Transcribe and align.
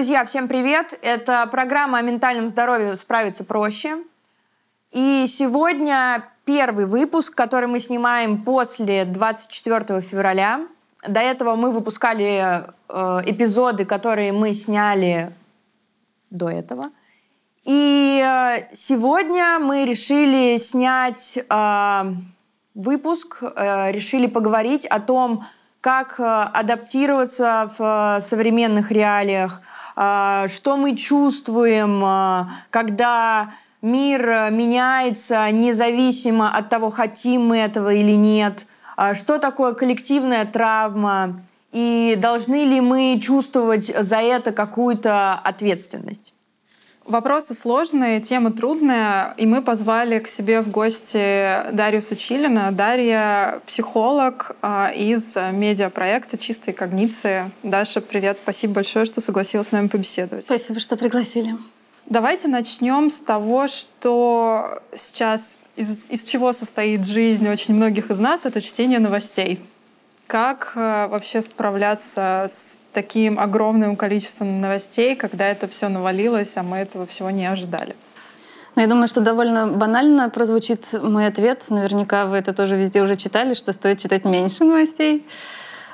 Друзья, 0.00 0.24
всем 0.24 0.48
привет! 0.48 0.98
Это 1.02 1.46
программа 1.50 1.98
о 1.98 2.00
ментальном 2.00 2.48
здоровье 2.48 2.96
«Справиться 2.96 3.44
проще». 3.44 3.98
И 4.92 5.26
сегодня 5.28 6.24
первый 6.46 6.86
выпуск, 6.86 7.34
который 7.34 7.68
мы 7.68 7.80
снимаем 7.80 8.42
после 8.42 9.04
24 9.04 10.00
февраля. 10.00 10.66
До 11.06 11.20
этого 11.20 11.54
мы 11.54 11.70
выпускали 11.70 12.64
э, 12.88 13.20
эпизоды, 13.26 13.84
которые 13.84 14.32
мы 14.32 14.54
сняли 14.54 15.34
до 16.30 16.48
этого. 16.48 16.86
И 17.64 18.24
э, 18.24 18.74
сегодня 18.74 19.58
мы 19.58 19.84
решили 19.84 20.56
снять 20.56 21.36
э, 21.46 22.04
выпуск, 22.74 23.42
э, 23.42 23.92
решили 23.92 24.28
поговорить 24.28 24.86
о 24.86 24.98
том, 24.98 25.44
как 25.82 26.18
э, 26.18 26.22
адаптироваться 26.24 27.70
в 27.76 28.16
э, 28.16 28.20
современных 28.22 28.90
реалиях, 28.90 29.60
что 30.00 30.76
мы 30.78 30.96
чувствуем, 30.96 32.48
когда 32.70 33.52
мир 33.82 34.50
меняется 34.50 35.50
независимо 35.50 36.56
от 36.56 36.70
того, 36.70 36.90
хотим 36.90 37.48
мы 37.48 37.58
этого 37.58 37.92
или 37.92 38.12
нет, 38.12 38.66
что 39.14 39.38
такое 39.38 39.74
коллективная 39.74 40.46
травма 40.46 41.42
и 41.72 42.16
должны 42.18 42.64
ли 42.64 42.80
мы 42.80 43.20
чувствовать 43.22 43.86
за 43.86 44.16
это 44.16 44.52
какую-то 44.52 45.34
ответственность. 45.34 46.32
Вопросы 47.10 47.54
сложные, 47.54 48.20
тема 48.20 48.52
трудная, 48.52 49.34
и 49.36 49.44
мы 49.44 49.62
позвали 49.62 50.20
к 50.20 50.28
себе 50.28 50.60
в 50.60 50.70
гости 50.70 51.72
Дарью 51.72 52.02
Сучилина. 52.02 52.70
Дарья— 52.70 53.60
психолог 53.66 54.52
а, 54.62 54.92
из 54.94 55.34
медиапроекта 55.34 56.38
«Чистые 56.38 56.72
когниции». 56.72 57.50
Даша, 57.64 58.00
привет, 58.00 58.38
спасибо 58.38 58.74
большое, 58.74 59.06
что 59.06 59.20
согласилась 59.20 59.66
с 59.66 59.72
нами 59.72 59.88
побеседовать. 59.88 60.44
Спасибо, 60.44 60.78
что 60.78 60.96
пригласили. 60.96 61.56
Давайте 62.06 62.46
начнем 62.46 63.10
с 63.10 63.18
того, 63.18 63.66
что 63.66 64.80
сейчас 64.94 65.58
из, 65.74 66.06
из 66.10 66.22
чего 66.22 66.52
состоит 66.52 67.04
жизнь 67.04 67.48
очень 67.48 67.74
многих 67.74 68.12
из 68.12 68.20
нас, 68.20 68.46
это 68.46 68.60
чтение 68.60 69.00
новостей. 69.00 69.58
Как 70.28 70.74
э, 70.76 71.08
вообще 71.08 71.42
справляться 71.42 72.46
с 72.48 72.78
таким 72.92 73.38
огромным 73.38 73.96
количеством 73.96 74.60
новостей, 74.60 75.16
когда 75.16 75.46
это 75.46 75.68
все 75.68 75.88
навалилось, 75.88 76.56
а 76.56 76.62
мы 76.62 76.78
этого 76.78 77.06
всего 77.06 77.30
не 77.30 77.46
ожидали? 77.46 77.94
Ну, 78.76 78.82
я 78.82 78.88
думаю, 78.88 79.08
что 79.08 79.20
довольно 79.20 79.66
банально 79.66 80.30
прозвучит 80.30 80.92
мой 80.92 81.26
ответ. 81.26 81.64
Наверняка 81.70 82.26
вы 82.26 82.36
это 82.36 82.52
тоже 82.52 82.76
везде 82.76 83.02
уже 83.02 83.16
читали, 83.16 83.54
что 83.54 83.72
стоит 83.72 83.98
читать 83.98 84.24
меньше 84.24 84.64
новостей. 84.64 85.26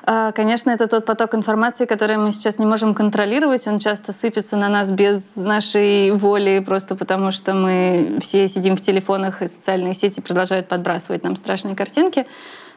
А, 0.09 0.31
конечно, 0.31 0.71
это 0.71 0.87
тот 0.87 1.05
поток 1.05 1.35
информации, 1.35 1.85
который 1.85 2.17
мы 2.17 2.31
сейчас 2.31 2.61
не 2.61 2.67
можем 2.67 2.95
контролировать. 2.95 3.67
Он 3.67 3.81
часто 3.81 4.13
сыпется 4.13 4.57
на 4.57 4.69
нас 4.69 4.91
без 4.91 5.35
нашей 5.35 6.13
воли, 6.13 6.63
просто 6.65 6.95
потому 6.95 7.33
что 7.33 7.55
мы 7.55 8.19
все 8.21 8.47
сидим 8.47 8.77
в 8.77 8.81
телефонах, 8.81 9.43
и 9.43 9.49
социальные 9.49 9.95
сети 9.95 10.21
продолжают 10.21 10.69
подбрасывать 10.69 11.25
нам 11.25 11.35
страшные 11.35 11.75
картинки. 11.75 12.25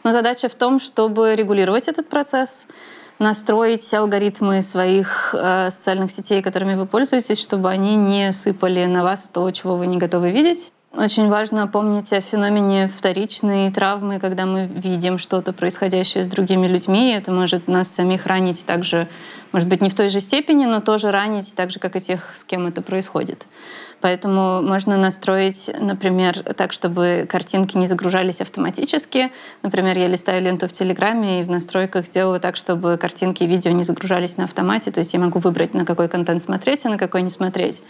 Но 0.03 0.11
задача 0.11 0.49
в 0.49 0.55
том, 0.55 0.79
чтобы 0.79 1.35
регулировать 1.35 1.87
этот 1.87 2.09
процесс, 2.09 2.67
настроить 3.19 3.93
алгоритмы 3.93 4.61
своих 4.61 5.35
э, 5.37 5.69
социальных 5.69 6.11
сетей, 6.11 6.41
которыми 6.41 6.75
вы 6.75 6.85
пользуетесь, 6.85 7.39
чтобы 7.39 7.69
они 7.69 7.95
не 7.95 8.31
сыпали 8.31 8.85
на 8.85 9.03
вас 9.03 9.29
то, 9.31 9.51
чего 9.51 9.75
вы 9.75 9.87
не 9.87 9.97
готовы 9.97 10.31
видеть. 10.31 10.71
Очень 10.91 11.29
важно 11.29 11.67
помнить 11.67 12.11
о 12.13 12.21
феномене 12.21 12.87
вторичной 12.87 13.71
травмы, 13.71 14.19
когда 14.19 14.47
мы 14.47 14.65
видим 14.65 15.19
что-то 15.19 15.53
происходящее 15.53 16.23
с 16.23 16.27
другими 16.27 16.65
людьми. 16.65 17.11
Это 17.11 17.31
может 17.31 17.67
нас 17.67 17.89
самих 17.89 18.25
ранить 18.25 18.65
также, 18.65 19.07
может 19.51 19.67
быть, 19.67 19.81
не 19.81 19.89
в 19.89 19.93
той 19.93 20.09
же 20.09 20.19
степени, 20.19 20.65
но 20.65 20.81
тоже 20.81 21.11
ранить 21.11 21.53
так 21.55 21.69
же, 21.69 21.77
как 21.77 21.95
и 21.95 21.99
тех, 21.99 22.31
с 22.33 22.43
кем 22.43 22.65
это 22.65 22.81
происходит. 22.81 23.45
Поэтому 24.01 24.61
можно 24.61 24.97
настроить, 24.97 25.69
например, 25.79 26.39
так, 26.55 26.71
чтобы 26.71 27.27
картинки 27.29 27.77
не 27.77 27.87
загружались 27.87 28.41
автоматически. 28.41 29.31
Например, 29.61 29.97
я 29.97 30.07
листаю 30.07 30.41
ленту 30.41 30.67
в 30.67 30.71
Телеграме 30.71 31.41
и 31.41 31.43
в 31.43 31.49
настройках 31.49 32.05
сделала 32.05 32.39
так, 32.39 32.55
чтобы 32.55 32.97
картинки 32.97 33.43
и 33.43 33.47
видео 33.47 33.71
не 33.71 33.83
загружались 33.83 34.37
на 34.37 34.45
автомате. 34.45 34.91
То 34.91 34.99
есть 34.99 35.13
я 35.13 35.19
могу 35.19 35.39
выбрать, 35.39 35.73
на 35.73 35.85
какой 35.85 36.07
контент 36.07 36.41
смотреть, 36.41 36.85
а 36.85 36.89
на 36.89 36.97
какой 36.97 37.21
не 37.21 37.29
смотреть. 37.29 37.83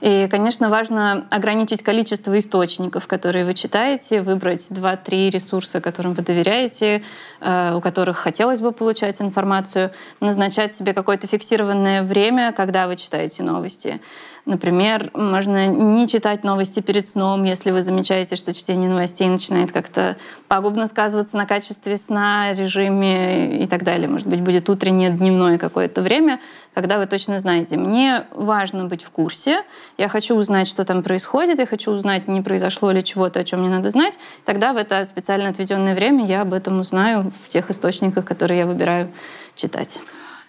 И, 0.00 0.28
конечно, 0.30 0.70
важно 0.70 1.26
ограничить 1.30 1.82
количество 1.82 2.38
источников, 2.38 3.06
которые 3.08 3.44
вы 3.44 3.54
читаете, 3.54 4.22
выбрать 4.22 4.60
2-3 4.70 5.30
ресурса, 5.30 5.80
которым 5.80 6.14
вы 6.14 6.22
доверяете, 6.22 7.02
э, 7.40 7.74
у 7.74 7.80
которых 7.80 8.16
хотелось 8.18 8.60
бы 8.60 8.72
получать 8.72 9.20
информацию, 9.20 9.90
назначать 10.20 10.72
себе 10.74 10.92
какое-то 10.92 11.26
фиксированное 11.26 12.02
время, 12.02 12.52
когда 12.52 12.86
вы 12.86 12.96
читаете 12.96 13.42
новости. 13.42 14.00
Например, 14.48 15.10
можно 15.12 15.66
не 15.66 16.08
читать 16.08 16.42
новости 16.42 16.80
перед 16.80 17.06
сном, 17.06 17.44
если 17.44 17.70
вы 17.70 17.82
замечаете, 17.82 18.34
что 18.34 18.54
чтение 18.54 18.88
новостей 18.88 19.28
начинает 19.28 19.72
как-то 19.72 20.16
пагубно 20.48 20.86
сказываться 20.86 21.36
на 21.36 21.44
качестве 21.44 21.98
сна, 21.98 22.54
режиме 22.54 23.62
и 23.62 23.66
так 23.66 23.82
далее. 23.82 24.08
Может 24.08 24.26
быть, 24.26 24.40
будет 24.40 24.70
утреннее, 24.70 25.10
дневное 25.10 25.58
какое-то 25.58 26.00
время, 26.00 26.40
когда 26.72 26.96
вы 26.96 27.04
точно 27.04 27.38
знаете, 27.40 27.76
мне 27.76 28.24
важно 28.32 28.86
быть 28.86 29.02
в 29.02 29.10
курсе, 29.10 29.64
я 29.98 30.08
хочу 30.08 30.34
узнать, 30.34 30.66
что 30.66 30.86
там 30.86 31.02
происходит, 31.02 31.58
я 31.58 31.66
хочу 31.66 31.90
узнать, 31.90 32.26
не 32.26 32.40
произошло 32.40 32.90
ли 32.90 33.04
чего-то, 33.04 33.40
о 33.40 33.44
чем 33.44 33.60
мне 33.60 33.68
надо 33.68 33.90
знать. 33.90 34.18
Тогда 34.46 34.72
в 34.72 34.78
это 34.78 35.04
специально 35.04 35.50
отведенное 35.50 35.94
время 35.94 36.24
я 36.24 36.40
об 36.40 36.54
этом 36.54 36.80
узнаю 36.80 37.32
в 37.44 37.48
тех 37.48 37.68
источниках, 37.68 38.24
которые 38.24 38.60
я 38.60 38.66
выбираю 38.66 39.12
читать. 39.56 40.00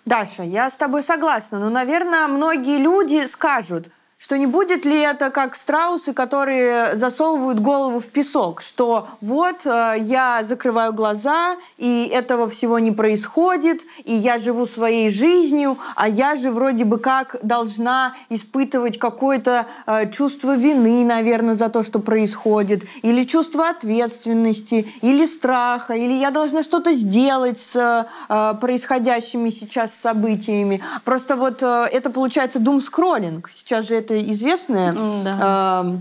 Даша, 0.06 0.44
я 0.44 0.70
с 0.70 0.76
тобой 0.76 1.04
согласна, 1.04 1.60
но, 1.60 1.70
наверное, 1.70 2.28
многие 2.28 2.78
люди 2.78 3.26
скажут, 3.28 3.88
что 4.20 4.38
не 4.38 4.48
будет 4.48 4.86
ли 4.86 5.00
это 5.00 5.30
как 5.30 5.56
страусы, 5.56 6.14
которые 6.14 6.98
засовывают 6.98 7.62
голову 7.62 8.02
в 8.02 8.08
песок, 8.08 8.62
что 8.62 9.08
вот 9.22 9.66
э, 9.66 9.96
я 10.02 10.44
закрываю 10.44 10.92
глаза, 10.92 11.56
и 11.78 12.12
этого 12.14 12.50
всего 12.50 12.80
не 12.80 12.92
происходит, 12.92 13.84
и 14.04 14.14
я 14.14 14.38
живу 14.38 14.66
своей 14.66 15.10
жизнью, 15.10 15.78
а 15.96 16.10
я 16.10 16.36
же 16.36 16.52
вроде 16.52 16.84
бы 16.84 17.00
как 17.00 17.38
должна 17.44 18.14
испытывать 18.30 19.00
какое-то 19.00 19.68
э, 19.88 20.12
чувство 20.12 20.58
вины, 20.58 21.06
наверное, 21.06 21.56
за 21.56 21.70
то, 21.70 21.82
что 21.82 22.00
происходит, 22.00 22.84
или 23.02 23.24
чувство 23.24 23.70
ответственности, 23.70 24.86
или 25.02 25.26
страха, 25.26 25.94
или 25.94 26.14
я 26.14 26.32
должна 26.32 26.62
что-то 26.62 26.94
сделать 26.94 27.60
с 27.60 28.06
э, 28.28 28.54
происходящими 28.60 29.50
сейчас 29.50 29.94
событиями. 29.94 30.84
Просто 31.06 31.38
вот 31.38 31.64
это 31.64 32.10
получается 32.10 32.60
дум-скроллинг. 32.60 33.50
Сейчас 33.50 33.88
же 33.88 33.96
это 33.96 34.09
это 34.10 34.32
известное... 34.32 34.94
Да. 35.24 35.84
Э, 35.86 35.98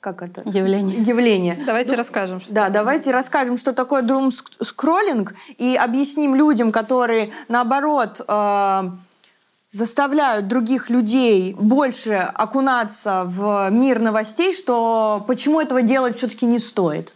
как 0.00 0.22
это? 0.22 0.42
Явление. 0.44 1.00
Явление. 1.02 1.62
Давайте 1.64 1.92
ну, 1.92 1.96
расскажем. 1.96 2.40
Что 2.40 2.52
да, 2.52 2.68
давайте 2.70 3.12
расскажем, 3.12 3.56
что 3.56 3.72
такое 3.72 4.02
друм-скроллинг, 4.02 5.34
и 5.58 5.76
объясним 5.76 6.34
людям, 6.34 6.72
которые, 6.72 7.32
наоборот, 7.48 8.20
э, 8.26 8.90
заставляют 9.70 10.48
других 10.48 10.90
людей 10.90 11.54
больше 11.54 12.14
окунаться 12.14 13.22
в 13.26 13.70
мир 13.70 14.00
новостей, 14.00 14.52
что 14.52 15.24
почему 15.28 15.60
этого 15.60 15.82
делать 15.82 16.16
все-таки 16.16 16.46
не 16.46 16.58
стоит. 16.58 17.12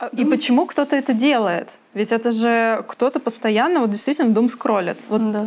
А, 0.00 0.08
и 0.08 0.24
почему 0.24 0.66
кто-то 0.66 0.96
это 0.96 1.14
делает? 1.14 1.68
Ведь 1.94 2.10
это 2.10 2.32
же 2.32 2.84
кто-то 2.88 3.20
постоянно 3.20 3.80
вот 3.80 3.90
действительно 3.90 4.32
дум 4.32 4.48
скроллит. 4.48 4.96
Вот 5.08 5.30
да. 5.30 5.46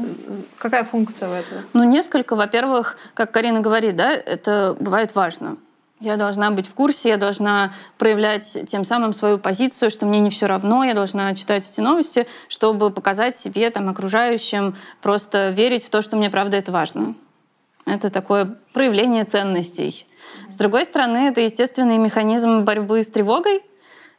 какая 0.60 0.84
функция 0.84 1.28
в 1.28 1.34
этом? 1.34 1.66
Ну, 1.74 1.84
несколько. 1.84 2.36
Во-первых, 2.36 2.98
как 3.16 3.32
Карина 3.32 3.62
говорит, 3.62 3.96
да, 3.96 4.14
это 4.14 4.78
бывает 4.80 5.16
важно. 5.16 5.58
Я 6.00 6.18
должна 6.18 6.52
быть 6.52 6.68
в 6.68 6.74
курсе, 6.74 7.10
я 7.10 7.18
должна 7.18 7.74
проявлять 7.98 8.58
тем 8.68 8.84
самым 8.84 9.14
свою 9.14 9.40
позицию, 9.40 9.90
что 9.90 10.06
мне 10.06 10.20
не 10.20 10.30
все 10.30 10.46
равно, 10.46 10.84
я 10.84 10.94
должна 10.94 11.34
читать 11.34 11.68
эти 11.68 11.80
новости, 11.80 12.28
чтобы 12.50 12.92
показать 12.92 13.38
себе, 13.38 13.70
там, 13.70 13.88
окружающим, 13.88 14.76
просто 15.02 15.50
верить 15.50 15.86
в 15.86 15.90
то, 15.90 16.02
что 16.02 16.18
мне 16.18 16.30
правда 16.30 16.58
это 16.58 16.72
важно. 16.72 17.16
Это 17.86 18.10
такое 18.10 18.58
проявление 18.74 19.24
ценностей. 19.24 20.06
С 20.50 20.58
другой 20.58 20.86
стороны, 20.86 21.30
это 21.30 21.40
естественный 21.42 21.98
механизм 21.98 22.66
борьбы 22.66 23.02
с 23.02 23.10
тревогой, 23.10 23.64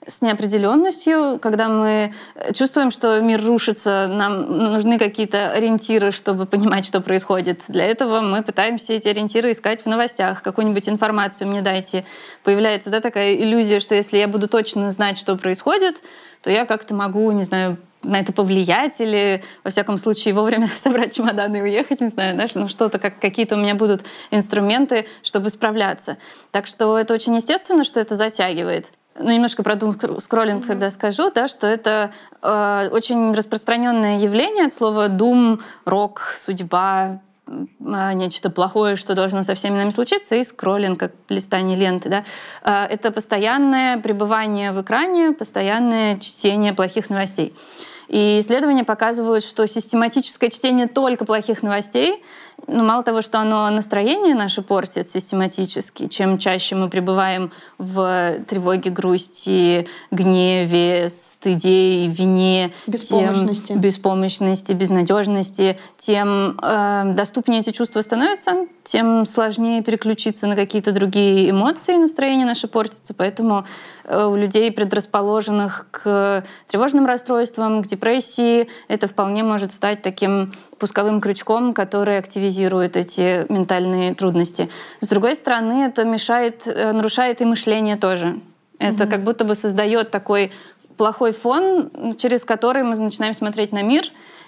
с 0.06 0.22
неопределенностью, 0.22 1.38
когда 1.40 1.68
мы 1.68 2.14
чувствуем, 2.54 2.90
что 2.90 3.20
мир 3.20 3.44
рушится, 3.44 4.06
нам 4.08 4.72
нужны 4.72 4.98
какие-то 4.98 5.50
ориентиры, 5.50 6.12
чтобы 6.12 6.46
понимать, 6.46 6.86
что 6.86 7.00
происходит. 7.00 7.64
Для 7.68 7.84
этого 7.84 8.20
мы 8.20 8.42
пытаемся 8.42 8.92
эти 8.92 9.08
ориентиры 9.08 9.50
искать 9.50 9.82
в 9.82 9.86
новостях, 9.86 10.42
какую-нибудь 10.42 10.88
информацию 10.88 11.48
мне 11.48 11.60
дайте. 11.60 12.04
Появляется 12.44 12.90
да, 12.90 13.00
такая 13.00 13.34
иллюзия, 13.34 13.80
что 13.80 13.94
если 13.94 14.18
я 14.18 14.28
буду 14.28 14.48
точно 14.48 14.90
знать, 14.90 15.18
что 15.18 15.36
происходит, 15.36 16.02
то 16.42 16.50
я 16.50 16.64
как-то 16.64 16.94
могу, 16.94 17.30
не 17.32 17.42
знаю, 17.42 17.76
на 18.02 18.20
это 18.20 18.32
повлиять 18.32 19.00
или, 19.00 19.42
во 19.64 19.70
всяком 19.70 19.98
случае, 19.98 20.34
вовремя 20.34 20.68
собрать 20.76 21.16
чемоданы 21.16 21.56
и 21.56 21.62
уехать, 21.62 22.00
не 22.00 22.08
знаю, 22.08 22.34
знаешь, 22.34 22.54
ну 22.54 22.68
что-то, 22.68 23.00
как 23.00 23.18
какие-то 23.18 23.56
у 23.56 23.58
меня 23.58 23.74
будут 23.74 24.04
инструменты, 24.30 25.06
чтобы 25.24 25.50
справляться. 25.50 26.16
Так 26.52 26.68
что 26.68 26.96
это 26.96 27.12
очень 27.14 27.34
естественно, 27.34 27.82
что 27.82 27.98
это 27.98 28.14
затягивает 28.14 28.92
ну, 29.18 29.30
немножко 29.30 29.62
про 29.62 29.74
дум 29.74 29.96
скроллинг 30.20 30.64
mm-hmm. 30.64 30.68
тогда 30.68 30.90
скажу, 30.90 31.30
да, 31.30 31.48
что 31.48 31.66
это 31.66 32.10
э, 32.42 32.88
очень 32.92 33.32
распространенное 33.32 34.18
явление 34.18 34.66
от 34.66 34.72
слова 34.72 35.08
дум, 35.08 35.60
рок, 35.84 36.32
судьба, 36.34 37.20
а, 37.48 38.12
нечто 38.12 38.50
плохое, 38.50 38.96
что 38.96 39.14
должно 39.14 39.42
со 39.42 39.54
всеми 39.54 39.76
нами 39.76 39.90
случиться, 39.90 40.34
и 40.34 40.42
скроллинг, 40.42 40.98
как 40.98 41.12
листание 41.28 41.76
ленты. 41.76 42.08
Да? 42.08 42.24
А, 42.62 42.86
это 42.86 43.12
постоянное 43.12 43.98
пребывание 43.98 44.72
в 44.72 44.82
экране, 44.82 45.32
постоянное 45.32 46.18
чтение 46.18 46.72
плохих 46.72 47.08
новостей. 47.08 47.54
И 48.08 48.38
исследования 48.40 48.84
показывают, 48.84 49.44
что 49.44 49.66
систематическое 49.66 50.50
чтение 50.50 50.86
только 50.86 51.24
плохих 51.24 51.62
новостей 51.62 52.22
ну, 52.68 52.84
мало 52.84 53.02
того, 53.02 53.22
что 53.22 53.38
оно 53.38 53.70
настроение 53.70 54.34
наше 54.34 54.60
портит 54.62 55.08
систематически, 55.08 56.08
чем 56.08 56.38
чаще 56.38 56.74
мы 56.74 56.88
пребываем 56.88 57.52
в 57.78 58.38
тревоге, 58.48 58.90
грусти, 58.90 59.86
гневе, 60.10 61.08
стыде, 61.08 62.08
вине, 62.08 62.72
беспомощности, 62.86 63.68
тем, 63.68 63.80
беспомощности 63.80 64.72
безнадежности, 64.72 65.78
тем 65.96 66.58
э, 66.60 67.12
доступнее 67.14 67.60
эти 67.60 67.70
чувства 67.70 68.00
становятся, 68.00 68.66
тем 68.82 69.26
сложнее 69.26 69.82
переключиться 69.82 70.46
на 70.46 70.56
какие-то 70.56 70.92
другие 70.92 71.50
эмоции, 71.50 71.94
настроение 71.94 72.46
наше 72.46 72.66
портится. 72.66 73.14
Поэтому 73.14 73.64
э, 74.04 74.24
у 74.24 74.34
людей, 74.34 74.72
предрасположенных 74.72 75.86
к 75.90 76.44
тревожным 76.66 77.06
расстройствам, 77.06 77.82
к 77.84 77.86
депрессии, 77.86 78.68
это 78.88 79.06
вполне 79.06 79.44
может 79.44 79.72
стать 79.72 80.02
таким 80.02 80.52
пусковым 80.78 81.20
крючком, 81.20 81.72
который 81.72 82.18
активизирует 82.46 82.96
эти 82.96 83.50
ментальные 83.52 84.14
трудности. 84.14 84.69
С 85.00 85.08
другой 85.08 85.34
стороны, 85.34 85.84
это 85.84 86.04
мешает, 86.04 86.66
э, 86.66 86.93
нарушает 86.93 87.40
и 87.40 87.44
мышление 87.44 87.96
тоже. 87.96 88.40
Это 88.78 89.04
mm-hmm. 89.04 89.10
как 89.10 89.25
будто 89.25 89.44
бы 89.44 89.54
создает 89.54 90.10
такой 90.10 90.52
плохой 90.96 91.32
фон, 91.32 91.90
через 92.16 92.44
который 92.44 92.82
мы 92.82 92.96
начинаем 92.96 93.34
смотреть 93.34 93.72
на 93.72 93.82
мир, 93.82 94.04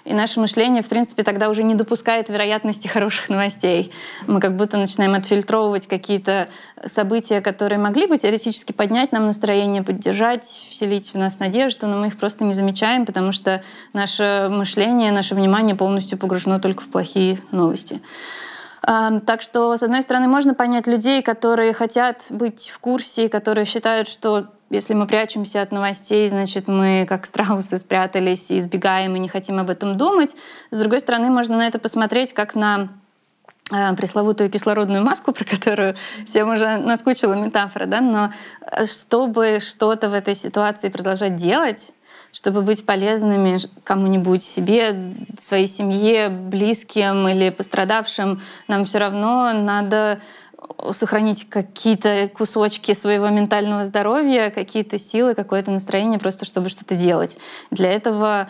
и 0.09 0.13
наше 0.13 0.39
мышление, 0.39 0.81
в 0.81 0.87
принципе, 0.87 1.21
тогда 1.21 1.49
уже 1.49 1.61
не 1.61 1.75
допускает 1.75 2.29
вероятности 2.29 2.87
хороших 2.87 3.29
новостей. 3.29 3.91
Мы 4.25 4.39
как 4.39 4.55
будто 4.55 4.77
начинаем 4.77 5.13
отфильтровывать 5.13 5.85
какие-то 5.85 6.49
события, 6.83 7.41
которые 7.41 7.77
могли 7.77 8.07
бы 8.07 8.17
теоретически 8.17 8.71
поднять 8.71 9.11
нам 9.11 9.27
настроение, 9.27 9.83
поддержать, 9.83 10.45
вселить 10.45 11.13
в 11.13 11.17
нас 11.19 11.37
надежду, 11.37 11.85
но 11.85 11.97
мы 11.97 12.07
их 12.07 12.17
просто 12.17 12.43
не 12.43 12.53
замечаем, 12.53 13.05
потому 13.05 13.31
что 13.31 13.61
наше 13.93 14.49
мышление, 14.51 15.11
наше 15.11 15.35
внимание 15.35 15.75
полностью 15.75 16.17
погружено 16.17 16.59
только 16.59 16.81
в 16.81 16.89
плохие 16.89 17.39
новости. 17.51 18.01
Так 18.81 19.43
что, 19.43 19.77
с 19.77 19.83
одной 19.83 20.01
стороны, 20.01 20.27
можно 20.27 20.55
понять 20.55 20.87
людей, 20.87 21.21
которые 21.21 21.71
хотят 21.73 22.25
быть 22.31 22.69
в 22.69 22.79
курсе, 22.79 23.29
которые 23.29 23.65
считают, 23.65 24.07
что 24.07 24.47
если 24.69 24.93
мы 24.93 25.07
прячемся 25.07 25.61
от 25.61 25.71
новостей, 25.71 26.27
значит, 26.27 26.67
мы 26.67 27.05
как 27.07 27.25
страусы 27.25 27.77
спрятались 27.77 28.51
и 28.51 28.59
избегаем, 28.59 29.15
и 29.15 29.19
не 29.19 29.27
хотим 29.27 29.59
об 29.59 29.69
этом 29.69 29.97
думать. 29.97 30.35
С 30.71 30.79
другой 30.79 30.99
стороны, 30.99 31.29
можно 31.29 31.57
на 31.57 31.67
это 31.67 31.79
посмотреть 31.79 32.33
как 32.33 32.55
на 32.55 32.89
э, 33.71 33.95
пресловутую 33.95 34.49
кислородную 34.51 35.03
маску, 35.03 35.31
про 35.33 35.43
которую 35.43 35.95
всем 36.27 36.51
уже 36.51 36.77
наскучила 36.77 37.33
метафора, 37.33 37.85
да, 37.85 38.01
но 38.01 38.31
э, 38.61 38.85
чтобы 38.85 39.59
что-то 39.59 40.09
в 40.09 40.13
этой 40.13 40.35
ситуации 40.35 40.89
продолжать 40.89 41.35
делать, 41.35 41.91
чтобы 42.31 42.61
быть 42.61 42.85
полезными 42.85 43.57
кому-нибудь, 43.83 44.43
себе, 44.43 45.15
своей 45.39 45.67
семье, 45.67 46.29
близким 46.29 47.27
или 47.27 47.49
пострадавшим, 47.49 48.41
нам 48.67 48.85
все 48.85 48.99
равно 48.99 49.51
надо 49.53 50.19
сохранить 50.93 51.49
какие-то 51.49 52.29
кусочки 52.35 52.93
своего 52.93 53.29
ментального 53.29 53.83
здоровья, 53.83 54.49
какие-то 54.49 54.97
силы, 54.97 55.35
какое-то 55.35 55.71
настроение, 55.71 56.19
просто 56.19 56.45
чтобы 56.45 56.69
что-то 56.69 56.95
делать. 56.95 57.37
Для 57.71 57.91
этого 57.91 58.49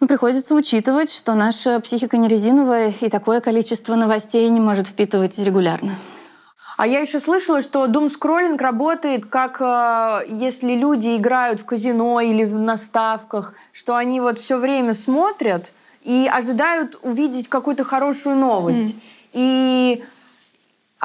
ну, 0.00 0.06
приходится 0.06 0.54
учитывать, 0.54 1.12
что 1.12 1.34
наша 1.34 1.80
психика 1.80 2.16
не 2.16 2.28
резиновая, 2.28 2.92
и 3.00 3.08
такое 3.08 3.40
количество 3.40 3.94
новостей 3.94 4.48
не 4.48 4.60
может 4.60 4.88
впитывать 4.88 5.38
регулярно. 5.38 5.92
А 6.76 6.86
я 6.86 7.00
еще 7.00 7.20
слышала, 7.20 7.62
что 7.62 7.86
дум-скроллинг 7.86 8.60
работает 8.60 9.24
как 9.24 9.60
э, 9.60 10.26
если 10.28 10.74
люди 10.74 11.16
играют 11.16 11.60
в 11.60 11.64
казино 11.64 12.20
или 12.20 12.44
в 12.44 12.58
наставках, 12.58 13.54
что 13.72 13.96
они 13.96 14.20
вот 14.20 14.38
все 14.38 14.58
время 14.58 14.92
смотрят 14.92 15.72
и 16.02 16.30
ожидают 16.30 16.98
увидеть 17.02 17.48
какую-то 17.48 17.84
хорошую 17.84 18.36
новость. 18.36 18.94
Mm. 18.94 19.00
И 19.32 20.04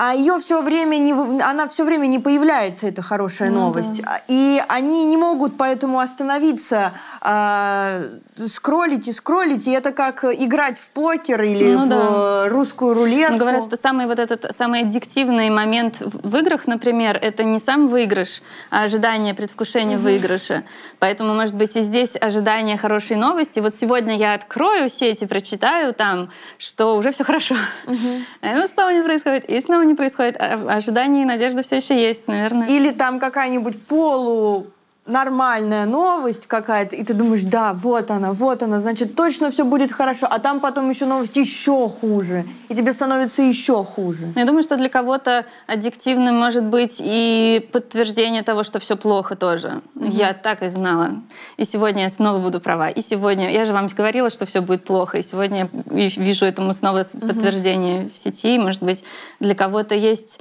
а 0.03 0.15
ее 0.15 0.39
все 0.39 0.63
время 0.63 0.97
не, 0.97 1.13
она 1.43 1.67
все 1.67 1.83
время 1.83 2.07
не 2.07 2.17
появляется, 2.17 2.87
эта 2.87 3.03
хорошая 3.03 3.51
ну, 3.51 3.67
новость. 3.67 4.01
Да. 4.01 4.19
И 4.27 4.59
они 4.67 5.05
не 5.05 5.15
могут 5.15 5.57
поэтому 5.57 5.99
остановиться, 5.99 6.93
э, 7.21 8.03
скроллить 8.35 9.07
и 9.07 9.11
скроллить. 9.11 9.67
И 9.67 9.71
это 9.71 9.91
как 9.91 10.23
играть 10.23 10.79
в 10.79 10.89
покер 10.89 11.43
или 11.43 11.75
ну, 11.75 11.85
в 11.85 11.89
да. 11.89 12.49
русскую 12.49 12.95
рулетку. 12.95 13.33
Ну, 13.33 13.37
говорят, 13.37 13.63
что 13.63 13.77
самый 13.77 14.07
вот 14.07 14.17
этот 14.17 14.55
самый 14.55 14.81
аддиктивный 14.81 15.51
момент 15.51 16.01
в 16.01 16.35
играх, 16.35 16.65
например, 16.65 17.19
это 17.21 17.43
не 17.43 17.59
сам 17.59 17.87
выигрыш, 17.87 18.41
а 18.71 18.85
ожидание, 18.85 19.35
предвкушение 19.35 19.97
угу. 19.97 20.05
выигрыша. 20.05 20.63
Поэтому, 20.97 21.35
может 21.35 21.53
быть, 21.53 21.77
и 21.77 21.81
здесь 21.81 22.17
ожидание 22.19 22.75
хорошей 22.75 23.17
новости. 23.17 23.59
Вот 23.59 23.75
сегодня 23.75 24.17
я 24.17 24.33
открою 24.33 24.89
сети, 24.89 25.25
прочитаю 25.25 25.93
там, 25.93 26.31
что 26.57 26.97
уже 26.97 27.11
все 27.11 27.23
хорошо. 27.23 27.53
Угу. 27.85 27.95
И 28.41 28.67
снова 28.73 28.89
не 28.89 29.03
происходит, 29.03 29.47
и 29.47 29.61
снова 29.61 29.83
не 29.83 29.90
происходит. 29.95 30.37
А 30.39 30.75
ожидание 30.75 31.23
и 31.23 31.25
надежда 31.25 31.61
все 31.61 31.77
еще 31.77 31.99
есть, 31.99 32.27
наверное. 32.27 32.67
Или 32.67 32.91
там 32.91 33.19
какая-нибудь 33.19 33.81
полу 33.85 34.67
нормальная 35.05 35.85
новость 35.87 36.45
какая-то, 36.45 36.95
и 36.95 37.03
ты 37.03 37.13
думаешь, 37.13 37.43
да, 37.43 37.73
вот 37.73 38.11
она, 38.11 38.33
вот 38.33 38.61
она, 38.61 38.77
значит, 38.77 39.15
точно 39.15 39.49
все 39.49 39.65
будет 39.65 39.91
хорошо, 39.91 40.27
а 40.29 40.37
там 40.37 40.59
потом 40.59 40.89
еще 40.89 41.05
новость 41.05 41.35
еще 41.37 41.89
хуже, 41.89 42.45
и 42.69 42.75
тебе 42.75 42.93
становится 42.93 43.41
еще 43.41 43.83
хуже. 43.83 44.31
Я 44.35 44.45
думаю, 44.45 44.61
что 44.61 44.77
для 44.77 44.89
кого-то 44.89 45.45
аддиктивным 45.65 46.35
может 46.37 46.63
быть 46.63 47.01
и 47.03 47.67
подтверждение 47.71 48.43
того, 48.43 48.63
что 48.63 48.79
все 48.79 48.95
плохо 48.95 49.35
тоже. 49.35 49.81
Угу. 49.95 50.05
Я 50.05 50.33
так 50.33 50.61
и 50.61 50.67
знала. 50.67 51.15
И 51.57 51.65
сегодня 51.65 52.03
я 52.03 52.09
снова 52.09 52.37
буду 52.37 52.59
права. 52.59 52.89
И 52.89 53.01
сегодня, 53.01 53.51
я 53.51 53.65
же 53.65 53.73
вам 53.73 53.87
говорила, 53.87 54.29
что 54.29 54.45
все 54.45 54.61
будет 54.61 54.83
плохо, 54.83 55.17
и 55.17 55.23
сегодня 55.23 55.69
я 55.91 56.07
вижу 56.07 56.45
этому 56.45 56.73
снова 56.73 57.03
подтверждение 57.03 58.03
угу. 58.03 58.09
в 58.13 58.17
сети. 58.17 58.59
Может 58.59 58.83
быть, 58.83 59.03
для 59.39 59.55
кого-то 59.55 59.95
есть 59.95 60.39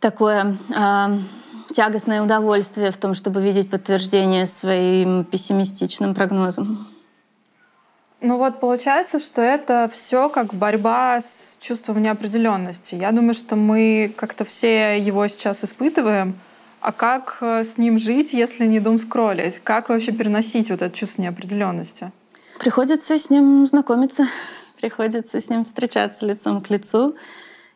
такое... 0.00 0.56
Э, 0.76 1.18
тягостное 1.72 2.22
удовольствие 2.22 2.90
в 2.90 2.96
том, 2.96 3.14
чтобы 3.14 3.42
видеть 3.42 3.70
подтверждение 3.70 4.46
своим 4.46 5.24
пессимистичным 5.24 6.14
прогнозам. 6.14 6.86
Ну 8.20 8.36
вот 8.36 8.58
получается, 8.58 9.20
что 9.20 9.42
это 9.42 9.88
все 9.92 10.28
как 10.28 10.52
борьба 10.52 11.20
с 11.20 11.56
чувством 11.60 12.02
неопределенности. 12.02 12.96
Я 12.96 13.12
думаю, 13.12 13.34
что 13.34 13.54
мы 13.54 14.12
как-то 14.16 14.44
все 14.44 14.98
его 14.98 15.26
сейчас 15.28 15.62
испытываем. 15.62 16.36
А 16.80 16.92
как 16.92 17.38
э, 17.40 17.64
с 17.64 17.76
ним 17.76 17.98
жить, 17.98 18.32
если 18.32 18.66
не 18.66 18.80
дум 18.80 18.98
скроллить? 18.98 19.60
Как 19.62 19.88
вообще 19.88 20.12
переносить 20.12 20.70
вот 20.70 20.82
это 20.82 20.96
чувство 20.96 21.22
неопределенности? 21.22 22.12
Приходится 22.58 23.18
с 23.18 23.30
ним 23.30 23.66
знакомиться, 23.66 24.26
приходится 24.80 25.40
с 25.40 25.48
ним 25.48 25.64
встречаться 25.64 26.26
лицом 26.26 26.60
к 26.60 26.70
лицу. 26.70 27.14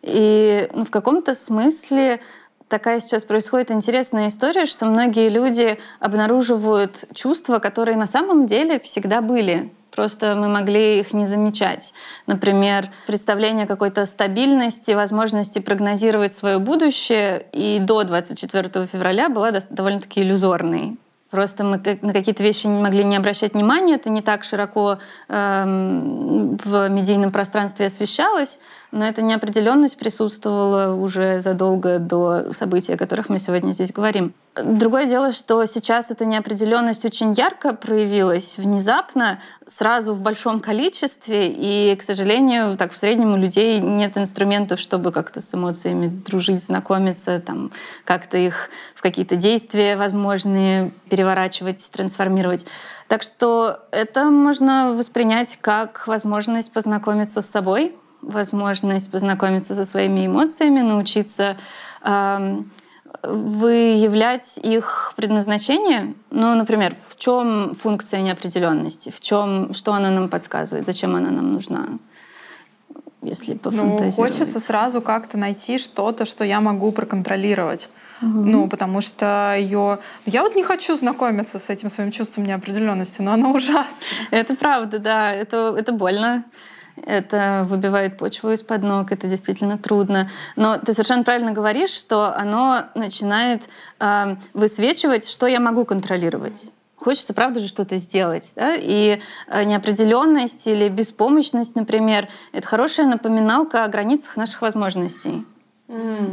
И 0.03 0.69
ну, 0.75 0.85
в 0.85 0.91
каком-то 0.91 1.35
смысле 1.35 2.21
такая 2.69 3.01
сейчас 3.01 3.25
происходит 3.25 3.71
интересная 3.71 4.29
история, 4.29 4.67
что 4.67 4.87
многие 4.87 5.29
люди 5.29 5.79
обнаруживают 6.01 7.05
чувства, 7.15 7.59
которые 7.59 7.97
на 7.97 8.07
самом 8.07 8.47
деле 8.47 8.81
всегда 8.81 9.21
были. 9.21 9.71
Просто 9.91 10.35
мы 10.35 10.49
могли 10.49 11.01
их 11.01 11.13
не 11.13 11.27
замечать. 11.27 11.93
Например, 12.27 12.91
представление 13.07 13.67
какой-то 13.67 14.07
стабильности, 14.07 14.93
возможности 14.93 15.59
прогнозировать 15.59 16.33
свое 16.33 16.59
будущее 16.59 17.45
и 17.53 17.79
до 17.79 18.03
24 18.03 18.87
февраля 18.87 19.29
была 19.29 19.51
довольно-таки 19.51 20.23
иллюзорной. 20.23 20.97
Просто 21.33 21.65
мы 21.65 21.81
на 22.03 22.13
какие-то 22.13 22.43
вещи 22.43 22.67
не 22.67 22.79
могли 22.79 23.03
не 23.05 23.17
обращать 23.17 23.55
внимания, 23.55 23.95
это 23.95 24.11
не 24.11 24.21
так 24.21 24.45
широко 24.45 24.99
эм, 25.29 26.59
в 26.59 26.91
медийном 26.91 27.33
пространстве 27.33 27.87
освещалось, 27.87 28.59
но 28.91 29.07
эта 29.07 29.23
неопределенность 29.23 29.99
присутствовала 29.99 30.95
уже 30.95 31.41
задолго 31.41 31.99
до 31.99 32.53
событий, 32.53 32.93
о 32.93 32.99
которых 32.99 33.31
мы 33.31 33.39
сегодня 33.39 33.73
здесь 33.73 33.95
говорим. 33.95 34.35
Другое 34.55 35.07
дело, 35.07 35.33
что 35.33 35.65
сейчас 35.65 36.11
эта 36.11 36.27
неопределенность 36.27 37.07
очень 37.07 37.33
ярко 37.33 37.73
проявилась, 37.73 38.59
внезапно, 38.59 39.39
сразу 39.67 40.13
в 40.13 40.21
большом 40.21 40.61
количестве, 40.61 41.49
и, 41.49 41.97
к 41.97 42.03
сожалению, 42.03 42.77
так 42.77 42.93
в 42.93 42.97
среднем 42.99 43.33
у 43.33 43.39
людей 43.39 43.81
нет 43.81 44.19
инструментов, 44.19 44.79
чтобы 44.79 45.11
как-то 45.11 45.41
с 45.41 45.55
эмоциями 45.55 46.09
дружить, 46.09 46.63
знакомиться, 46.63 47.41
там, 47.41 47.73
как-то 48.05 48.37
их 48.37 48.69
в 48.95 49.01
какие-то 49.01 49.37
действия 49.37 49.97
возможные 49.97 50.91
переворачивать, 51.09 51.91
трансформировать. 51.91 52.67
Так 53.09 53.23
что 53.23 53.79
это 53.91 54.25
можно 54.25 54.93
воспринять 54.93 55.57
как 55.63 56.07
возможность 56.07 56.75
познакомиться 56.75 57.41
с 57.41 57.49
собой, 57.49 57.97
возможность 58.21 59.11
познакомиться 59.11 59.75
со 59.75 59.87
своими 59.87 60.27
эмоциями, 60.27 60.83
научиться 60.83 61.57
э, 62.05 62.63
выявлять 63.23 64.59
их 64.63 65.13
предназначение. 65.17 66.15
Ну, 66.31 66.55
например, 66.55 66.97
в 67.09 67.17
чем 67.17 67.75
функция 67.75 68.21
неопределенности, 68.23 69.11
в 69.11 69.21
чем, 69.21 69.75
что 69.75 69.93
она 69.93 70.11
нам 70.11 70.29
подсказывает, 70.29 70.87
зачем 70.87 71.15
она 71.15 71.31
нам 71.31 71.53
нужна. 71.53 71.87
если 73.23 73.53
Ну, 73.53 73.59
пофантазировать. 73.59 74.15
хочется 74.15 74.61
сразу 74.61 75.01
как-то 75.01 75.39
найти 75.39 75.79
что-то, 75.79 76.25
что 76.25 76.45
я 76.45 76.61
могу 76.61 76.91
проконтролировать. 76.93 77.89
Ну, 78.23 78.69
потому 78.69 79.01
что 79.01 79.57
ее... 79.59 79.99
Я 80.27 80.43
вот 80.43 80.55
не 80.55 80.63
хочу 80.63 80.97
знакомиться 80.97 81.59
с 81.59 81.71
этим 81.71 81.91
своим 81.91 82.13
чувством 82.13 82.45
неопределенности, 82.45 83.21
но 83.21 83.33
оно 83.33 83.53
ужасно. 83.55 84.05
Это 84.31 84.55
правда, 84.55 84.99
да, 84.99 85.33
это, 85.33 85.75
это 85.77 85.93
больно. 85.93 86.45
Это 86.97 87.65
выбивает 87.69 88.19
почву 88.19 88.51
из-под 88.51 88.83
ног, 88.83 89.13
это 89.13 89.27
действительно 89.27 89.79
трудно. 89.79 90.31
Но 90.57 90.79
ты 90.79 90.93
совершенно 90.93 91.25
правильно 91.25 91.53
говоришь, 91.53 91.91
что 91.91 92.35
оно 92.37 92.85
начинает 92.95 93.63
э, 93.99 94.37
высвечивать, 94.53 95.29
что 95.29 95.47
я 95.47 95.61
могу 95.61 95.85
контролировать. 95.85 96.71
Хочется, 96.97 97.35
правда 97.35 97.59
же, 97.61 97.67
что-то 97.67 97.97
сделать. 97.97 98.53
Да? 98.55 98.77
И 98.77 99.21
э, 99.49 99.65
неопределенность 99.65 100.67
или 100.69 100.89
беспомощность, 100.89 101.75
например, 101.75 102.29
это 102.53 102.67
хорошая 102.67 103.07
напоминалка 103.07 103.85
о 103.85 103.89
границах 103.89 104.37
наших 104.37 104.63
возможностей. 104.63 105.45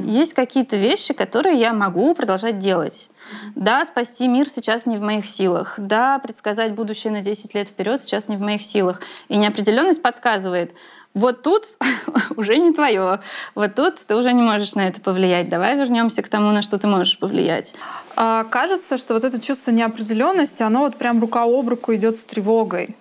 Есть 0.05 0.33
какие-то 0.33 0.77
вещи, 0.77 1.13
которые 1.13 1.57
я 1.57 1.73
могу 1.73 2.15
продолжать 2.15 2.59
делать. 2.59 3.09
Да, 3.55 3.83
спасти 3.83 4.27
мир 4.27 4.47
сейчас 4.47 4.85
не 4.85 4.95
в 4.95 5.01
моих 5.01 5.25
силах. 5.25 5.75
Да, 5.77 6.17
предсказать 6.19 6.73
будущее 6.73 7.11
на 7.11 7.21
10 7.21 7.53
лет 7.55 7.67
вперед 7.67 8.01
сейчас 8.01 8.29
не 8.29 8.37
в 8.37 8.41
моих 8.41 8.63
силах. 8.63 9.01
И 9.27 9.35
неопределенность 9.35 10.01
подсказывает, 10.01 10.73
вот 11.13 11.41
тут 11.41 11.65
уже 12.37 12.57
не 12.57 12.71
твое, 12.71 13.19
вот 13.55 13.75
тут 13.75 13.95
ты 14.05 14.15
уже 14.15 14.31
не 14.31 14.41
можешь 14.41 14.75
на 14.75 14.87
это 14.87 15.01
повлиять. 15.01 15.49
Давай 15.49 15.75
вернемся 15.75 16.21
к 16.21 16.29
тому, 16.29 16.51
на 16.51 16.61
что 16.61 16.77
ты 16.77 16.87
можешь 16.87 17.19
повлиять. 17.19 17.75
А, 18.15 18.45
кажется, 18.45 18.97
что 18.97 19.13
вот 19.13 19.23
это 19.25 19.41
чувство 19.41 19.71
неопределенности, 19.71 20.63
оно 20.63 20.81
вот 20.81 20.95
прям 20.95 21.19
рука 21.19 21.43
об 21.43 21.67
руку 21.67 21.93
идет 21.93 22.15
с 22.15 22.23
тревогой. 22.23 22.95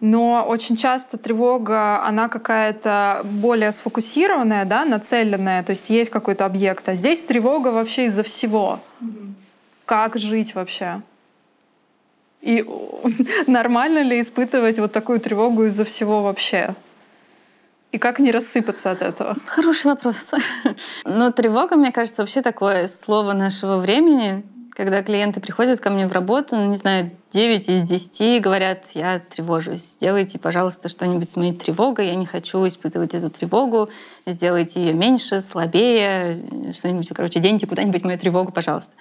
Но 0.00 0.44
очень 0.46 0.76
часто 0.76 1.18
тревога, 1.18 2.04
она 2.04 2.28
какая-то 2.28 3.22
более 3.24 3.72
сфокусированная, 3.72 4.64
да, 4.64 4.84
нацеленная, 4.84 5.64
то 5.64 5.70
есть 5.70 5.90
есть 5.90 6.10
какой-то 6.10 6.44
объект. 6.44 6.88
А 6.88 6.94
здесь 6.94 7.22
тревога 7.22 7.68
вообще 7.68 8.06
из-за 8.06 8.22
всего. 8.22 8.78
Как 9.84 10.16
жить 10.16 10.54
вообще? 10.54 11.02
И 12.42 12.64
нормально 13.48 14.02
ли 14.02 14.20
испытывать 14.20 14.78
вот 14.78 14.92
такую 14.92 15.18
тревогу 15.18 15.64
из-за 15.64 15.84
всего 15.84 16.22
вообще? 16.22 16.74
И 17.90 17.98
как 17.98 18.18
не 18.20 18.30
рассыпаться 18.30 18.90
от 18.90 19.02
этого? 19.02 19.36
Хороший 19.46 19.86
вопрос. 19.86 20.32
Но 21.04 21.32
тревога, 21.32 21.74
мне 21.76 21.90
кажется, 21.90 22.22
вообще 22.22 22.42
такое 22.42 22.86
слово 22.86 23.32
нашего 23.32 23.78
времени. 23.78 24.44
Когда 24.78 25.02
клиенты 25.02 25.40
приходят 25.40 25.80
ко 25.80 25.90
мне 25.90 26.06
в 26.06 26.12
работу, 26.12 26.54
ну, 26.54 26.66
не 26.66 26.76
знаю, 26.76 27.10
9 27.32 27.68
из 27.68 27.82
10 27.82 28.40
говорят, 28.40 28.86
я 28.94 29.18
тревожусь, 29.18 29.80
сделайте, 29.80 30.38
пожалуйста, 30.38 30.88
что-нибудь 30.88 31.28
с 31.28 31.34
моей 31.34 31.52
тревогой, 31.52 32.06
я 32.06 32.14
не 32.14 32.26
хочу 32.26 32.64
испытывать 32.64 33.12
эту 33.12 33.28
тревогу, 33.28 33.88
сделайте 34.24 34.80
ее 34.80 34.92
меньше, 34.92 35.40
слабее, 35.40 36.40
что-нибудь, 36.74 37.08
короче, 37.08 37.40
деньте 37.40 37.66
куда-нибудь 37.66 38.04
мою 38.04 38.18
тревогу, 38.20 38.52
пожалуйста. 38.52 38.94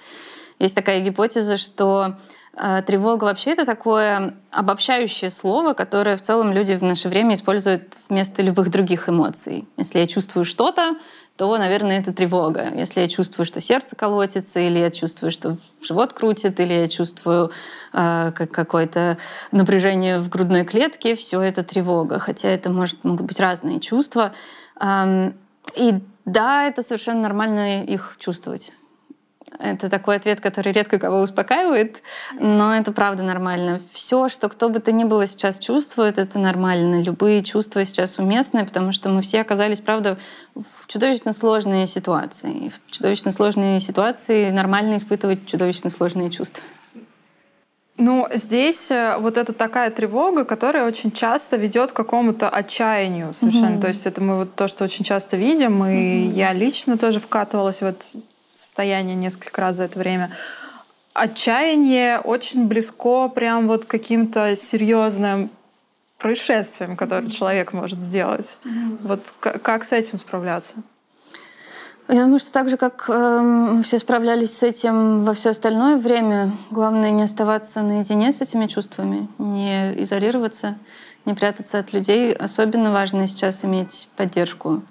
Есть 0.57 0.73
такая 0.73 0.99
гипотеза, 0.99 1.57
что 1.57 2.15
э, 2.55 2.81
тревога 2.81 3.25
вообще 3.25 3.51
это 3.51 3.63
такое 3.63 4.33
обобщающее 4.49 5.29
слово, 5.29 5.73
которое 5.73 6.17
в 6.17 6.21
целом 6.23 6.53
люди 6.53 6.73
в 6.73 6.81
наше 6.81 7.07
время 7.07 7.35
используют 7.35 7.97
вместо 8.09 8.41
любых 8.41 8.71
других 8.71 9.09
эмоций. 9.09 9.67
Если 9.77 9.99
я 9.99 10.07
чувствую 10.07 10.43
что-то, 10.43 10.95
то, 11.37 11.55
наверное, 11.57 11.99
это 11.99 12.13
тревога. 12.13 12.71
Если 12.75 13.01
я 13.01 13.07
чувствую, 13.07 13.45
что 13.45 13.61
сердце 13.61 13.95
колотится, 13.95 14.59
или 14.59 14.79
я 14.79 14.89
чувствую, 14.89 15.31
что 15.31 15.57
живот 15.83 16.13
крутит, 16.13 16.59
или 16.59 16.73
я 16.73 16.87
чувствую 16.87 17.51
э, 17.93 18.31
как 18.35 18.49
какое-то 18.49 19.17
напряжение 19.51 20.19
в 20.19 20.29
грудной 20.29 20.65
клетке, 20.65 21.15
все 21.15 21.39
это 21.41 21.63
тревога. 21.63 22.17
Хотя 22.17 22.49
это 22.49 22.71
может, 22.71 23.03
могут 23.03 23.27
быть 23.27 23.39
разные 23.39 23.79
чувства. 23.79 24.33
Эм, 24.81 25.35
и 25.75 26.01
да, 26.25 26.67
это 26.67 26.81
совершенно 26.81 27.21
нормально 27.21 27.83
их 27.83 28.15
чувствовать. 28.19 28.73
Это 29.59 29.89
такой 29.89 30.17
ответ, 30.17 30.39
который 30.39 30.71
редко 30.71 30.99
кого 30.99 31.21
успокаивает, 31.21 32.03
но 32.39 32.75
это 32.75 32.91
правда 32.91 33.23
нормально. 33.23 33.81
Все, 33.91 34.29
что 34.29 34.49
кто 34.49 34.69
бы 34.69 34.79
то 34.79 34.91
ни 34.91 35.03
было 35.03 35.25
сейчас 35.25 35.57
чувствует, 35.57 36.19
это 36.19 36.37
нормально. 36.37 37.01
Любые 37.01 37.43
чувства 37.43 37.83
сейчас 37.83 38.19
уместны, 38.19 38.65
потому 38.65 38.91
что 38.91 39.09
мы 39.09 39.21
все 39.21 39.41
оказались, 39.41 39.81
правда, 39.81 40.17
в 40.53 40.87
чудовищно 40.87 41.33
сложные 41.33 41.87
ситуации. 41.87 42.67
И 42.67 42.69
в 42.69 42.79
чудовищно 42.91 43.31
сложные 43.31 43.79
ситуации 43.79 44.51
нормально 44.51 44.97
испытывать 44.97 45.47
чудовищно 45.47 45.89
сложные 45.89 46.29
чувства. 46.29 46.63
Ну, 47.99 48.27
здесь 48.31 48.91
э, 48.91 49.17
вот 49.17 49.37
это 49.37 49.53
такая 49.53 49.89
тревога, 49.89 50.45
которая 50.45 50.85
очень 50.85 51.11
часто 51.11 51.57
ведет 51.57 51.91
к 51.91 51.95
какому-то 51.95 52.47
отчаянию 52.47 53.33
совершенно. 53.33 53.71
Мгм. 53.71 53.81
То 53.81 53.87
есть 53.87 54.05
это 54.05 54.21
мы 54.21 54.35
вот 54.35 54.53
то, 54.53 54.67
что 54.67 54.83
очень 54.83 55.03
часто 55.03 55.35
видим, 55.35 55.83
и 55.83 56.27
я 56.27 56.53
лично 56.53 56.99
тоже 56.99 57.19
вкатывалась 57.19 57.81
в 57.81 57.85
это 57.85 58.05
состояние 58.77 59.15
несколько 59.15 59.59
раз 59.61 59.77
за 59.77 59.85
это 59.85 59.97
время. 59.97 60.29
Отчаяние 61.15 62.19
очень 62.19 62.67
близко 62.67 63.27
прям 63.27 63.67
вот 63.67 63.85
к 63.85 63.87
каким-то 63.87 64.55
серьезным 64.55 65.49
происшествиям, 66.19 66.95
которые 66.95 67.31
человек 67.31 67.73
может 67.73 67.99
сделать. 68.01 68.59
Вот 69.01 69.21
к- 69.39 69.57
как 69.57 69.83
с 69.83 69.93
этим 69.93 70.19
справляться? 70.19 70.75
Я 72.07 72.21
думаю, 72.21 72.37
что 72.37 72.51
так 72.51 72.69
же, 72.69 72.77
как 72.77 73.09
мы 73.09 73.81
все 73.83 73.97
справлялись 73.97 74.55
с 74.55 74.61
этим 74.61 75.25
во 75.25 75.33
все 75.33 75.49
остальное 75.49 75.97
время, 75.97 76.51
главное 76.69 77.09
не 77.09 77.23
оставаться 77.23 77.81
наедине 77.81 78.31
с 78.31 78.41
этими 78.41 78.67
чувствами, 78.67 79.27
не 79.39 80.03
изолироваться, 80.03 80.75
не 81.25 81.33
прятаться 81.33 81.79
от 81.79 81.93
людей. 81.93 82.31
Особенно 82.31 82.91
важно 82.91 83.25
сейчас 83.27 83.65
иметь 83.65 84.07
поддержку 84.15 84.83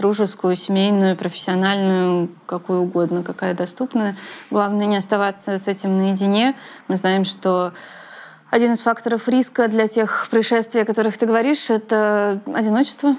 дружескую, 0.00 0.56
семейную, 0.56 1.14
профессиональную, 1.14 2.30
какую 2.46 2.80
угодно, 2.80 3.22
какая 3.22 3.54
доступна. 3.54 4.16
Главное 4.50 4.86
не 4.86 4.96
оставаться 4.96 5.58
с 5.58 5.68
этим 5.68 5.98
наедине. 5.98 6.54
Мы 6.88 6.96
знаем, 6.96 7.26
что 7.26 7.74
один 8.50 8.72
из 8.72 8.80
факторов 8.80 9.28
риска 9.28 9.68
для 9.68 9.86
тех 9.86 10.28
происшествий, 10.30 10.82
о 10.82 10.84
которых 10.86 11.18
ты 11.18 11.26
говоришь, 11.26 11.68
это 11.68 12.40
одиночество. 12.46 13.14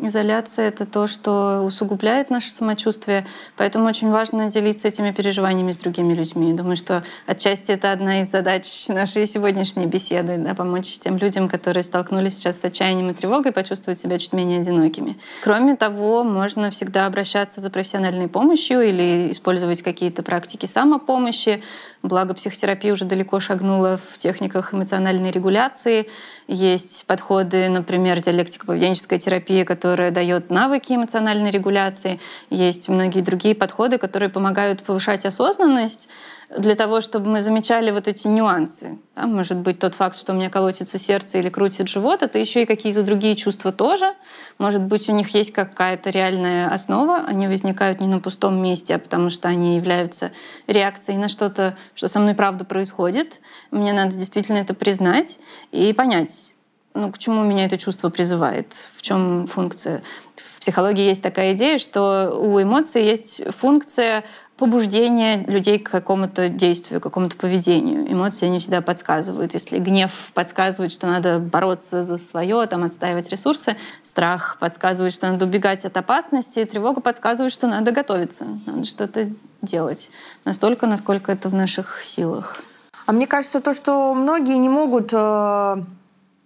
Изоляция— 0.00 0.68
это 0.68 0.86
то, 0.86 1.06
что 1.06 1.62
усугубляет 1.62 2.30
наше 2.30 2.50
самочувствие. 2.50 3.24
Поэтому 3.56 3.86
очень 3.86 4.10
важно 4.10 4.50
делиться 4.50 4.88
этими 4.88 5.12
переживаниями 5.12 5.70
с 5.70 5.78
другими 5.78 6.14
людьми. 6.14 6.52
Думаю, 6.52 6.76
что 6.76 7.04
отчасти 7.26 7.70
это 7.70 7.92
одна 7.92 8.22
из 8.22 8.30
задач 8.30 8.88
нашей 8.88 9.26
сегодняшней 9.26 9.86
беседы— 9.86 10.36
да, 10.38 10.54
помочь 10.54 10.98
тем 10.98 11.16
людям, 11.16 11.48
которые 11.48 11.84
столкнулись 11.84 12.34
сейчас 12.34 12.60
с 12.60 12.64
отчаянием 12.64 13.10
и 13.10 13.14
тревогой, 13.14 13.52
почувствовать 13.52 14.00
себя 14.00 14.18
чуть 14.18 14.32
менее 14.32 14.60
одинокими. 14.60 15.16
Кроме 15.42 15.76
того, 15.76 16.24
можно 16.24 16.70
всегда 16.70 17.06
обращаться 17.06 17.60
за 17.60 17.70
профессиональной 17.70 18.28
помощью 18.28 18.82
или 18.82 19.30
использовать 19.30 19.82
какие-то 19.82 20.22
практики 20.22 20.66
самопомощи. 20.66 21.62
Благо, 22.02 22.34
психотерапия 22.34 22.92
уже 22.92 23.04
далеко 23.04 23.38
шагнула 23.38 23.96
в 23.96 24.18
техниках 24.18 24.74
эмоциональной 24.74 25.30
регуляции. 25.30 26.08
Есть 26.48 27.04
подходы, 27.06 27.68
например, 27.68 28.18
диалектико-поведенческая 28.18 29.18
терапия, 29.18 29.64
которая 29.64 30.10
дает 30.10 30.50
навыки 30.50 30.94
эмоциональной 30.94 31.50
регуляции. 31.50 32.18
Есть 32.50 32.88
многие 32.88 33.20
другие 33.20 33.54
подходы, 33.54 33.98
которые 33.98 34.30
помогают 34.30 34.82
повышать 34.82 35.24
осознанность 35.24 36.08
для 36.56 36.74
того, 36.74 37.00
чтобы 37.00 37.28
мы 37.30 37.40
замечали 37.40 37.90
вот 37.90 38.08
эти 38.08 38.28
нюансы. 38.28 38.98
Да, 39.14 39.26
может 39.26 39.58
быть, 39.58 39.78
тот 39.78 39.94
факт, 39.94 40.18
что 40.18 40.32
у 40.32 40.36
меня 40.36 40.50
колотится 40.50 40.98
сердце 40.98 41.38
или 41.38 41.48
крутит 41.48 41.88
живот, 41.88 42.22
это 42.22 42.38
еще 42.38 42.62
и 42.62 42.66
какие-то 42.66 43.02
другие 43.02 43.36
чувства 43.36 43.72
тоже. 43.72 44.14
Может 44.58 44.82
быть, 44.82 45.08
у 45.08 45.12
них 45.12 45.28
есть 45.30 45.52
какая-то 45.52 46.10
реальная 46.10 46.72
основа, 46.72 47.24
они 47.26 47.46
возникают 47.46 48.00
не 48.00 48.08
на 48.08 48.20
пустом 48.20 48.62
месте, 48.62 48.94
а 48.94 48.98
потому 48.98 49.30
что 49.30 49.48
они 49.48 49.76
являются 49.76 50.32
реакцией 50.66 51.18
на 51.18 51.28
что-то, 51.28 51.76
что 51.94 52.08
со 52.08 52.20
мной 52.20 52.34
правда 52.34 52.64
происходит. 52.64 53.40
Мне 53.70 53.92
надо 53.92 54.16
действительно 54.16 54.58
это 54.58 54.74
признать 54.74 55.38
и 55.70 55.92
понять, 55.92 56.54
ну, 56.94 57.10
к 57.10 57.18
чему 57.18 57.42
меня 57.42 57.64
это 57.64 57.78
чувство 57.78 58.10
призывает, 58.10 58.90
в 58.94 59.02
чем 59.02 59.46
функция. 59.46 60.02
В 60.36 60.60
психологии 60.60 61.04
есть 61.04 61.22
такая 61.22 61.54
идея, 61.54 61.78
что 61.78 62.38
у 62.38 62.60
эмоций 62.60 63.04
есть 63.04 63.42
функция 63.54 64.24
побуждения 64.56 65.44
людей 65.44 65.78
к 65.78 65.90
какому-то 65.90 66.48
действию, 66.48 67.00
к 67.00 67.02
какому-то 67.02 67.36
поведению. 67.36 68.10
Эмоции 68.10 68.46
они 68.46 68.58
всегда 68.58 68.80
подсказывают. 68.80 69.54
Если 69.54 69.78
гнев 69.78 70.30
подсказывает, 70.34 70.92
что 70.92 71.06
надо 71.06 71.38
бороться 71.38 72.04
за 72.04 72.18
свое, 72.18 72.66
там, 72.66 72.84
отстаивать 72.84 73.30
ресурсы, 73.30 73.76
страх 74.02 74.58
подсказывает, 74.60 75.12
что 75.12 75.30
надо 75.30 75.46
убегать 75.46 75.84
от 75.84 75.96
опасности, 75.96 76.64
тревога 76.64 77.00
подсказывает, 77.00 77.52
что 77.52 77.66
надо 77.66 77.92
готовиться, 77.92 78.46
надо 78.66 78.84
что-то 78.84 79.28
делать. 79.62 80.10
Настолько, 80.44 80.86
насколько 80.86 81.32
это 81.32 81.48
в 81.48 81.54
наших 81.54 82.04
силах. 82.04 82.60
А 83.06 83.12
мне 83.12 83.26
кажется, 83.26 83.60
то, 83.60 83.74
что 83.74 84.14
многие 84.14 84.58
не 84.58 84.68
могут 84.68 85.10
э, 85.12 85.76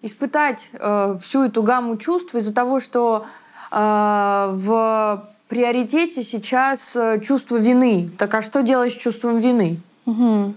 испытать 0.03 0.71
э, 0.73 1.19
всю 1.21 1.45
эту 1.45 1.63
гамму 1.63 1.97
чувств 1.99 2.35
из-за 2.35 2.55
того, 2.55 2.81
что 2.81 3.27
э, 3.71 4.49
в 4.53 5.29
приоритете 5.49 6.23
сейчас 6.23 6.97
э, 6.97 7.21
чувство 7.21 7.57
вины. 7.57 8.11
Так 8.19 8.35
а 8.35 8.43
что 8.43 8.63
делать 8.63 8.93
с 8.93 8.97
чувством 8.97 9.39
вины? 9.39 9.81
Мгм. 10.05 10.57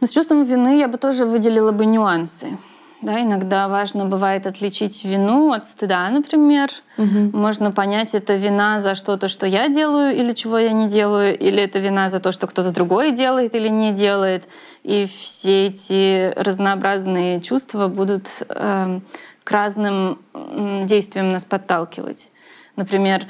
Но 0.00 0.06
с 0.06 0.10
чувством 0.10 0.44
вины 0.44 0.78
я 0.78 0.88
бы 0.88 0.98
тоже 0.98 1.24
выделила 1.24 1.72
бы 1.72 1.86
нюансы. 1.86 2.58
Да, 3.02 3.20
иногда 3.20 3.68
важно 3.68 4.06
бывает 4.06 4.46
отличить 4.46 5.04
вину 5.04 5.52
от 5.52 5.66
стыда, 5.66 6.08
например. 6.08 6.70
Угу. 6.96 7.36
Можно 7.36 7.70
понять, 7.70 8.14
это 8.14 8.34
вина 8.34 8.80
за 8.80 8.94
что-то, 8.94 9.28
что 9.28 9.46
я 9.46 9.68
делаю 9.68 10.16
или 10.16 10.32
чего 10.32 10.58
я 10.58 10.70
не 10.70 10.88
делаю, 10.88 11.38
или 11.38 11.62
это 11.62 11.80
вина 11.80 12.08
за 12.08 12.18
то, 12.18 12.32
что 12.32 12.46
кто-то 12.46 12.70
другой 12.70 13.12
делает 13.12 13.54
или 13.54 13.68
не 13.68 13.92
делает. 13.92 14.48
И 14.84 15.04
все 15.06 15.66
эти 15.66 16.32
разнообразные 16.34 17.42
чувства 17.42 17.88
будут 17.88 18.28
э, 18.48 19.00
к 19.44 19.50
разным 19.50 20.18
действиям 20.86 21.30
нас 21.30 21.44
подталкивать. 21.44 22.30
Например, 22.76 23.26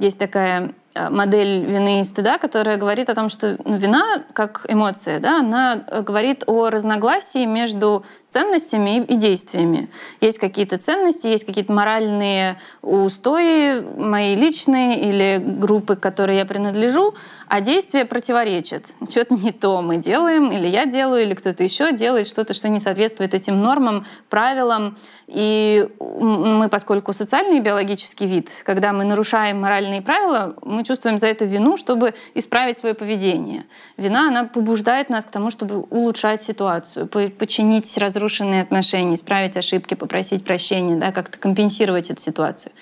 есть 0.00 0.18
такая 0.18 0.74
Э, 0.96 1.10
модель 1.10 1.64
вины 1.66 2.00
и 2.00 2.04
стыда, 2.04 2.38
которая 2.38 2.78
говорит 2.78 3.10
о 3.10 3.14
том, 3.14 3.28
что 3.28 3.58
ну, 3.64 3.76
вина 3.76 4.22
как 4.32 4.64
эмоция, 4.68 5.20
да, 5.20 5.40
она 5.40 5.84
э, 5.86 6.00
говорит 6.00 6.44
о 6.46 6.70
разногласии 6.70 7.44
между 7.44 8.04
ценностями 8.26 9.04
и 9.04 9.16
действиями. 9.16 9.90
Есть 10.22 10.38
какие-то 10.38 10.78
ценности, 10.78 11.26
есть 11.26 11.44
какие-то 11.44 11.72
моральные 11.72 12.56
устои 12.80 13.80
мои 13.98 14.34
личные 14.36 14.98
или 15.00 15.38
группы, 15.38 15.96
к 15.96 16.00
которой 16.00 16.36
я 16.38 16.46
принадлежу, 16.46 17.14
а 17.48 17.60
действия 17.60 18.04
противоречат. 18.04 18.94
Что-то 19.08 19.34
не 19.34 19.52
то 19.52 19.82
мы 19.82 19.96
делаем, 19.96 20.50
или 20.50 20.66
я 20.66 20.86
делаю, 20.86 21.22
или 21.22 21.34
кто-то 21.34 21.62
еще 21.62 21.92
делает 21.92 22.26
что-то, 22.26 22.54
что 22.54 22.68
не 22.68 22.80
соответствует 22.80 23.34
этим 23.34 23.62
нормам, 23.62 24.06
правилам. 24.28 24.96
И 25.26 25.88
мы, 26.00 26.68
поскольку 26.68 27.12
социальный 27.12 27.60
биологический 27.60 28.26
вид, 28.26 28.50
когда 28.64 28.92
мы 28.92 29.04
нарушаем 29.04 29.60
моральные 29.60 30.02
правила, 30.02 30.56
мы 30.62 30.84
чувствуем 30.84 31.18
за 31.18 31.28
это 31.28 31.44
вину, 31.44 31.76
чтобы 31.76 32.14
исправить 32.34 32.78
свое 32.78 32.94
поведение. 32.94 33.64
Вина, 33.96 34.28
она 34.28 34.44
побуждает 34.44 35.08
нас 35.08 35.24
к 35.24 35.30
тому, 35.30 35.50
чтобы 35.50 35.80
улучшать 35.80 36.42
ситуацию, 36.42 37.06
починить 37.06 37.96
разрушенные 37.98 38.62
отношения, 38.62 39.14
исправить 39.14 39.56
ошибки, 39.56 39.94
попросить 39.94 40.44
прощения, 40.44 40.96
да, 40.96 41.12
как-то 41.12 41.38
компенсировать 41.38 42.10
эту 42.10 42.20
ситуацию. 42.20 42.72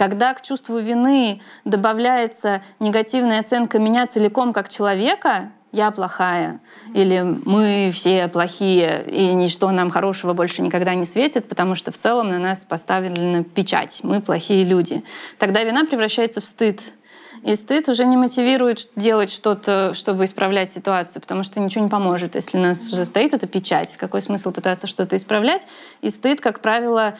Когда 0.00 0.32
к 0.32 0.40
чувству 0.40 0.78
вины 0.78 1.42
добавляется 1.66 2.62
негативная 2.78 3.40
оценка 3.40 3.78
меня 3.78 4.06
целиком 4.06 4.54
как 4.54 4.70
человека, 4.70 5.50
я 5.72 5.90
плохая, 5.90 6.60
или 6.94 7.20
мы 7.20 7.90
все 7.92 8.26
плохие, 8.28 9.04
и 9.06 9.26
ничто 9.34 9.70
нам 9.70 9.90
хорошего 9.90 10.32
больше 10.32 10.62
никогда 10.62 10.94
не 10.94 11.04
светит, 11.04 11.50
потому 11.50 11.74
что 11.74 11.92
в 11.92 11.96
целом 11.98 12.30
на 12.30 12.38
нас 12.38 12.64
поставлена 12.64 13.44
печать, 13.44 14.00
мы 14.02 14.22
плохие 14.22 14.64
люди. 14.64 15.04
Тогда 15.36 15.62
вина 15.64 15.84
превращается 15.84 16.40
в 16.40 16.46
стыд. 16.46 16.80
И 17.42 17.54
стыд 17.56 17.88
уже 17.88 18.04
не 18.04 18.18
мотивирует 18.18 18.88
делать 18.96 19.30
что-то, 19.30 19.94
чтобы 19.94 20.24
исправлять 20.24 20.70
ситуацию, 20.70 21.22
потому 21.22 21.42
что 21.42 21.58
ничего 21.58 21.84
не 21.84 21.90
поможет, 21.90 22.34
если 22.34 22.58
у 22.58 22.60
нас 22.60 22.92
уже 22.92 23.06
стоит 23.06 23.32
эта 23.32 23.46
печать. 23.46 23.96
Какой 23.96 24.20
смысл 24.20 24.52
пытаться 24.52 24.86
что-то 24.86 25.16
исправлять? 25.16 25.66
И 26.02 26.10
стыд, 26.10 26.42
как 26.42 26.60
правило, 26.60 27.16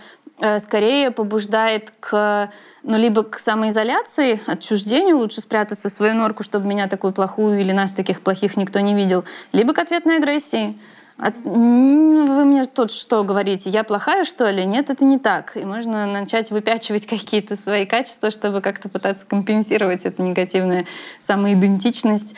скорее 0.59 1.11
побуждает 1.11 1.92
к 2.00 2.50
ну, 2.82 2.97
либо 2.97 3.25
к 3.25 3.38
самоизоляции, 3.38 4.40
отчуждению, 4.47 5.18
лучше 5.18 5.40
спрятаться 5.40 5.88
в 5.88 5.92
свою 5.92 6.14
норку, 6.14 6.42
чтобы 6.42 6.66
меня 6.66 6.88
такую 6.88 7.12
плохую 7.12 7.61
или 7.61 7.73
нас 7.73 7.92
таких 7.92 8.23
плохих 8.23 8.56
никто 8.56 8.80
не 8.80 8.94
видел, 8.94 9.25
либо 9.52 9.75
к 9.75 9.78
ответной 9.78 10.16
агрессии. 10.16 10.78
От... 11.18 11.37
Вы 11.44 12.44
мне 12.47 12.64
тут 12.64 12.90
что 12.90 13.23
говорите, 13.25 13.68
я 13.68 13.85
плохая, 13.85 14.25
что 14.25 14.49
ли? 14.49 14.64
Нет, 14.64 14.88
это 14.88 15.04
не 15.04 15.18
так. 15.18 15.56
И 15.56 15.61
можно 15.61 16.06
начать 16.06 16.50
выпячивать 16.50 17.06
какие-то 17.06 17.56
свои 17.56 17.85
качества, 17.85 18.30
чтобы 18.30 18.62
как-то 18.62 18.88
пытаться 18.88 19.26
компенсировать 19.26 20.06
эту 20.06 20.23
негативную 20.23 20.87
самоидентичность. 21.18 22.35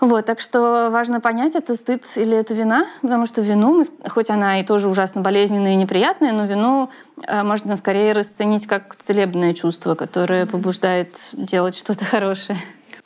Вот, 0.00 0.26
так 0.26 0.40
что 0.40 0.88
важно 0.90 1.20
понять, 1.20 1.54
это 1.54 1.76
стыд 1.76 2.04
или 2.16 2.36
это 2.36 2.52
вина, 2.52 2.86
потому 3.00 3.26
что 3.26 3.40
вину, 3.42 3.78
мы, 3.78 3.84
хоть 4.10 4.28
она 4.28 4.60
и 4.60 4.64
тоже 4.64 4.88
ужасно 4.88 5.20
болезненная 5.20 5.72
и 5.72 5.76
неприятная, 5.76 6.32
но 6.32 6.46
вину 6.46 6.90
э, 7.26 7.42
можно 7.42 7.76
скорее 7.76 8.12
расценить 8.12 8.66
как 8.66 8.96
целебное 8.96 9.54
чувство, 9.54 9.94
которое 9.94 10.46
побуждает 10.46 11.16
делать 11.32 11.76
что-то 11.76 12.04
хорошее. 12.04 12.58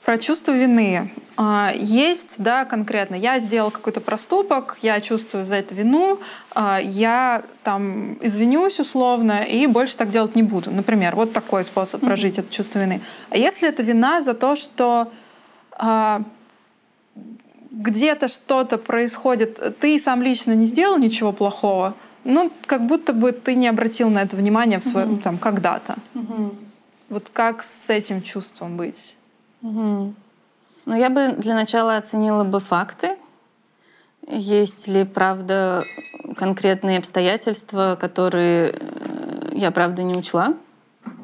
Про 0.04 0.16
чувство 0.16 0.52
вины. 0.52 1.12
А, 1.36 1.70
есть, 1.76 2.36
да, 2.38 2.64
конкретно. 2.64 3.14
Я 3.14 3.38
сделал 3.38 3.70
какой-то 3.70 4.00
проступок, 4.00 4.78
я 4.80 5.00
чувствую 5.02 5.44
за 5.44 5.56
это 5.56 5.74
вину, 5.74 6.18
а, 6.54 6.80
я 6.80 7.42
там 7.62 8.16
извинюсь 8.22 8.80
условно 8.80 9.42
и 9.42 9.66
больше 9.66 9.98
так 9.98 10.10
делать 10.10 10.34
не 10.34 10.42
буду. 10.42 10.70
Например, 10.70 11.14
вот 11.14 11.34
такой 11.34 11.62
способ 11.62 12.00
прожить 12.00 12.38
mm-hmm. 12.38 12.40
это 12.40 12.54
чувство 12.54 12.78
вины. 12.78 13.02
А 13.28 13.36
если 13.36 13.68
это 13.68 13.82
вина 13.82 14.22
за 14.22 14.32
то, 14.32 14.56
что 14.56 15.12
а, 15.72 16.22
где-то 17.78 18.26
что-то 18.26 18.76
происходит, 18.76 19.78
ты 19.78 19.98
сам 19.98 20.20
лично 20.20 20.52
не 20.52 20.66
сделал 20.66 20.98
ничего 20.98 21.32
плохого, 21.32 21.94
ну, 22.24 22.52
как 22.66 22.86
будто 22.86 23.12
бы 23.12 23.30
ты 23.32 23.54
не 23.54 23.68
обратил 23.68 24.10
на 24.10 24.22
это 24.22 24.36
внимание 24.36 24.80
в 24.80 24.84
своем, 24.84 25.14
угу. 25.14 25.22
там, 25.22 25.38
когда-то. 25.38 25.96
Угу. 26.14 26.54
Вот 27.08 27.28
как 27.32 27.62
с 27.62 27.88
этим 27.88 28.20
чувством 28.20 28.76
быть? 28.76 29.16
Угу. 29.62 30.14
Ну, 30.86 30.94
я 30.96 31.08
бы 31.08 31.34
для 31.38 31.54
начала 31.54 31.96
оценила 31.96 32.42
бы 32.42 32.58
факты. 32.58 33.16
Есть 34.26 34.88
ли, 34.88 35.04
правда, 35.04 35.84
конкретные 36.36 36.98
обстоятельства, 36.98 37.96
которые 37.98 38.74
э, 38.74 39.50
я, 39.52 39.70
правда, 39.70 40.02
не 40.02 40.14
учла? 40.14 40.54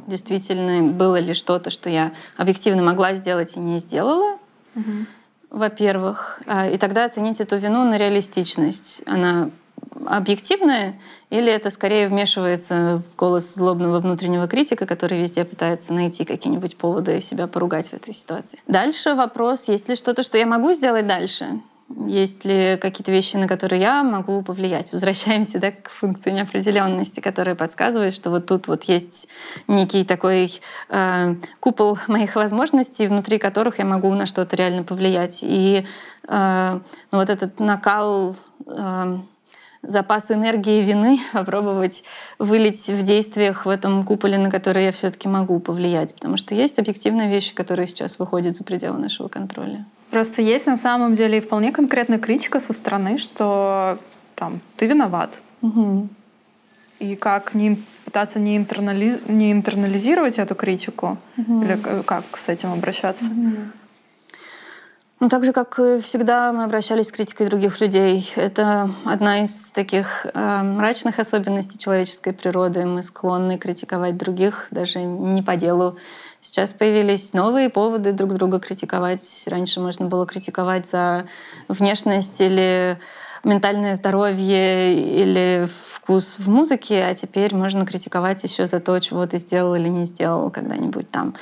Действительно, 0.06 0.88
было 0.92 1.16
ли 1.16 1.34
что-то, 1.34 1.70
что 1.70 1.90
я 1.90 2.12
объективно 2.36 2.82
могла 2.82 3.14
сделать 3.14 3.56
и 3.56 3.60
не 3.60 3.78
сделала? 3.78 4.38
Угу 4.76 5.06
во-первых, 5.54 6.42
а, 6.46 6.68
и 6.68 6.76
тогда 6.78 7.04
оценить 7.04 7.40
эту 7.40 7.56
вину 7.56 7.84
на 7.84 7.96
реалистичность. 7.96 9.02
Она 9.06 9.50
объективная 10.06 10.94
или 11.30 11.50
это 11.50 11.70
скорее 11.70 12.08
вмешивается 12.08 13.02
в 13.12 13.16
голос 13.16 13.54
злобного 13.54 14.00
внутреннего 14.00 14.48
критика, 14.48 14.84
который 14.84 15.20
везде 15.20 15.44
пытается 15.44 15.92
найти 15.92 16.24
какие-нибудь 16.24 16.76
поводы 16.76 17.20
себя 17.20 17.46
поругать 17.46 17.90
в 17.90 17.94
этой 17.94 18.12
ситуации. 18.12 18.60
Дальше 18.66 19.14
вопрос, 19.14 19.68
есть 19.68 19.88
ли 19.88 19.94
что-то, 19.94 20.24
что 20.24 20.38
я 20.38 20.46
могу 20.46 20.72
сделать 20.72 21.06
дальше? 21.06 21.60
Есть 22.06 22.44
ли 22.44 22.78
какие-то 22.80 23.12
вещи, 23.12 23.36
на 23.36 23.46
которые 23.46 23.80
я 23.80 24.02
могу 24.02 24.42
повлиять? 24.42 24.92
Возвращаемся 24.92 25.58
да, 25.58 25.70
к 25.70 25.90
функции 25.90 26.30
неопределенности, 26.30 27.20
которая 27.20 27.54
подсказывает, 27.54 28.14
что 28.14 28.30
вот 28.30 28.46
тут 28.46 28.68
вот 28.68 28.84
есть 28.84 29.28
некий 29.68 30.04
такой 30.04 30.50
э, 30.88 31.34
купол 31.60 31.98
моих 32.08 32.36
возможностей, 32.36 33.06
внутри 33.06 33.38
которых 33.38 33.78
я 33.78 33.84
могу 33.84 34.10
на 34.14 34.24
что-то 34.24 34.56
реально 34.56 34.82
повлиять. 34.82 35.40
И 35.42 35.86
э, 36.26 36.80
ну, 37.12 37.18
вот 37.18 37.28
этот 37.28 37.60
накал 37.60 38.34
э, 38.66 39.18
запас 39.86 40.30
энергии 40.30 40.78
и 40.78 40.82
вины 40.82 41.20
попробовать 41.32 42.04
вылить 42.38 42.88
в 42.88 43.02
действиях 43.02 43.66
в 43.66 43.68
этом 43.68 44.04
куполе, 44.04 44.38
на 44.38 44.50
который 44.50 44.84
я 44.84 44.92
все-таки 44.92 45.28
могу 45.28 45.58
повлиять. 45.60 46.14
Потому 46.14 46.36
что 46.36 46.54
есть 46.54 46.78
объективные 46.78 47.28
вещи, 47.28 47.54
которые 47.54 47.86
сейчас 47.86 48.18
выходят 48.18 48.56
за 48.56 48.64
пределы 48.64 48.98
нашего 48.98 49.28
контроля. 49.28 49.84
Просто 50.10 50.42
есть 50.42 50.66
на 50.66 50.76
самом 50.76 51.14
деле 51.14 51.40
вполне 51.40 51.72
конкретная 51.72 52.18
критика 52.18 52.60
со 52.60 52.72
стороны, 52.72 53.18
что 53.18 53.98
там 54.34 54.60
ты 54.76 54.86
виноват. 54.86 55.40
Угу. 55.62 56.08
И 57.00 57.16
как 57.16 57.54
не 57.54 57.78
пытаться 58.04 58.38
не, 58.38 58.56
интернали... 58.56 59.18
не 59.26 59.50
интернализировать 59.50 60.38
эту 60.38 60.54
критику, 60.54 61.18
угу. 61.36 61.62
или 61.62 61.78
как 62.06 62.24
с 62.36 62.48
этим 62.48 62.72
обращаться? 62.72 63.26
Угу. 63.26 63.56
Ну, 65.24 65.30
так 65.30 65.42
же, 65.42 65.54
как 65.54 65.78
и 65.78 66.02
всегда, 66.02 66.52
мы 66.52 66.64
обращались 66.64 67.08
с 67.08 67.10
критикой 67.10 67.46
других 67.46 67.80
людей. 67.80 68.30
Это 68.36 68.90
одна 69.06 69.42
из 69.42 69.70
таких 69.70 70.26
э, 70.26 70.62
мрачных 70.62 71.18
особенностей 71.18 71.78
человеческой 71.78 72.34
природы. 72.34 72.84
Мы 72.84 73.02
склонны 73.02 73.56
критиковать 73.56 74.18
других, 74.18 74.66
даже 74.70 74.98
не 74.98 75.40
по 75.40 75.56
делу. 75.56 75.96
Сейчас 76.42 76.74
появились 76.74 77.32
новые 77.32 77.70
поводы 77.70 78.12
друг 78.12 78.34
друга 78.34 78.60
критиковать. 78.60 79.44
Раньше 79.46 79.80
можно 79.80 80.04
было 80.04 80.26
критиковать 80.26 80.86
за 80.86 81.24
внешность 81.68 82.42
или 82.42 82.98
ментальное 83.44 83.94
здоровье 83.94 84.92
или 84.92 85.66
вкус 85.88 86.36
в 86.38 86.50
музыке, 86.50 87.02
а 87.02 87.14
теперь 87.14 87.54
можно 87.54 87.86
критиковать 87.86 88.44
еще 88.44 88.66
за 88.66 88.78
то, 88.78 88.98
чего 89.00 89.26
ты 89.26 89.38
сделал 89.38 89.74
или 89.74 89.88
не 89.88 90.04
сделал 90.04 90.50
когда-нибудь 90.50 91.10
там. 91.10 91.34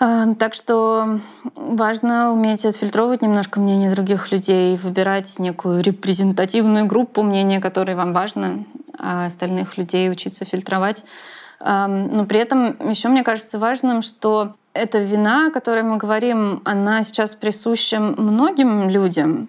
А, 0.00 0.34
так 0.34 0.54
что 0.54 1.18
важно 1.54 2.32
уметь 2.32 2.64
отфильтровывать 2.64 3.22
немножко 3.22 3.58
мнение 3.60 3.90
других 3.90 4.30
людей, 4.30 4.76
выбирать 4.76 5.38
некую 5.38 5.82
репрезентативную 5.82 6.86
группу 6.86 7.22
мнения, 7.22 7.60
которой 7.60 7.94
вам 7.94 8.12
важно, 8.12 8.64
а 8.98 9.26
остальных 9.26 9.76
людей 9.76 10.10
учиться 10.10 10.44
фильтровать. 10.44 11.04
Но 11.60 12.24
при 12.28 12.38
этом 12.38 12.88
еще 12.88 13.08
мне 13.08 13.24
кажется 13.24 13.58
важным, 13.58 14.02
что 14.02 14.54
эта 14.74 14.98
вина, 14.98 15.48
о 15.48 15.50
которой 15.50 15.82
мы 15.82 15.96
говорим, 15.96 16.62
она 16.64 17.02
сейчас 17.02 17.34
присуща 17.34 17.98
многим 17.98 18.88
людям. 18.88 19.48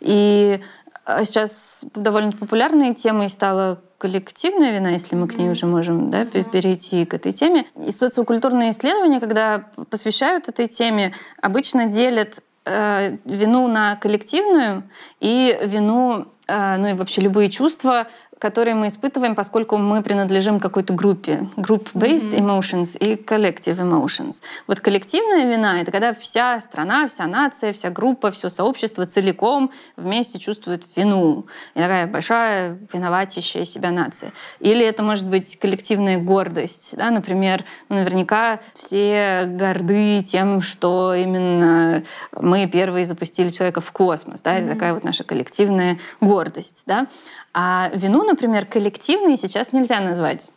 И 0.00 0.60
а, 1.04 1.24
сейчас 1.24 1.84
довольно 1.94 2.32
популярной 2.32 2.94
темой 2.94 3.28
стала 3.28 3.80
коллективная 4.04 4.70
вина, 4.70 4.90
если 4.90 5.16
мы 5.16 5.26
к 5.26 5.38
ней 5.38 5.48
уже 5.48 5.64
можем 5.64 6.10
да, 6.10 6.26
перейти 6.26 7.06
к 7.06 7.14
этой 7.14 7.32
теме. 7.32 7.64
И 7.86 7.90
социокультурные 7.90 8.68
исследования, 8.68 9.18
когда 9.18 9.64
посвящают 9.88 10.46
этой 10.46 10.66
теме, 10.66 11.14
обычно 11.40 11.86
делят 11.86 12.40
э, 12.66 13.16
вину 13.24 13.66
на 13.66 13.96
коллективную 13.96 14.82
и 15.20 15.58
вину, 15.62 16.26
э, 16.46 16.76
ну 16.76 16.88
и 16.88 16.92
вообще 16.92 17.22
любые 17.22 17.48
чувства, 17.48 18.06
которые 18.44 18.74
мы 18.74 18.88
испытываем, 18.88 19.34
поскольку 19.34 19.78
мы 19.78 20.02
принадлежим 20.02 20.60
какой-то 20.60 20.92
группе. 20.92 21.48
Group-based 21.56 22.32
mm-hmm. 22.32 22.60
emotions 22.60 22.98
и 22.98 23.14
collective 23.14 23.78
emotions. 23.78 24.42
Вот 24.66 24.80
коллективная 24.80 25.50
вина— 25.50 25.80
это 25.80 25.90
когда 25.90 26.12
вся 26.12 26.60
страна, 26.60 27.06
вся 27.06 27.26
нация, 27.26 27.72
вся 27.72 27.88
группа, 27.88 28.30
все 28.30 28.50
сообщество 28.50 29.06
целиком 29.06 29.70
вместе 29.96 30.38
чувствует 30.38 30.84
вину. 30.94 31.46
И 31.74 31.78
такая 31.78 32.06
большая 32.06 32.78
виноватящая 32.92 33.64
себя 33.64 33.90
нация. 33.90 34.30
Или 34.60 34.84
это 34.84 35.02
может 35.02 35.26
быть 35.26 35.58
коллективная 35.58 36.18
гордость. 36.18 36.98
Да? 36.98 37.10
Например, 37.10 37.64
ну, 37.88 37.96
наверняка 37.96 38.60
все 38.74 39.46
горды 39.46 40.22
тем, 40.22 40.60
что 40.60 41.14
именно 41.14 42.02
мы 42.38 42.66
первые 42.66 43.06
запустили 43.06 43.48
человека 43.48 43.80
в 43.80 43.90
космос. 43.90 44.42
Да? 44.42 44.50
Mm-hmm. 44.50 44.64
Это 44.64 44.72
такая 44.74 44.92
вот 44.92 45.02
наша 45.02 45.24
коллективная 45.24 45.96
гордость. 46.20 46.82
Да? 46.84 47.06
А 47.54 47.90
вину, 47.94 48.24
например, 48.24 48.66
коллективной 48.66 49.36
сейчас 49.36 49.72
нельзя 49.72 50.00
назвать. 50.00 50.50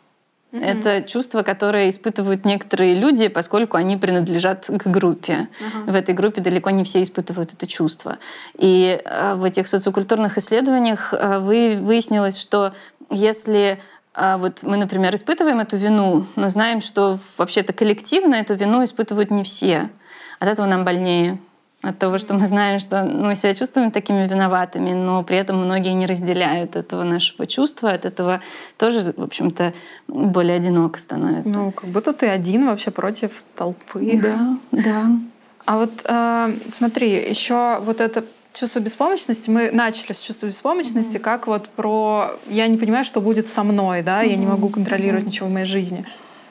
Mm-hmm. 0.50 0.64
Это 0.64 1.08
чувство, 1.08 1.42
которое 1.42 1.90
испытывают 1.90 2.44
некоторые 2.44 2.94
люди, 2.94 3.28
поскольку 3.28 3.76
они 3.76 3.96
принадлежат 3.98 4.64
к 4.66 4.86
группе. 4.86 5.48
Uh-huh. 5.60 5.92
В 5.92 5.94
этой 5.94 6.14
группе 6.14 6.40
далеко 6.40 6.70
не 6.70 6.84
все 6.84 7.02
испытывают 7.02 7.52
это 7.52 7.66
чувство. 7.66 8.16
И 8.56 8.98
э, 9.04 9.34
в 9.34 9.44
этих 9.44 9.68
социокультурных 9.68 10.38
исследованиях 10.38 11.12
э, 11.12 11.38
вы, 11.40 11.76
выяснилось, 11.78 12.40
что 12.40 12.72
если 13.10 13.78
э, 14.14 14.36
вот 14.38 14.62
мы, 14.62 14.78
например, 14.78 15.14
испытываем 15.14 15.60
эту 15.60 15.76
вину, 15.76 16.24
но 16.34 16.48
знаем, 16.48 16.80
что 16.80 17.18
вообще-то 17.36 17.74
коллективно 17.74 18.36
эту 18.36 18.54
вину 18.54 18.82
испытывают 18.82 19.30
не 19.30 19.44
все. 19.44 19.90
От 20.38 20.48
этого 20.48 20.66
нам 20.66 20.82
больнее 20.82 21.38
от 21.82 21.98
того, 21.98 22.18
что 22.18 22.34
мы 22.34 22.44
знаем, 22.46 22.80
что 22.80 23.04
мы 23.04 23.36
себя 23.36 23.54
чувствуем 23.54 23.90
такими 23.92 24.26
виноватыми, 24.26 24.92
но 24.92 25.22
при 25.22 25.36
этом 25.36 25.64
многие 25.64 25.92
не 25.92 26.06
разделяют 26.06 26.74
этого 26.74 27.04
нашего 27.04 27.46
чувства, 27.46 27.92
от 27.92 28.04
этого 28.04 28.40
тоже, 28.76 29.12
в 29.16 29.22
общем-то, 29.22 29.72
более 30.08 30.56
одиноко 30.56 30.98
становится. 30.98 31.56
Ну, 31.56 31.70
как 31.70 31.88
будто 31.90 32.12
ты 32.12 32.26
один 32.26 32.66
вообще 32.66 32.90
против 32.90 33.44
толпы. 33.54 34.18
Да, 34.20 34.56
да. 34.72 35.06
А 35.66 35.78
вот 35.78 35.92
э, 36.04 36.54
смотри, 36.72 37.10
еще 37.10 37.78
вот 37.82 38.00
это 38.00 38.24
чувство 38.54 38.80
беспомощности, 38.80 39.48
мы 39.48 39.70
начали 39.70 40.14
с 40.14 40.20
чувства 40.20 40.46
беспомощности, 40.46 41.18
mm-hmm. 41.18 41.20
как 41.20 41.46
вот 41.46 41.68
про 41.68 42.32
я 42.48 42.66
не 42.66 42.76
понимаю, 42.76 43.04
что 43.04 43.20
будет 43.20 43.46
со 43.46 43.62
мной, 43.62 44.02
да, 44.02 44.24
mm-hmm. 44.24 44.30
я 44.30 44.36
не 44.36 44.46
могу 44.46 44.68
контролировать 44.68 45.24
mm-hmm. 45.24 45.28
ничего 45.28 45.48
в 45.48 45.52
моей 45.52 45.66
жизни 45.66 46.04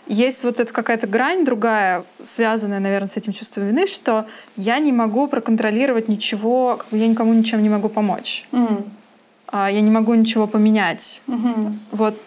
есть 0.08 0.43
вот 0.43 0.60
эта 0.60 0.72
какая-то 0.74 1.08
грань 1.08 1.46
другая, 1.46 2.04
связанная, 2.24 2.80
наверное, 2.80 3.08
с 3.08 3.17
этим 3.17 3.34
чувством 3.34 3.67
вины, 3.67 3.88
что 3.88 4.26
я 4.56 4.80
не 4.80 4.91
могу 4.91 5.28
проконтролировать 5.28 6.08
ничего, 6.08 6.80
я 6.91 7.08
никому 7.08 7.34
ничем 7.34 7.62
не 7.62 7.70
могу 7.70 7.89
помочь. 7.89 8.48
Mm. 8.52 8.86
Я 9.54 9.82
не 9.82 9.91
могу 9.91 10.13
ничего 10.13 10.46
поменять. 10.46 11.22
Mm-hmm. 11.28 11.74
Вот 11.91 12.17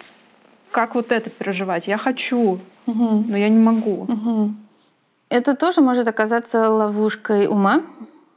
как 0.71 0.95
вот 0.95 1.12
это 1.12 1.29
переживать? 1.29 1.87
Я 1.87 1.99
хочу, 1.99 2.61
mm-hmm. 2.87 3.25
но 3.29 3.37
я 3.37 3.49
не 3.51 3.59
могу. 3.59 4.07
Mm-hmm. 4.07 4.53
Это 5.29 5.55
тоже 5.55 5.83
может 5.83 6.09
оказаться 6.09 6.71
ловушкой 6.71 7.47
ума, 7.47 7.83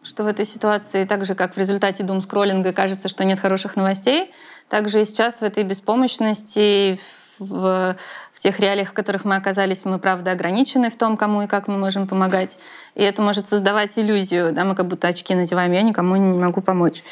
что 0.04 0.26
в 0.26 0.28
этой 0.28 0.46
ситуации, 0.46 1.06
так 1.06 1.26
же 1.26 1.34
как 1.34 1.56
в 1.56 1.58
результате 1.58 2.04
дум-скроллинга 2.04 2.74
кажется, 2.74 3.08
что 3.08 3.24
нет 3.24 3.40
хороших 3.40 3.78
новостей, 3.78 4.32
также 4.68 5.02
и 5.02 5.06
сейчас 5.06 5.40
в 5.40 5.44
этой 5.44 5.64
беспомощности, 5.64 6.98
в, 6.98 7.23
в 7.44 7.96
тех 8.40 8.60
реалиях, 8.60 8.90
в 8.90 8.94
которых 8.94 9.26
мы 9.26 9.36
оказались, 9.36 9.86
мы, 9.86 10.00
правда, 10.00 10.32
ограничены 10.32 10.90
в 10.90 10.98
том, 10.98 11.18
кому 11.18 11.44
и 11.44 11.48
как 11.48 11.68
мы 11.68 11.78
можем 11.78 12.08
помогать. 12.08 12.60
И 12.96 13.04
это 13.04 13.22
может 13.22 13.48
создавать 13.48 13.98
иллюзию, 13.98 14.52
да, 14.54 14.66
мы 14.66 14.76
как 14.76 14.88
будто 14.88 15.08
очки 15.08 15.36
надеваем, 15.36 15.72
я 15.72 15.82
никому 15.82 16.16
не 16.16 16.40
могу 16.40 16.62
помочь. 16.62 17.04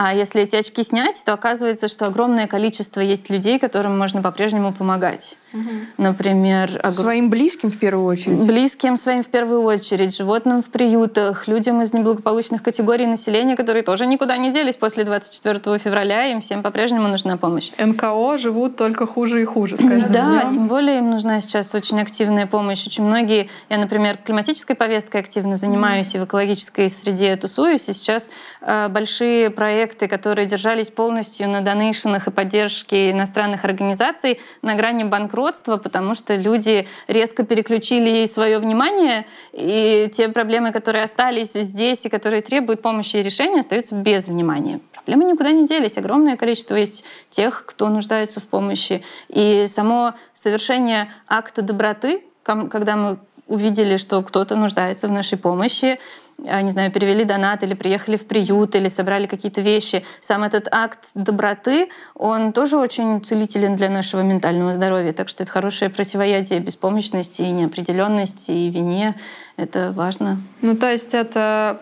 А 0.00 0.14
если 0.14 0.42
эти 0.42 0.54
очки 0.54 0.84
снять, 0.84 1.20
то 1.24 1.32
оказывается, 1.32 1.88
что 1.88 2.06
огромное 2.06 2.46
количество 2.46 3.00
есть 3.00 3.30
людей, 3.30 3.58
которым 3.58 3.98
можно 3.98 4.22
по-прежнему 4.22 4.72
помогать. 4.72 5.36
Угу. 5.52 5.62
Например... 5.96 6.80
Ог... 6.84 6.92
Своим 6.92 7.30
близким 7.30 7.68
в 7.68 7.78
первую 7.78 8.06
очередь? 8.06 8.38
Близким 8.38 8.96
своим 8.96 9.24
в 9.24 9.26
первую 9.26 9.62
очередь, 9.62 10.16
животным 10.16 10.62
в 10.62 10.66
приютах, 10.66 11.48
людям 11.48 11.82
из 11.82 11.92
неблагополучных 11.92 12.62
категорий 12.62 13.06
населения, 13.06 13.56
которые 13.56 13.82
тоже 13.82 14.06
никуда 14.06 14.36
не 14.36 14.52
делись 14.52 14.76
после 14.76 15.02
24 15.02 15.78
февраля, 15.78 16.26
им 16.26 16.42
всем 16.42 16.62
по-прежнему 16.62 17.08
нужна 17.08 17.36
помощь. 17.36 17.72
НКО 17.76 18.38
живут 18.38 18.76
только 18.76 19.04
хуже 19.04 19.42
и 19.42 19.44
хуже, 19.44 19.76
скажем. 19.76 20.12
Да, 20.12 20.42
днем. 20.42 20.50
тем 20.52 20.68
более 20.68 20.98
им 20.98 21.10
нужна 21.10 21.40
сейчас 21.40 21.74
очень 21.74 22.00
активная 22.00 22.46
помощь. 22.46 22.86
Очень 22.86 23.04
многие... 23.04 23.48
Я, 23.68 23.78
например, 23.78 24.18
климатической 24.18 24.76
повесткой 24.76 25.22
активно 25.22 25.56
занимаюсь 25.56 26.14
и 26.14 26.18
в 26.18 26.24
экологической 26.24 26.88
среде 26.88 27.34
тусуюсь, 27.36 27.88
и 27.88 27.92
сейчас 27.92 28.30
э, 28.60 28.88
большие 28.88 29.50
проекты, 29.50 29.87
которые 29.96 30.46
держались 30.46 30.90
полностью 30.90 31.48
на 31.48 31.60
донейшенах 31.60 32.26
и 32.26 32.30
поддержке 32.30 33.10
иностранных 33.10 33.64
организаций 33.64 34.40
на 34.62 34.74
грани 34.74 35.04
банкротства, 35.04 35.76
потому 35.76 36.14
что 36.14 36.34
люди 36.34 36.86
резко 37.06 37.44
переключили 37.44 38.26
свое 38.26 38.58
внимание, 38.58 39.26
и 39.52 40.10
те 40.14 40.28
проблемы, 40.28 40.72
которые 40.72 41.04
остались 41.04 41.52
здесь 41.52 42.04
и 42.06 42.08
которые 42.08 42.42
требуют 42.42 42.82
помощи 42.82 43.16
и 43.16 43.22
решения, 43.22 43.60
остаются 43.60 43.94
без 43.94 44.28
внимания. 44.28 44.80
Проблемы 44.92 45.24
никуда 45.24 45.52
не 45.52 45.66
делись. 45.66 45.96
Огромное 45.96 46.36
количество 46.36 46.74
есть 46.74 47.04
тех, 47.30 47.64
кто 47.66 47.88
нуждается 47.88 48.40
в 48.40 48.44
помощи. 48.44 49.02
И 49.28 49.64
само 49.66 50.14
совершение 50.32 51.10
акта 51.26 51.62
доброты, 51.62 52.22
когда 52.42 52.96
мы 52.96 53.18
увидели, 53.46 53.96
что 53.96 54.22
кто-то 54.22 54.56
нуждается 54.56 55.08
в 55.08 55.10
нашей 55.10 55.38
помощи, 55.38 55.98
не 56.38 56.70
знаю, 56.70 56.92
перевели 56.92 57.24
донат 57.24 57.62
или 57.62 57.74
приехали 57.74 58.16
в 58.16 58.26
приют 58.26 58.74
или 58.76 58.88
собрали 58.88 59.26
какие-то 59.26 59.60
вещи. 59.60 60.04
Сам 60.20 60.44
этот 60.44 60.68
акт 60.70 61.08
доброты, 61.14 61.88
он 62.14 62.52
тоже 62.52 62.76
очень 62.78 63.24
целителен 63.24 63.74
для 63.74 63.90
нашего 63.90 64.20
ментального 64.22 64.72
здоровья. 64.72 65.12
Так 65.12 65.28
что 65.28 65.42
это 65.42 65.50
хорошее 65.50 65.90
противоядие 65.90 66.60
беспомощности 66.60 67.42
и 67.42 67.50
неопределенности 67.50 68.52
и 68.52 68.70
вине. 68.70 69.14
Это 69.56 69.92
важно. 69.92 70.38
Ну, 70.62 70.76
то 70.76 70.90
есть 70.90 71.14
это 71.14 71.80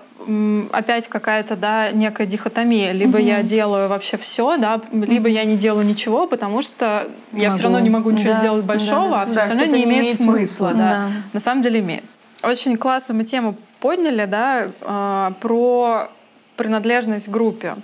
опять 0.73 1.09
какая-то, 1.09 1.57
да, 1.57 1.92
некая 1.92 2.27
дихотомия. 2.27 2.92
Либо 2.92 3.19
угу. 3.19 3.25
я 3.25 3.42
делаю 3.42 3.88
вообще 3.88 4.16
все, 4.16 4.57
да, 4.57 4.81
либо 4.90 5.29
я 5.29 5.45
не 5.45 5.57
делаю 5.57 5.87
ничего, 5.87 6.27
потому 6.27 6.62
что 6.62 7.09
не 7.33 7.42
я 7.42 7.49
могу. 7.49 7.55
все 7.59 7.62
равно 7.64 7.81
не 7.81 7.90
могу 7.90 8.11
ничего 8.11 8.33
да. 8.33 8.38
сделать 8.38 8.64
большого, 8.64 9.11
да, 9.11 9.16
да. 9.16 9.23
а 9.23 9.27
все 9.27 9.35
да, 9.35 9.45
остальное 9.45 9.79
не, 9.79 9.85
имеет 9.85 10.19
смысла. 10.19 10.73
Да. 10.73 10.88
Да. 10.88 11.09
На 11.33 11.40
самом 11.40 11.62
деле 11.62 11.81
имеет. 11.81 12.15
Очень 12.42 12.77
классно 12.77 13.14
мы 13.14 13.25
тему 13.25 13.57
подняли, 13.81 14.27
да, 14.27 14.70
а, 14.83 15.33
про 15.40 16.11
принадлежность 16.57 17.27
к 17.27 17.31
группе. 17.31 17.77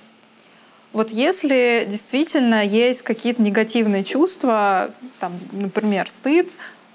Вот 0.93 1.11
если 1.11 1.87
действительно 1.89 2.65
есть 2.65 3.03
какие-то 3.03 3.41
негативные 3.43 4.05
чувства, 4.05 4.91
там, 5.21 5.33
например, 5.53 6.09
стыд 6.09 6.51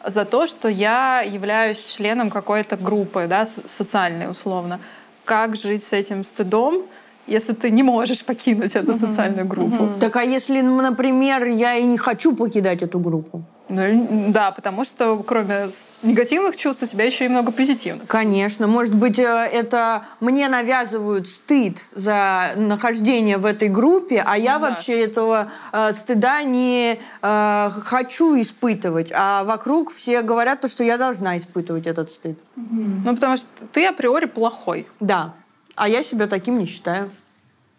за 0.06 0.24
то, 0.26 0.46
что 0.46 0.68
я 0.68 1.22
являюсь 1.22 1.96
членом 1.96 2.30
какой-то 2.30 2.78
группы, 2.78 3.26
да, 3.28 3.46
социальной 3.46 4.30
условно, 4.30 4.80
как 5.26 5.56
жить 5.56 5.84
с 5.84 5.94
этим 5.94 6.24
стыдом, 6.24 6.84
если 7.26 7.54
ты 7.54 7.72
не 7.72 7.84
можешь 7.84 8.24
покинуть 8.24 8.76
эту 8.76 8.92
угу. 8.92 9.00
социальную 9.00 9.48
группу? 9.48 9.84
Угу. 9.84 10.00
Так 10.00 10.16
а 10.16 10.24
если, 10.24 10.62
например, 10.62 11.46
я 11.46 11.76
и 11.76 11.84
не 11.84 11.98
хочу 11.98 12.36
покидать 12.36 12.84
эту 12.84 13.00
группу? 13.00 13.44
Ну, 13.70 14.32
да, 14.32 14.52
потому 14.52 14.86
что 14.86 15.18
кроме 15.18 15.70
негативных 16.02 16.56
чувств 16.56 16.84
у 16.84 16.86
тебя 16.86 17.06
еще 17.06 17.26
и 17.26 17.28
много 17.28 17.52
позитивных. 17.52 18.08
Конечно. 18.08 18.68
Может 18.68 18.96
быть, 18.96 19.20
э, 19.20 19.24
это 19.24 20.06
мне 20.20 20.48
навязывают 20.48 21.28
стыд 21.28 21.78
за 21.94 22.52
нахождение 22.56 23.38
в 23.38 23.46
этой 23.46 23.68
группе, 23.68 24.24
а 24.26 24.38
я 24.38 24.58
да. 24.58 24.70
вообще 24.70 25.02
этого 25.02 25.52
э, 25.74 25.92
стыда 25.92 26.44
не 26.44 27.00
э, 27.22 27.70
хочу 27.84 28.40
испытывать. 28.40 29.12
А 29.14 29.44
вокруг 29.44 29.92
все 29.92 30.22
говорят 30.22 30.62
то, 30.62 30.70
что 30.70 30.84
я 30.84 30.98
должна 30.98 31.38
испытывать 31.38 31.88
этот 31.88 32.10
стыд. 32.12 32.40
Угу. 32.56 32.82
Ну, 33.06 33.16
потому 33.16 33.38
что 33.38 33.48
ты 33.74 33.86
априори 33.86 34.26
плохой. 34.26 34.88
Да. 35.00 35.34
А 35.76 35.90
я 35.90 36.04
себя 36.04 36.28
таким 36.28 36.58
не 36.58 36.66
считаю. 36.66 37.12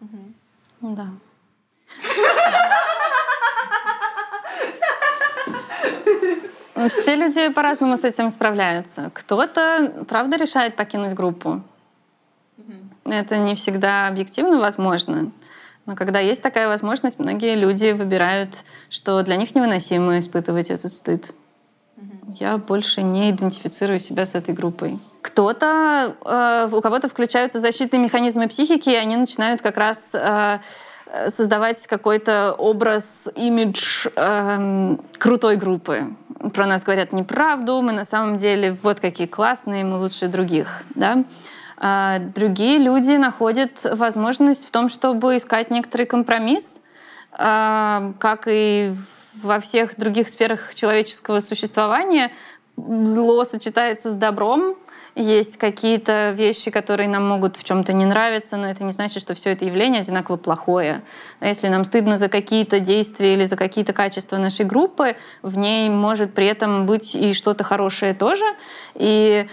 Угу. 0.01 0.95
Да. 0.95 1.07
Все 6.87 7.15
люди 7.15 7.49
по-разному 7.49 7.97
с 7.97 8.05
этим 8.05 8.29
справляются. 8.29 9.11
Кто-то, 9.13 10.05
правда, 10.07 10.37
решает 10.37 10.75
покинуть 10.75 11.13
группу. 11.13 11.61
Это 13.05 13.37
не 13.37 13.55
всегда 13.55 14.07
объективно 14.07 14.59
возможно. 14.59 15.31
Но 15.85 15.95
когда 15.95 16.19
есть 16.19 16.43
такая 16.43 16.67
возможность, 16.67 17.19
многие 17.19 17.55
люди 17.55 17.91
выбирают, 17.91 18.49
что 18.89 19.21
для 19.23 19.35
них 19.35 19.55
невыносимо 19.55 20.19
испытывать 20.19 20.69
этот 20.69 20.93
стыд. 20.93 21.33
Я 22.39 22.57
больше 22.57 23.01
не 23.01 23.31
идентифицирую 23.31 23.99
себя 23.99 24.25
с 24.25 24.35
этой 24.35 24.53
группой. 24.53 24.99
Кто-то, 25.21 26.15
э, 26.23 26.69
у 26.71 26.81
кого-то 26.81 27.09
включаются 27.09 27.59
защитные 27.59 27.99
механизмы 27.99 28.47
психики, 28.47 28.91
и 28.91 28.95
они 28.95 29.17
начинают 29.17 29.61
как 29.61 29.77
раз 29.77 30.13
э, 30.13 30.59
создавать 31.27 31.87
какой-то 31.87 32.53
образ, 32.57 33.27
имидж 33.35 34.07
э, 34.15 34.95
крутой 35.17 35.55
группы 35.55 36.03
про 36.53 36.65
нас 36.65 36.83
говорят 36.83 37.11
неправду, 37.11 37.81
мы 37.81 37.91
на 37.91 38.05
самом 38.05 38.37
деле 38.37 38.77
вот 38.83 38.99
какие 38.99 39.27
классные, 39.27 39.83
мы 39.83 39.97
лучше 39.97 40.27
других. 40.27 40.83
Да? 40.95 41.23
А 41.77 42.19
другие 42.19 42.77
люди 42.77 43.11
находят 43.11 43.83
возможность 43.83 44.67
в 44.67 44.71
том, 44.71 44.89
чтобы 44.89 45.37
искать 45.37 45.71
некоторый 45.71 46.05
компромисс, 46.05 46.81
а, 47.31 48.13
как 48.19 48.47
и 48.47 48.93
во 49.41 49.59
всех 49.59 49.95
других 49.97 50.27
сферах 50.29 50.75
человеческого 50.75 51.39
существования, 51.39 52.31
зло 52.75 53.43
сочетается 53.43 54.11
с 54.11 54.13
добром, 54.13 54.75
есть 55.19 55.57
какие-то 55.57 56.31
вещи, 56.31 56.71
которые 56.71 57.09
нам 57.09 57.27
могут 57.27 57.57
в 57.57 57.63
чем-то 57.63 57.93
не 57.93 58.05
нравиться, 58.05 58.57
но 58.57 58.69
это 58.69 58.83
не 58.83 58.91
значит, 58.91 59.21
что 59.21 59.33
все 59.35 59.51
это 59.51 59.65
явление 59.65 60.01
одинаково 60.01 60.37
плохое. 60.37 61.01
Если 61.41 61.67
нам 61.67 61.83
стыдно 61.83 62.17
за 62.17 62.29
какие-то 62.29 62.79
действия 62.79 63.33
или 63.33 63.45
за 63.45 63.57
какие-то 63.57 63.93
качества 63.93 64.37
нашей 64.37 64.65
группы, 64.65 65.15
в 65.41 65.57
ней 65.57 65.89
может 65.89 66.33
при 66.33 66.47
этом 66.47 66.85
быть 66.85 67.15
и 67.15 67.33
что-то 67.33 67.63
хорошее 67.63 68.13
тоже. 68.13 68.45
И 68.95 69.47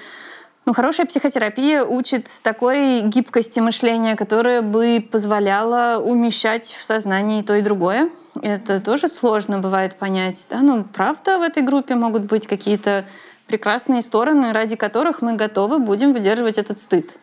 ну, 0.66 0.74
хорошая 0.74 1.06
психотерапия 1.06 1.84
учит 1.84 2.28
такой 2.42 3.02
гибкости 3.02 3.60
мышления, 3.60 4.16
которая 4.16 4.62
бы 4.62 5.06
позволяла 5.12 6.02
умещать 6.02 6.76
в 6.80 6.84
сознании 6.84 7.42
то 7.42 7.54
и 7.54 7.62
другое. 7.62 8.10
Это 8.42 8.80
тоже 8.80 9.08
сложно 9.08 9.60
бывает 9.60 9.94
понять. 9.96 10.46
Да? 10.50 10.60
Ну, 10.60 10.84
правда, 10.84 11.38
в 11.38 11.42
этой 11.42 11.62
группе 11.62 11.94
могут 11.94 12.22
быть 12.22 12.46
какие-то 12.48 13.04
прекрасные 13.46 14.02
стороны, 14.02 14.52
ради 14.52 14.76
которых 14.76 15.22
мы 15.22 15.34
готовы 15.34 15.78
будем 15.78 16.12
выдерживать 16.12 16.58
этот 16.58 16.78
стыд. 16.80 17.18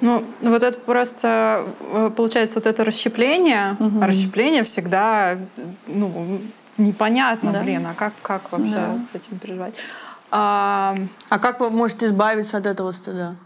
Ну, 0.00 0.24
вот 0.40 0.62
это 0.62 0.78
просто 0.78 1.66
э, 1.80 2.10
получается 2.16 2.56
вот 2.56 2.66
это 2.66 2.84
расщепление. 2.84 3.76
Угу. 3.78 4.02
А 4.02 4.06
расщепление 4.08 4.64
всегда 4.64 5.38
ну, 5.86 6.40
непонятно, 6.76 7.52
да. 7.52 7.62
блин, 7.62 7.86
а 7.86 7.94
как, 7.94 8.12
как 8.22 8.50
вообще 8.50 8.74
да. 8.74 8.98
с 9.12 9.14
этим 9.14 9.38
переживать? 9.38 9.74
А, 10.30 10.96
а 11.28 11.38
как 11.38 11.60
вы 11.60 11.70
можете 11.70 12.06
избавиться 12.06 12.56
от 12.56 12.66
этого 12.66 12.90
стыда? 12.90 13.36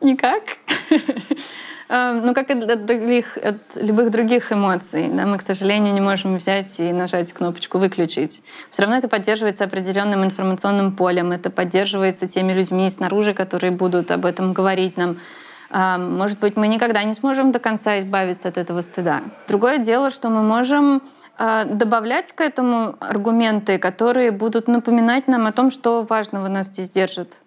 Никак. 0.00 0.42
Эм, 1.88 2.26
ну, 2.26 2.34
как 2.34 2.50
и 2.50 2.54
от, 2.54 2.84
других, 2.84 3.36
от 3.36 3.76
любых 3.76 4.10
других 4.10 4.52
эмоций. 4.52 5.08
Да, 5.12 5.24
мы, 5.24 5.38
к 5.38 5.42
сожалению, 5.42 5.94
не 5.94 6.00
можем 6.00 6.36
взять 6.36 6.80
и 6.80 6.92
нажать 6.92 7.32
кнопочку 7.32 7.78
«выключить». 7.78 8.42
Все 8.70 8.82
равно 8.82 8.96
это 8.96 9.08
поддерживается 9.08 9.64
определенным 9.64 10.24
информационным 10.24 10.96
полем, 10.96 11.30
это 11.30 11.48
поддерживается 11.48 12.26
теми 12.26 12.52
людьми 12.52 12.90
снаружи, 12.90 13.34
которые 13.34 13.70
будут 13.70 14.10
об 14.10 14.26
этом 14.26 14.52
говорить 14.52 14.96
нам. 14.96 15.18
Эм, 15.70 16.16
может 16.16 16.40
быть, 16.40 16.56
мы 16.56 16.66
никогда 16.66 17.04
не 17.04 17.14
сможем 17.14 17.52
до 17.52 17.60
конца 17.60 17.98
избавиться 18.00 18.48
от 18.48 18.58
этого 18.58 18.80
стыда. 18.80 19.22
Другое 19.46 19.78
дело, 19.78 20.10
что 20.10 20.28
мы 20.28 20.42
можем 20.42 21.02
а, 21.38 21.64
добавлять 21.64 22.32
к 22.32 22.40
этому 22.40 22.96
аргументы, 22.98 23.78
которые 23.78 24.30
будут 24.30 24.68
напоминать 24.68 25.28
нам 25.28 25.46
о 25.46 25.52
том, 25.52 25.70
что 25.70 26.02
важного 26.02 26.48
нас 26.48 26.66
здесь 26.66 26.90
держит. 26.90 27.42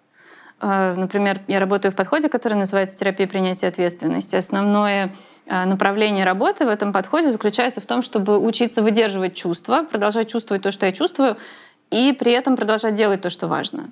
А, 0.60 0.94
например, 0.94 1.40
я 1.48 1.58
работаю 1.58 1.90
в 1.90 1.96
подходе, 1.96 2.28
который 2.28 2.54
называется 2.54 2.96
терапия 2.96 3.26
принятия 3.26 3.66
ответственности. 3.66 4.36
Основное 4.36 5.12
а, 5.48 5.64
направление 5.64 6.24
работы 6.24 6.66
в 6.66 6.68
этом 6.68 6.92
подходе 6.92 7.32
заключается 7.32 7.80
в 7.80 7.86
том, 7.86 8.02
чтобы 8.02 8.38
учиться 8.38 8.82
выдерживать 8.82 9.34
чувства, 9.34 9.84
продолжать 9.90 10.30
чувствовать 10.30 10.62
то, 10.62 10.70
что 10.70 10.86
я 10.86 10.92
чувствую, 10.92 11.38
и 11.90 12.12
при 12.12 12.32
этом 12.32 12.56
продолжать 12.56 12.94
делать 12.94 13.22
то, 13.22 13.30
что 13.30 13.48
важно. 13.48 13.90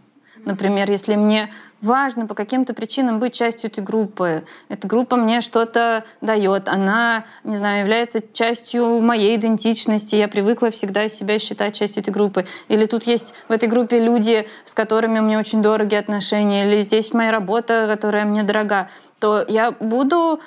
Например, 0.48 0.90
если 0.90 1.14
мне 1.14 1.50
важно 1.82 2.26
по 2.26 2.34
каким-то 2.34 2.72
причинам 2.72 3.18
быть 3.18 3.34
частью 3.34 3.68
этой 3.68 3.84
группы, 3.84 4.44
эта 4.70 4.88
группа 4.88 5.16
мне 5.16 5.42
что-то 5.42 6.04
дает, 6.22 6.68
она, 6.68 7.24
не 7.44 7.58
знаю, 7.58 7.80
является 7.80 8.22
частью 8.32 9.02
моей 9.02 9.36
идентичности, 9.36 10.16
я 10.16 10.26
привыкла 10.26 10.70
всегда 10.70 11.06
себя 11.08 11.38
считать 11.38 11.74
частью 11.74 12.02
этой 12.02 12.14
группы. 12.14 12.46
Или 12.68 12.86
тут 12.86 13.02
есть 13.02 13.34
в 13.48 13.52
этой 13.52 13.68
группе 13.68 14.00
люди, 14.00 14.48
с 14.64 14.72
которыми 14.72 15.20
меня 15.20 15.38
очень 15.38 15.60
дорогие 15.60 16.00
отношения, 16.00 16.66
или 16.66 16.80
здесь 16.80 17.12
моя 17.12 17.30
работа, 17.30 17.84
которая 17.86 18.24
мне 18.24 18.42
дорога, 18.42 18.88
то 19.20 19.44
я 19.46 19.72
буду 19.72 20.40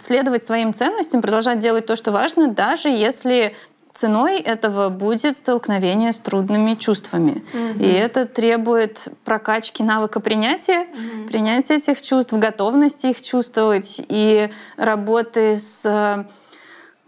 следовать 0.00 0.42
своим 0.42 0.74
ценностям, 0.74 1.22
продолжать 1.22 1.60
делать 1.60 1.86
то, 1.86 1.94
что 1.94 2.10
важно, 2.10 2.48
даже 2.48 2.88
если 2.88 3.54
Ценой 3.96 4.40
этого 4.40 4.90
будет 4.90 5.38
столкновение 5.38 6.12
с 6.12 6.20
трудными 6.20 6.74
чувствами. 6.74 7.42
Угу. 7.54 7.82
И 7.82 7.86
это 7.86 8.26
требует 8.26 9.08
прокачки 9.24 9.82
навыка 9.82 10.20
принятия, 10.20 10.80
угу. 10.80 11.28
принятия 11.28 11.76
этих 11.76 12.02
чувств, 12.02 12.34
готовности 12.34 13.06
их 13.06 13.22
чувствовать 13.22 14.02
и 14.06 14.50
работы 14.76 15.56
с 15.56 15.86
э, 15.86 16.24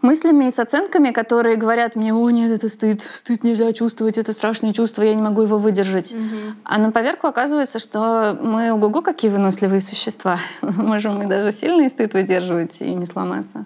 мыслями 0.01 0.45
и 0.45 0.49
с 0.49 0.57
оценками, 0.57 1.11
которые 1.11 1.57
говорят 1.57 1.95
мне, 1.95 2.11
о 2.11 2.27
нет, 2.31 2.51
это 2.51 2.67
стыд, 2.69 3.07
стыд 3.13 3.43
нельзя 3.43 3.71
чувствовать, 3.71 4.17
это 4.17 4.33
страшное 4.33 4.73
чувство, 4.73 5.03
я 5.03 5.13
не 5.13 5.21
могу 5.21 5.43
его 5.43 5.59
выдержать. 5.59 6.11
Угу. 6.11 6.55
А 6.63 6.79
на 6.79 6.91
поверку 6.91 7.27
оказывается, 7.27 7.77
что 7.77 8.35
мы, 8.41 8.71
ого-го, 8.71 9.03
какие 9.03 9.29
выносливые 9.29 9.81
существа. 9.81 10.39
Можем 10.63 11.19
мы 11.19 11.27
даже 11.27 11.51
сильный 11.51 11.87
стыд 11.87 12.15
выдерживать 12.15 12.81
и 12.81 12.95
не 12.95 13.05
сломаться. 13.05 13.65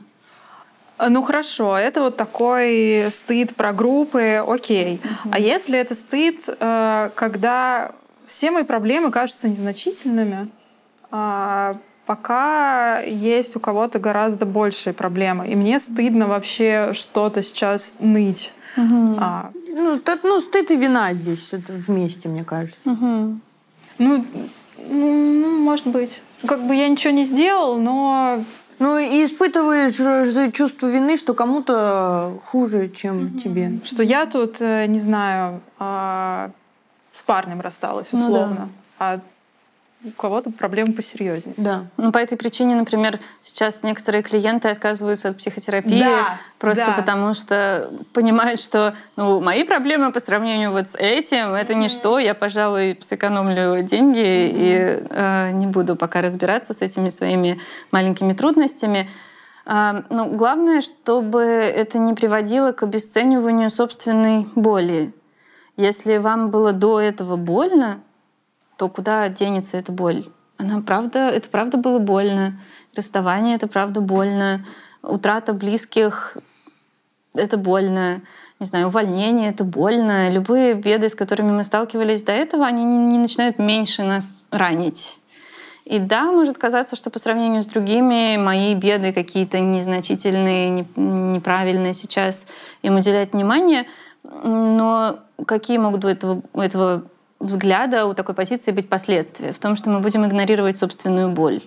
Э, 0.98 1.10
ну 1.10 1.22
хорошо, 1.22 1.78
это 1.78 2.02
вот 2.02 2.18
такой 2.18 3.08
стыд 3.12 3.56
про 3.56 3.74
группы, 3.74 4.44
окей. 4.46 5.02
Mm-hmm. 5.04 5.30
А 5.32 5.40
если 5.40 5.80
это 5.80 5.96
стыд, 5.96 6.48
э, 6.48 7.10
когда 7.16 7.92
все 8.28 8.52
мои 8.52 8.64
проблемы 8.64 9.12
кажутся 9.12 9.48
незначительными, 9.48 10.50
а 11.12 11.76
пока 12.06 13.00
есть 13.00 13.56
у 13.56 13.60
кого-то 13.60 14.00
гораздо 14.00 14.46
большие 14.46 14.94
проблемы, 14.94 15.48
и 15.48 15.56
мне 15.56 15.80
стыдно 15.80 16.28
вообще 16.28 16.92
что-то 16.94 17.42
сейчас 17.42 17.96
ныть. 18.00 18.54
Угу. 18.76 19.16
А, 19.20 19.52
ну, 19.68 20.00
т- 20.00 20.20
ну, 20.24 20.40
стыд 20.42 20.72
и 20.72 20.76
вина 20.76 21.14
здесь 21.14 21.54
вместе, 21.54 22.28
мне 22.28 22.44
кажется. 22.44 22.90
Угу. 22.90 23.40
Ну, 24.00 24.26
ну, 24.90 25.60
может 25.60 25.88
быть. 25.88 26.22
Как 26.46 26.66
бы 26.66 26.76
я 26.76 26.88
ничего 26.90 27.14
не 27.14 27.24
сделал, 27.24 27.78
но 27.78 28.44
ну 28.84 28.98
и 28.98 29.24
испытываешь 29.24 30.54
чувство 30.54 30.88
вины, 30.88 31.16
что 31.16 31.34
кому-то 31.34 32.34
хуже, 32.46 32.90
чем 32.90 33.18
mm-hmm. 33.20 33.40
тебе. 33.40 33.72
Что 33.86 34.04
я 34.04 34.26
тут, 34.26 34.58
э, 34.60 34.88
не 34.88 35.00
знаю, 35.00 35.62
а, 35.80 36.52
с 37.16 37.22
парнем 37.22 37.62
рассталась 37.62 38.08
условно, 38.12 38.48
ну, 38.50 38.56
да. 38.56 38.68
а 39.00 39.20
у 40.04 40.12
кого-то 40.12 40.52
проблемы 40.52 40.94
посерьезнее. 40.94 41.56
Да. 41.58 41.86
Ну, 41.98 42.12
по 42.12 42.18
этой 42.18 42.38
причине, 42.38 42.76
например, 42.76 43.20
сейчас 43.42 43.84
некоторые 43.84 44.22
клиенты 44.22 44.68
отказываются 44.68 45.30
от 45.30 45.38
психотерапии 45.38 46.00
да, 46.00 46.40
просто 46.60 46.88
да. 46.88 46.92
потому, 46.94 47.34
что 47.34 47.90
понимают, 48.12 48.60
что 48.60 48.96
ну, 49.16 49.40
мои 49.40 49.64
проблемы 49.64 50.12
по 50.12 50.20
сравнению 50.20 50.72
вот 50.72 50.90
с 50.90 50.96
этим 50.96 51.54
это 51.54 51.74
mm-hmm. 51.74 51.78
ничто, 51.78 52.20
я, 52.20 52.34
пожалуй, 52.34 53.00
сэкономлю 53.02 53.82
деньги 53.84 54.20
mm-hmm. 54.20 54.52
и 54.56 55.08
э, 55.10 55.52
не 55.52 55.68
буду 55.68 55.96
пока 55.96 56.22
разбираться 56.22 56.74
с 56.74 56.82
этими 56.82 57.08
своими 57.10 57.60
маленькими 57.92 58.34
трудностями. 58.34 59.10
А, 59.66 60.04
ну, 60.10 60.36
главное, 60.36 60.82
чтобы 60.82 61.42
это 61.42 61.98
не 61.98 62.14
приводило 62.14 62.74
к 62.74 62.84
обесцениванию 62.84 63.70
собственной 63.70 64.48
боли. 64.56 65.14
Если 65.78 66.18
вам 66.18 66.50
было 66.50 66.74
до 66.74 67.00
этого 67.00 67.38
больно, 67.38 68.02
то 68.84 68.90
куда 68.90 69.30
денется 69.30 69.78
эта 69.78 69.94
боль? 69.94 70.26
Она 70.58 70.82
правда, 70.82 71.30
это 71.30 71.48
правда 71.48 71.78
было 71.78 72.00
больно. 72.00 72.60
Расставание— 72.94 73.56
это 73.58 73.68
правда 73.68 74.02
больно. 74.02 74.66
Утрата 75.02 75.54
близких— 75.54 76.36
это 77.34 77.56
больно. 77.56 78.24
Не 78.60 78.66
знаю, 78.66 78.88
увольнение— 78.88 79.50
это 79.52 79.64
больно. 79.64 80.30
Любые 80.30 80.74
беды, 80.74 81.08
с 81.08 81.16
которыми 81.16 81.52
мы 81.52 81.64
сталкивались 81.64 82.24
до 82.24 82.34
этого, 82.34 82.66
они 82.66 82.84
не, 82.84 83.20
начинают 83.20 83.58
меньше 83.58 84.04
нас 84.04 84.44
ранить. 84.52 85.18
И 85.86 85.98
да, 85.98 86.26
может 86.26 86.58
казаться, 86.58 86.98
что 86.98 87.10
по 87.10 87.20
сравнению 87.20 87.62
с 87.62 87.68
другими 87.68 88.36
мои 88.36 88.76
беды 88.76 89.14
какие-то 89.14 89.62
незначительные, 89.62 90.86
неправильные 90.98 91.94
сейчас 91.94 92.48
им 92.82 92.98
уделять 92.98 93.32
внимание, 93.32 93.86
но 94.24 95.20
какие 95.48 95.78
могут 95.78 96.04
у 96.04 96.10
этого, 96.10 96.42
у 96.52 96.60
этого 96.60 97.04
взгляда, 97.44 98.06
у 98.06 98.14
такой 98.14 98.36
позиции 98.36 98.72
быть 98.72 98.90
последствия 98.90 99.52
в 99.52 99.60
том, 99.60 99.76
что 99.76 99.90
мы 99.90 100.00
будем 100.00 100.26
игнорировать 100.26 100.78
собственную 100.78 101.30
боль. 101.30 101.62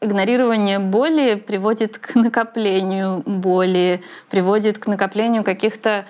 Игнорирование 0.00 0.78
боли 0.78 1.34
приводит 1.34 1.98
к 1.98 2.14
накоплению 2.14 3.22
боли, 3.24 4.02
приводит 4.28 4.78
к 4.78 4.86
накоплению 4.86 5.44
каких-то 5.44 6.04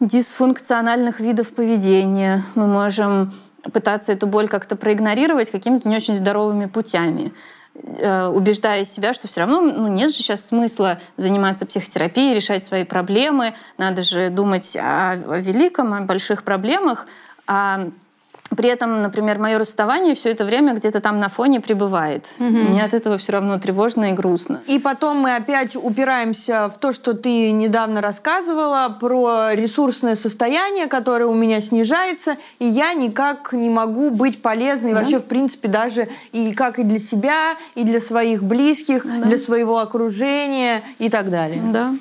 дисфункциональных 0.00 1.20
видов 1.20 1.54
поведения. 1.54 2.42
Мы 2.56 2.66
можем 2.66 3.32
пытаться 3.72 4.12
эту 4.12 4.26
боль 4.26 4.48
как-то 4.48 4.74
проигнорировать 4.74 5.50
какими-то 5.50 5.88
не 5.88 5.96
очень 5.96 6.16
здоровыми 6.16 6.66
путями 6.66 7.32
э, 7.74 8.26
убеждая 8.26 8.84
себя, 8.84 9.14
что 9.14 9.28
все 9.28 9.40
равно 9.40 9.60
ну, 9.60 9.86
нет 9.86 10.10
же 10.10 10.16
сейчас 10.16 10.44
смысла 10.44 10.98
заниматься 11.16 11.64
психотерапией, 11.64 12.34
решать 12.34 12.64
свои 12.64 12.82
проблемы, 12.82 13.54
надо 13.78 14.02
же 14.02 14.30
думать 14.30 14.76
о, 14.76 15.12
о 15.12 15.38
великом, 15.38 15.94
о 15.94 16.00
больших 16.00 16.42
проблемах, 16.42 17.06
а 17.52 17.88
при 18.56 18.68
этом, 18.68 19.02
например, 19.02 19.38
мое 19.38 19.58
расставание 19.58 20.14
все 20.14 20.30
это 20.30 20.44
время 20.44 20.72
где-то 20.74 21.00
там 21.00 21.20
на 21.20 21.28
фоне 21.28 21.60
пребывает. 21.60 22.26
Угу. 22.38 22.46
Мне 22.46 22.82
от 22.82 22.94
этого 22.94 23.18
все 23.18 23.32
равно 23.32 23.58
тревожно 23.58 24.10
и 24.10 24.12
грустно. 24.12 24.62
И 24.66 24.78
потом 24.78 25.18
мы 25.18 25.36
опять 25.36 25.76
упираемся 25.76 26.68
в 26.68 26.78
то, 26.78 26.92
что 26.92 27.12
ты 27.14 27.50
недавно 27.50 28.00
рассказывала 28.00 28.88
про 29.00 29.52
ресурсное 29.52 30.14
состояние, 30.14 30.86
которое 30.86 31.26
у 31.26 31.34
меня 31.34 31.60
снижается, 31.60 32.36
и 32.58 32.66
я 32.66 32.94
никак 32.94 33.52
не 33.52 33.68
могу 33.68 34.10
быть 34.10 34.40
полезной 34.40 34.92
да. 34.92 35.00
вообще, 35.00 35.18
в 35.18 35.26
принципе, 35.26 35.68
даже 35.68 36.08
и 36.32 36.54
как 36.54 36.78
и 36.78 36.84
для 36.84 36.98
себя, 36.98 37.56
и 37.74 37.84
для 37.84 38.00
своих 38.00 38.42
близких, 38.42 39.04
да. 39.04 39.26
для 39.26 39.36
своего 39.38 39.78
окружения 39.78 40.82
и 40.98 41.10
так 41.10 41.30
далее. 41.30 41.60
Да. 41.72 41.94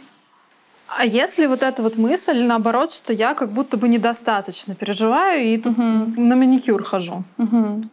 А 0.98 1.06
если 1.06 1.46
вот 1.46 1.64
эта 1.64 1.82
вот 1.82 1.98
мысль, 1.98 2.44
наоборот, 2.44 2.92
что 2.92 3.14
я 3.14 3.34
как 3.34 3.52
будто 3.52 3.78
бы 3.78 3.88
недостаточно 3.88 4.76
переживаю 4.76 5.44
и 5.44 5.58
тут 5.58 5.78
угу. 5.78 5.82
на 5.82 6.36
маникюр 6.36 6.84
хожу. 6.84 7.24
Угу. 7.38 7.84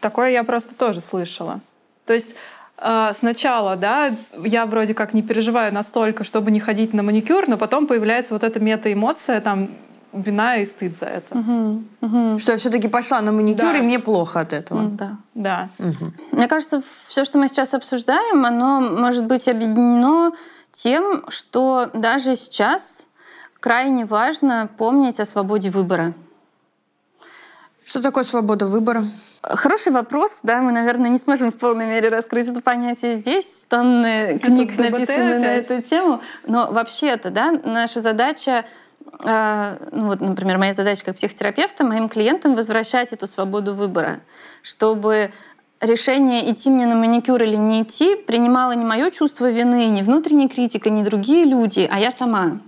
Такое 0.00 0.30
я 0.30 0.42
просто 0.44 0.74
тоже 0.74 1.00
слышала. 1.00 1.60
То 2.06 2.14
есть 2.14 2.34
э, 2.78 3.10
сначала, 3.14 3.76
да, 3.76 4.14
я 4.42 4.64
вроде 4.66 4.94
как 4.94 5.12
не 5.12 5.22
переживаю 5.22 5.72
настолько, 5.72 6.24
чтобы 6.24 6.50
не 6.50 6.60
ходить 6.60 6.94
на 6.94 7.02
маникюр, 7.02 7.46
но 7.46 7.58
потом 7.58 7.86
появляется 7.86 8.32
вот 8.32 8.42
эта 8.42 8.58
мета-эмоция, 8.58 9.40
там, 9.40 9.68
вина 10.12 10.56
и 10.56 10.64
стыд 10.64 10.96
за 10.96 11.06
это. 11.06 11.38
Угу, 11.38 11.82
угу. 12.00 12.38
Что 12.38 12.52
я 12.52 12.58
все-таки 12.58 12.88
пошла 12.88 13.20
на 13.20 13.32
маникюр, 13.32 13.72
да. 13.72 13.78
и 13.78 13.82
мне 13.82 13.98
плохо 13.98 14.40
от 14.40 14.52
этого. 14.52 14.88
Да. 14.88 15.18
Да. 15.34 15.68
Угу. 15.78 16.12
Мне 16.32 16.48
кажется, 16.48 16.82
все, 17.06 17.24
что 17.24 17.38
мы 17.38 17.48
сейчас 17.48 17.74
обсуждаем, 17.74 18.44
оно 18.44 18.80
может 18.80 19.26
быть 19.26 19.46
объединено 19.46 20.32
тем, 20.72 21.24
что 21.28 21.90
даже 21.94 22.36
сейчас 22.36 23.06
крайне 23.60 24.04
важно 24.04 24.68
помнить 24.78 25.20
о 25.20 25.24
свободе 25.24 25.70
выбора. 25.70 26.14
Что 27.84 28.02
такое 28.02 28.24
свобода 28.24 28.66
выбора? 28.66 29.04
Хороший 29.42 29.92
вопрос, 29.92 30.40
да, 30.42 30.60
мы, 30.60 30.70
наверное, 30.70 31.10
не 31.10 31.18
сможем 31.18 31.50
в 31.50 31.56
полной 31.56 31.86
мере 31.86 32.08
раскрыть 32.08 32.46
это 32.48 32.60
понятие 32.60 33.14
здесь. 33.14 33.64
Тонны 33.68 34.38
книг 34.38 34.76
написаны 34.76 35.38
на 35.38 35.54
эту 35.54 35.82
тему. 35.82 36.20
Но 36.46 36.70
вообще-то, 36.70 37.30
да, 37.30 37.52
наша 37.64 38.00
задача 38.00 38.64
а, 39.24 39.78
ну 39.92 40.06
вот, 40.06 40.20
например, 40.20 40.58
моя 40.58 40.72
задача 40.72 41.04
как 41.04 41.16
психотерапевта, 41.16 41.84
моим 41.84 42.08
клиентам 42.08 42.54
возвращать 42.54 43.12
эту 43.12 43.26
свободу 43.26 43.74
выбора, 43.74 44.20
чтобы 44.62 45.32
решение 45.80 46.50
идти 46.50 46.70
мне 46.70 46.86
на 46.86 46.94
маникюр 46.94 47.42
или 47.42 47.56
не 47.56 47.82
идти 47.82 48.16
принимало 48.16 48.72
не 48.72 48.84
мое 48.84 49.10
чувство 49.10 49.50
вины, 49.50 49.86
не 49.88 50.02
внутренняя 50.02 50.48
критика, 50.48 50.90
не 50.90 51.02
другие 51.02 51.44
люди, 51.44 51.88
а 51.90 51.98
я 51.98 52.10
сама. 52.10 52.60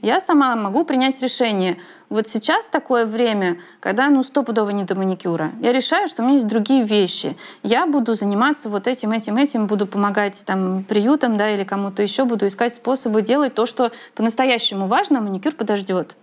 Я 0.00 0.20
сама 0.20 0.54
могу 0.54 0.84
принять 0.84 1.20
решение. 1.20 1.76
Вот 2.08 2.28
сейчас 2.28 2.68
такое 2.68 3.04
время, 3.04 3.58
когда 3.80 4.08
ну 4.10 4.22
стопудово 4.22 4.70
не 4.70 4.84
до 4.84 4.94
маникюра. 4.94 5.50
Я 5.60 5.72
решаю, 5.72 6.06
что 6.06 6.22
у 6.22 6.24
меня 6.24 6.36
есть 6.36 6.46
другие 6.46 6.84
вещи. 6.84 7.36
Я 7.64 7.86
буду 7.86 8.14
заниматься 8.14 8.68
вот 8.68 8.86
этим, 8.86 9.10
этим, 9.10 9.36
этим, 9.36 9.66
буду 9.66 9.86
помогать 9.86 10.42
там 10.46 10.84
приютам, 10.84 11.36
да, 11.36 11.50
или 11.50 11.64
кому-то 11.64 12.02
еще, 12.02 12.24
буду 12.24 12.46
искать 12.46 12.72
способы 12.74 13.22
делать 13.22 13.54
то, 13.54 13.66
что 13.66 13.90
по-настоящему 14.14 14.86
важно, 14.86 15.18
а 15.18 15.22
маникюр 15.22 15.54
подождет. 15.54 16.16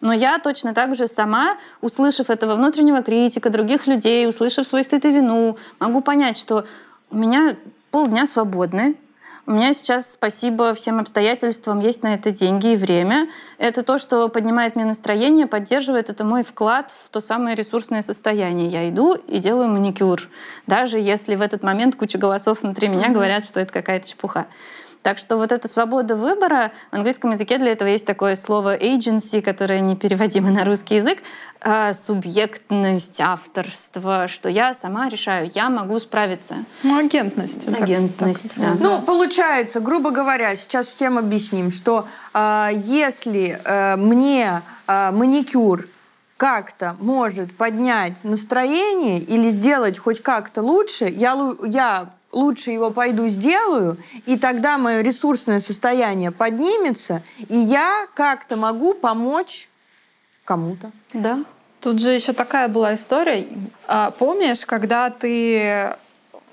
Но 0.00 0.12
я 0.12 0.38
точно 0.38 0.74
так 0.74 0.96
же 0.96 1.06
сама, 1.06 1.56
услышав 1.80 2.30
этого 2.30 2.54
внутреннего 2.56 3.02
критика, 3.02 3.50
других 3.50 3.86
людей, 3.86 4.26
услышав 4.28 4.66
свой 4.66 4.82
стыд 4.82 5.04
и 5.04 5.10
вину, 5.10 5.58
могу 5.78 6.00
понять, 6.00 6.38
что 6.38 6.64
у 7.10 7.16
меня 7.16 7.56
полдня 7.90 8.26
свободны, 8.26 8.96
у 9.44 9.50
меня 9.50 9.74
сейчас, 9.74 10.12
спасибо 10.12 10.72
всем 10.72 11.00
обстоятельствам, 11.00 11.80
есть 11.80 12.04
на 12.04 12.14
это 12.14 12.30
деньги 12.30 12.74
и 12.74 12.76
время. 12.76 13.28
Это 13.58 13.82
то, 13.82 13.98
что 13.98 14.28
поднимает 14.28 14.76
мне 14.76 14.84
настроение, 14.84 15.48
поддерживает. 15.48 16.10
Это 16.10 16.22
мой 16.22 16.44
вклад 16.44 16.92
в 17.04 17.08
то 17.08 17.20
самое 17.20 17.56
ресурсное 17.56 18.02
состояние. 18.02 18.68
Я 18.68 18.88
иду 18.88 19.14
и 19.14 19.40
делаю 19.40 19.68
маникюр. 19.68 20.28
Даже 20.68 21.00
если 21.00 21.34
в 21.34 21.40
этот 21.40 21.64
момент 21.64 21.96
куча 21.96 22.18
голосов 22.18 22.62
внутри 22.62 22.86
меня 22.86 23.08
говорят, 23.08 23.44
что 23.44 23.58
это 23.58 23.72
какая-то 23.72 24.08
чепуха. 24.08 24.46
Так 25.02 25.18
что 25.18 25.36
вот 25.36 25.50
эта 25.50 25.68
свобода 25.68 26.14
выбора, 26.14 26.70
в 26.90 26.94
английском 26.94 27.32
языке 27.32 27.58
для 27.58 27.72
этого 27.72 27.88
есть 27.88 28.06
такое 28.06 28.36
слово 28.36 28.76
agency, 28.76 29.42
которое 29.42 29.80
непереводимо 29.80 30.50
на 30.50 30.64
русский 30.64 30.96
язык, 30.96 31.18
а, 31.60 31.92
субъектность, 31.92 33.20
авторство, 33.20 34.28
что 34.28 34.48
я 34.48 34.74
сама 34.74 35.08
решаю, 35.08 35.50
я 35.54 35.70
могу 35.70 35.98
справиться. 35.98 36.56
Ну, 36.82 36.98
агентность. 36.98 37.66
Агентность, 37.68 38.56
так, 38.56 38.64
так, 38.64 38.78
да. 38.78 38.84
Ну, 38.84 39.02
получается, 39.02 39.80
грубо 39.80 40.10
говоря, 40.10 40.54
сейчас 40.56 40.86
всем 40.88 41.18
объясним, 41.18 41.72
что 41.72 42.06
э, 42.34 42.70
если 42.74 43.60
э, 43.64 43.96
мне 43.96 44.62
э, 44.86 45.10
маникюр 45.12 45.88
как-то 46.36 46.96
может 46.98 47.56
поднять 47.56 48.24
настроение 48.24 49.20
или 49.20 49.48
сделать 49.50 49.98
хоть 49.98 50.20
как-то 50.20 50.62
лучше, 50.62 51.04
я, 51.04 51.36
я 51.64 52.10
лучше 52.32 52.70
его 52.70 52.90
пойду 52.90 53.28
сделаю, 53.28 53.98
и 54.26 54.38
тогда 54.38 54.78
мое 54.78 55.02
ресурсное 55.02 55.60
состояние 55.60 56.30
поднимется, 56.30 57.22
и 57.48 57.56
я 57.56 58.06
как-то 58.14 58.56
могу 58.56 58.94
помочь 58.94 59.68
кому-то. 60.44 60.90
Да. 61.12 61.44
Тут 61.80 62.00
же 62.00 62.12
еще 62.12 62.32
такая 62.32 62.68
была 62.68 62.94
история. 62.94 63.46
А, 63.86 64.12
помнишь, 64.12 64.64
когда 64.64 65.10
ты 65.10 65.96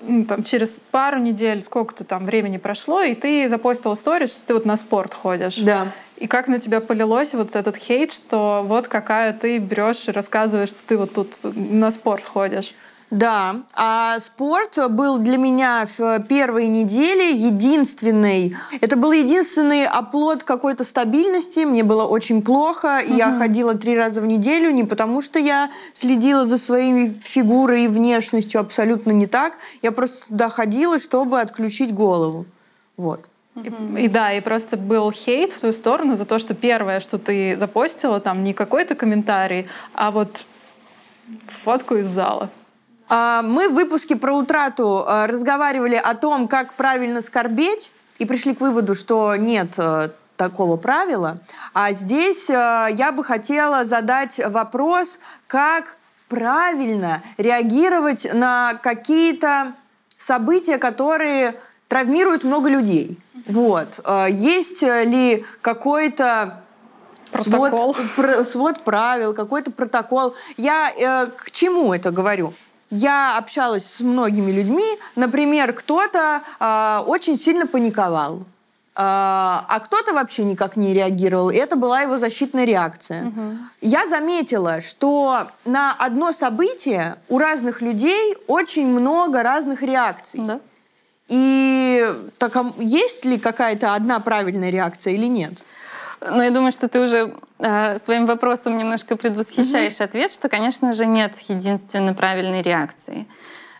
ну, 0.00 0.24
там, 0.24 0.42
через 0.42 0.80
пару 0.90 1.18
недель, 1.18 1.62
сколько-то 1.62 2.04
там 2.04 2.26
времени 2.26 2.56
прошло, 2.56 3.02
и 3.02 3.14
ты 3.14 3.48
запостил 3.48 3.92
историю, 3.94 4.28
что 4.28 4.46
ты 4.46 4.54
вот 4.54 4.64
на 4.64 4.76
спорт 4.76 5.14
ходишь. 5.14 5.58
Да. 5.58 5.92
И 6.16 6.26
как 6.26 6.48
на 6.48 6.58
тебя 6.58 6.80
полилось 6.80 7.34
вот 7.34 7.54
этот 7.54 7.76
хейт, 7.76 8.12
что 8.12 8.62
вот 8.66 8.88
какая 8.88 9.32
ты 9.32 9.58
берешь 9.58 10.08
и 10.08 10.10
рассказываешь, 10.10 10.70
что 10.70 10.82
ты 10.84 10.96
вот 10.96 11.14
тут 11.14 11.34
на 11.42 11.90
спорт 11.90 12.24
ходишь. 12.24 12.74
Да, 13.10 13.62
а 13.74 14.20
спорт 14.20 14.78
был 14.90 15.18
для 15.18 15.36
меня 15.36 15.84
в 15.98 16.20
первой 16.20 16.68
неделе 16.68 17.32
единственный. 17.32 18.56
Это 18.80 18.96
был 18.96 19.10
единственный 19.10 19.84
оплот 19.84 20.44
какой-то 20.44 20.84
стабильности. 20.84 21.60
Мне 21.60 21.82
было 21.82 22.04
очень 22.04 22.40
плохо. 22.40 23.00
Угу. 23.04 23.16
Я 23.16 23.36
ходила 23.36 23.74
три 23.74 23.96
раза 23.98 24.20
в 24.20 24.26
неделю 24.26 24.70
не 24.70 24.84
потому, 24.84 25.22
что 25.22 25.40
я 25.40 25.70
следила 25.92 26.44
за 26.44 26.56
своей 26.56 27.10
фигурой 27.20 27.84
и 27.84 27.88
внешностью 27.88 28.60
абсолютно 28.60 29.10
не 29.10 29.26
так. 29.26 29.54
Я 29.82 29.90
просто 29.90 30.28
туда 30.28 30.48
ходила, 30.48 31.00
чтобы 31.00 31.40
отключить 31.40 31.92
голову. 31.92 32.46
Вот. 32.96 33.26
И, 33.56 34.04
и 34.04 34.08
да, 34.08 34.32
и 34.32 34.40
просто 34.40 34.76
был 34.76 35.10
хейт 35.10 35.52
в 35.52 35.60
ту 35.60 35.72
сторону 35.72 36.14
за 36.14 36.24
то, 36.24 36.38
что 36.38 36.54
первое, 36.54 37.00
что 37.00 37.18
ты 37.18 37.56
запостила, 37.56 38.20
там 38.20 38.44
не 38.44 38.54
какой-то 38.54 38.94
комментарий, 38.94 39.66
а 39.94 40.12
вот 40.12 40.44
фотку 41.48 41.96
из 41.96 42.06
зала. 42.06 42.50
А, 43.10 43.42
мы 43.42 43.68
в 43.68 43.74
выпуске 43.74 44.14
про 44.14 44.32
утрату 44.32 45.04
а, 45.04 45.26
разговаривали 45.26 45.96
о 45.96 46.14
том, 46.14 46.46
как 46.46 46.74
правильно 46.74 47.20
скорбеть, 47.20 47.92
и 48.18 48.24
пришли 48.24 48.54
к 48.54 48.60
выводу, 48.60 48.94
что 48.94 49.34
нет 49.34 49.74
э, 49.78 50.10
такого 50.36 50.76
правила. 50.76 51.38
А 51.72 51.92
здесь 51.92 52.50
э, 52.50 52.88
я 52.92 53.12
бы 53.12 53.24
хотела 53.24 53.86
задать 53.86 54.38
вопрос, 54.46 55.18
как 55.46 55.96
правильно 56.28 57.22
реагировать 57.38 58.28
на 58.32 58.74
какие-то 58.82 59.72
события, 60.18 60.76
которые 60.76 61.56
травмируют 61.88 62.44
много 62.44 62.68
людей. 62.68 63.18
Вот. 63.46 64.00
Э, 64.04 64.26
есть 64.30 64.82
ли 64.82 65.44
какой-то 65.62 66.62
Протокол. 67.32 67.94
Свод, 67.94 68.46
свод 68.46 68.80
правил, 68.80 69.34
какой-то 69.34 69.70
протокол. 69.70 70.34
Я 70.56 70.90
э, 70.90 71.26
к 71.26 71.52
чему 71.52 71.94
это 71.94 72.10
говорю? 72.10 72.52
Я 72.90 73.38
общалась 73.38 73.86
с 73.86 74.00
многими 74.00 74.50
людьми. 74.50 74.98
Например, 75.16 75.72
кто-то 75.72 76.42
э, 76.58 77.02
очень 77.06 77.36
сильно 77.36 77.66
паниковал. 77.66 78.44
А, 78.96 79.64
а 79.68 79.80
кто-то 79.80 80.12
вообще 80.12 80.42
никак 80.44 80.76
не 80.76 80.92
реагировал. 80.92 81.50
И 81.50 81.56
это 81.56 81.76
была 81.76 82.02
его 82.02 82.18
защитная 82.18 82.64
реакция. 82.64 83.28
Угу. 83.28 83.56
Я 83.80 84.06
заметила, 84.06 84.80
что 84.80 85.48
на 85.64 85.94
одно 85.94 86.32
событие 86.32 87.16
у 87.28 87.38
разных 87.38 87.80
людей 87.80 88.36
очень 88.48 88.86
много 88.86 89.42
разных 89.42 89.82
реакций. 89.82 90.40
Да. 90.42 90.60
И 91.28 92.12
так, 92.38 92.56
а 92.56 92.72
есть 92.78 93.24
ли 93.24 93.38
какая-то 93.38 93.94
одна 93.94 94.18
правильная 94.18 94.70
реакция 94.70 95.14
или 95.14 95.26
нет? 95.26 95.62
Но 96.20 96.42
я 96.42 96.50
думаю, 96.50 96.72
что 96.72 96.88
ты 96.88 97.00
уже 97.00 97.32
своим 97.98 98.26
вопросом 98.26 98.78
немножко 98.78 99.16
предвосхищаешь 99.16 99.94
mm-hmm. 99.94 100.04
ответ, 100.04 100.30
что, 100.30 100.48
конечно 100.48 100.92
же, 100.92 101.06
нет 101.06 101.38
единственно 101.48 102.14
правильной 102.14 102.62
реакции. 102.62 103.26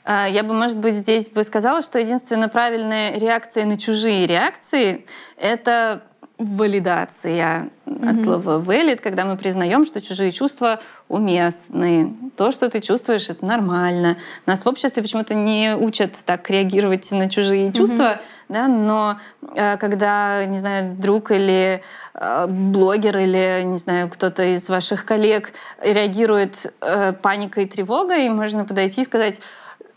Э, 0.05 0.27
я 0.31 0.43
бы, 0.43 0.55
может 0.55 0.79
быть, 0.79 0.95
здесь 0.95 1.31
бы 1.31 1.45
сказала, 1.45 1.83
что 1.83 1.99
единственно 1.99 2.49
правильная 2.49 3.19
реакция 3.19 3.65
на 3.65 3.79
чужие 3.79 4.27
реакции— 4.27 5.07
это 5.37 6.03
валидация 6.41 7.69
mm-hmm. 7.85 8.09
от 8.09 8.19
слова 8.19 8.61
valid, 8.61 9.01
когда 9.03 9.27
мы 9.27 9.37
признаем, 9.37 9.85
что 9.85 10.01
чужие 10.01 10.33
чувства 10.33 10.81
уместны. 11.09 12.15
То, 12.37 12.51
что 12.51 12.71
ты 12.71 12.81
чувствуешь, 12.81 13.29
это 13.29 13.45
нормально. 13.45 14.17
Нас 14.47 14.65
в 14.65 14.67
обществе 14.67 15.03
почему-то 15.03 15.35
не 15.35 15.77
учат 15.77 16.17
так 16.25 16.49
реагировать 16.49 17.13
на 17.13 17.29
чужие 17.29 17.73
чувства, 17.73 18.03
mm-hmm. 18.03 18.21
да, 18.49 18.69
но 18.69 19.19
э, 19.55 19.77
когда, 19.77 20.47
не 20.47 20.59
знаю, 20.59 20.97
друг 20.97 21.31
или 21.31 21.83
э, 22.15 22.47
блогер 22.49 23.19
или, 23.19 23.63
не 23.65 23.79
знаю, 23.79 24.09
кто-то 24.09 24.43
из 24.43 24.67
ваших 24.71 25.05
коллег 25.05 25.53
реагирует 25.83 26.73
э, 26.81 27.13
паникой 27.13 27.65
и 27.65 27.69
тревогой, 27.69 28.31
можно 28.31 28.65
подойти 28.65 29.03
и 29.03 29.05
сказать, 29.05 29.41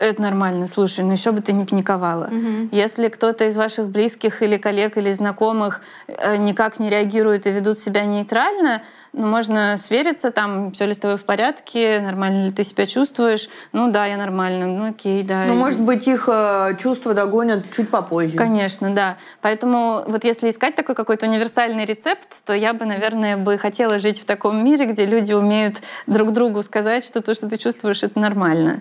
это 0.04 0.22
нормально, 0.22 0.66
слушай, 0.66 1.04
ну 1.04 1.12
еще 1.12 1.32
бы 1.32 1.40
ты 1.40 1.52
не 1.52 1.64
паниковала. 1.64 2.26
Угу. 2.26 2.68
Если 2.72 3.08
кто-то 3.08 3.46
из 3.46 3.56
ваших 3.56 3.88
близких 3.88 4.42
или 4.42 4.56
коллег 4.56 4.96
или 4.96 5.12
знакомых 5.12 5.80
э, 6.06 6.36
никак 6.36 6.78
не 6.78 6.90
реагирует 6.90 7.46
и 7.46 7.52
ведут 7.52 7.78
себя 7.78 8.04
нейтрально, 8.04 8.82
ну, 9.16 9.28
можно 9.28 9.76
свериться, 9.76 10.32
там, 10.32 10.72
все 10.72 10.86
ли 10.86 10.94
с 10.94 10.98
тобой 10.98 11.16
в 11.16 11.24
порядке, 11.24 12.00
нормально 12.00 12.46
ли 12.46 12.52
ты 12.52 12.64
себя 12.64 12.84
чувствуешь. 12.84 13.48
Ну 13.72 13.90
да, 13.92 14.06
я 14.06 14.16
нормально, 14.16 14.66
ну 14.66 14.90
окей, 14.90 15.22
да. 15.22 15.44
Ну, 15.46 15.54
может 15.54 15.80
быть, 15.80 16.08
их 16.08 16.28
э, 16.28 16.76
чувства 16.80 17.14
догонят 17.14 17.70
чуть 17.70 17.90
попозже. 17.90 18.36
Конечно, 18.36 18.92
да. 18.92 19.16
Поэтому 19.40 20.02
вот 20.08 20.24
если 20.24 20.50
искать 20.50 20.74
такой 20.74 20.96
какой-то 20.96 21.26
универсальный 21.26 21.84
рецепт, 21.84 22.44
то 22.44 22.54
я 22.54 22.72
бы, 22.72 22.86
наверное, 22.86 23.36
бы 23.36 23.56
хотела 23.56 24.00
жить 24.00 24.20
в 24.20 24.24
таком 24.24 24.64
мире, 24.64 24.86
где 24.86 25.06
люди 25.06 25.32
умеют 25.32 25.76
друг 26.08 26.32
другу 26.32 26.64
сказать, 26.64 27.04
что 27.04 27.22
то, 27.22 27.34
что 27.34 27.48
ты 27.48 27.56
чувствуешь, 27.56 28.02
это 28.02 28.18
нормально. 28.18 28.80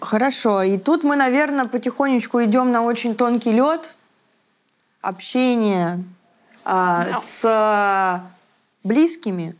Хорошо. 0.00 0.62
И 0.62 0.78
тут 0.78 1.04
мы, 1.04 1.16
наверное, 1.16 1.64
потихонечку 1.66 2.42
идем 2.44 2.72
на 2.72 2.82
очень 2.82 3.14
тонкий 3.14 3.52
лед. 3.52 3.94
Общение 5.00 6.04
а, 6.64 7.06
no. 7.06 7.20
с 7.22 8.22
близкими, 8.84 9.56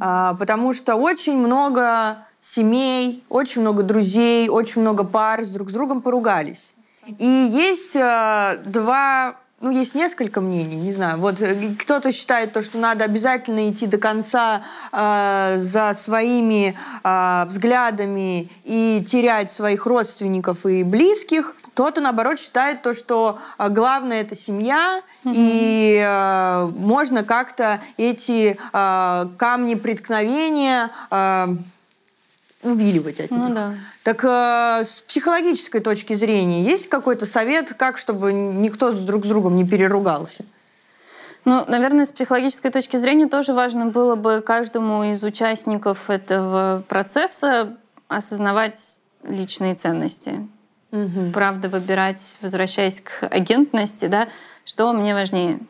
а, 0.00 0.34
потому 0.34 0.72
что 0.72 0.96
очень 0.96 1.36
много 1.36 2.18
семей, 2.40 3.22
очень 3.28 3.60
много 3.60 3.82
друзей, 3.82 4.48
очень 4.48 4.80
много 4.80 5.04
пар 5.04 5.44
с 5.44 5.48
друг 5.48 5.70
с 5.70 5.72
другом 5.72 6.00
поругались. 6.00 6.74
И 7.18 7.26
есть 7.26 7.96
а, 7.96 8.56
два 8.64 9.36
ну, 9.60 9.70
есть 9.70 9.94
несколько 9.94 10.40
мнений, 10.40 10.76
не 10.76 10.90
знаю. 10.90 11.18
Вот 11.18 11.42
э, 11.42 11.74
кто-то 11.78 12.12
считает 12.12 12.54
то, 12.54 12.62
что 12.62 12.78
надо 12.78 13.04
обязательно 13.04 13.68
идти 13.68 13.86
до 13.86 13.98
конца 13.98 14.62
э, 14.90 15.58
за 15.58 15.92
своими 15.92 16.74
э, 17.04 17.44
взглядами 17.46 18.48
и 18.64 19.04
терять 19.06 19.50
своих 19.50 19.84
родственников 19.84 20.64
и 20.64 20.82
близких. 20.82 21.54
Кто-то, 21.74 22.00
наоборот, 22.00 22.40
считает 22.40 22.80
то, 22.80 22.94
что 22.94 23.38
э, 23.58 23.68
главное 23.68 24.22
это 24.22 24.34
семья, 24.34 25.02
mm-hmm. 25.24 25.32
и 25.34 26.02
э, 26.02 26.66
можно 26.78 27.22
как-то 27.22 27.82
эти 27.98 28.56
э, 28.72 29.26
камни 29.36 29.74
преткновения 29.74 30.90
э, 31.10 31.48
увиливать 32.62 33.20
от 33.20 33.30
ну 33.30 33.36
них. 33.38 33.48
Ну, 33.48 33.54
да. 33.54 33.74
Так 34.02 34.24
э, 34.24 34.84
с 34.84 35.02
психологической 35.06 35.80
точки 35.80 36.14
зрения 36.14 36.62
есть 36.62 36.88
какой-то 36.88 37.26
совет, 37.26 37.74
как 37.74 37.98
чтобы 37.98 38.32
никто 38.32 38.92
друг 38.92 39.24
с 39.24 39.28
другом 39.28 39.56
не 39.56 39.66
переругался? 39.66 40.44
Ну, 41.44 41.64
наверное, 41.66 42.04
с 42.04 42.12
психологической 42.12 42.70
точки 42.70 42.96
зрения 42.96 43.26
тоже 43.26 43.54
важно 43.54 43.86
было 43.86 44.14
бы 44.14 44.42
каждому 44.42 45.04
из 45.04 45.22
участников 45.24 46.10
этого 46.10 46.84
процесса 46.86 47.78
осознавать 48.08 49.00
личные 49.22 49.74
ценности. 49.74 50.46
Угу. 50.92 51.30
Правда, 51.32 51.68
выбирать, 51.68 52.36
возвращаясь 52.42 53.00
к 53.00 53.26
агентности, 53.26 54.06
да, 54.06 54.28
что 54.64 54.92
мне 54.92 55.14
важнее. 55.14 55.60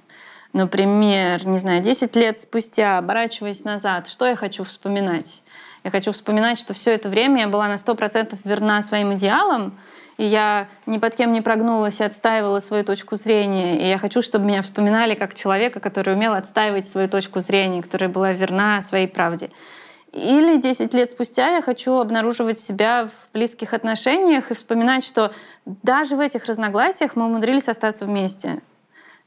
Например, 0.53 1.47
не 1.47 1.59
знаю, 1.59 1.83
10 1.83 2.17
лет 2.17 2.37
спустя, 2.37 2.99
оборачиваясь 2.99 3.63
назад, 3.63 4.09
что 4.09 4.27
я 4.27 4.35
хочу 4.35 4.65
вспоминать? 4.65 5.43
Я 5.85 5.91
хочу 5.91 6.13
вспоминать, 6.13 6.59
что 6.59 6.75
все 6.75 6.93
это 6.93 7.09
время 7.09 7.43
я 7.43 7.49
была 7.49 7.69
на 7.69 7.75
100% 7.75 8.39
верна 8.45 8.83
своим 8.83 9.15
идеалам, 9.15 9.79
и 10.19 10.25
я 10.25 10.69
ни 10.85 10.99
под 10.99 11.17
кем 11.17 11.33
не 11.33 11.41
прогнулась 11.41 12.01
и 12.01 12.05
отстаивала 12.05 12.61
свою 12.61 12.85
точку 12.85 13.17
зрения. 13.17 13.81
И 13.81 13.89
я 13.89 13.97
хочу, 13.97 14.21
чтобы 14.21 14.45
меня 14.45 14.61
вспоминали 14.61 15.15
как 15.15 15.33
человека, 15.33 15.81
который 15.81 16.13
умел 16.15 16.35
отстаивать 16.35 16.87
свою 16.87 17.09
точку 17.09 17.41
зрения, 17.41 17.83
которая 17.83 18.11
была 18.11 18.33
верна 18.33 18.83
своей 18.83 19.09
правде. 19.09 19.49
Или 20.13 20.61
10 20.61 20.93
лет 20.93 21.09
спустя 21.09 21.49
я 21.49 21.63
хочу 21.63 21.99
обнаруживать 21.99 22.59
себя 22.59 23.07
в 23.07 23.33
близких 23.33 23.73
отношениях 23.73 24.51
и 24.51 24.55
вспоминать, 24.55 25.05
что 25.05 25.33
даже 25.65 26.17
в 26.17 26.21
этих 26.21 26.45
разногласиях 26.47 27.17
мы 27.17 27.27
умудрились 27.27 27.69
остаться 27.69 28.05
вместе. 28.05 28.61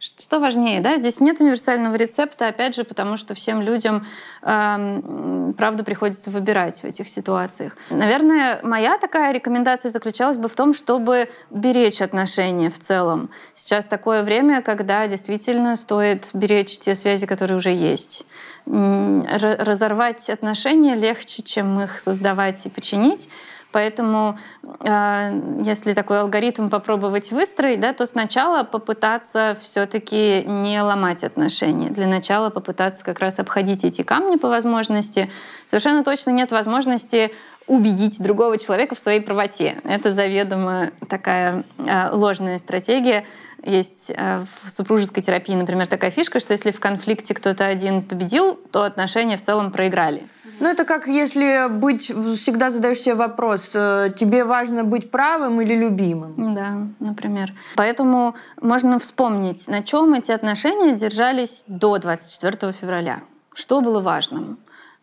Что 0.03 0.41
важнее, 0.41 0.81
да? 0.81 0.97
Здесь 0.97 1.21
нет 1.21 1.39
универсального 1.39 1.95
рецепта, 1.95 2.49
опять 2.49 2.75
же, 2.75 2.83
потому 2.83 3.15
что 3.15 3.33
всем 3.35 3.61
людям, 3.61 4.05
э, 4.41 5.53
правда, 5.57 5.85
приходится 5.85 6.29
выбирать 6.29 6.81
в 6.81 6.83
этих 6.83 7.07
ситуациях. 7.07 7.77
Наверное, 7.89 8.59
моя 8.63 8.97
такая 8.97 9.31
рекомендация 9.31 9.89
заключалась 9.91 10.35
бы 10.35 10.49
в 10.49 10.55
том, 10.55 10.73
чтобы 10.73 11.29
беречь 11.49 12.01
отношения 12.01 12.69
в 12.69 12.79
целом. 12.79 13.29
Сейчас 13.53 13.85
такое 13.85 14.23
время, 14.23 14.61
когда 14.61 15.07
действительно 15.07 15.77
стоит 15.77 16.31
беречь 16.33 16.79
те 16.79 16.95
связи, 16.95 17.25
которые 17.25 17.55
уже 17.55 17.69
есть. 17.69 18.25
Разорвать 18.65 20.29
отношения 20.29 20.95
легче, 20.95 21.43
чем 21.43 21.79
их 21.79 21.97
создавать 22.01 22.65
и 22.65 22.69
починить. 22.69 23.29
Поэтому 23.73 24.37
э, 24.79 25.41
если 25.65 25.93
такой 25.93 26.21
алгоритм 26.21 26.69
попробовать 26.69 27.31
выстроить, 27.31 27.79
да, 27.79 27.91
то 27.91 28.05
сначала 28.05 28.63
попытаться 28.63 29.57
все-таки 29.61 30.43
не 30.45 30.79
ломать 30.81 31.23
отношения. 31.23 31.89
Для 31.89 32.07
начала 32.07 32.51
попытаться 32.51 33.03
как 33.03 33.19
раз 33.19 33.39
обходить 33.39 33.83
эти 33.83 34.03
камни 34.03 34.37
по 34.37 34.47
возможности. 34.47 35.29
Совершенно 35.65 36.03
точно 36.03 36.29
нет 36.29 36.51
возможности 36.51 37.33
убедить 37.67 38.21
другого 38.21 38.57
человека 38.57 38.95
в 38.95 38.99
своей 38.99 39.21
правоте. 39.21 39.77
Это 39.83 40.11
заведомо 40.11 40.91
такая 41.07 41.63
э, 41.77 42.09
ложная 42.11 42.57
стратегия. 42.57 43.25
Есть 43.63 44.11
э, 44.15 44.43
в 44.61 44.69
супружеской 44.69 45.23
терапии, 45.23 45.53
например, 45.55 45.87
такая 45.87 46.11
фишка, 46.11 46.39
что 46.39 46.51
если 46.51 46.71
в 46.71 46.79
конфликте 46.79 47.33
кто-то 47.33 47.65
один 47.65 48.01
победил, 48.01 48.55
то 48.71 48.83
отношения 48.83 49.37
в 49.37 49.41
целом 49.41 49.71
проиграли. 49.71 50.23
Ну, 50.59 50.67
это 50.67 50.85
как 50.85 51.07
если 51.07 51.67
быть, 51.69 52.03
всегда 52.05 52.69
задаешь 52.69 52.99
себе 52.99 53.15
вопрос, 53.15 53.71
э, 53.73 54.09
тебе 54.15 54.43
важно 54.43 54.83
быть 54.83 55.09
правым 55.09 55.61
или 55.61 55.75
любимым? 55.75 56.53
Да, 56.53 56.87
например. 56.99 57.53
Поэтому 57.75 58.35
можно 58.61 58.99
вспомнить, 58.99 59.67
на 59.67 59.81
чем 59.81 60.13
эти 60.13 60.31
отношения 60.31 60.91
держались 60.91 61.63
до 61.67 61.97
24 61.97 62.71
февраля. 62.73 63.21
Что 63.53 63.81
было 63.81 63.99
важным? 64.01 64.57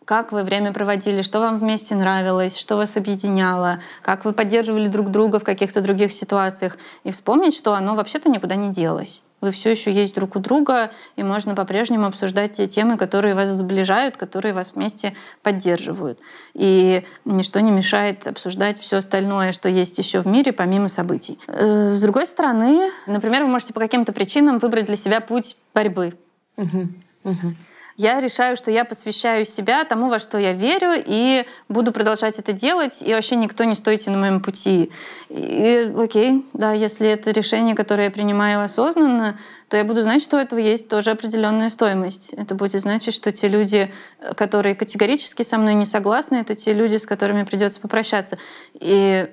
Как 0.04 0.32
вы 0.32 0.42
время 0.42 0.72
проводили, 0.72 1.22
что 1.22 1.40
вам 1.40 1.58
вместе 1.58 1.94
нравилось, 1.94 2.56
что 2.58 2.76
вас 2.76 2.96
объединяло, 2.96 3.80
как 4.02 4.24
вы 4.24 4.32
поддерживали 4.32 4.88
друг 4.88 5.10
друга 5.10 5.38
в 5.38 5.44
каких-то 5.44 5.80
других 5.80 6.12
ситуациях, 6.12 6.76
и 7.04 7.10
вспомнить, 7.10 7.54
что 7.54 7.74
оно 7.74 7.94
вообще-то 7.94 8.28
никуда 8.28 8.56
не 8.56 8.70
делось. 8.70 9.24
Вы 9.40 9.52
все 9.52 9.70
еще 9.70 9.90
есть 9.90 10.14
друг 10.14 10.36
у 10.36 10.38
друга, 10.38 10.90
и 11.16 11.22
можно 11.22 11.54
по-прежнему 11.54 12.06
обсуждать 12.06 12.52
те 12.52 12.66
темы, 12.66 12.98
которые 12.98 13.34
вас 13.34 13.48
сближают, 13.50 14.16
которые 14.16 14.52
вас 14.52 14.74
вместе 14.74 15.14
поддерживают. 15.42 16.18
И 16.54 17.04
ничто 17.24 17.60
не 17.60 17.70
мешает 17.70 18.26
обсуждать 18.26 18.78
все 18.78 18.98
остальное, 18.98 19.52
что 19.52 19.68
есть 19.68 19.96
еще 19.98 20.20
в 20.20 20.26
мире, 20.26 20.52
помимо 20.52 20.88
событий. 20.88 21.38
Э, 21.46 21.90
с 21.90 22.02
другой 22.02 22.26
стороны, 22.26 22.90
например, 23.06 23.44
вы 23.44 23.48
можете 23.48 23.72
по 23.72 23.80
каким-то 23.80 24.12
причинам 24.12 24.58
выбрать 24.58 24.86
для 24.86 24.96
себя 24.96 25.20
путь 25.20 25.56
борьбы. 25.72 26.12
Угу. 26.56 26.88
Угу 27.24 27.54
я 28.00 28.18
решаю, 28.18 28.56
что 28.56 28.70
я 28.70 28.86
посвящаю 28.86 29.44
себя 29.44 29.84
тому, 29.84 30.08
во 30.08 30.18
что 30.18 30.38
я 30.38 30.54
верю, 30.54 30.92
и 30.96 31.44
буду 31.68 31.92
продолжать 31.92 32.38
это 32.38 32.54
делать, 32.54 33.02
и 33.02 33.12
вообще 33.12 33.36
никто 33.36 33.64
не 33.64 33.74
стойте 33.74 34.10
на 34.10 34.16
моем 34.16 34.40
пути. 34.40 34.90
И 35.28 35.92
окей, 35.98 36.46
да, 36.54 36.72
если 36.72 37.08
это 37.08 37.30
решение, 37.30 37.74
которое 37.74 38.04
я 38.04 38.10
принимаю 38.10 38.64
осознанно, 38.64 39.38
то 39.68 39.76
я 39.76 39.84
буду 39.84 40.00
знать, 40.00 40.22
что 40.22 40.38
у 40.38 40.40
этого 40.40 40.58
есть 40.58 40.88
тоже 40.88 41.10
определенная 41.10 41.68
стоимость. 41.68 42.32
Это 42.32 42.54
будет 42.54 42.80
значить, 42.80 43.12
что 43.12 43.32
те 43.32 43.48
люди, 43.48 43.92
которые 44.34 44.74
категорически 44.74 45.42
со 45.42 45.58
мной 45.58 45.74
не 45.74 45.84
согласны, 45.84 46.36
это 46.36 46.54
те 46.54 46.72
люди, 46.72 46.96
с 46.96 47.04
которыми 47.04 47.42
придется 47.42 47.80
попрощаться. 47.80 48.38
И 48.74 49.28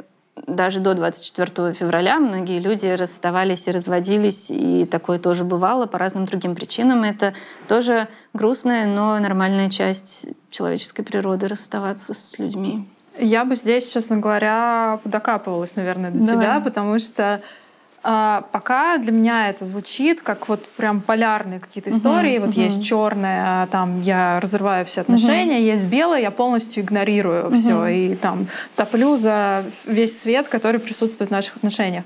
даже 0.45 0.79
до 0.79 0.93
24 0.93 1.73
февраля 1.73 2.19
многие 2.19 2.59
люди 2.59 2.85
расставались 2.85 3.67
и 3.67 3.71
разводились, 3.71 4.51
и 4.51 4.85
такое 4.85 5.19
тоже 5.19 5.43
бывало 5.43 5.85
по 5.85 5.97
разным 5.97 6.25
другим 6.25 6.55
причинам. 6.55 7.03
Это 7.03 7.33
тоже 7.67 8.07
грустная, 8.33 8.85
но 8.85 9.17
нормальная 9.19 9.69
часть 9.69 10.29
человеческой 10.51 11.03
природы 11.03 11.47
расставаться 11.47 12.13
с 12.13 12.37
людьми. 12.37 12.87
Я 13.19 13.45
бы 13.45 13.55
здесь, 13.55 13.91
честно 13.91 14.17
говоря, 14.17 14.99
докапывалась, 15.03 15.75
наверное, 15.75 16.11
до 16.11 16.19
Давай. 16.19 16.35
тебя, 16.35 16.59
потому 16.59 16.99
что 16.99 17.41
пока 18.03 18.97
для 18.99 19.11
меня 19.11 19.49
это 19.49 19.65
звучит 19.65 20.21
как 20.21 20.47
вот 20.47 20.65
прям 20.69 21.01
полярные 21.01 21.59
какие-то 21.59 21.89
истории. 21.89 22.37
Uh-huh, 22.37 22.45
вот 22.45 22.55
uh-huh. 22.55 22.63
есть 22.63 22.83
черное, 22.83 23.63
а 23.63 23.67
там 23.67 24.01
я 24.01 24.39
разрываю 24.39 24.85
все 24.85 25.01
отношения, 25.01 25.59
uh-huh. 25.59 25.73
есть 25.73 25.87
белое, 25.87 26.21
я 26.21 26.31
полностью 26.31 26.83
игнорирую 26.83 27.45
uh-huh. 27.45 27.55
все 27.55 27.85
и 27.87 28.15
там 28.15 28.47
топлю 28.75 29.17
за 29.17 29.63
весь 29.85 30.19
свет, 30.19 30.47
который 30.47 30.79
присутствует 30.79 31.29
в 31.29 31.33
наших 31.33 31.57
отношениях. 31.57 32.03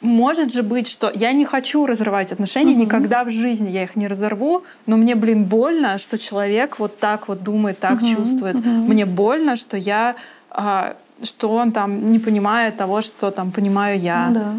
Может 0.00 0.52
же 0.52 0.62
быть, 0.62 0.88
что 0.88 1.10
я 1.14 1.32
не 1.32 1.44
хочу 1.44 1.84
разрывать 1.84 2.32
отношения, 2.32 2.74
uh-huh. 2.74 2.84
никогда 2.86 3.24
в 3.24 3.30
жизни 3.30 3.70
я 3.70 3.82
их 3.82 3.96
не 3.96 4.08
разорву, 4.08 4.64
но 4.86 4.96
мне, 4.96 5.14
блин, 5.14 5.44
больно, 5.44 5.98
что 5.98 6.18
человек 6.18 6.78
вот 6.78 6.98
так 6.98 7.28
вот 7.28 7.42
думает, 7.42 7.80
так 7.80 8.00
uh-huh. 8.00 8.16
чувствует. 8.16 8.56
Uh-huh. 8.56 8.86
Мне 8.86 9.04
больно, 9.04 9.56
что 9.56 9.76
я 9.76 10.16
а, 10.50 10.96
что 11.22 11.50
он 11.50 11.72
там 11.72 12.12
не 12.12 12.18
понимает 12.18 12.76
того, 12.76 13.02
что 13.02 13.30
там 13.30 13.50
понимаю 13.52 13.98
я. 13.98 14.28
Ну 14.28 14.34
да. 14.34 14.54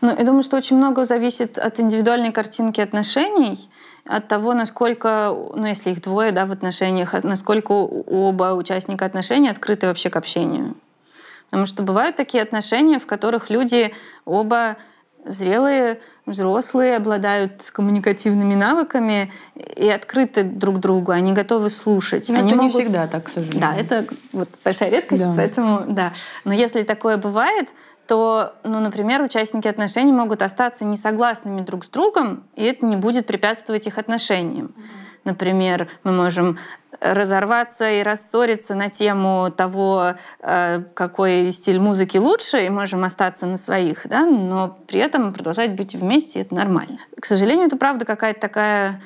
Ну, 0.00 0.08
я 0.16 0.24
думаю, 0.24 0.42
что 0.42 0.56
очень 0.56 0.76
много 0.76 1.04
зависит 1.04 1.58
от 1.58 1.78
индивидуальной 1.78 2.32
картинки 2.32 2.80
отношений, 2.80 3.58
от 4.06 4.28
того, 4.28 4.54
насколько, 4.54 5.36
ну, 5.54 5.66
если 5.66 5.90
их 5.90 6.00
двое, 6.00 6.32
да, 6.32 6.46
в 6.46 6.52
отношениях, 6.52 7.22
насколько 7.22 7.72
оба 7.72 8.54
участника 8.54 9.04
отношений 9.04 9.50
открыты 9.50 9.86
вообще 9.86 10.08
к 10.08 10.16
общению. 10.16 10.74
Потому 11.50 11.66
что 11.66 11.82
бывают 11.82 12.16
такие 12.16 12.42
отношения, 12.42 12.98
в 12.98 13.06
которых 13.06 13.50
люди 13.50 13.92
оба 14.24 14.76
зрелые, 15.24 16.00
взрослые, 16.26 16.96
обладают 16.96 17.70
коммуникативными 17.72 18.54
навыками 18.54 19.32
и 19.54 19.88
открыты 19.88 20.42
друг 20.42 20.78
другу, 20.78 21.12
они 21.12 21.32
готовы 21.32 21.70
слушать. 21.70 22.28
Но 22.28 22.38
они 22.38 22.48
это 22.48 22.56
могут... 22.56 22.74
не 22.74 22.80
всегда 22.80 23.06
так, 23.06 23.24
к 23.24 23.28
сожалению. 23.28 23.60
Да, 23.60 23.76
это 23.76 24.06
вот 24.32 24.48
большая 24.64 24.90
редкость, 24.90 25.22
да. 25.22 25.32
поэтому 25.36 25.82
да. 25.88 26.12
Но 26.44 26.54
если 26.54 26.82
такое 26.82 27.16
бывает, 27.16 27.70
то, 28.06 28.56
ну, 28.64 28.80
например, 28.80 29.22
участники 29.22 29.68
отношений 29.68 30.12
могут 30.12 30.42
остаться 30.42 30.84
несогласными 30.84 31.60
друг 31.60 31.84
с 31.84 31.88
другом, 31.88 32.42
и 32.56 32.64
это 32.64 32.84
не 32.84 32.96
будет 32.96 33.26
препятствовать 33.26 33.86
их 33.86 33.98
отношениям. 33.98 34.74
Например, 35.24 35.88
мы 36.02 36.12
можем 36.12 36.58
разорваться 37.00 37.90
и 37.90 38.02
рассориться 38.02 38.74
на 38.74 38.90
тему 38.90 39.50
того, 39.56 40.14
э, 40.40 40.82
какой 40.94 41.50
стиль 41.50 41.80
музыки 41.80 42.18
лучше, 42.18 42.66
и 42.66 42.70
можем 42.70 43.04
остаться 43.04 43.46
на 43.46 43.56
своих, 43.56 44.06
да, 44.06 44.24
но 44.24 44.78
при 44.86 45.00
этом 45.00 45.32
продолжать 45.32 45.74
быть 45.74 45.94
вместе, 45.94 46.40
это 46.40 46.54
нормально. 46.54 46.98
К 47.18 47.24
сожалению, 47.24 47.66
это 47.66 47.76
правда 47.76 48.04
какая-то 48.04 48.40
такая 48.40 49.00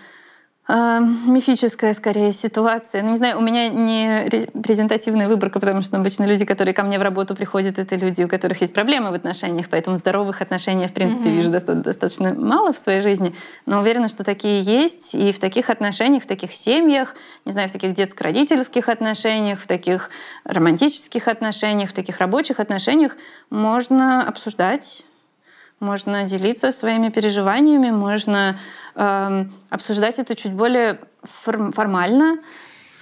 э, 0.68 1.00
мифическая, 1.26 1.94
скорее, 1.94 2.32
ситуация. 2.32 3.02
Ну, 3.02 3.10
не 3.10 3.16
знаю, 3.16 3.38
у 3.38 3.42
меня 3.42 3.68
не 3.68 4.28
презентативная 4.62 5.28
выборка, 5.28 5.60
потому 5.60 5.82
что 5.82 5.96
обычно 5.96 6.24
люди, 6.24 6.44
которые 6.44 6.74
ко 6.74 6.82
мне 6.82 6.98
в 6.98 7.02
работу 7.02 7.34
приходят, 7.34 7.78
это 7.78 7.96
люди, 7.96 8.22
у 8.22 8.28
которых 8.28 8.60
есть 8.60 8.72
проблемы 8.72 9.10
в 9.10 9.14
отношениях, 9.14 9.66
поэтому 9.70 9.96
здоровых 9.96 10.42
отношений, 10.42 10.86
в 10.86 10.92
принципе, 10.92 11.28
mm-hmm. 11.28 11.36
вижу 11.36 11.50
доста- 11.50 11.74
достаточно 11.74 12.34
мало 12.34 12.72
в 12.72 12.78
своей 12.78 13.00
жизни, 13.00 13.34
но 13.66 13.80
уверена, 13.80 14.08
что 14.08 14.24
такие 14.24 14.60
есть, 14.60 15.14
и 15.14 15.32
в 15.32 15.38
таких 15.38 15.70
отношениях, 15.70 16.22
в 16.22 16.26
таких 16.26 16.54
семьях, 16.54 17.14
не 17.44 17.52
знаю, 17.52 17.68
в 17.68 17.72
таких 17.72 17.94
детско-родительских 17.94 18.88
отношениях, 18.88 19.60
в 19.60 19.66
таких 19.66 20.10
романтических 20.44 21.28
отношениях, 21.28 21.90
в 21.90 21.92
таких 21.92 22.18
рабочих 22.18 22.60
отношениях 22.60 23.16
можно 23.50 24.26
обсуждать 24.26 25.04
можно 25.84 26.24
делиться 26.24 26.72
своими 26.72 27.10
переживаниями, 27.10 27.90
можно 27.90 28.58
э, 28.94 29.44
обсуждать 29.70 30.18
это 30.18 30.34
чуть 30.34 30.52
более 30.52 30.98
форм- 31.22 31.72
формально. 31.72 32.38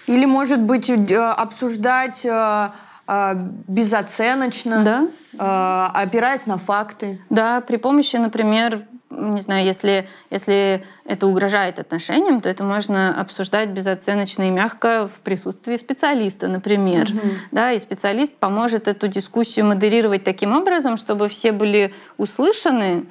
Или, 0.07 0.27
может 0.27 0.61
быть, 0.61 0.91
э, 0.91 1.17
обсуждать 1.17 2.25
э, 2.25 2.69
э, 3.09 3.35
безоценочно, 3.69 5.09
да. 5.39 5.91
опираясь 5.95 6.47
на 6.47 6.59
факты. 6.59 7.21
Да, 7.31 7.61
при 7.61 7.77
помощи, 7.77 8.17
например, 8.17 8.85
не 9.13 9.41
знаю, 9.41 9.67
если, 9.67 10.09
если 10.31 10.85
это 11.05 11.27
угрожает 11.27 11.79
отношениям, 11.79 12.41
то 12.41 12.49
это 12.49 12.65
можно 12.65 13.19
обсуждать 13.21 13.71
безоценочно 13.71 14.45
и 14.45 14.51
мягко 14.51 15.09
в 15.09 15.21
присутствии 15.21 15.77
специалиста, 15.77 16.49
например. 16.49 17.07
Mm-hmm. 17.07 17.33
Да, 17.51 17.73
и 17.73 17.79
специалист 17.79 18.37
поможет 18.37 18.89
эту 18.89 19.09
дискуссию 19.09 19.67
модерировать 19.67 20.25
таким 20.25 20.57
образом, 20.57 20.97
чтобы 20.97 21.29
все 21.29 21.53
были 21.53 21.95
услышаны, 22.17 23.05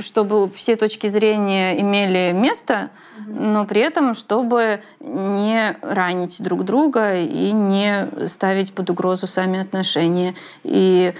чтобы 0.00 0.50
все 0.50 0.76
точки 0.76 1.06
зрения 1.06 1.80
имели 1.80 2.32
место, 2.32 2.74
mm-hmm. 2.74 3.40
но 3.40 3.64
при 3.64 3.80
этом, 3.80 4.14
чтобы 4.14 4.82
не 5.00 5.76
ранить 5.82 6.42
друг 6.42 6.64
друга 6.64 7.20
и 7.20 7.52
не 7.52 8.08
ставить 8.26 8.72
под 8.72 8.90
угрозу 8.90 9.26
сами 9.26 9.60
отношения. 9.60 10.34
И 10.64 11.14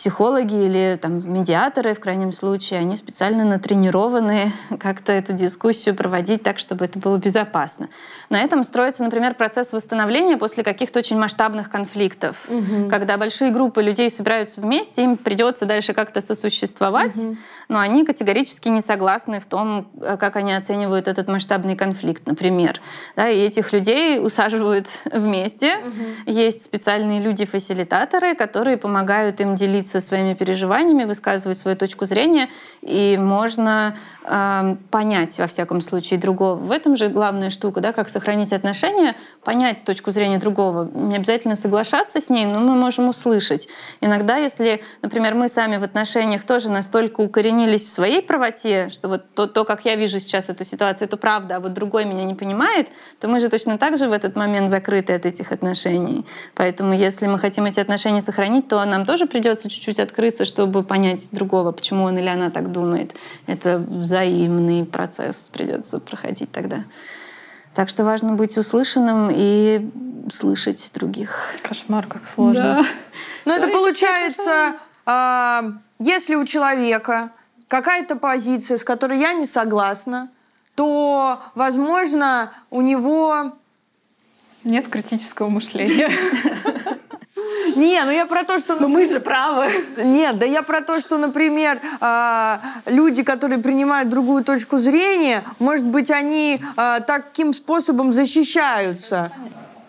психологи 0.00 0.54
или 0.54 0.98
там, 0.98 1.30
медиаторы, 1.30 1.92
в 1.92 2.00
крайнем 2.00 2.32
случае, 2.32 2.80
они 2.80 2.96
специально 2.96 3.44
натренированы 3.44 4.50
как-то 4.80 5.12
эту 5.12 5.34
дискуссию 5.34 5.94
проводить 5.94 6.42
так, 6.42 6.58
чтобы 6.58 6.86
это 6.86 6.98
было 6.98 7.18
безопасно. 7.18 7.90
На 8.30 8.40
этом 8.40 8.64
строится, 8.64 9.04
например, 9.04 9.34
процесс 9.34 9.74
восстановления 9.74 10.38
после 10.38 10.64
каких-то 10.64 11.00
очень 11.00 11.18
масштабных 11.18 11.68
конфликтов. 11.68 12.48
Угу. 12.48 12.88
Когда 12.88 13.18
большие 13.18 13.50
группы 13.50 13.82
людей 13.82 14.08
собираются 14.08 14.62
вместе, 14.62 15.04
им 15.04 15.18
придется 15.18 15.66
дальше 15.66 15.92
как-то 15.92 16.22
сосуществовать, 16.22 17.18
угу. 17.18 17.36
но 17.68 17.78
они 17.78 18.06
категорически 18.06 18.70
не 18.70 18.80
согласны 18.80 19.38
в 19.38 19.44
том, 19.44 19.90
э, 20.00 20.16
как 20.16 20.36
они 20.36 20.54
оценивают 20.54 21.08
этот 21.08 21.28
масштабный 21.28 21.76
конфликт, 21.76 22.26
например. 22.26 22.80
Да, 23.16 23.28
и 23.28 23.38
этих 23.38 23.74
людей 23.74 24.18
усаживают 24.18 24.86
вместе. 25.12 25.76
Угу. 25.76 26.32
Есть 26.32 26.64
специальные 26.64 27.20
люди-фасилитаторы, 27.20 28.34
которые 28.34 28.78
помогают 28.78 29.42
им 29.42 29.56
делиться 29.56 29.89
делиться 29.90 30.00
своими 30.00 30.34
переживаниями, 30.34 31.04
высказывать 31.04 31.58
свою 31.58 31.76
точку 31.76 32.06
зрения, 32.06 32.48
и 32.82 33.18
можно 33.20 33.96
э, 34.24 34.76
понять, 34.90 35.38
во 35.38 35.46
всяком 35.46 35.80
случае, 35.80 36.18
другого. 36.18 36.56
В 36.56 36.70
этом 36.70 36.96
же 36.96 37.08
главная 37.08 37.50
штука, 37.50 37.80
да, 37.80 37.92
как 37.92 38.08
сохранить 38.08 38.52
отношения, 38.52 39.14
понять 39.44 39.84
точку 39.84 40.10
зрения 40.10 40.38
другого. 40.38 40.88
Не 40.94 41.16
обязательно 41.16 41.56
соглашаться 41.56 42.20
с 42.20 42.30
ней, 42.30 42.46
но 42.46 42.60
мы 42.60 42.74
можем 42.74 43.08
услышать. 43.08 43.68
Иногда, 44.00 44.36
если, 44.36 44.82
например, 45.02 45.34
мы 45.34 45.48
сами 45.48 45.78
в 45.78 45.82
отношениях 45.82 46.44
тоже 46.44 46.70
настолько 46.70 47.20
укоренились 47.20 47.84
в 47.84 47.88
своей 47.88 48.22
правоте, 48.22 48.88
что 48.90 49.08
вот 49.08 49.22
то, 49.34 49.46
то 49.46 49.64
как 49.64 49.84
я 49.84 49.96
вижу 49.96 50.20
сейчас 50.20 50.50
эту 50.50 50.64
ситуацию, 50.64 51.08
это 51.08 51.16
правда, 51.16 51.56
а 51.56 51.60
вот 51.60 51.72
другой 51.72 52.04
меня 52.04 52.24
не 52.24 52.34
понимает, 52.34 52.88
то 53.20 53.28
мы 53.28 53.40
же 53.40 53.48
точно 53.48 53.78
так 53.78 53.98
же 53.98 54.08
в 54.08 54.12
этот 54.12 54.36
момент 54.36 54.70
закрыты 54.70 55.14
от 55.14 55.26
этих 55.26 55.52
отношений. 55.52 56.24
Поэтому 56.54 56.94
если 56.94 57.26
мы 57.26 57.38
хотим 57.38 57.64
эти 57.64 57.80
отношения 57.80 58.20
сохранить, 58.20 58.68
то 58.68 58.84
нам 58.90 59.06
тоже 59.06 59.26
придется 59.26 59.68
чуть-чуть 59.80 59.98
открыться, 59.98 60.44
чтобы 60.44 60.82
понять 60.82 61.28
другого, 61.32 61.72
почему 61.72 62.04
он 62.04 62.18
или 62.18 62.28
она 62.28 62.50
так 62.50 62.70
думает. 62.70 63.16
Это 63.46 63.78
взаимный 63.78 64.84
процесс 64.84 65.48
придется 65.50 66.00
проходить 66.00 66.52
тогда. 66.52 66.84
Так 67.74 67.88
что 67.88 68.04
важно 68.04 68.34
быть 68.34 68.58
услышанным 68.58 69.30
и 69.32 69.90
слышать 70.30 70.90
других. 70.92 71.48
Кошмар, 71.62 72.06
как 72.06 72.28
сложно. 72.28 72.62
Да. 72.62 72.86
Но 73.46 73.54
это 73.54 73.68
получается, 73.68 74.74
а, 75.06 75.72
если 75.98 76.34
у 76.34 76.44
человека 76.44 77.30
какая-то 77.68 78.16
позиция, 78.16 78.76
с 78.76 78.84
которой 78.84 79.18
я 79.18 79.32
не 79.32 79.46
согласна, 79.46 80.28
то, 80.74 81.40
возможно, 81.54 82.52
у 82.68 82.82
него... 82.82 83.52
Нет 84.62 84.88
критического 84.88 85.48
мышления. 85.48 86.10
Не, 87.80 88.04
ну 88.04 88.10
я 88.10 88.26
про 88.26 88.44
то, 88.44 88.60
что... 88.60 88.76
Но 88.76 88.88
мы 88.88 89.06
же 89.06 89.20
правы. 89.20 89.70
Нет, 89.96 90.38
да 90.38 90.46
я 90.46 90.62
про 90.62 90.80
то, 90.82 91.00
что, 91.00 91.16
например, 91.18 91.80
а, 92.00 92.60
люди, 92.86 93.22
которые 93.22 93.58
принимают 93.58 94.10
другую 94.10 94.44
точку 94.44 94.78
зрения, 94.78 95.42
может 95.58 95.86
быть, 95.86 96.10
они 96.10 96.60
а, 96.76 97.00
таким 97.00 97.52
способом 97.52 98.12
защищаются. 98.12 99.32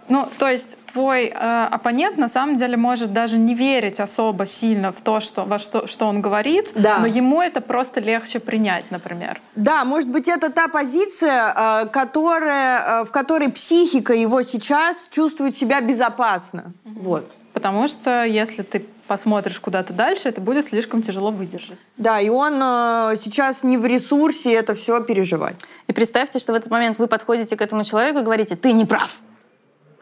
Ну, 0.07 0.27
то 0.37 0.49
есть 0.49 0.77
твой 0.91 1.27
э, 1.27 1.67
оппонент 1.71 2.17
на 2.17 2.27
самом 2.27 2.57
деле 2.57 2.75
может 2.75 3.13
даже 3.13 3.37
не 3.37 3.55
верить 3.55 4.01
особо 4.01 4.45
сильно 4.45 4.91
в 4.91 4.99
то, 4.99 5.21
что, 5.21 5.45
во 5.45 5.57
что, 5.57 5.87
что 5.87 6.05
он 6.05 6.21
говорит, 6.21 6.71
да. 6.75 6.99
но 6.99 7.07
ему 7.07 7.41
это 7.41 7.61
просто 7.61 8.01
легче 8.01 8.39
принять, 8.39 8.91
например. 8.91 9.39
Да, 9.55 9.85
может 9.85 10.09
быть, 10.09 10.27
это 10.27 10.49
та 10.49 10.67
позиция, 10.67 11.53
э, 11.55 11.85
которая, 11.87 13.01
э, 13.01 13.03
в 13.05 13.11
которой 13.11 13.49
психика 13.49 14.13
его 14.13 14.41
сейчас 14.43 15.07
чувствует 15.09 15.55
себя 15.55 15.79
безопасно. 15.79 16.73
Mm-hmm. 16.83 16.99
Вот. 16.99 17.31
Потому 17.53 17.87
что 17.87 18.23
если 18.23 18.61
ты 18.61 18.85
посмотришь 19.07 19.59
куда-то 19.59 19.91
дальше, 19.91 20.29
это 20.29 20.39
будет 20.39 20.67
слишком 20.67 21.01
тяжело 21.01 21.31
выдержать. 21.31 21.77
Да, 21.97 22.19
и 22.19 22.29
он 22.29 22.53
э, 22.61 23.15
сейчас 23.17 23.63
не 23.63 23.77
в 23.77 23.85
ресурсе 23.85 24.53
это 24.53 24.73
все 24.73 25.03
переживать. 25.03 25.55
И 25.87 25.93
представьте, 25.93 26.39
что 26.39 26.53
в 26.53 26.55
этот 26.55 26.71
момент 26.71 26.97
вы 26.97 27.07
подходите 27.07 27.57
к 27.57 27.61
этому 27.61 27.83
человеку 27.83 28.19
и 28.19 28.23
говорите, 28.23 28.55
ты 28.55 28.71
не 28.71 28.85
прав. 28.85 29.17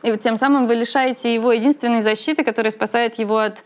И 0.04 0.12
вот 0.12 0.22
тем 0.22 0.38
самым 0.38 0.68
вы 0.68 0.76
лишаете 0.76 1.34
его 1.34 1.52
единственной 1.52 2.02
защиты, 2.02 2.44
которая 2.44 2.72
спасает 2.72 3.16
его 3.16 3.40
от 3.40 3.64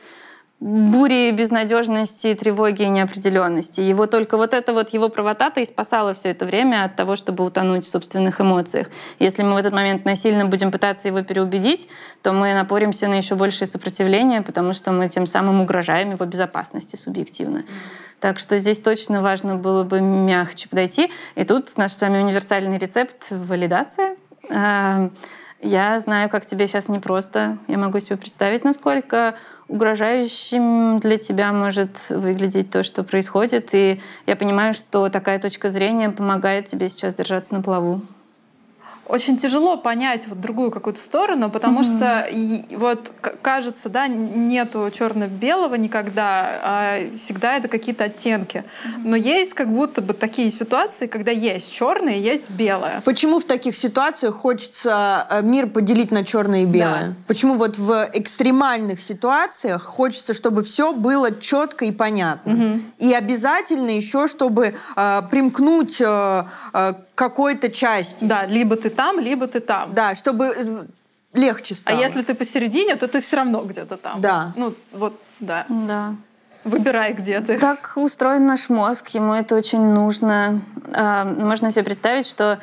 бури 0.63 1.31
безнадежности, 1.31 2.33
тревоги 2.35 2.83
и 2.83 2.87
неопределенности. 2.87 3.81
Его 3.81 4.07
только 4.07 4.37
вот 4.37 4.53
это 4.53 4.71
вот 4.71 4.91
его 4.91 5.09
правота-то 5.09 5.59
и 5.59 5.65
спасала 5.65 6.13
все 6.13 6.29
это 6.29 6.45
время 6.45 6.85
от 6.85 6.95
того, 6.95 7.17
чтобы 7.17 7.43
утонуть 7.43 7.83
в 7.83 7.89
собственных 7.89 8.39
эмоциях. 8.39 8.87
Если 9.19 9.43
мы 9.43 9.55
в 9.55 9.57
этот 9.57 9.73
момент 9.73 10.05
насильно 10.05 10.45
будем 10.45 10.71
пытаться 10.71 11.09
его 11.09 11.21
переубедить, 11.21 11.89
то 12.21 12.31
мы 12.31 12.53
напоримся 12.53 13.09
на 13.09 13.15
еще 13.15 13.35
большее 13.35 13.67
сопротивление, 13.67 14.41
потому 14.41 14.71
что 14.71 14.93
мы 14.93 15.09
тем 15.09 15.27
самым 15.27 15.59
угрожаем 15.59 16.11
его 16.11 16.25
безопасности 16.25 16.95
субъективно. 16.95 17.65
Так 18.21 18.39
что 18.39 18.57
здесь 18.57 18.79
точно 18.79 19.21
важно 19.21 19.57
было 19.57 19.83
бы 19.83 19.99
мягче 19.99 20.69
подойти. 20.69 21.11
И 21.35 21.43
тут 21.43 21.75
наш 21.75 21.91
с 21.91 21.99
вами 21.99 22.19
универсальный 22.19 22.77
рецепт— 22.77 23.27
валидация. 23.31 24.15
Эм, 24.49 25.11
я 25.61 25.99
знаю, 25.99 26.29
как 26.29 26.45
тебе 26.45 26.67
сейчас 26.67 26.87
непросто. 26.87 27.57
Я 27.67 27.77
могу 27.77 27.99
себе 27.99 28.15
представить, 28.15 28.63
насколько 28.63 29.35
угрожающим 29.73 30.99
для 30.99 31.17
тебя 31.17 31.51
может 31.51 32.11
выглядеть 32.11 32.69
то, 32.69 32.83
что 32.83 33.03
происходит. 33.03 33.73
И 33.73 33.99
я 34.27 34.35
понимаю, 34.35 34.75
что 34.75 35.09
такая 35.09 35.39
точка 35.39 35.69
зрения 35.69 36.09
помогает 36.09 36.67
тебе 36.67 36.89
сейчас 36.89 37.15
держаться 37.15 37.55
на 37.55 37.63
плаву. 37.63 38.01
Очень 39.05 39.37
тяжело 39.37 39.77
понять 39.77 40.27
вот 40.27 40.39
другую 40.39 40.71
какую-то 40.71 41.01
сторону, 41.01 41.49
потому 41.49 41.81
mm-hmm. 41.81 41.97
что 41.97 42.27
и, 42.31 42.75
вот 42.75 43.11
кажется, 43.41 43.89
да, 43.89 44.07
нету 44.07 44.89
черно-белого 44.91 45.75
никогда, 45.75 46.59
а 46.63 46.99
всегда 47.17 47.57
это 47.57 47.67
какие-то 47.67 48.05
оттенки. 48.05 48.63
Mm-hmm. 48.63 49.01
Но 49.03 49.15
есть 49.15 49.53
как 49.53 49.67
будто 49.69 50.01
бы 50.01 50.13
такие 50.13 50.51
ситуации, 50.51 51.07
когда 51.07 51.31
есть 51.31 51.71
черное, 51.71 52.15
есть 52.15 52.49
белое. 52.49 53.01
Почему 53.03 53.39
в 53.39 53.45
таких 53.45 53.75
ситуациях 53.75 54.35
хочется 54.35 55.27
э, 55.29 55.41
мир 55.41 55.67
поделить 55.67 56.11
на 56.11 56.23
черное 56.23 56.63
и 56.63 56.65
белое? 56.65 57.07
Да. 57.09 57.13
Почему 57.27 57.55
вот 57.55 57.77
в 57.77 58.09
экстремальных 58.13 59.01
ситуациях 59.01 59.83
хочется, 59.83 60.33
чтобы 60.33 60.63
все 60.63 60.93
было 60.93 61.35
четко 61.37 61.85
и 61.85 61.91
понятно? 61.91 62.51
Mm-hmm. 62.51 62.81
И 62.99 63.13
обязательно 63.13 63.89
еще, 63.89 64.27
чтобы 64.27 64.75
э, 64.95 65.21
примкнуть 65.29 65.99
э, 65.99 66.43
э, 66.73 66.93
какой-то 67.15 67.69
части. 67.69 68.17
Да, 68.21 68.45
либо 68.45 68.75
ты 68.75 68.89
там, 68.89 69.19
либо 69.19 69.47
ты 69.47 69.59
там. 69.59 69.93
Да, 69.93 70.15
чтобы 70.15 70.53
э, 70.55 70.85
легче 71.33 71.75
стало. 71.75 71.97
А 71.97 72.01
если 72.01 72.21
ты 72.21 72.33
посередине, 72.33 72.95
то 72.95 73.07
ты 73.07 73.21
все 73.21 73.37
равно 73.37 73.63
где-то 73.63 73.97
там. 73.97 74.21
Да. 74.21 74.53
Ну, 74.55 74.73
вот, 74.91 75.19
да. 75.39 75.65
Да. 75.69 76.15
Выбирай, 76.63 77.13
где 77.13 77.41
ты. 77.41 77.59
Так 77.59 77.93
устроен 77.95 78.45
наш 78.45 78.69
мозг, 78.69 79.09
ему 79.09 79.33
это 79.33 79.55
очень 79.55 79.81
нужно. 79.81 80.61
А, 80.93 81.25
можно 81.25 81.71
себе 81.71 81.83
представить, 81.83 82.25
что 82.25 82.59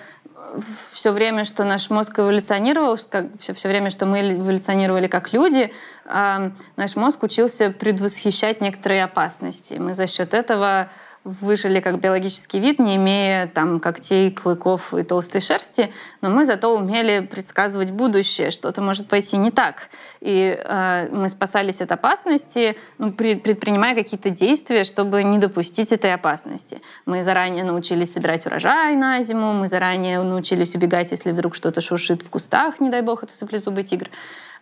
все 0.90 1.12
время, 1.12 1.44
что 1.44 1.64
наш 1.64 1.90
мозг 1.90 2.18
эволюционировал, 2.18 2.98
как, 3.10 3.26
все, 3.38 3.52
все 3.52 3.68
время, 3.68 3.90
что 3.90 4.06
мы 4.06 4.20
эволюционировали 4.20 5.06
как 5.06 5.32
люди, 5.32 5.72
э, 6.06 6.50
наш 6.76 6.96
мозг 6.96 7.22
учился 7.22 7.70
предвосхищать 7.70 8.60
некоторые 8.60 9.04
опасности. 9.04 9.74
Мы 9.74 9.94
за 9.94 10.06
счет 10.06 10.34
этого 10.34 10.88
выжили 11.24 11.80
как 11.80 12.00
биологический 12.00 12.60
вид, 12.60 12.78
не 12.78 12.96
имея 12.96 13.46
там 13.46 13.78
когтей, 13.78 14.30
клыков 14.30 14.94
и 14.94 15.02
толстой 15.02 15.42
шерсти, 15.42 15.92
но 16.22 16.30
мы 16.30 16.46
зато 16.46 16.74
умели 16.74 17.20
предсказывать 17.20 17.90
будущее, 17.90 18.50
что-то 18.50 18.80
может 18.80 19.06
пойти 19.06 19.36
не 19.36 19.50
так. 19.50 19.90
И 20.20 20.58
э, 20.58 21.08
мы 21.12 21.28
спасались 21.28 21.82
от 21.82 21.92
опасности, 21.92 22.76
ну, 22.96 23.12
при, 23.12 23.34
предпринимая 23.34 23.94
какие-то 23.94 24.30
действия, 24.30 24.84
чтобы 24.84 25.22
не 25.22 25.36
допустить 25.36 25.92
этой 25.92 26.14
опасности. 26.14 26.80
Мы 27.04 27.22
заранее 27.22 27.64
научились 27.64 28.14
собирать 28.14 28.46
урожай 28.46 28.96
на 28.96 29.20
зиму, 29.22 29.52
мы 29.52 29.66
заранее 29.66 30.22
научились 30.22 30.74
убегать, 30.74 31.10
если 31.10 31.32
вдруг 31.32 31.54
что-то 31.54 31.82
шуршит 31.82 32.22
в 32.22 32.30
кустах, 32.30 32.80
не 32.80 32.88
дай 32.88 33.02
бог, 33.02 33.22
это 33.22 33.32
саблезубый 33.32 33.84
тигр. 33.84 34.08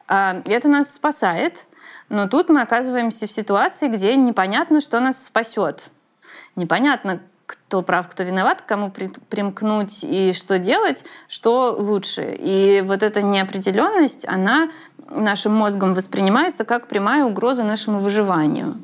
Э, 0.09 0.43
это 0.45 0.67
нас 0.67 0.93
спасает, 0.93 1.67
но 2.09 2.27
тут 2.27 2.49
мы 2.49 2.63
оказываемся 2.63 3.29
в 3.29 3.31
ситуации, 3.31 3.87
где 3.87 4.17
непонятно, 4.17 4.81
что 4.81 4.99
нас 4.99 5.25
спасет 5.25 5.91
непонятно, 6.59 7.21
кто 7.47 7.83
прав, 7.83 8.09
кто 8.09 8.23
виноват, 8.25 8.63
кому 8.63 8.91
примкнуть 8.91 10.05
и 10.05 10.35
что 10.35 10.59
делать, 10.59 11.05
что 11.29 11.75
лучше. 11.79 12.37
И 12.39 12.83
вот 12.85 13.03
эта 13.03 13.23
неопределенность, 13.23 14.29
она 14.29 14.69
нашим 15.11 15.55
мозгом 15.55 15.95
воспринимается 15.95 16.65
как 16.65 16.89
прямая 16.89 17.25
угроза 17.25 17.65
нашему 17.65 18.01
выживанию. 18.01 18.77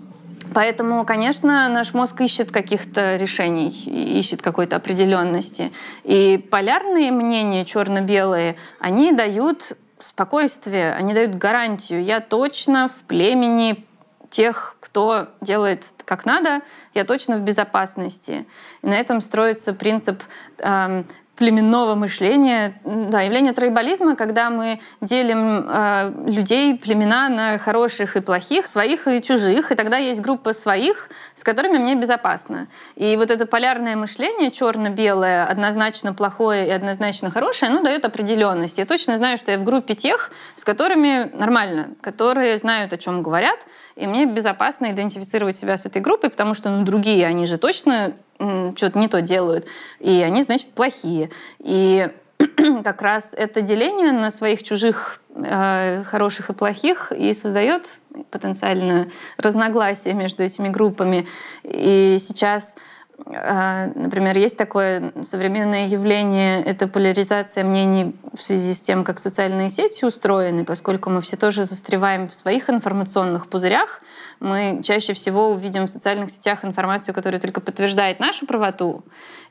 Поэтому, 0.55 1.05
конечно, 1.05 1.69
наш 1.69 1.95
мозг 1.95 2.21
ищет 2.21 2.51
каких-то 2.51 3.17
решений, 3.17 3.69
ищет 3.69 4.41
какой-то 4.41 4.77
определенности. 4.77 5.73
И 6.05 6.39
полярные 6.51 7.11
мнения, 7.11 7.65
черно-белые, 7.65 8.57
они 8.79 9.13
дают 9.13 9.73
спокойствие, 9.99 10.95
они 10.95 11.13
дают 11.13 11.35
гарантию. 11.35 12.03
Я 12.03 12.21
точно 12.21 12.89
в 12.89 13.03
племени 13.07 13.85
тех, 14.35 14.77
кто 14.81 15.29
делает 15.41 15.85
как 16.05 16.27
надо, 16.27 16.63
я 16.93 17.05
точно 17.05 17.37
в 17.37 17.43
безопасности. 17.43 18.47
И 18.83 18.87
на 18.87 18.95
этом 18.95 19.21
строится 19.21 19.73
принцип 19.73 20.25
э, 20.59 21.05
племенного 21.37 21.95
мышления, 21.95 22.81
да, 22.85 23.23
явление 23.23 23.53
троеболизма, 23.53 24.15
когда 24.15 24.51
мы 24.51 24.81
делим 25.01 25.67
э, 25.69 26.13
людей, 26.27 26.77
племена 26.77 27.29
на 27.29 27.59
хороших 27.59 28.17
и 28.17 28.21
плохих, 28.21 28.67
своих 28.67 29.09
и 29.09 29.21
чужих, 29.23 29.73
и 29.73 29.75
тогда 29.75 29.97
есть 29.97 30.21
группа 30.21 30.53
своих, 30.53 31.09
с 31.35 31.43
которыми 31.43 31.79
мне 31.79 31.95
безопасно. 31.97 32.69
И 32.95 33.17
вот 33.17 33.31
это 33.31 33.47
полярное 33.47 33.97
мышление, 33.97 34.51
черно-белое, 34.51 35.45
однозначно 35.45 36.13
плохое 36.13 36.69
и 36.69 36.71
однозначно 36.71 37.31
хорошее, 37.31 37.71
оно 37.71 37.83
дает 37.83 38.05
определенность. 38.05 38.79
Я 38.79 38.87
точно 38.87 39.17
знаю, 39.17 39.39
что 39.39 39.51
я 39.51 39.59
в 39.59 39.65
группе 39.65 39.95
тех, 39.95 40.31
с 40.55 40.65
которыми 40.65 41.31
нормально, 41.35 41.89
которые 42.01 42.59
знают, 42.59 42.93
о 42.93 42.97
чем 42.97 43.23
говорят, 43.23 43.59
и 43.97 44.07
мне 44.07 44.27
безопасно 44.27 44.91
идентифицировать 44.91 45.57
себя 45.57 45.77
с 45.77 45.87
этой 45.87 46.03
группой, 46.03 46.31
потому 46.31 46.55
что 46.55 46.71
ну, 46.71 46.85
другие, 46.85 47.27
они 47.27 47.47
же 47.47 47.59
точно 47.59 48.15
что-то 48.39 48.99
не 48.99 49.09
то 49.09 49.21
делают, 49.21 49.67
и 50.01 50.21
они, 50.23 50.43
значит, 50.43 50.71
плохие. 50.71 51.31
И 51.61 52.11
как 52.85 53.01
раз 53.03 53.33
это 53.37 53.61
деление 53.63 54.13
на 54.13 54.31
своих 54.31 54.63
чужих 54.63 55.21
э, 55.35 56.03
хороших 56.05 56.51
и 56.51 56.53
плохих 56.53 57.13
и 57.13 57.33
создает 57.33 57.99
потенциально 58.31 59.09
разногласия 59.37 60.13
между 60.15 60.43
этими 60.43 60.69
группами. 60.69 61.27
И 61.63 62.17
сейчас 62.19 62.77
Например, 63.27 64.37
есть 64.37 64.59
такое 64.59 65.13
современное 65.23 65.89
явление, 65.89 66.63
это 66.63 66.87
поляризация 66.87 67.65
мнений 67.65 68.15
в 68.35 68.43
связи 68.43 68.75
с 68.75 68.83
тем, 68.83 69.03
как 69.03 69.19
социальные 69.19 69.71
сети 69.71 70.05
устроены, 70.05 70.65
поскольку 70.65 71.09
мы 71.09 71.23
все 71.23 71.37
тоже 71.37 71.65
застреваем 71.65 72.29
в 72.29 72.35
своих 72.35 72.69
информационных 72.69 73.49
пузырях, 73.49 74.03
мы 74.41 74.83
чаще 74.85 75.15
всего 75.15 75.51
увидим 75.51 75.87
в 75.87 75.91
социальных 75.91 76.31
сетях 76.31 76.67
информацию, 76.67 77.15
которая 77.15 77.41
только 77.41 77.63
подтверждает 77.63 78.21
нашу 78.21 78.47
правоту. 78.47 79.03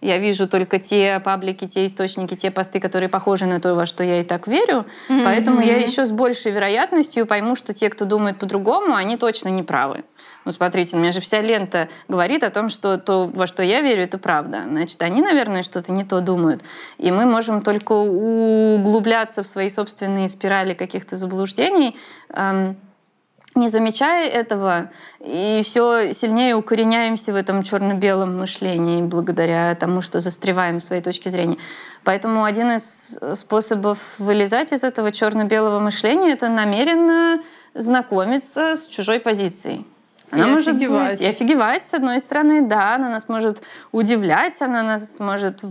Я 0.02 0.20
вижу 0.20 0.48
только 0.48 0.78
те 0.78 1.20
паблики, 1.20 1.68
те 1.68 1.86
источники, 1.88 2.36
те 2.36 2.52
посты, 2.52 2.80
которые 2.80 3.10
похожи 3.10 3.46
на 3.46 3.60
то, 3.60 3.74
во 3.74 3.86
что 3.88 4.04
я 4.04 4.20
и 4.20 4.24
так 4.24 4.48
верю. 4.48 4.86
Mm-hmm. 5.10 5.24
Поэтому 5.24 5.62
я 5.62 5.78
еще 5.78 6.06
с 6.06 6.12
большей 6.12 6.52
вероятностью 6.52 7.26
пойму, 7.26 7.56
что 7.56 7.74
те, 7.74 7.90
кто 7.90 8.06
думает 8.06 8.38
по-другому, 8.38 8.94
они 8.94 9.18
точно 9.18 9.48
не 9.50 9.64
правы. 9.64 10.04
Ну, 10.46 10.52
смотрите, 10.52 10.98
у 10.98 11.00
меня 11.00 11.12
же 11.12 11.22
вся 11.22 11.42
лента 11.42 11.88
говорит 12.08 12.44
о 12.44 12.50
том, 12.50 12.70
что 12.70 12.98
то, 12.98 13.26
во 13.26 13.48
что 13.48 13.63
я 13.64 13.82
верю, 13.82 14.04
это 14.04 14.18
правда. 14.18 14.64
Значит, 14.68 15.02
они, 15.02 15.22
наверное, 15.22 15.64
что-то 15.64 15.92
не 15.92 16.04
то 16.04 16.22
думают. 16.22 16.64
И 16.98 17.12
мы 17.12 17.26
можем 17.26 17.62
только 17.62 17.94
углубляться 17.94 19.44
в 19.44 19.48
свои 19.48 19.70
собственные 19.70 20.30
спирали 20.30 20.74
каких-то 20.74 21.16
заблуждений, 21.16 21.98
эм, 22.30 22.78
не 23.56 23.70
замечая 23.70 24.30
этого, 24.30 24.90
и 25.20 25.62
все 25.64 26.14
сильнее 26.14 26.56
укореняемся 26.56 27.34
в 27.34 27.36
этом 27.36 27.62
черно-белом 27.64 28.38
мышлении 28.38 29.02
благодаря 29.02 29.76
тому, 29.76 30.02
что 30.02 30.20
застреваем 30.20 30.80
в 30.80 30.84
своей 30.84 31.02
точке 31.02 31.30
зрения. 31.30 31.58
Поэтому 32.04 32.44
один 32.44 32.72
из 32.72 33.20
способов 33.36 34.00
вылезать 34.18 34.74
из 34.74 34.84
этого 34.84 35.12
черно-белого 35.12 35.80
мышления— 35.80 36.32
это 36.34 36.50
намеренно 36.50 37.42
знакомиться 37.76 38.76
с 38.76 38.88
чужой 38.88 39.20
позицией. 39.20 39.86
Она 40.34 40.48
и 40.48 40.52
может 40.52 40.76
офигевать. 40.76 41.12
Быть, 41.12 41.22
и 41.22 41.26
офигевать, 41.28 41.84
с 41.86 41.94
одной 41.94 42.20
стороны, 42.20 42.62
да, 42.62 42.96
она 42.96 43.10
нас 43.10 43.30
может 43.30 43.62
удивлять, 43.92 44.62
она 44.62 44.84
нас 44.84 45.20
может 45.20 45.62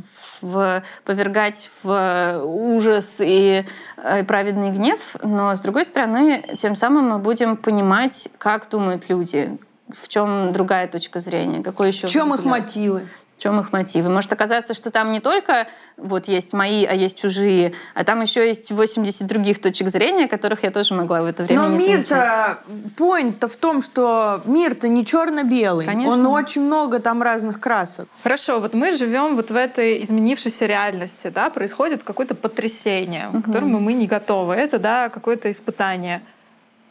в, 0.40 0.82
повергать 1.04 1.70
в 1.82 2.42
ужас 2.44 3.18
и, 3.20 3.64
э, 3.96 4.20
и 4.20 4.22
праведный 4.24 4.70
гнев, 4.70 5.16
но, 5.22 5.54
с 5.54 5.60
другой 5.60 5.84
стороны, 5.84 6.44
тем 6.58 6.76
самым 6.76 7.08
мы 7.10 7.18
будем 7.18 7.56
понимать, 7.56 8.28
как 8.38 8.68
думают 8.68 9.08
люди, 9.08 9.58
в 9.88 10.08
чем 10.08 10.52
другая 10.52 10.88
точка 10.88 11.20
зрения, 11.20 11.62
какой 11.62 11.88
еще 11.88 12.06
В 12.06 12.10
чем 12.10 12.30
взгляд. 12.32 12.40
их 12.40 12.46
мотивы? 12.46 13.06
В 13.36 13.42
чем 13.42 13.58
их 13.58 13.72
мотивы? 13.72 14.08
Может 14.08 14.32
оказаться, 14.32 14.72
что 14.74 14.90
там 14.90 15.10
не 15.10 15.20
только 15.20 15.66
вот 15.96 16.28
есть 16.28 16.52
мои, 16.52 16.84
а 16.84 16.94
есть 16.94 17.18
чужие, 17.18 17.72
а 17.94 18.04
там 18.04 18.20
еще 18.20 18.46
есть 18.46 18.70
80 18.70 19.26
других 19.26 19.60
точек 19.60 19.88
зрения, 19.88 20.28
которых 20.28 20.62
я 20.62 20.70
тоже 20.70 20.94
могла 20.94 21.22
в 21.22 21.26
это 21.26 21.44
время 21.44 21.62
Но 21.62 21.68
не 21.76 21.88
мир-то, 21.88 22.58
point-то 22.96 23.48
в 23.48 23.56
том, 23.56 23.82
что 23.82 24.42
мир-то 24.44 24.88
не 24.88 25.04
черно-белый. 25.04 25.86
Конечно. 25.86 26.12
Он 26.12 26.26
очень 26.26 26.62
много 26.62 27.00
там 27.00 27.22
разных 27.22 27.58
красок. 27.60 28.08
Хорошо, 28.22 28.60
вот 28.60 28.74
мы 28.74 28.92
живем 28.92 29.36
вот 29.36 29.50
в 29.50 29.56
этой 29.56 30.02
изменившейся 30.02 30.66
реальности, 30.66 31.32
да, 31.34 31.50
происходит 31.50 32.02
какое-то 32.02 32.34
потрясение, 32.34 33.28
угу. 33.28 33.40
к 33.40 33.44
которому 33.46 33.80
мы 33.80 33.92
не 33.94 34.06
готовы. 34.06 34.54
Это, 34.54 34.78
да, 34.78 35.08
какое-то 35.08 35.50
испытание. 35.50 36.22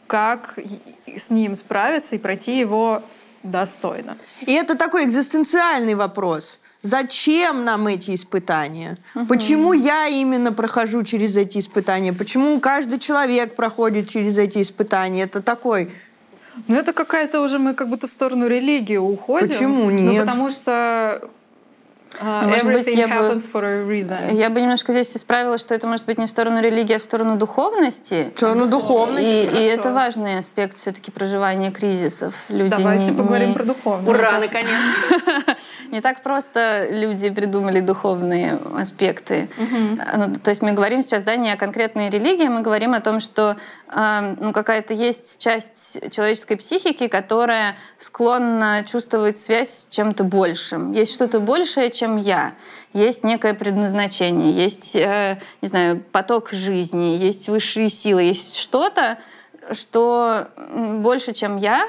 Как 0.06 0.58
с 1.16 1.30
ним 1.30 1.56
справиться 1.56 2.16
и 2.16 2.18
пройти 2.18 2.58
его 2.58 3.02
достойно. 3.42 4.16
И 4.46 4.52
это 4.52 4.76
такой 4.76 5.04
экзистенциальный 5.04 5.94
вопрос. 5.94 6.60
Зачем 6.82 7.64
нам 7.64 7.86
эти 7.86 8.14
испытания? 8.14 8.96
Угу. 9.14 9.26
Почему 9.26 9.72
я 9.72 10.08
именно 10.08 10.52
прохожу 10.52 11.04
через 11.04 11.36
эти 11.36 11.58
испытания? 11.58 12.12
Почему 12.12 12.58
каждый 12.60 12.98
человек 12.98 13.54
проходит 13.54 14.08
через 14.08 14.38
эти 14.38 14.62
испытания? 14.62 15.22
Это 15.22 15.42
такой... 15.42 15.92
Ну, 16.68 16.76
это 16.76 16.92
какая-то 16.92 17.40
уже 17.40 17.58
мы 17.58 17.72
как 17.72 17.88
будто 17.88 18.08
в 18.08 18.10
сторону 18.10 18.46
религии 18.46 18.96
уходим. 18.96 19.48
Почему 19.48 19.90
нет? 19.90 20.12
Ну, 20.12 20.20
потому 20.20 20.50
что 20.50 21.30
Uh, 22.20 22.46
может 22.46 22.66
быть, 22.66 22.86
я 22.88 23.06
бы, 23.06 23.36
for 23.36 23.64
a 23.64 23.84
reason. 23.86 24.34
я 24.34 24.50
бы 24.50 24.60
немножко 24.60 24.92
здесь 24.92 25.16
исправила, 25.16 25.58
что 25.58 25.74
это 25.74 25.86
может 25.86 26.06
быть 26.06 26.18
не 26.18 26.26
в 26.26 26.30
сторону 26.30 26.60
религии, 26.60 26.94
а 26.94 26.98
в 26.98 27.02
сторону 27.02 27.36
духовности. 27.36 28.30
В 28.34 28.38
сторону 28.38 28.66
духовности. 28.66 29.28
И, 29.28 29.62
и 29.62 29.64
это 29.64 29.92
важный 29.92 30.38
аспект 30.38 30.78
все-таки 30.78 31.10
проживания 31.10 31.70
кризисов. 31.70 32.34
Люди 32.48 32.76
Давайте 32.76 33.10
не, 33.10 33.16
поговорим 33.16 33.48
не... 33.48 33.54
про 33.54 33.64
духовность. 33.64 34.08
Ура, 34.08 34.38
наконец-то! 34.38 35.56
Не 35.92 36.00
так 36.00 36.22
просто 36.22 36.86
люди 36.88 37.28
придумали 37.28 37.80
духовные 37.80 38.58
аспекты. 38.78 39.50
Ну, 39.58 40.34
то 40.42 40.48
есть 40.48 40.62
мы 40.62 40.72
говорим 40.72 41.02
сейчас 41.02 41.22
да, 41.22 41.36
не 41.36 41.52
о 41.52 41.56
конкретной 41.56 42.08
религии, 42.08 42.48
мы 42.48 42.62
говорим 42.62 42.94
о 42.94 43.00
том, 43.00 43.20
что 43.20 43.56
ну, 43.94 44.52
какая-то 44.52 44.94
есть 44.94 45.38
часть 45.38 45.98
человеческой 46.10 46.56
психики, 46.56 47.08
которая 47.08 47.76
склонна 47.98 48.84
чувствовать 48.88 49.36
связь 49.36 49.70
с 49.70 49.86
чем-то 49.90 50.24
большим. 50.24 50.92
Есть 50.92 51.12
что-то 51.12 51.40
большее, 51.40 51.90
чем 51.90 52.16
я. 52.16 52.54
Есть 52.94 53.24
некое 53.24 53.54
предназначение, 53.54 54.50
есть, 54.50 54.96
э, 54.96 55.38
не 55.60 55.68
знаю, 55.68 56.02
поток 56.12 56.50
жизни, 56.50 57.16
есть 57.16 57.48
высшие 57.48 57.88
силы, 57.88 58.22
есть 58.22 58.56
что-то, 58.56 59.18
что 59.72 60.48
больше, 60.56 61.32
чем 61.32 61.56
я, 61.56 61.88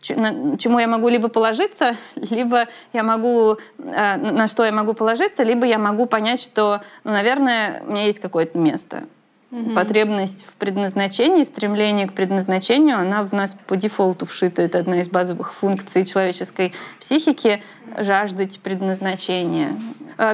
чему 0.00 0.78
я 0.78 0.86
могу 0.86 1.08
либо 1.08 1.28
положиться, 1.28 1.96
либо 2.14 2.66
я 2.92 3.02
могу, 3.02 3.58
э, 3.78 4.16
на 4.16 4.46
что 4.48 4.64
я 4.64 4.72
могу 4.72 4.94
положиться, 4.94 5.42
либо 5.42 5.66
я 5.66 5.78
могу 5.78 6.06
понять, 6.06 6.40
что, 6.40 6.80
ну, 7.04 7.12
наверное, 7.12 7.82
у 7.86 7.90
меня 7.90 8.04
есть 8.04 8.20
какое-то 8.20 8.58
место. 8.58 9.04
Угу. 9.50 9.70
Потребность 9.70 10.44
в 10.44 10.52
предназначении, 10.54 11.42
стремление 11.42 12.06
к 12.06 12.12
предназначению, 12.12 12.98
она 12.98 13.22
в 13.22 13.32
нас 13.32 13.56
по 13.66 13.76
дефолту 13.76 14.26
вшита. 14.26 14.60
Это 14.60 14.78
одна 14.78 15.00
из 15.00 15.08
базовых 15.08 15.54
функций 15.54 16.04
человеческой 16.04 16.74
психики— 17.00 17.62
жаждать 17.98 18.60
предназначения. 18.60 19.72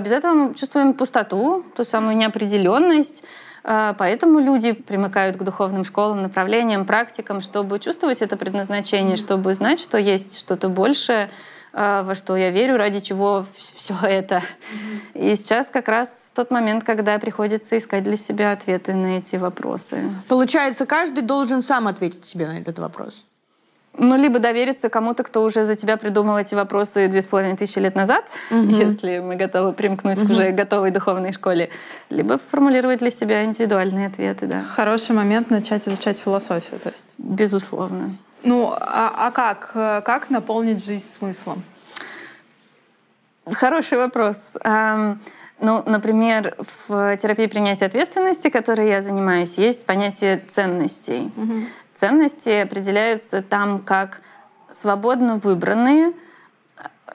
Без 0.01 0.11
этого 0.11 0.33
мы 0.33 0.55
чувствуем 0.55 0.95
пустоту, 0.95 1.65
ту 1.77 1.85
самую 1.85 2.17
неопределенность, 2.17 3.23
а, 3.65 3.95
Поэтому 3.95 4.41
люди 4.41 4.73
примыкают 4.73 5.39
к 5.39 5.43
духовным 5.43 5.87
школам, 5.87 6.23
направлениям, 6.23 6.85
практикам, 6.85 7.41
чтобы 7.41 7.79
чувствовать 7.79 8.21
это 8.21 8.37
предназначение, 8.37 9.17
чтобы 9.17 9.55
знать, 9.55 9.81
что 9.81 9.97
есть 9.97 10.39
что-то 10.39 10.69
большее, 10.69 11.31
во 11.75 12.15
что 12.15 12.37
я 12.37 12.51
верю, 12.51 12.77
ради 12.77 13.01
чего 13.01 13.45
все 13.57 13.95
это. 14.03 14.41
И 15.15 15.35
сейчас 15.35 15.71
как 15.71 15.89
раз 15.89 16.31
тот 16.35 16.51
момент, 16.51 16.85
когда 16.85 17.19
приходится 17.19 17.77
искать 17.77 18.05
для 18.05 18.17
себя 18.17 18.53
ответы 18.53 18.95
на 18.95 19.19
эти 19.19 19.37
вопросы. 19.37 20.03
Получается, 20.29 20.87
каждый 20.87 21.23
должен 21.23 21.61
сам 21.61 21.89
ответить 21.89 22.25
себе 22.25 22.47
на 22.47 22.59
этот 22.59 22.79
вопрос. 22.79 23.25
Ну, 23.97 24.17
либо 24.17 24.41
довериться 24.41 24.89
кому-то, 24.89 25.23
кто 25.23 25.45
уже 25.45 25.65
за 25.65 25.77
тебя 25.77 25.97
придумал 25.97 26.37
эти 26.37 26.55
вопросы 26.55 27.07
две 27.07 27.23
с 27.23 27.27
половиной 27.27 27.57
тысячи 27.57 27.79
лет 27.79 27.95
назад, 27.95 28.29
угу. 28.51 28.63
если 28.69 29.21
мы 29.21 29.37
готовы 29.37 29.73
примкнуть 29.73 30.19
угу. 30.19 30.29
к 30.29 30.31
уже 30.31 30.51
готовой 30.51 30.91
духовной 30.91 31.33
школе, 31.33 31.71
либо 32.11 32.39
формулировать 32.39 32.99
для 32.99 33.11
себя 33.11 33.45
индивидуальные 33.45 34.09
ответы, 34.09 34.47
да. 34.47 34.63
Хороший 34.63 35.15
момент 35.15 35.51
начать 35.51 35.87
изучать 35.87 36.19
философию, 36.19 36.81
то 36.81 36.91
есть. 36.91 37.07
Безусловно. 37.19 38.17
Ну, 38.45 38.73
а, 38.79 39.27
а 39.27 39.31
как? 39.31 39.73
Как 40.05 40.31
наполнить 40.31 40.85
жизнь 40.85 41.07
смыслом? 41.07 41.63
Хороший 43.51 43.99
вопрос. 43.99 44.57
Ну, 45.61 45.83
например, 45.87 46.57
в 46.89 47.17
терапии 47.17 47.47
принятия 47.47 47.87
ответственности, 47.87 48.51
которой 48.51 48.89
я 48.89 49.01
занимаюсь, 49.01 49.57
есть 49.57 49.87
понятие 49.87 50.43
ценностей. 50.49 51.33
Угу. 51.37 51.55
Ценности 51.95 52.51
определяются 52.51 53.41
там 53.41 53.79
как 53.79 54.21
свободно 54.69 55.37
выбранные, 55.37 56.13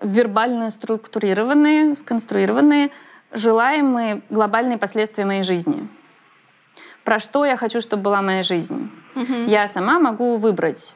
вербально 0.02 0.70
структурированные, 0.70 1.96
сконструированные, 1.96 2.92
желаемые 3.34 4.22
глобальные 4.30 4.78
последствия 4.78 5.26
моей 5.26 5.44
жизни. 5.44 5.88
Про 7.04 7.20
что 7.20 7.44
я 7.44 7.58
хочу, 7.58 7.82
чтобы 7.82 8.04
была 8.04 8.22
моя 8.22 8.44
жизнь? 8.44 8.90
Угу. 9.16 9.34
Я 9.48 9.68
сама 9.68 10.00
могу 10.00 10.38
выбрать, 10.38 10.96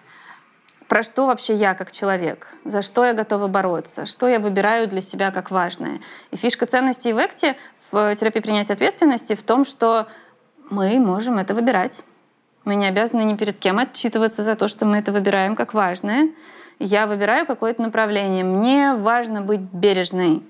про 0.88 1.04
что 1.04 1.28
вообще 1.28 1.54
я 1.54 1.74
как 1.74 1.92
человек, 1.92 2.48
за 2.66 2.82
что 2.82 3.06
я 3.06 3.14
готова 3.14 3.48
бороться, 3.48 4.06
что 4.06 4.28
я 4.28 4.40
выбираю 4.40 4.88
для 4.88 5.02
себя 5.02 5.32
как 5.32 5.52
важное. 5.52 6.00
И 6.32 6.36
фишка 6.36 6.66
ценностей 6.66 7.14
в 7.14 7.18
Экте, 7.18 7.56
в 7.92 8.16
терапии 8.16 8.40
принятия 8.40 8.74
ответственности 8.74 9.36
в 9.36 9.44
том, 9.44 9.66
что 9.66 10.08
мы 10.70 11.00
можем 11.00 11.38
это 11.38 11.54
выбирать. 11.54 12.04
Мы 12.66 12.76
не 12.76 12.88
обязаны 12.88 13.24
ни 13.24 13.36
перед 13.36 13.60
кем 13.60 13.78
отчитываться 13.78 14.42
за 14.42 14.56
то, 14.56 14.68
что 14.68 14.86
мы 14.86 14.98
это 14.98 15.12
выбираем 15.12 15.56
как 15.56 15.74
важное. 15.74 16.30
Я 16.80 17.08
выбираю 17.08 17.46
какое-то 17.46 17.82
направление. 17.82 18.44
Мне 18.44 18.94
важно 18.94 19.42
быть 19.42 19.60
бережной. 19.60 20.42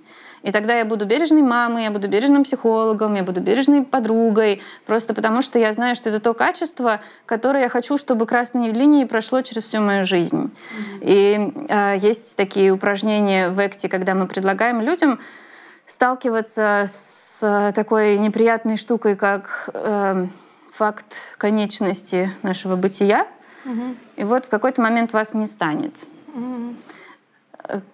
И 0.43 0.51
тогда 0.51 0.77
я 0.77 0.85
буду 0.85 1.05
бережной 1.05 1.41
мамой, 1.41 1.85
я 1.85 1.91
буду 1.91 2.07
бережным 2.07 2.43
психологом, 2.43 3.15
я 3.15 3.23
буду 3.23 3.41
бережной 3.41 3.83
подругой, 3.83 4.61
просто 4.85 5.13
потому 5.13 5.41
что 5.41 5.57
я 5.57 5.73
знаю, 5.73 5.95
что 5.95 6.09
это 6.09 6.19
то 6.19 6.33
качество, 6.33 6.99
которое 7.25 7.63
я 7.63 7.69
хочу, 7.69 7.97
чтобы 7.97 8.25
красной 8.25 8.71
линией 8.71 9.05
прошло 9.05 9.41
через 9.41 9.63
всю 9.63 9.81
мою 9.81 10.05
жизнь. 10.05 10.51
Mm-hmm. 10.51 10.99
И 11.01 11.53
э, 11.69 11.97
есть 11.97 12.35
такие 12.35 12.71
упражнения 12.71 13.49
в 13.49 13.65
Экте, 13.65 13.87
когда 13.89 14.13
мы 14.13 14.27
предлагаем 14.27 14.81
людям 14.81 15.19
сталкиваться 15.85 16.85
с 16.87 17.71
такой 17.73 18.17
неприятной 18.17 18.77
штукой, 18.77 19.15
как 19.15 19.69
э, 19.73 20.27
факт 20.73 21.15
конечности 21.37 22.31
нашего 22.41 22.75
бытия, 22.75 23.27
угу. 23.65 23.95
и 24.15 24.23
вот 24.23 24.45
в 24.45 24.49
какой-то 24.49 24.81
момент 24.81 25.13
вас 25.13 25.33
не 25.33 25.45
станет. 25.45 25.93
Угу. 26.33 26.75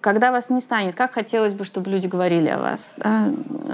Когда 0.00 0.32
вас 0.32 0.50
не 0.50 0.60
станет, 0.60 0.94
как 0.94 1.12
хотелось 1.12 1.54
бы, 1.54 1.64
чтобы 1.64 1.90
люди 1.90 2.06
говорили 2.06 2.48
о 2.48 2.58
вас? 2.58 2.94
Да? 2.96 3.32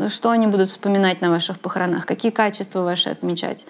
Что 0.08 0.30
они 0.30 0.46
будут 0.46 0.68
вспоминать 0.68 1.20
на 1.20 1.30
ваших 1.30 1.58
похоронах? 1.58 2.04
Какие 2.06 2.32
качества 2.32 2.80
ваши 2.80 3.08
отмечать? 3.08 3.66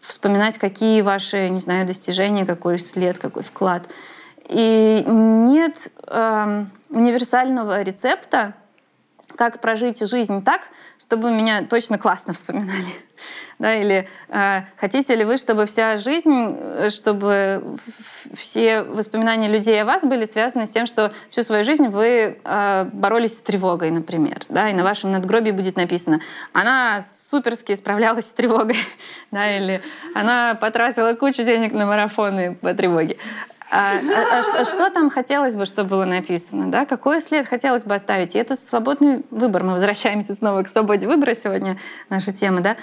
Вспоминать, 0.00 0.58
какие 0.58 1.00
ваши, 1.00 1.48
не 1.48 1.60
знаю, 1.60 1.86
достижения, 1.86 2.44
какой 2.44 2.78
след, 2.78 3.18
какой 3.18 3.42
вклад. 3.42 3.88
И 4.48 5.04
нет 5.06 5.90
э, 6.08 6.64
универсального 6.90 7.82
рецепта, 7.82 8.54
как 9.36 9.60
прожить 9.60 10.06
жизнь 10.08 10.44
так, 10.44 10.62
чтобы 10.98 11.30
меня 11.30 11.62
точно 11.62 11.98
классно 11.98 12.32
вспоминали. 12.32 12.86
Да, 13.60 13.72
или 13.72 14.08
э, 14.30 14.62
хотите 14.76 15.14
ли 15.14 15.24
вы, 15.24 15.38
чтобы 15.38 15.66
вся 15.66 15.96
жизнь, 15.96 16.56
э, 16.58 16.90
чтобы 16.90 17.62
все 18.34 18.82
воспоминания 18.82 19.46
людей 19.46 19.80
о 19.80 19.84
вас 19.84 20.02
были 20.02 20.24
связаны 20.24 20.66
с 20.66 20.70
тем, 20.70 20.86
что 20.86 21.12
всю 21.30 21.44
свою 21.44 21.62
жизнь 21.62 21.86
вы 21.86 22.36
э, 22.42 22.84
боролись 22.92 23.38
с 23.38 23.42
тревогой, 23.42 23.92
например, 23.92 24.40
да, 24.48 24.68
и 24.70 24.74
на 24.74 24.82
вашем 24.82 25.12
надгробии 25.12 25.52
будет 25.52 25.76
написано, 25.76 26.20
она 26.52 27.00
суперски 27.00 27.76
справлялась 27.76 28.26
с 28.26 28.32
тревогой, 28.32 28.76
да, 29.30 29.56
или 29.56 29.82
она 30.16 30.58
потратила 30.60 31.14
кучу 31.14 31.44
денег 31.44 31.72
на 31.72 31.86
марафоны 31.86 32.56
по 32.56 32.74
тревоге. 32.74 33.18
А, 33.76 33.96
а, 33.98 34.38
а, 34.38 34.60
а 34.60 34.64
что 34.64 34.88
там 34.88 35.10
хотелось 35.10 35.56
бы, 35.56 35.66
чтобы 35.66 35.90
было 35.90 36.04
написано? 36.04 36.70
Да? 36.70 36.84
Какой 36.84 37.20
след 37.20 37.44
хотелось 37.44 37.82
бы 37.82 37.96
оставить? 37.96 38.36
И 38.36 38.38
это 38.38 38.54
свободный 38.54 39.24
выбор. 39.32 39.64
Мы 39.64 39.72
возвращаемся 39.72 40.32
снова 40.34 40.62
к 40.62 40.68
свободе 40.68 41.08
выбора 41.08 41.34
сегодня, 41.34 41.76
наша 42.08 42.30
тема. 42.30 42.60
Да? 42.60 42.76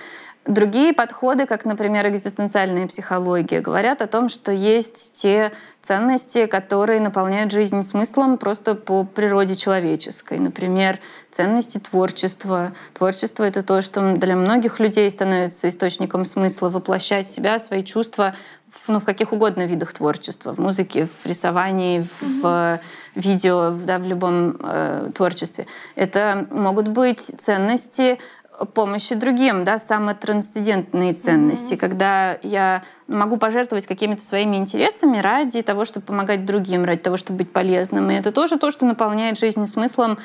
Другие 0.47 0.91
подходы, 0.91 1.45
как, 1.45 1.65
например, 1.65 2.07
экзистенциальная 2.07 2.87
психология, 2.87 3.61
говорят 3.61 4.01
о 4.01 4.07
том, 4.07 4.27
что 4.27 4.51
есть 4.51 5.13
те 5.13 5.51
ценности, 5.83 6.47
которые 6.47 6.99
наполняют 6.99 7.51
жизнь 7.51 7.83
смыслом 7.83 8.39
просто 8.39 8.73
по 8.73 9.03
природе 9.03 9.55
человеческой. 9.55 10.39
Например, 10.39 10.99
ценности 11.29 11.77
творчества. 11.77 12.71
Творчество— 12.95 13.43
это 13.45 13.61
то, 13.61 13.83
что 13.83 14.15
для 14.15 14.35
многих 14.35 14.79
людей 14.79 15.11
становится 15.11 15.69
источником 15.69 16.25
смысла 16.25 16.69
воплощать 16.69 17.27
себя, 17.27 17.59
свои 17.59 17.83
чувства 17.83 18.33
в, 18.71 18.89
ну, 18.89 18.99
в 18.99 19.05
каких 19.05 19.33
угодно 19.33 19.65
видах 19.65 19.93
творчества, 19.93 20.53
в 20.53 20.57
музыке, 20.57 21.05
в 21.05 21.25
рисовании, 21.25 22.01
в, 22.01 22.23
mm-hmm. 22.23 22.41
в 22.41 22.79
видео, 23.15 23.71
да, 23.71 23.99
в 23.99 24.07
любом 24.07 24.57
э, 24.59 25.11
творчестве. 25.13 25.67
Это 25.95 26.47
могут 26.49 26.87
быть 26.87 27.19
ценности 27.19 28.17
помощи 28.65 29.15
другим, 29.15 29.63
да, 29.63 29.79
самотрансцендентные 29.79 31.13
ценности, 31.13 31.73
mm-hmm. 31.73 31.77
когда 31.77 32.37
я 32.43 32.83
могу 33.07 33.37
пожертвовать 33.37 33.87
какими-то 33.87 34.21
своими 34.21 34.57
интересами 34.57 35.17
ради 35.17 35.61
того, 35.61 35.85
чтобы 35.85 36.05
помогать 36.05 36.45
другим, 36.45 36.85
ради 36.85 37.01
того, 37.01 37.17
чтобы 37.17 37.39
быть 37.39 37.51
полезным. 37.51 38.09
И 38.11 38.13
это 38.13 38.31
тоже 38.31 38.57
то, 38.57 38.71
что 38.71 38.85
наполняет 38.85 39.37
жизнь 39.37 39.65
смыслом 39.65 40.17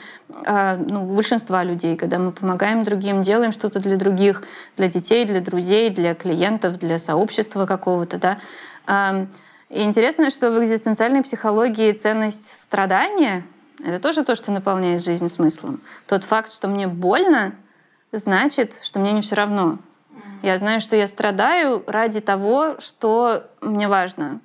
э, 0.45 0.77
ну, 0.77 1.03
большинства 1.15 1.65
людей, 1.65 1.97
когда 1.97 2.19
мы 2.19 2.33
помогаем 2.33 2.85
другим, 2.85 3.23
делаем 3.23 3.53
что-то 3.53 3.81
для 3.81 3.97
других, 3.97 4.43
для 4.77 4.89
детей, 4.89 5.25
для 5.25 5.41
друзей, 5.41 5.91
для 5.91 6.15
клиентов, 6.15 6.79
для 6.79 6.99
сообщества 6.99 7.67
какого-то, 7.67 8.19
да. 8.19 8.39
Э, 8.87 9.27
и 9.69 9.83
интересно, 9.83 10.31
что 10.31 10.53
в 10.53 10.63
экзистенциальной 10.63 11.23
психологии 11.23 11.91
ценность 11.93 12.47
страдания— 12.47 13.45
это 13.85 13.99
тоже 13.99 14.23
то, 14.23 14.37
что 14.37 14.53
наполняет 14.53 15.03
жизнь 15.03 15.29
смыслом. 15.29 15.81
Тот 16.07 16.23
факт, 16.23 16.53
что 16.53 16.69
мне 16.69 16.87
больно— 16.87 17.53
значит, 18.13 18.81
что 18.83 18.99
мне 19.01 19.13
не 19.13 19.21
все 19.21 19.35
равно. 19.35 19.79
Я 20.43 20.59
знаю, 20.59 20.81
что 20.81 20.97
я 20.97 21.07
страдаю 21.07 21.83
ради 21.87 22.21
того, 22.21 22.77
что 22.79 23.45
мне 23.61 23.89
важно. 23.89 24.41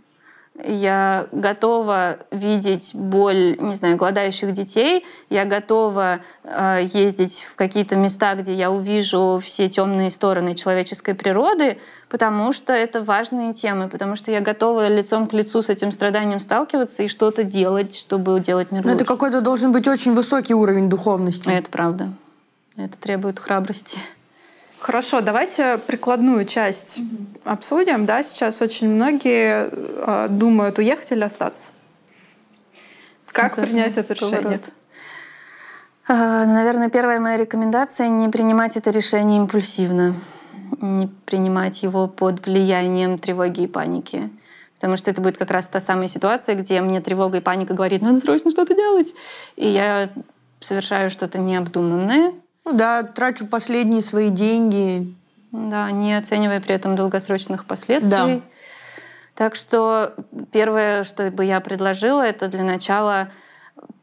я 0.63 1.27
готова 1.31 2.17
видеть 2.31 2.91
боль, 2.93 3.55
не 3.59 3.73
знаю, 3.75 3.97
голодающих 3.97 4.51
детей, 4.51 5.05
я 5.29 5.45
готова 5.45 6.19
э, 6.43 6.87
ездить 6.93 7.47
в 7.49 7.55
какие-то 7.55 7.95
места, 7.95 8.35
где 8.35 8.53
я 8.53 8.69
увижу 8.69 9.39
все 9.41 9.69
темные 9.69 10.11
стороны 10.11 10.55
человеческой 10.55 11.15
природы, 11.15 11.77
потому 12.09 12.51
что 12.53 12.73
это 12.73 13.01
важные 13.01 13.53
темы, 13.53 13.87
потому 13.87 14.15
что 14.15 14.31
я 14.31 14.41
готова 14.41 14.87
лицом 14.87 15.27
к 15.27 15.33
лицу 15.33 15.61
с 15.61 15.69
этим 15.69 15.91
страданием 15.91 16.39
сталкиваться 16.39 17.03
и 17.03 17.07
что-то 17.07 17.43
делать, 17.43 17.95
чтобы 17.95 18.39
делать 18.39 18.71
мир 18.71 18.83
Но 18.83 18.91
лучше. 18.91 19.03
это 19.03 19.13
какой-то 19.13 19.41
должен 19.41 19.71
быть 19.71 19.87
очень 19.87 20.13
высокий 20.13 20.53
уровень 20.53 20.89
духовности. 20.89 21.49
Это 21.49 21.69
правда. 21.69 22.09
Это 22.85 22.97
требует 22.97 23.39
храбрости. 23.39 23.97
Хорошо, 24.79 25.21
давайте 25.21 25.77
прикладную 25.77 26.45
часть 26.45 26.97
mm-hmm. 26.97 27.41
обсудим. 27.45 28.05
Да, 28.07 28.23
сейчас 28.23 28.61
очень 28.61 28.89
многие 28.89 29.69
э, 29.71 30.27
думают, 30.29 30.79
уехать 30.79 31.11
или 31.11 31.23
остаться. 31.23 31.67
Как 33.27 33.53
это 33.53 33.61
принять 33.61 33.97
это 33.97 34.13
решение? 34.13 34.59
А, 36.07 36.45
наверное, 36.45 36.89
первая 36.89 37.19
моя 37.19 37.37
рекомендация— 37.37 38.07
не 38.09 38.27
принимать 38.29 38.75
это 38.75 38.89
решение 38.89 39.37
импульсивно, 39.37 40.15
не 40.81 41.07
принимать 41.25 41.83
его 41.83 42.07
под 42.07 42.45
влиянием 42.45 43.19
тревоги 43.19 43.61
и 43.61 43.67
паники. 43.67 44.29
Потому 44.75 44.97
что 44.97 45.11
это 45.11 45.21
будет 45.21 45.37
как 45.37 45.51
раз 45.51 45.67
та 45.67 45.79
самая 45.79 46.07
ситуация, 46.07 46.55
где 46.55 46.81
мне 46.81 47.01
тревога 47.01 47.37
и 47.37 47.41
паника 47.41 47.75
говорит, 47.75 48.01
надо 48.01 48.19
срочно 48.19 48.49
что-то 48.49 48.73
делать. 48.73 49.13
И 49.55 49.67
я 49.67 50.09
совершаю 50.59 51.11
что-то 51.11 51.37
необдуманное, 51.37 52.33
ну 52.65 52.73
да, 52.73 53.03
трачу 53.03 53.47
последние 53.47 54.01
свои 54.01 54.29
деньги. 54.29 55.15
Да, 55.51 55.91
не 55.91 56.17
оценивая 56.17 56.61
при 56.61 56.75
этом 56.75 56.95
долгосрочных 56.95 57.65
последствий. 57.65 58.09
Да. 58.09 58.41
Так 59.35 59.55
что 59.55 60.13
первое, 60.51 61.03
что 61.03 61.29
бы 61.31 61.43
я 61.45 61.59
предложила, 61.59 62.21
это 62.21 62.47
для 62.47 62.63
начала 62.63 63.29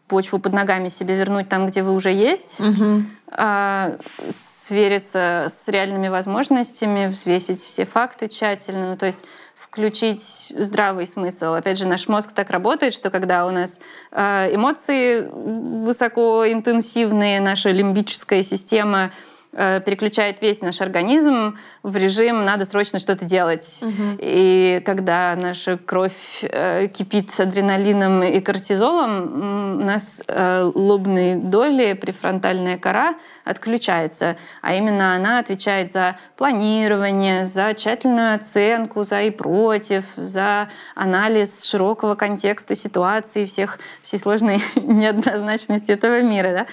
почву 0.09 0.39
под 0.39 0.53
ногами 0.53 0.89
себе 0.89 1.17
вернуть 1.17 1.49
там, 1.49 1.67
где 1.67 1.83
вы 1.83 1.93
уже 1.93 2.11
есть, 2.11 2.61
угу. 2.61 3.03
а, 3.29 3.99
свериться 4.31 5.47
с 5.49 5.69
реальными 5.69 6.09
возможностями, 6.09 7.07
взвесить 7.07 7.61
все 7.61 7.85
факты 7.85 8.27
тщательно. 8.27 8.91
Ну, 8.91 8.97
то 8.97 9.07
есть 9.07 9.25
включить 9.59 10.53
здравый 10.57 11.07
смысл. 11.07 11.55
Опять 11.55 11.79
же, 11.79 11.87
наш 11.87 12.07
мозг 12.07 12.33
так 12.33 12.51
работает, 12.51 12.95
что 12.95 13.11
когда 13.11 13.47
у 13.47 13.51
нас 13.51 13.81
э, 14.13 14.55
эмоции 14.55 15.29
высокоинтенсивные, 15.31 17.41
наша 17.41 17.71
лимбическая 17.71 18.43
система 18.43 19.11
переключает 19.53 20.43
весь 20.43 20.61
наш 20.61 20.81
организм 20.81 21.57
в 21.83 21.97
режим 21.97 22.45
«надо 22.45 22.65
срочно 22.65 22.99
что-то 22.99 23.25
делать». 23.25 23.81
Угу. 23.83 24.19
И 24.21 24.83
когда 24.85 25.35
наша 25.37 25.79
кровь 25.79 26.43
э, 26.43 26.89
кипит 26.89 27.31
с 27.31 27.41
адреналином 27.41 28.23
и 28.23 28.41
кортизолом, 28.41 29.81
у 29.81 29.85
нас 29.85 30.23
э, 30.27 30.71
лобные 30.75 31.37
доли, 31.37 31.95
префронтальная 31.95 32.79
кора 32.79 33.15
отключается. 33.45 34.37
А 34.63 34.75
именно 34.75 35.15
она 35.15 35.39
отвечает 35.39 35.91
за 35.91 36.17
планирование, 36.37 37.45
за 37.45 37.75
тщательную 37.75 38.35
оценку, 38.35 39.03
за 39.03 39.23
и 39.23 39.31
против, 39.31 40.05
за 40.17 40.69
анализ 40.95 41.65
широкого 41.65 42.15
контекста 42.15 42.75
ситуации, 42.75 43.45
всех, 43.45 43.79
всей 44.03 44.19
сложной 44.19 44.63
неоднозначности 44.77 45.91
этого 45.93 46.21
мира. 46.23 46.51
Да? 46.51 46.67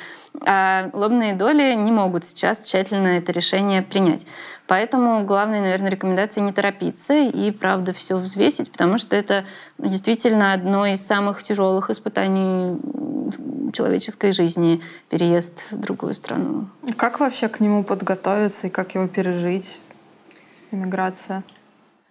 А 0.46 0.90
лобные 0.94 1.34
доли 1.34 1.74
не 1.74 1.92
могут 1.92 2.26
сейчас 2.26 2.62
тщательно 2.62 3.08
это 3.08 3.32
решение 3.32 3.82
принять. 3.82 4.26
Поэтому 4.68 5.24
главная, 5.24 5.62
наверное, 5.62 5.92
рекомендация 5.92 6.42
не 6.44 6.52
торопиться 6.52 7.16
и, 7.16 7.52
правда, 7.52 7.94
все 7.94 8.18
взвесить, 8.18 8.72
потому 8.72 8.98
что 8.98 9.16
это 9.16 9.46
ну, 9.78 9.90
действительно 9.90 10.54
одно 10.54 10.86
из 10.88 11.06
самых 11.06 11.44
тяжелых 11.44 11.90
испытаний 11.90 12.80
человеческой 13.72 14.32
жизни— 14.32 14.82
переезд 15.10 15.72
в 15.72 15.78
другую 15.78 16.14
страну. 16.16 16.68
Как 16.98 17.20
вообще 17.20 17.48
к 17.48 17.60
нему 17.60 17.84
подготовиться 17.84 18.68
и 18.68 18.70
как 18.70 18.96
его 18.96 19.08
пережить? 19.08 19.80
Иммиграция? 20.72 21.44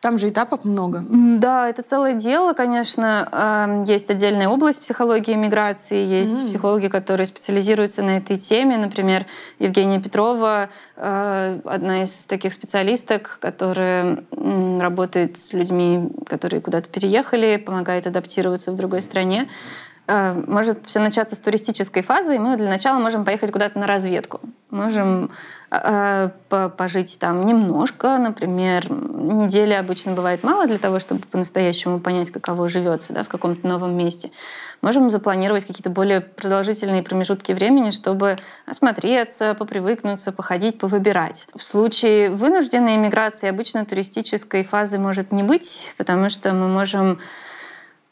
Там 0.04 0.18
же 0.18 0.28
этапов 0.28 0.66
много. 0.66 1.02
Да, 1.08 1.66
это 1.66 1.80
целое 1.80 2.12
дело, 2.12 2.52
конечно. 2.52 3.26
Эм, 3.32 3.84
есть 3.84 4.10
отдельная 4.10 4.50
область 4.50 4.82
психологии 4.82 5.32
миграции, 5.32 6.04
есть 6.04 6.44
mm. 6.44 6.48
психологи, 6.48 6.88
которые 6.88 7.26
специализируются 7.26 8.02
на 8.02 8.18
этой 8.18 8.36
теме. 8.36 8.76
Например, 8.76 9.24
Евгения 9.58 9.98
Петрова, 9.98 10.68
э, 10.96 11.58
одна 11.64 12.02
из 12.02 12.26
таких 12.26 12.52
специалисток, 12.52 13.38
которая 13.40 14.24
работает 14.30 15.38
с 15.38 15.54
людьми, 15.54 16.10
которые 16.26 16.60
куда-то 16.60 16.90
переехали, 16.90 17.56
помогает 17.56 18.06
адаптироваться 18.06 18.72
в 18.72 18.76
другой 18.76 19.00
стране. 19.00 19.48
Э, 20.06 20.34
может 20.46 20.84
все 20.84 21.00
начаться 21.00 21.34
с 21.34 21.40
туристической 21.40 22.02
фазы, 22.02 22.36
и 22.36 22.38
мы 22.38 22.58
для 22.58 22.68
начала 22.68 22.98
можем 22.98 23.24
поехать 23.24 23.52
куда-то 23.52 23.78
на 23.78 23.86
разведку. 23.86 24.40
Можем 24.70 25.30
пожить 26.76 27.18
там 27.18 27.46
немножко, 27.46 28.18
например, 28.18 28.90
недели 28.90 29.72
обычно 29.72 30.12
бывает 30.12 30.42
мало 30.42 30.66
для 30.66 30.78
того, 30.78 30.98
чтобы 30.98 31.22
по-настоящему 31.22 32.00
понять, 32.00 32.30
каково 32.30 32.68
живется 32.68 33.12
да, 33.12 33.22
в 33.22 33.28
каком-то 33.28 33.66
новом 33.66 33.96
месте. 33.96 34.30
Можем 34.82 35.10
запланировать 35.10 35.64
какие-то 35.64 35.90
более 35.90 36.20
продолжительные 36.20 37.02
промежутки 37.02 37.52
времени, 37.52 37.90
чтобы 37.90 38.36
осмотреться, 38.66 39.54
попривыкнуться, 39.54 40.30
походить, 40.30 40.78
повыбирать. 40.78 41.46
В 41.54 41.62
случае 41.62 42.30
вынужденной 42.30 42.96
иммиграции 42.96 43.48
обычно 43.48 43.86
туристической 43.86 44.62
фазы 44.62 44.98
может 44.98 45.32
не 45.32 45.42
быть, 45.42 45.92
потому 45.96 46.28
что 46.28 46.52
мы 46.52 46.68
можем 46.68 47.18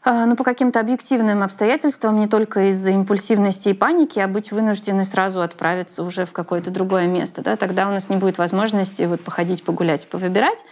ну, 0.05 0.35
по 0.35 0.43
каким-то 0.43 0.81
объективным 0.81 1.43
обстоятельствам, 1.43 2.19
не 2.19 2.27
только 2.27 2.71
из-за 2.71 2.91
импульсивности 2.91 3.69
и 3.69 3.75
паники, 3.75 4.19
а 4.19 4.27
быть 4.27 4.51
вынуждены 4.51 5.05
сразу 5.05 5.41
отправиться 5.41 6.03
уже 6.03 6.27
в 6.27 6.33
какое-то 6.33 6.73
другое 6.73 7.07
место. 7.07 7.43
Да? 7.43 7.57
Тогда 7.57 7.89
у 7.89 7.93
нас 7.93 8.09
не 8.09 8.17
будет 8.17 8.39
возможности 8.39 9.05
вот 9.05 9.21
походить, 9.21 9.63
погулять, 9.63 10.09
повыбирать. 10.09 10.65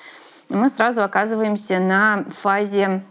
И 0.49 0.55
мы 0.55 0.69
сразу 0.69 1.05
оказываемся 1.05 1.79
на 1.79 2.25
фазе, 2.29 3.05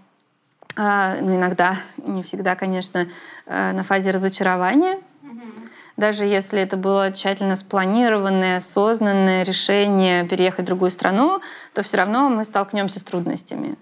а, 0.75 1.15
ну, 1.21 1.37
иногда, 1.37 1.77
не 1.97 2.21
всегда, 2.21 2.55
конечно, 2.55 3.07
а, 3.47 3.71
на 3.71 3.83
фазе 3.83 4.11
разочарования. 4.11 4.99
Даже 5.95 6.25
если 6.25 6.61
это 6.61 6.77
было 6.77 7.11
тщательно 7.11 7.57
спланированное, 7.57 8.57
осознанное 8.57 9.43
решение 9.43 10.25
переехать 10.25 10.61
в 10.61 10.67
другую 10.67 10.91
страну, 10.91 11.41
то 11.73 11.81
все 11.81 11.97
равно 11.97 12.29
мы 12.29 12.45
столкнемся 12.45 12.99
с 12.99 13.03
трудностями. 13.03 13.77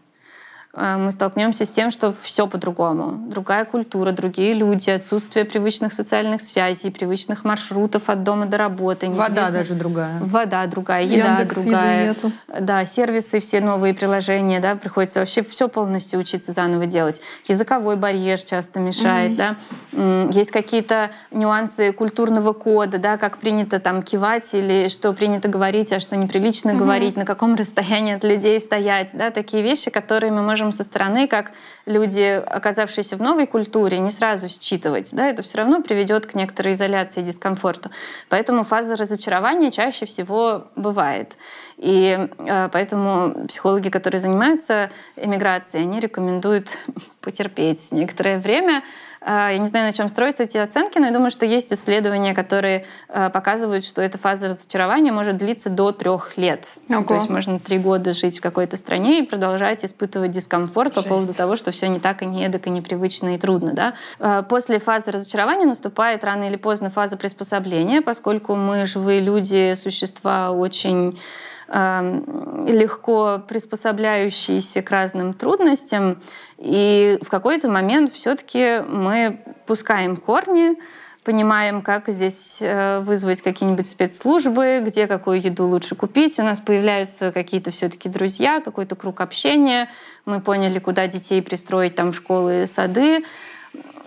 Э, 0.77 0.97
мы 0.97 1.11
столкнемся 1.11 1.65
с 1.65 1.71
тем, 1.71 1.89
что 1.91 2.13
все 2.21 2.47
по-другому. 2.47 3.17
Другая 3.29 3.65
культура, 3.65 4.11
другие 4.11 4.53
люди, 4.53 4.89
отсутствие 4.91 5.43
привычных 5.43 5.91
социальных 5.91 6.41
связей, 6.41 6.91
привычных 6.91 7.43
маршрутов 7.43 8.09
от 8.09 8.23
дома 8.23 8.45
до 8.45 8.57
работы. 8.57 9.09
Вода 9.09 9.49
даже 9.49 9.73
другая. 9.73 10.19
Вода 10.21 10.65
другая, 10.67 11.03
еда 11.03 11.31
Яндекс 11.31 11.63
другая. 11.63 12.09
Нету. 12.09 12.31
Да, 12.59 12.85
сервисы, 12.85 13.39
все 13.39 13.59
новые 13.59 13.93
приложения, 13.95 14.59
да, 14.59 14.75
приходится 14.75 15.19
вообще 15.19 15.43
все 15.43 15.67
полностью 15.67 16.19
учиться 16.19 16.51
заново 16.51 16.85
делать. 16.85 17.21
Языковой 17.47 17.95
барьер 17.95 18.39
часто 18.39 18.79
мешает, 18.79 19.31
mm-hmm. 19.31 20.27
да. 20.31 20.37
Есть 20.37 20.51
какие-то 20.51 21.09
нюансы 21.31 21.91
культурного 21.91 22.53
кода, 22.53 22.99
да, 22.99 23.17
как 23.17 23.39
принято 23.39 23.79
там 23.79 24.03
кивать 24.03 24.53
или 24.53 24.89
что 24.89 25.11
принято 25.13 25.47
говорить, 25.47 25.91
а 25.91 25.99
что 25.99 26.15
неприлично 26.15 26.71
mm-hmm. 26.71 26.77
говорить, 26.77 27.17
на 27.17 27.25
каком 27.25 27.55
расстоянии 27.55 28.13
от 28.13 28.23
людей 28.23 28.59
стоять, 28.59 29.11
да, 29.13 29.31
такие 29.31 29.63
вещи, 29.63 29.89
которые 29.89 30.31
мы 30.31 30.43
можем 30.43 30.66
можем 30.67 30.71
со 30.71 30.83
стороны, 30.83 31.27
как 31.27 31.51
люди, 31.85 32.41
оказавшиеся 32.45 33.15
в 33.15 33.21
новой 33.21 33.47
культуре, 33.47 33.99
не 33.99 34.11
сразу 34.11 34.49
считывать. 34.49 35.13
Да, 35.15 35.27
это 35.29 35.43
все 35.43 35.59
равно 35.59 35.81
приведет 35.81 36.25
к 36.25 36.35
некоторой 36.35 36.73
изоляции, 36.73 37.21
дискомфорту. 37.21 37.89
Поэтому 38.29 38.63
фаза 38.63 38.95
разочарования 38.95 39.71
чаще 39.71 40.05
всего 40.05 40.67
бывает. 40.75 41.37
И 41.77 42.29
э, 42.37 42.69
поэтому 42.71 43.47
психологи, 43.47 43.89
которые 43.89 44.19
занимаются 44.19 44.89
эмиграцией, 45.15 45.83
они 45.83 45.99
рекомендуют 45.99 46.77
потерпеть 47.21 47.91
некоторое 47.91 48.37
время, 48.39 48.83
я 49.27 49.57
не 49.57 49.67
знаю, 49.67 49.87
на 49.87 49.93
чем 49.93 50.07
строятся 50.09 50.43
эти 50.43 50.57
оценки, 50.57 50.97
но 50.97 51.07
я 51.07 51.11
думаю, 51.11 51.31
что 51.31 51.45
есть 51.45 51.73
исследования, 51.73 52.33
которые 52.33 52.85
а, 53.09 53.29
показывают, 53.29 53.83
что 53.83 54.01
эта 54.01 54.17
фаза 54.17 54.47
разочарования 54.47 55.11
может 55.11 55.37
длиться 55.37 55.69
до 55.69 55.91
трех 55.91 56.37
лет. 56.37 56.65
Ого. 56.89 57.03
То 57.03 57.15
есть 57.15 57.29
можно 57.29 57.59
три 57.59 57.77
года 57.77 58.13
жить 58.13 58.39
в 58.39 58.41
какой-то 58.41 58.77
стране 58.77 59.19
и 59.19 59.21
продолжать 59.23 59.83
испытывать 59.83 60.31
дискомфорт 60.31 60.93
Жесть. 60.93 61.07
по 61.07 61.15
поводу 61.15 61.33
того, 61.33 61.55
что 61.57 61.71
все 61.71 61.87
не 61.87 61.99
так 61.99 62.21
и 62.21 62.25
не 62.25 62.45
эдак, 62.45 62.67
и 62.67 62.69
непривычно, 62.69 63.35
и 63.35 63.37
трудно. 63.37 63.73
Да? 63.73 63.93
А, 64.19 64.43
после 64.43 64.79
фазы 64.79 65.11
разочарования 65.11 65.65
наступает 65.65 66.23
рано 66.23 66.45
или 66.45 66.55
поздно 66.55 66.89
фаза 66.89 67.17
приспособления, 67.17 68.01
поскольку 68.01 68.55
мы, 68.55 68.85
живые 68.85 69.19
люди, 69.19 69.73
существа 69.75 70.51
очень 70.51 71.17
легко 71.69 73.41
приспособляющиеся 73.47 74.81
к 74.81 74.89
разным 74.89 75.33
трудностям. 75.33 76.21
И 76.57 77.19
в 77.21 77.29
какой-то 77.29 77.69
момент 77.69 78.11
все-таки 78.13 78.81
мы 78.87 79.41
пускаем 79.65 80.15
корни, 80.15 80.75
понимаем, 81.27 81.81
как 81.81 82.07
здесь 82.07 82.59
э, 82.61 83.01
вызвать 83.01 83.41
какие-нибудь 83.41 83.85
спецслужбы, 83.85 84.81
где 84.81 85.07
какую 85.07 85.41
еду 85.41 85.67
лучше 85.67 85.93
купить. 85.93 86.39
У 86.39 86.43
нас 86.43 86.61
появляются 86.61 87.33
какие-то 87.33 87.69
все-таки 87.69 88.07
друзья, 88.07 88.61
какой-то 88.61 88.95
круг 88.95 89.19
общения. 89.19 89.89
Мы 90.25 90.39
поняли, 90.39 90.79
куда 90.79 91.05
детей 91.07 91.41
пристроить 91.41 91.95
там 91.95 92.13
школы 92.13 92.65
сады. 92.65 93.25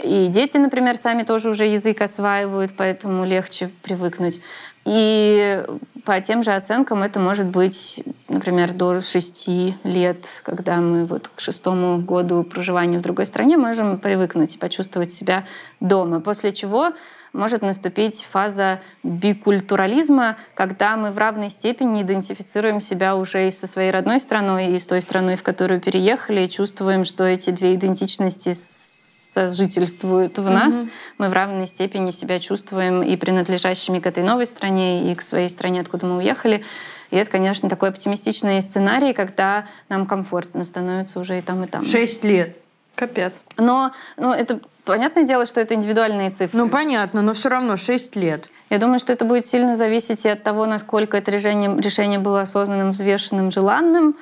И 0.02 0.28
дети, 0.28 0.56
например, 0.56 0.96
сами 0.96 1.22
тоже 1.22 1.50
уже 1.50 1.66
язык 1.66 2.00
осваивают, 2.00 2.72
поэтому 2.74 3.26
легче 3.26 3.70
привыкнуть. 3.82 4.40
И 4.85 5.62
по 6.05 6.20
тем 6.20 6.43
же 6.43 6.53
оценкам 6.53 7.03
это 7.03 7.20
может 7.20 7.47
быть, 7.47 8.03
например, 8.28 8.72
до 8.72 9.01
6 9.01 9.49
лет, 9.85 10.26
когда 10.43 10.76
мы 10.76 11.05
вот 11.05 11.28
к 11.28 11.41
шестому 11.41 11.99
году 11.99 12.43
проживания 12.43 12.99
в 12.99 13.03
другой 13.03 13.26
стране 13.26 13.57
можем 13.57 13.99
привыкнуть 13.99 14.55
и 14.55 14.59
почувствовать 14.59 15.12
себя 15.12 15.45
дома. 15.81 16.20
После 16.20 16.53
чего 16.53 16.93
может 17.33 17.62
наступить 17.62 18.24
фаза 18.28 18.81
бикультурализма, 19.03 20.37
когда 20.55 20.97
мы 20.97 21.11
в 21.11 21.18
равной 21.18 21.51
степени 21.51 22.03
идентифицируем 22.03 22.81
себя 22.81 23.16
уже 23.16 23.49
и 23.49 23.51
со 23.51 23.66
своей 23.66 23.91
родной 23.91 24.18
страной, 24.18 24.68
и 24.68 24.78
с 24.78 24.87
той 24.87 25.01
страной, 25.01 25.37
в 25.37 25.43
которую 25.43 25.81
переехали, 25.81 26.41
и 26.41 26.51
чувствуем, 26.51 27.05
что 27.05 27.24
эти 27.24 27.51
две 27.51 27.74
идентичности 27.74 28.53
сожительствуют 29.31 30.39
в 30.39 30.51
нас, 30.51 30.74
угу. 30.74 30.89
мы 31.18 31.28
в 31.28 31.33
равной 31.33 31.66
степени 31.66 32.11
себя 32.11 32.41
чувствуем 32.41 33.03
и 33.03 33.16
принадлежащими 33.16 34.01
к 34.01 34.07
этой 34.07 34.24
новой 34.24 34.47
стране, 34.47 35.12
и 35.12 35.14
к 35.14 35.22
своей 35.22 35.49
стране, 35.49 35.81
откуда 35.81 36.07
мы 36.07 36.16
уехали. 36.16 36.64
И 37.11 37.16
это, 37.16 37.31
конечно, 37.31 37.68
такой 37.68 37.91
оптимистичный 37.91 38.61
сценарий, 38.61 39.12
когда 39.12 39.66
нам 39.89 40.07
комфортно 40.07 40.64
становится 40.64 41.20
уже 41.20 41.39
и 41.39 41.43
там, 41.43 41.64
и 41.64 41.66
там. 41.66 41.85
Шесть 41.85 42.24
лет. 42.24 42.57
Капец. 42.97 43.43
Но, 43.57 43.93
но 44.16 44.35
это 44.35 44.61
понятное 44.85 45.24
дело, 45.24 45.47
что 45.47 45.61
это 45.61 45.74
индивидуальные 45.74 46.31
цифры. 46.31 46.59
Ну, 46.59 46.68
понятно, 46.68 47.22
но 47.22 47.33
все 47.33 47.49
равно 47.49 47.76
6 47.76 48.16
лет. 48.16 48.49
Я 48.68 48.78
думаю, 48.78 48.99
что 48.99 49.12
это 49.12 49.24
будет 49.24 49.47
сильно 49.47 49.74
зависеть 49.76 50.24
и 50.26 50.28
от 50.28 50.43
того, 50.43 50.66
насколько 50.66 51.16
это 51.16 51.31
решение, 51.31 51.74
решение 51.81 52.18
было 52.18 52.43
осознанным, 52.43 52.91
взвешенным, 52.91 53.51
желанным 53.51 54.16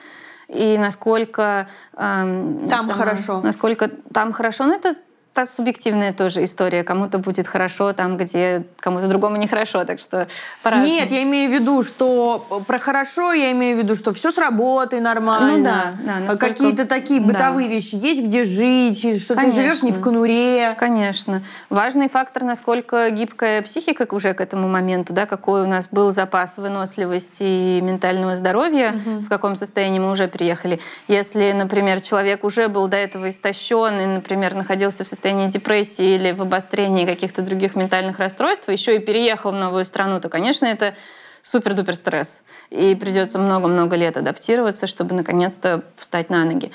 и 0.48 0.78
насколько 0.78 1.68
эм, 1.96 2.68
там 2.68 2.86
сама, 2.86 2.94
хорошо. 2.94 3.40
Насколько 3.42 3.88
там 4.12 4.32
хорошо. 4.32 4.64
Но 4.64 4.72
ну, 4.72 4.78
это 4.78 4.94
это 5.42 5.52
субъективная 5.52 6.12
тоже 6.12 6.44
история. 6.44 6.82
Кому-то 6.82 7.18
будет 7.18 7.46
хорошо 7.46 7.92
там, 7.92 8.16
где 8.16 8.64
кому-то 8.80 9.06
другому 9.06 9.36
нехорошо, 9.36 9.84
так 9.84 9.98
что 9.98 10.28
по-разному. 10.62 10.92
Нет, 10.92 11.10
я 11.10 11.22
имею 11.22 11.50
в 11.50 11.54
виду, 11.54 11.82
что 11.82 12.62
про 12.66 12.78
хорошо 12.78 13.32
я 13.32 13.52
имею 13.52 13.76
в 13.76 13.78
виду, 13.80 13.96
что 13.96 14.12
все 14.12 14.30
с 14.30 14.38
работой 14.38 15.00
нормально. 15.00 15.56
Ну 15.56 15.64
да, 15.64 15.92
да. 16.04 16.20
Насколько... 16.26 16.48
Какие-то 16.48 16.86
такие 16.86 17.20
бытовые 17.20 17.68
да. 17.68 17.74
вещи 17.74 17.94
есть, 17.94 18.22
где 18.22 18.44
жить, 18.44 19.22
что 19.22 19.34
Конечно. 19.34 19.60
ты 19.60 19.62
живешь 19.62 19.82
не 19.82 19.92
в 19.92 20.00
конуре. 20.00 20.74
Конечно. 20.78 21.42
Важный 21.70 22.08
фактор, 22.08 22.44
насколько 22.44 23.10
гибкая 23.10 23.62
психика 23.62 24.06
уже 24.10 24.34
к 24.34 24.40
этому 24.40 24.68
моменту, 24.68 25.12
да, 25.12 25.26
какой 25.26 25.62
у 25.62 25.66
нас 25.66 25.88
был 25.90 26.10
запас 26.10 26.58
выносливости 26.58 27.42
и 27.42 27.80
ментального 27.82 28.36
здоровья, 28.36 28.94
угу. 28.94 29.20
в 29.20 29.28
каком 29.28 29.56
состоянии 29.56 29.98
мы 29.98 30.10
уже 30.10 30.28
приехали. 30.28 30.80
Если, 31.06 31.52
например, 31.52 32.00
человек 32.00 32.44
уже 32.44 32.68
был 32.68 32.88
до 32.88 32.96
этого 32.96 33.28
истощен 33.28 34.00
и, 34.00 34.06
например, 34.06 34.54
находился 34.54 35.04
в 35.04 35.06
состоянии 35.06 35.27
состоянии 35.28 35.50
депрессии 35.50 36.14
или 36.14 36.32
в 36.32 36.40
обострении 36.40 37.04
каких-то 37.04 37.42
других 37.42 37.76
ментальных 37.76 38.18
расстройств, 38.18 38.70
еще 38.70 38.96
и 38.96 38.98
переехал 38.98 39.50
в 39.50 39.54
новую 39.54 39.84
страну, 39.84 40.20
то, 40.20 40.30
конечно, 40.30 40.64
это 40.64 40.94
супер-дупер 41.42 41.94
стресс. 41.94 42.42
И 42.70 42.94
придется 42.94 43.38
много-много 43.38 43.94
лет 43.96 44.16
адаптироваться, 44.16 44.86
чтобы 44.86 45.14
наконец-то 45.14 45.82
встать 45.96 46.30
на 46.30 46.44
ноги. 46.44 46.72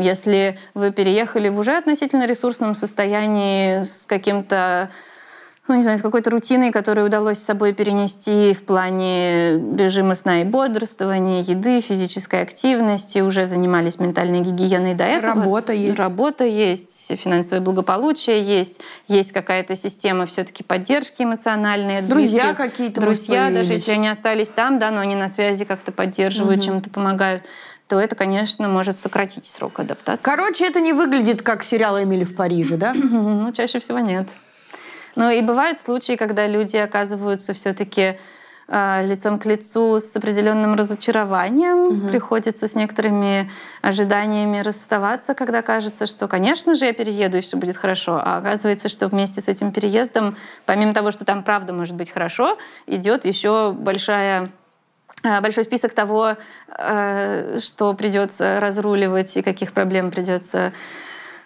Если 0.00 0.58
вы 0.74 0.90
переехали 0.90 1.48
в 1.48 1.58
уже 1.58 1.76
относительно 1.76 2.26
ресурсном 2.26 2.74
состоянии 2.74 3.82
с 3.82 4.06
каким-то 4.06 4.90
ну, 5.68 5.76
не 5.76 5.82
знаю, 5.82 5.96
с 5.96 6.02
какой-то 6.02 6.30
рутиной, 6.30 6.72
которую 6.72 7.06
удалось 7.06 7.38
с 7.38 7.44
собой 7.44 7.72
перенести 7.72 8.52
в 8.52 8.64
плане 8.64 9.52
режима 9.76 10.16
сна 10.16 10.40
и 10.40 10.44
бодрствования, 10.44 11.40
еды, 11.40 11.80
физической 11.80 12.42
активности, 12.42 13.20
уже 13.20 13.46
занимались 13.46 14.00
ментальной 14.00 14.40
гигиеной 14.40 14.94
до 14.94 15.04
этого. 15.04 15.34
Работа 15.34 15.72
есть. 15.72 15.96
Работа 15.96 16.44
есть, 16.44 17.12
финансовое 17.16 17.62
благополучие 17.62 18.42
есть, 18.42 18.80
есть 19.06 19.30
какая-то 19.30 19.76
система 19.76 20.26
все-таки 20.26 20.64
поддержки 20.64 21.22
эмоциональной. 21.22 22.02
Друзья 22.02 22.54
какие-то, 22.54 23.00
Друзья, 23.00 23.48
даже 23.50 23.74
если 23.74 23.92
они 23.92 24.08
остались 24.08 24.50
там, 24.50 24.80
да, 24.80 24.90
но 24.90 25.00
они 25.00 25.14
на 25.14 25.28
связи 25.28 25.64
как-то 25.64 25.92
поддерживают, 25.92 26.58
угу. 26.58 26.66
чем-то 26.66 26.90
помогают 26.90 27.44
то 27.88 28.00
это, 28.00 28.16
конечно, 28.16 28.68
может 28.68 28.96
сократить 28.96 29.44
срок 29.44 29.78
адаптации. 29.78 30.24
Короче, 30.24 30.66
это 30.66 30.80
не 30.80 30.94
выглядит 30.94 31.42
как 31.42 31.62
сериал 31.62 32.02
«Эмили 32.02 32.24
в 32.24 32.34
Париже», 32.34 32.76
да? 32.76 32.94
Ну, 32.94 33.52
чаще 33.52 33.80
всего 33.80 33.98
нет. 33.98 34.28
Ну 35.14 35.30
и 35.30 35.42
бывают 35.42 35.78
случаи, 35.78 36.16
когда 36.16 36.46
люди 36.46 36.76
оказываются 36.76 37.52
все-таки 37.52 38.18
э, 38.68 39.06
лицом 39.06 39.38
к 39.38 39.44
лицу 39.44 39.98
с 39.98 40.16
определенным 40.16 40.74
разочарованием, 40.74 41.86
угу. 41.86 42.08
приходится 42.08 42.66
с 42.66 42.74
некоторыми 42.74 43.50
ожиданиями 43.82 44.60
расставаться, 44.60 45.34
когда 45.34 45.62
кажется, 45.62 46.06
что, 46.06 46.28
конечно 46.28 46.74
же, 46.74 46.86
я 46.86 46.92
перееду 46.92 47.38
и 47.38 47.40
все 47.40 47.56
будет 47.56 47.76
хорошо, 47.76 48.20
а 48.24 48.38
оказывается, 48.38 48.88
что 48.88 49.08
вместе 49.08 49.40
с 49.40 49.48
этим 49.48 49.72
переездом, 49.72 50.36
помимо 50.64 50.94
того, 50.94 51.10
что 51.10 51.24
там 51.24 51.42
правда 51.42 51.72
может 51.72 51.94
быть 51.94 52.10
хорошо, 52.10 52.56
идет 52.86 53.26
еще 53.26 53.72
большая 53.72 54.48
э, 55.22 55.40
большой 55.42 55.64
список 55.64 55.92
того, 55.92 56.36
э, 56.68 57.58
что 57.60 57.92
придется 57.92 58.60
разруливать 58.60 59.36
и 59.36 59.42
каких 59.42 59.72
проблем 59.72 60.10
придется 60.10 60.72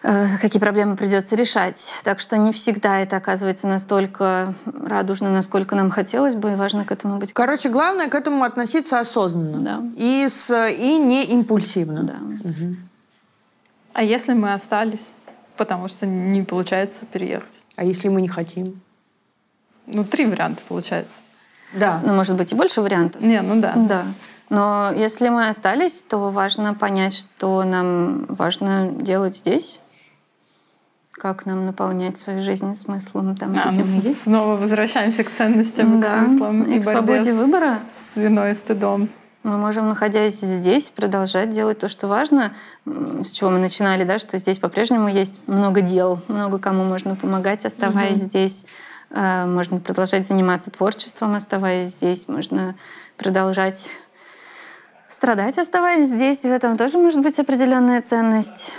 какие 0.02 0.60
проблемы 0.60 0.96
придется 0.96 1.36
решать. 1.36 1.92
Так 2.04 2.20
что 2.20 2.36
не 2.36 2.52
всегда 2.52 3.00
это 3.00 3.16
оказывается 3.16 3.66
настолько 3.66 4.54
радужно, 4.64 5.30
насколько 5.30 5.74
нам 5.74 5.90
хотелось 5.90 6.34
бы, 6.34 6.52
и 6.52 6.54
важно 6.54 6.84
к 6.84 6.92
этому 6.92 7.18
быть. 7.18 7.32
Короче, 7.32 7.68
главное 7.68 8.08
к 8.08 8.14
этому 8.14 8.44
относиться 8.44 9.00
осознанно 9.00 9.58
да. 9.60 9.82
и, 9.96 10.28
с, 10.28 10.68
и 10.70 10.98
не 10.98 11.24
импульсивно. 11.24 12.02
Да. 12.02 12.16
Угу. 12.48 12.76
А 13.94 14.02
если 14.02 14.34
мы 14.34 14.52
остались, 14.52 15.06
потому 15.56 15.88
что 15.88 16.06
не 16.06 16.42
получается 16.42 17.06
переехать? 17.06 17.62
А 17.76 17.84
если 17.84 18.08
мы 18.08 18.20
не 18.20 18.28
хотим? 18.28 18.80
Ну, 19.86 20.04
три 20.04 20.26
варианта 20.26 20.62
получается. 20.68 21.18
Да. 21.72 22.00
Ну, 22.04 22.14
может 22.14 22.36
быть, 22.36 22.52
и 22.52 22.54
больше 22.54 22.82
вариантов. 22.82 23.20
Не, 23.22 23.40
ну 23.40 23.60
да. 23.60 23.74
Да. 23.76 24.04
Но 24.48 24.92
если 24.94 25.28
мы 25.28 25.48
остались, 25.48 26.02
то 26.02 26.30
важно 26.30 26.74
понять, 26.74 27.14
что 27.14 27.64
нам 27.64 28.26
важно 28.26 28.90
делать 28.92 29.36
здесь 29.36 29.80
как 31.16 31.46
нам 31.46 31.66
наполнять 31.66 32.18
свою 32.18 32.42
жизнь 32.42 32.74
смыслом 32.74 33.36
там, 33.36 33.58
а, 33.58 33.70
где 33.70 33.84
мы 33.84 34.02
есть. 34.02 34.22
Снова 34.22 34.56
возвращаемся 34.56 35.24
к 35.24 35.30
ценностям, 35.30 36.00
да. 36.00 36.06
к 36.06 36.28
смыслам 36.28 36.62
и, 36.64 36.76
и 36.76 36.80
к 36.80 36.84
свободе 36.84 37.32
выбора. 37.32 37.78
С 37.78 38.16
виной 38.16 38.52
и 38.52 38.54
стыдом. 38.54 39.08
Мы 39.42 39.58
можем, 39.58 39.88
находясь 39.88 40.40
здесь, 40.40 40.90
продолжать 40.90 41.50
делать 41.50 41.78
то, 41.78 41.88
что 41.88 42.08
важно, 42.08 42.52
с 42.84 43.30
чего 43.30 43.50
мы 43.50 43.58
начинали, 43.58 44.02
да, 44.02 44.18
что 44.18 44.38
здесь 44.38 44.58
по-прежнему 44.58 45.08
есть 45.08 45.40
много 45.46 45.82
дел, 45.82 46.20
много 46.26 46.58
кому 46.58 46.82
можно 46.82 47.14
помогать, 47.14 47.64
оставаясь 47.64 48.22
угу. 48.22 48.26
здесь. 48.26 48.66
А, 49.10 49.46
можно 49.46 49.78
продолжать 49.78 50.26
заниматься 50.26 50.72
творчеством, 50.72 51.34
оставаясь 51.36 51.90
здесь. 51.90 52.26
Можно 52.28 52.74
продолжать 53.16 53.88
страдать, 55.08 55.58
оставаясь 55.58 56.08
здесь. 56.08 56.42
В 56.42 56.50
этом 56.50 56.76
тоже 56.76 56.98
может 56.98 57.22
быть 57.22 57.38
определенная 57.38 58.02
ценность. 58.02 58.72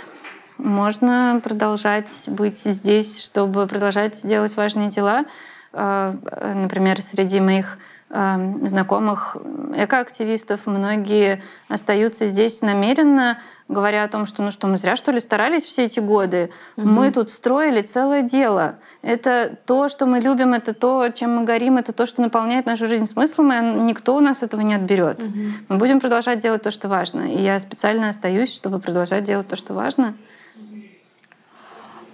Можно 0.58 1.40
продолжать 1.42 2.24
быть 2.28 2.58
здесь, 2.58 3.24
чтобы 3.24 3.66
продолжать 3.66 4.26
делать 4.26 4.56
важные 4.56 4.88
дела. 4.88 5.24
А, 5.72 6.14
например, 6.54 7.00
среди 7.00 7.40
моих 7.40 7.78
а, 8.10 8.40
знакомых 8.62 9.36
экоактивистов 9.76 10.66
многие 10.66 11.42
остаются 11.68 12.26
здесь 12.26 12.62
намеренно, 12.62 13.38
говоря 13.68 14.04
о 14.04 14.08
том, 14.08 14.24
что 14.24 14.42
ну 14.42 14.50
что, 14.50 14.66
мы 14.66 14.78
зря 14.78 14.96
что 14.96 15.12
ли 15.12 15.20
старались 15.20 15.64
все 15.64 15.84
эти 15.84 16.00
годы. 16.00 16.50
Угу. 16.76 16.88
Мы 16.88 17.12
тут 17.12 17.30
строили 17.30 17.82
целое 17.82 18.22
дело. 18.22 18.76
Это 19.02 19.58
то, 19.66 19.88
что 19.88 20.06
мы 20.06 20.20
любим, 20.20 20.54
это 20.54 20.72
то, 20.72 21.06
чем 21.10 21.36
мы 21.36 21.44
горим, 21.44 21.76
это 21.76 21.92
то, 21.92 22.06
что 22.06 22.22
наполняет 22.22 22.64
нашу 22.64 22.88
жизнь 22.88 23.04
смыслом, 23.04 23.52
и 23.52 23.80
никто 23.82 24.16
у 24.16 24.20
нас 24.20 24.42
этого 24.42 24.62
не 24.62 24.74
отберет. 24.74 25.20
Угу. 25.20 25.38
Мы 25.68 25.76
будем 25.76 26.00
продолжать 26.00 26.38
делать 26.38 26.62
то, 26.62 26.70
что 26.70 26.88
важно. 26.88 27.30
И 27.30 27.42
я 27.42 27.58
специально 27.58 28.08
остаюсь, 28.08 28.54
чтобы 28.54 28.78
продолжать 28.80 29.24
делать 29.24 29.48
то, 29.48 29.56
что 29.56 29.74
важно. 29.74 30.14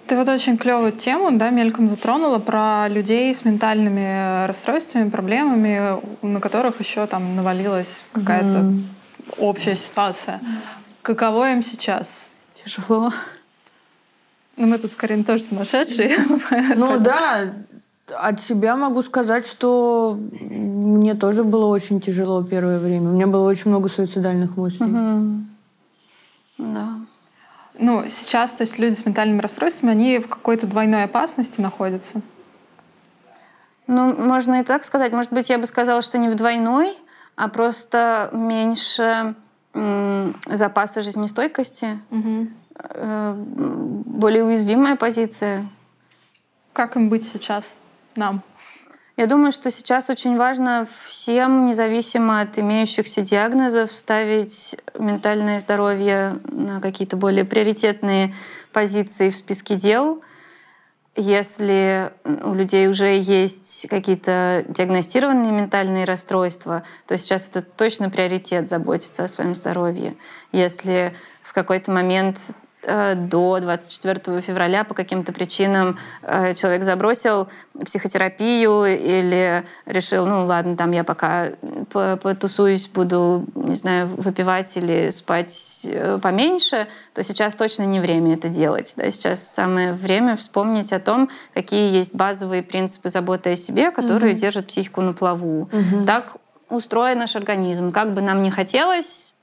Ты 0.07 0.17
вот 0.17 0.29
очень 0.29 0.59
клевую 0.59 0.93
тему, 0.93 1.37
да, 1.39 1.49
мельком 1.49 1.89
затронула 1.89 2.39
про 2.39 2.89
людей 2.89 3.35
с 3.35 3.45
ментальными 3.45 4.47
расстройствами, 4.47 5.09
проблемами, 5.09 5.99
на 6.21 6.41
которых 6.41 6.81
еще 6.81 7.07
там 7.07 7.37
навалилась 7.37 8.03
какая-то 8.13 8.59
mm. 8.59 8.83
общая 9.39 9.77
ситуация. 9.77 10.41
Каково 11.01 11.53
им 11.53 11.63
сейчас? 11.63 12.27
Тяжело. 12.55 13.13
Ну, 14.57 14.67
мы 14.67 14.79
тут, 14.79 14.93
скорее, 14.93 15.25
тоже 15.25 15.43
сумасшедшие. 15.43 16.19
Ну 16.77 16.99
да, 17.01 17.51
от 18.21 18.41
себя 18.41 18.77
могу 18.77 19.03
сказать, 19.03 19.47
что 19.47 20.19
мне 20.19 21.15
тоже 21.15 21.45
было 21.45 21.67
очень 21.67 22.01
тяжело 22.01 22.43
первое 22.43 22.79
время. 22.79 23.09
У 23.09 23.15
меня 23.15 23.27
было 23.27 23.49
очень 23.49 23.71
много 23.71 23.89
суицидальных 23.89 24.59
мыслей. 24.59 25.47
Да 26.59 26.99
ну, 27.79 28.05
сейчас, 28.09 28.53
то 28.53 28.63
есть 28.63 28.79
люди 28.79 28.95
с 28.95 29.05
ментальными 29.05 29.41
расстройствами, 29.41 29.93
они 29.93 30.19
в 30.19 30.29
какой-то 30.29 30.67
двойной 30.67 31.05
опасности 31.05 31.61
находятся. 31.61 32.21
Ну, 33.87 34.15
можно 34.15 34.61
и 34.61 34.65
так 34.65 34.85
сказать. 34.85 35.13
Может 35.13 35.33
быть, 35.33 35.51
я 35.51 35.59
бы 35.59 35.67
сказала, 35.67 36.01
что 36.01 36.19
не 36.19 36.29
в 36.29 36.35
двойной, 36.37 36.97
а 37.37 37.49
просто 37.49 38.31
меньше 38.33 39.35
м, 39.75 40.37
запаса 40.47 41.03
жизнестойкости, 41.03 41.99
угу. 42.11 42.49
э, 42.79 43.35
более 43.37 44.45
уязвимая 44.45 44.97
позиция. 44.97 45.67
Как 46.73 46.97
им 46.97 47.11
быть 47.11 47.29
сейчас, 47.29 47.75
нам? 48.17 48.43
Я 49.17 49.29
думаю, 49.29 49.53
что 49.53 49.71
сейчас 49.71 50.11
очень 50.11 50.37
важно 50.37 50.89
всем, 51.05 51.67
независимо 51.67 52.41
от 52.41 52.59
имеющихся 52.59 53.23
диагнозов, 53.23 53.93
ставить 53.93 54.75
ментальное 54.99 55.61
здоровье 55.61 56.41
на 56.51 56.81
какие-то 56.81 57.17
более 57.17 57.45
приоритетные 57.45 58.35
позиции 58.73 59.31
в 59.31 59.37
списке 59.37 59.77
дел. 59.77 60.21
Если 61.15 62.11
у 62.43 62.55
людей 62.55 62.89
уже 62.89 63.17
есть 63.17 63.87
какие-то 63.89 64.65
диагностированные 64.67 65.53
ментальные 65.53 66.07
расстройства, 66.07 66.83
то 67.07 67.17
сейчас 67.17 67.49
это 67.49 67.63
точно 67.63 68.11
приоритет 68.11 68.69
заботиться 68.69 69.23
о 69.23 69.29
своем 69.29 69.55
здоровье. 69.55 70.17
Если 70.51 71.15
в 71.41 71.53
какой-то 71.53 71.93
момент 71.93 72.39
до 72.87 73.59
24 73.61 74.41
февраля 74.41 74.85
по 74.85 74.95
каким-то 74.95 75.33
причинам 75.33 75.99
э, 76.23 76.55
человек 76.55 76.83
забросил 76.83 77.49
психотерапию 77.85 78.85
или 78.85 79.65
решил, 79.87 80.27
ну 80.27 80.45
ладно, 80.47 80.77
там 80.77 80.93
я 80.93 81.05
пока 81.05 81.51
потусуюсь, 81.91 82.89
буду, 82.89 83.47
не 83.55 83.77
знаю, 83.77 84.07
выпивать 84.09 84.77
или 84.77 85.11
спать 85.11 85.87
э, 85.91 86.19
поменьше, 86.23 86.87
то 87.15 87.23
сейчас 87.23 87.55
точно 87.55 87.85
не 87.85 88.01
время 88.01 88.35
это 88.35 88.49
делать. 88.49 88.95
Да? 88.97 89.11
Сейчас 89.11 89.47
самое 89.47 89.93
время 89.93 90.37
вспомнить 90.37 90.93
о 90.93 91.01
том, 91.01 91.31
какие 91.53 91.91
есть 91.91 92.15
базовые 92.15 92.63
принципы 92.63 93.09
заботы 93.09 93.53
о 93.53 93.57
себе, 93.57 93.91
которые 93.91 94.33
угу. 94.33 94.41
держат 94.41 94.67
психику 94.67 95.01
на 95.01 95.13
плаву. 95.13 95.69
Угу. 95.73 96.07
Так 96.07 96.37
устроен 96.69 97.19
наш 97.19 97.37
организм. 97.37 97.93
Как 97.93 98.15
бы 98.15 98.21
нам 98.21 98.43
ни 98.43 98.51
хотелось, 98.51 99.34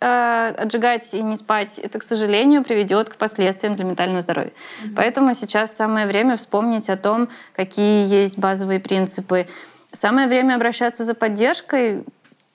э, 0.00 0.54
отжигать 0.56 1.12
и 1.14 1.22
не 1.22 1.36
спать, 1.36 1.78
это, 1.78 1.98
к 1.98 2.02
сожалению, 2.02 2.64
приведет 2.64 3.08
к 3.08 3.16
последствиям 3.16 3.74
для 3.74 3.84
ментального 3.84 4.20
здоровья. 4.20 4.50
Mm-hmm. 4.50 4.94
Поэтому 4.96 5.34
сейчас 5.34 5.74
самое 5.74 6.06
время 6.06 6.36
вспомнить 6.36 6.88
о 6.90 6.96
том, 6.96 7.28
какие 7.54 8.06
есть 8.06 8.38
базовые 8.38 8.80
принципы. 8.80 9.46
Самое 9.92 10.28
время 10.28 10.54
обращаться 10.54 11.04
за 11.04 11.14
поддержкой, 11.14 12.04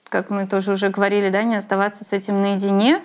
как 0.08 0.30
мы 0.30 0.46
тоже 0.46 0.72
уже 0.72 0.88
говорили, 0.88 1.28
да, 1.30 1.42
не 1.42 1.56
оставаться 1.56 2.04
с 2.04 2.12
этим 2.12 2.40
наедине, 2.40 3.02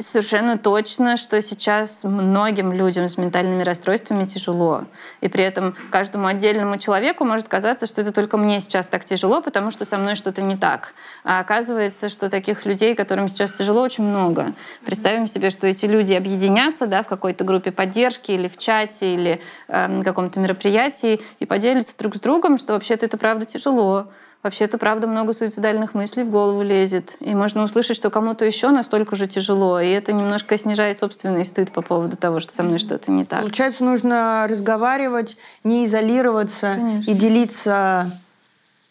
совершенно 0.00 0.58
точно, 0.58 1.16
что 1.16 1.40
сейчас 1.40 2.04
многим 2.04 2.72
людям 2.72 3.08
с 3.08 3.16
ментальными 3.16 3.62
расстройствами 3.62 4.26
тяжело. 4.26 4.84
И 5.20 5.28
при 5.28 5.44
этом 5.44 5.74
каждому 5.90 6.26
отдельному 6.26 6.78
человеку 6.78 7.24
может 7.24 7.48
казаться, 7.48 7.86
что 7.86 8.00
это 8.00 8.12
только 8.12 8.36
мне 8.36 8.60
сейчас 8.60 8.88
так 8.88 9.04
тяжело, 9.04 9.40
потому 9.40 9.70
что 9.70 9.84
со 9.84 9.96
мной 9.96 10.14
что-то 10.14 10.42
не 10.42 10.56
так. 10.56 10.94
А 11.24 11.40
оказывается, 11.40 12.08
что 12.08 12.28
таких 12.28 12.66
людей, 12.66 12.94
которым 12.94 13.28
сейчас 13.28 13.52
тяжело, 13.52 13.82
очень 13.82 14.04
много. 14.04 14.54
Представим 14.84 15.26
себе, 15.26 15.50
что 15.50 15.66
эти 15.66 15.86
люди 15.86 16.12
объединятся 16.12 16.86
да, 16.86 17.02
в 17.02 17.06
какой-то 17.06 17.44
группе 17.44 17.70
поддержки 17.70 18.32
или 18.32 18.48
в 18.48 18.56
чате, 18.56 19.14
или 19.14 19.40
э, 19.68 19.86
на 19.86 20.02
каком-то 20.04 20.40
мероприятии 20.40 21.20
и 21.38 21.46
поделятся 21.46 21.96
друг 21.96 22.16
с 22.16 22.20
другом, 22.20 22.58
что 22.58 22.72
вообще-то 22.72 23.06
это 23.06 23.16
правда 23.16 23.44
тяжело 23.44 24.08
вообще-то, 24.42 24.78
правда, 24.78 25.06
много 25.06 25.32
суицидальных 25.32 25.94
мыслей 25.94 26.22
в 26.22 26.30
голову 26.30 26.62
лезет. 26.62 27.16
И 27.20 27.34
можно 27.34 27.64
услышать, 27.64 27.96
что 27.96 28.10
кому-то 28.10 28.44
еще 28.44 28.70
настолько 28.70 29.16
же 29.16 29.26
тяжело. 29.26 29.80
И 29.80 29.88
это 29.88 30.12
немножко 30.12 30.56
снижает 30.56 30.96
собственный 30.98 31.44
стыд 31.44 31.72
по 31.72 31.82
поводу 31.82 32.16
того, 32.16 32.40
что 32.40 32.52
со 32.52 32.62
мной 32.62 32.78
что-то 32.78 33.10
не 33.10 33.24
так. 33.24 33.40
Получается, 33.40 33.84
нужно 33.84 34.46
разговаривать, 34.48 35.36
не 35.64 35.84
изолироваться 35.84 36.74
Конечно. 36.74 37.10
и 37.10 37.14
делиться 37.14 38.10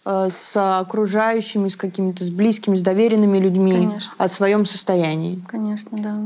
э, 0.06 0.30
с 0.32 0.80
окружающими, 0.80 1.70
с 1.70 1.76
какими-то, 1.76 2.26
с 2.26 2.30
близкими, 2.30 2.76
с 2.76 2.82
доверенными 2.82 3.38
людьми 3.38 3.72
Конечно. 3.72 4.14
о 4.18 4.28
своем 4.28 4.66
состоянии. 4.66 5.42
Конечно, 5.48 5.98
да. 5.98 6.18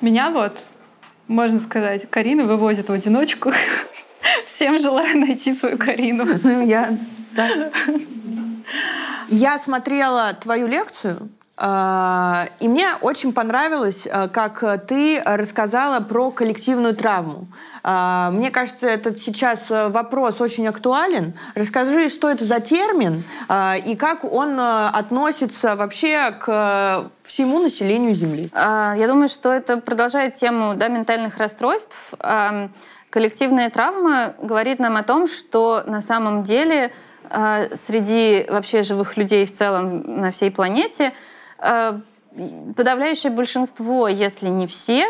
Меня 0.00 0.30
вот, 0.30 0.58
можно 1.26 1.58
сказать, 1.58 2.08
Карина 2.10 2.44
вывозит 2.44 2.88
в 2.88 2.92
одиночку. 2.92 3.52
Всем 4.46 4.78
желаю 4.78 5.18
найти 5.18 5.54
свою 5.54 5.78
Карину. 5.78 6.26
Я 6.64 6.96
да. 7.34 7.70
Я 9.28 9.58
смотрела 9.58 10.32
твою 10.34 10.66
лекцию, 10.66 11.30
а, 11.56 12.48
и 12.58 12.66
мне 12.66 12.88
очень 13.00 13.32
понравилось, 13.32 14.08
а, 14.10 14.26
как 14.26 14.86
ты 14.86 15.22
рассказала 15.24 16.00
про 16.00 16.32
коллективную 16.32 16.96
травму. 16.96 17.46
А, 17.84 18.32
мне 18.32 18.50
кажется, 18.50 18.88
этот 18.88 19.20
сейчас 19.20 19.70
вопрос 19.70 20.40
очень 20.40 20.66
актуален. 20.66 21.32
Расскажи, 21.54 22.08
что 22.08 22.28
это 22.28 22.44
за 22.44 22.58
термин 22.58 23.24
и 23.86 23.96
как 23.96 24.24
он 24.24 24.58
относится 24.58 25.76
вообще 25.76 26.32
к 26.32 27.04
всему 27.22 27.60
населению 27.60 28.14
Земли. 28.14 28.50
Я 28.54 29.04
думаю, 29.06 29.28
что 29.28 29.52
это 29.52 29.76
продолжает 29.76 30.34
тему 30.34 30.74
да, 30.74 30.88
ментальных 30.88 31.38
расстройств. 31.38 32.14
Коллективная 33.10 33.70
травма 33.70 34.34
говорит 34.42 34.80
нам 34.80 34.96
о 34.96 35.02
том, 35.04 35.28
что 35.28 35.84
на 35.86 36.00
самом 36.00 36.42
деле 36.42 36.92
среди 37.74 38.46
вообще 38.48 38.82
живых 38.82 39.16
людей 39.16 39.44
в 39.46 39.50
целом 39.50 40.20
на 40.20 40.30
всей 40.30 40.50
планете 40.50 41.12
а, 41.58 42.00
подавляющее 42.76 43.32
большинство, 43.32 44.08
если 44.08 44.48
не 44.48 44.66
все, 44.66 45.06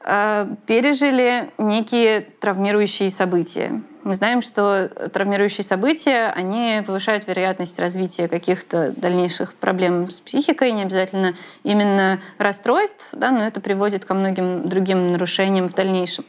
а, 0.00 0.48
пережили 0.66 1.50
некие 1.58 2.20
травмирующие 2.20 3.10
события. 3.10 3.82
Мы 4.02 4.12
знаем, 4.12 4.42
что 4.42 4.88
травмирующие 5.12 5.64
события, 5.64 6.32
они 6.36 6.82
повышают 6.86 7.26
вероятность 7.26 7.78
развития 7.78 8.28
каких-то 8.28 8.92
дальнейших 8.94 9.54
проблем 9.54 10.10
с 10.10 10.20
психикой, 10.20 10.72
не 10.72 10.82
обязательно 10.82 11.34
именно 11.62 12.20
расстройств, 12.36 13.08
да, 13.12 13.30
но 13.30 13.46
это 13.46 13.62
приводит 13.62 14.04
ко 14.04 14.12
многим 14.12 14.68
другим 14.68 15.12
нарушениям 15.12 15.68
в 15.68 15.74
дальнейшем. 15.74 16.26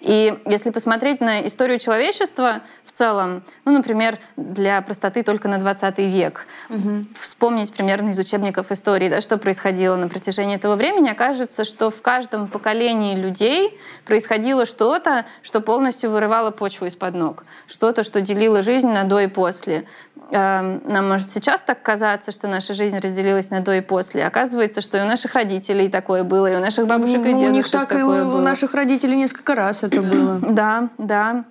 И 0.00 0.38
если 0.46 0.70
посмотреть 0.70 1.20
на 1.20 1.46
историю 1.46 1.78
человечества 1.78 2.60
в 2.84 2.92
целом, 2.92 3.42
ну, 3.64 3.72
например, 3.72 4.18
для 4.36 4.80
простоты 4.82 5.22
только 5.22 5.48
на 5.48 5.58
20 5.58 5.98
век, 5.98 6.46
угу. 6.68 7.04
вспомнить 7.18 7.72
примерно 7.72 8.10
из 8.10 8.18
учебников 8.18 8.70
истории, 8.70 9.08
да, 9.08 9.20
что 9.20 9.38
происходило 9.38 9.96
на 9.96 10.08
протяжении 10.08 10.56
этого 10.56 10.76
времени, 10.76 11.08
окажется, 11.08 11.64
что 11.64 11.90
в 11.90 12.02
каждом 12.02 12.48
поколении 12.48 13.16
людей 13.16 13.78
происходило 14.04 14.66
что-то, 14.66 15.24
что 15.42 15.60
полностью 15.60 16.10
вырывало 16.10 16.50
почву 16.50 16.86
из-под 16.86 17.14
ног, 17.14 17.44
что-то, 17.66 18.02
что 18.02 18.20
делило 18.20 18.62
жизнь 18.62 18.88
на 18.88 19.04
до 19.04 19.20
и 19.20 19.26
после. 19.26 19.86
Эм, 20.30 20.82
нам 20.84 21.08
может 21.08 21.30
сейчас 21.30 21.62
так 21.62 21.82
казаться, 21.82 22.32
что 22.32 22.48
наша 22.48 22.74
жизнь 22.74 22.98
разделилась 22.98 23.50
на 23.50 23.60
до 23.60 23.76
и 23.76 23.80
после. 23.80 24.26
Оказывается, 24.26 24.80
что 24.80 24.98
и 24.98 25.02
у 25.02 25.04
наших 25.04 25.34
родителей 25.34 25.88
такое 25.88 26.24
было, 26.24 26.50
и 26.50 26.56
у 26.56 26.60
наших 26.60 26.86
бабушек 26.86 27.18
ну, 27.18 27.24
и 27.24 27.32
дедушек 27.34 27.48
У 27.48 27.52
них 27.52 27.70
так 27.70 27.92
и 27.92 28.02
у, 28.02 28.08
было. 28.08 28.40
наших 28.40 28.74
родителей 28.74 29.16
несколько 29.16 29.54
раз 29.54 29.84
это 29.84 30.02
было. 30.02 30.40
Да, 30.56 30.88
да. 30.98 31.44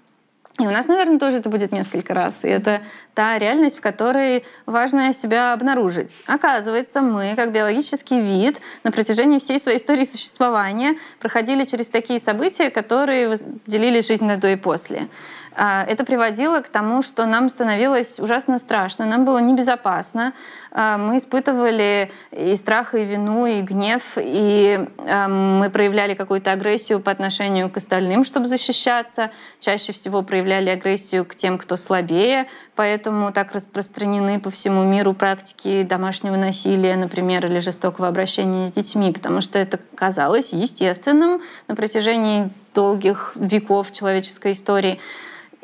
И 0.57 0.65
у 0.65 0.71
нас, 0.71 0.87
наверное, 0.87 1.19
тоже 1.19 1.37
это 1.37 1.49
будет 1.49 1.73
несколько 1.73 2.13
раз. 2.13 2.45
И 2.45 2.47
это 2.47 2.81
та 3.13 3.37
реальность, 3.37 3.77
в 3.77 3.81
которой 3.81 4.45
важно 4.65 5.13
себя 5.13 5.51
обнаружить. 5.51 6.23
Оказывается, 6.27 7.01
мы, 7.01 7.33
как 7.35 7.51
биологический 7.51 8.21
вид, 8.21 8.61
на 8.83 8.91
протяжении 8.91 9.39
всей 9.39 9.59
своей 9.59 9.77
истории 9.77 10.05
существования 10.05 10.95
проходили 11.19 11.65
через 11.65 11.89
такие 11.89 12.19
события, 12.19 12.69
которые 12.69 13.35
делили 13.67 13.99
жизнь 13.99 14.25
на 14.25 14.37
до 14.37 14.47
и 14.47 14.55
после. 14.55 15.09
А, 15.55 15.85
это 15.87 16.03
приводило 16.03 16.59
к 16.59 16.67
тому, 16.67 17.01
что 17.01 17.25
нам 17.25 17.49
становилось 17.49 18.19
ужасно 18.19 18.59
страшно, 18.59 19.05
нам 19.05 19.23
было 19.23 19.39
небезопасно. 19.39 20.33
А, 20.71 20.97
мы 20.97 21.17
испытывали 21.17 22.11
и 22.31 22.55
страх, 22.57 22.93
и 22.93 23.03
вину, 23.03 23.45
и 23.45 23.61
гнев, 23.61 24.17
и 24.17 24.87
а, 25.07 25.29
мы 25.29 25.69
проявляли 25.69 26.13
какую-то 26.13 26.51
агрессию 26.51 26.99
по 26.99 27.11
отношению 27.11 27.69
к 27.69 27.77
остальным, 27.77 28.25
чтобы 28.25 28.47
защищаться. 28.47 29.31
Чаще 29.59 29.93
всего 29.93 30.23
проявляли 30.23 30.69
агрессию 30.69 31.23
к 31.23 31.35
тем, 31.35 31.57
кто 31.57 31.77
слабее, 31.77 32.47
поэтому 32.75 33.31
так 33.31 33.53
распространены 33.53 34.41
по 34.41 34.49
всему 34.49 34.83
миру 34.83 35.13
практики 35.13 35.83
домашнего 35.83 36.35
насилия, 36.35 36.97
например, 36.97 37.45
или 37.45 37.59
жестокого 37.59 38.09
обращения 38.09 38.67
с 38.67 38.71
детьми, 38.73 39.13
потому 39.13 39.39
что 39.39 39.57
это 39.57 39.79
казалось 39.95 40.51
естественным 40.51 41.41
на 41.69 41.75
протяжении 41.75 42.49
долгих 42.73 43.31
веков 43.35 43.93
человеческой 43.93 44.51
истории. 44.51 44.99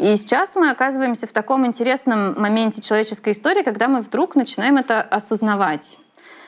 И 0.01 0.15
сейчас 0.15 0.55
мы 0.55 0.71
оказываемся 0.71 1.27
в 1.27 1.31
таком 1.31 1.63
интересном 1.63 2.33
моменте 2.41 2.81
человеческой 2.81 3.33
истории, 3.33 3.61
когда 3.61 3.87
мы 3.87 4.01
вдруг 4.01 4.33
начинаем 4.33 4.77
это 4.77 4.99
осознавать. 4.99 5.99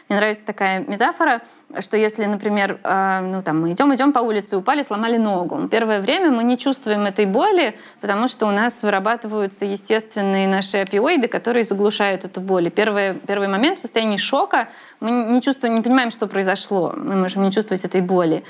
Мне 0.09 0.17
нравится 0.17 0.43
такая 0.43 0.79
метафора, 0.79 1.43
что 1.79 1.95
если, 1.95 2.25
например, 2.25 2.79
э, 2.83 3.19
ну, 3.21 3.43
там, 3.43 3.61
мы 3.61 3.73
идем, 3.73 3.93
идем 3.93 4.11
по 4.11 4.19
улице, 4.19 4.57
упали, 4.57 4.81
сломали 4.81 5.17
ногу. 5.17 5.67
Первое 5.67 6.01
время 6.01 6.31
мы 6.31 6.43
не 6.43 6.57
чувствуем 6.57 7.05
этой 7.05 7.27
боли, 7.27 7.77
потому 8.01 8.27
что 8.27 8.47
у 8.47 8.51
нас 8.51 8.81
вырабатываются 8.81 9.65
естественные 9.65 10.47
наши 10.47 10.77
опиоиды, 10.77 11.27
которые 11.27 11.63
заглушают 11.63 12.25
эту 12.25 12.41
боль. 12.41 12.67
И 12.67 12.69
первый, 12.71 13.13
первый 13.13 13.47
момент 13.47 13.77
в 13.77 13.81
состоянии 13.81 14.17
шока 14.17 14.67
мы 14.99 15.11
не 15.11 15.43
чувствуем, 15.43 15.75
не 15.75 15.81
понимаем, 15.81 16.09
что 16.09 16.25
произошло. 16.25 16.91
Мы 16.97 17.15
можем 17.17 17.43
не 17.43 17.51
чувствовать 17.51 17.85
этой 17.85 18.01
боли. 18.01 18.43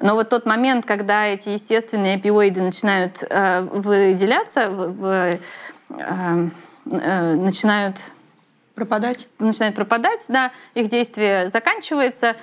Но 0.00 0.14
вот 0.14 0.28
тот 0.28 0.46
момент, 0.46 0.86
когда 0.86 1.26
эти 1.26 1.50
естественные 1.50 2.16
опиоиды 2.16 2.62
начинают 2.62 3.22
э, 3.22 3.60
выделяться, 3.60 4.70
в, 4.70 5.06
э, 5.06 5.38
э, 6.90 7.34
начинают 7.34 8.12
пропадать, 8.74 9.28
начинают 9.38 9.76
пропадать, 9.76 10.24
да, 10.28 10.50
их 10.74 10.88
действие 10.88 11.48
заканчивается, 11.48 12.34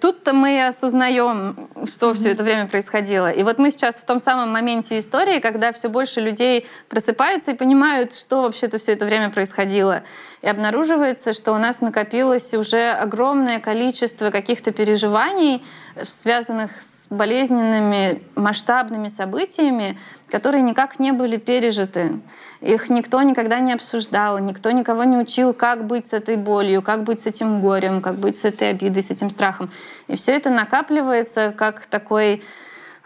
Тут-то 0.00 0.32
мы 0.32 0.66
осознаем, 0.66 1.68
что 1.86 2.10
mm-hmm. 2.10 2.14
все 2.14 2.30
это 2.32 2.42
время 2.42 2.68
происходило. 2.68 3.30
И 3.30 3.42
вот 3.42 3.58
мы 3.58 3.70
сейчас 3.70 3.96
в 3.96 4.04
том 4.04 4.20
самом 4.20 4.52
моменте 4.52 4.98
истории, 4.98 5.38
когда 5.38 5.72
все 5.72 5.88
больше 5.88 6.20
людей 6.20 6.66
просыпается 6.88 7.52
и 7.52 7.54
понимают, 7.54 8.12
что 8.12 8.42
вообще-то 8.42 8.78
все 8.78 8.92
это 8.92 9.06
время 9.06 9.30
происходило. 9.30 10.02
И 10.42 10.46
обнаруживается, 10.46 11.32
что 11.32 11.52
у 11.52 11.58
нас 11.58 11.80
накопилось 11.80 12.52
уже 12.54 12.90
огромное 12.90 13.60
количество 13.60 14.30
каких-то 14.30 14.72
переживаний, 14.72 15.64
связанных 16.02 16.80
с 16.80 17.06
болезненными 17.08 18.22
масштабными 18.34 19.08
событиями, 19.08 19.98
которые 20.30 20.62
никак 20.62 20.98
не 20.98 21.12
были 21.12 21.38
пережиты. 21.38 22.20
Их 22.60 22.90
никто 22.90 23.22
никогда 23.22 23.60
не 23.60 23.72
обсуждал, 23.72 24.38
никто 24.38 24.70
никого 24.72 25.04
не 25.04 25.16
учил, 25.16 25.52
как 25.54 25.84
быть 25.84 26.06
с 26.06 26.12
этой 26.12 26.36
болью, 26.36 26.82
как 26.82 27.04
быть 27.04 27.20
с 27.20 27.26
этим 27.26 27.60
горем, 27.60 28.00
как 28.00 28.16
быть 28.16 28.36
с 28.36 28.44
этой 28.44 28.70
обидой, 28.70 29.02
с 29.02 29.10
этим 29.10 29.30
страхом. 29.30 29.70
И 30.08 30.16
все 30.16 30.32
это 30.32 30.50
накапливается 30.50 31.54
как 31.56 31.86
такой 31.86 32.42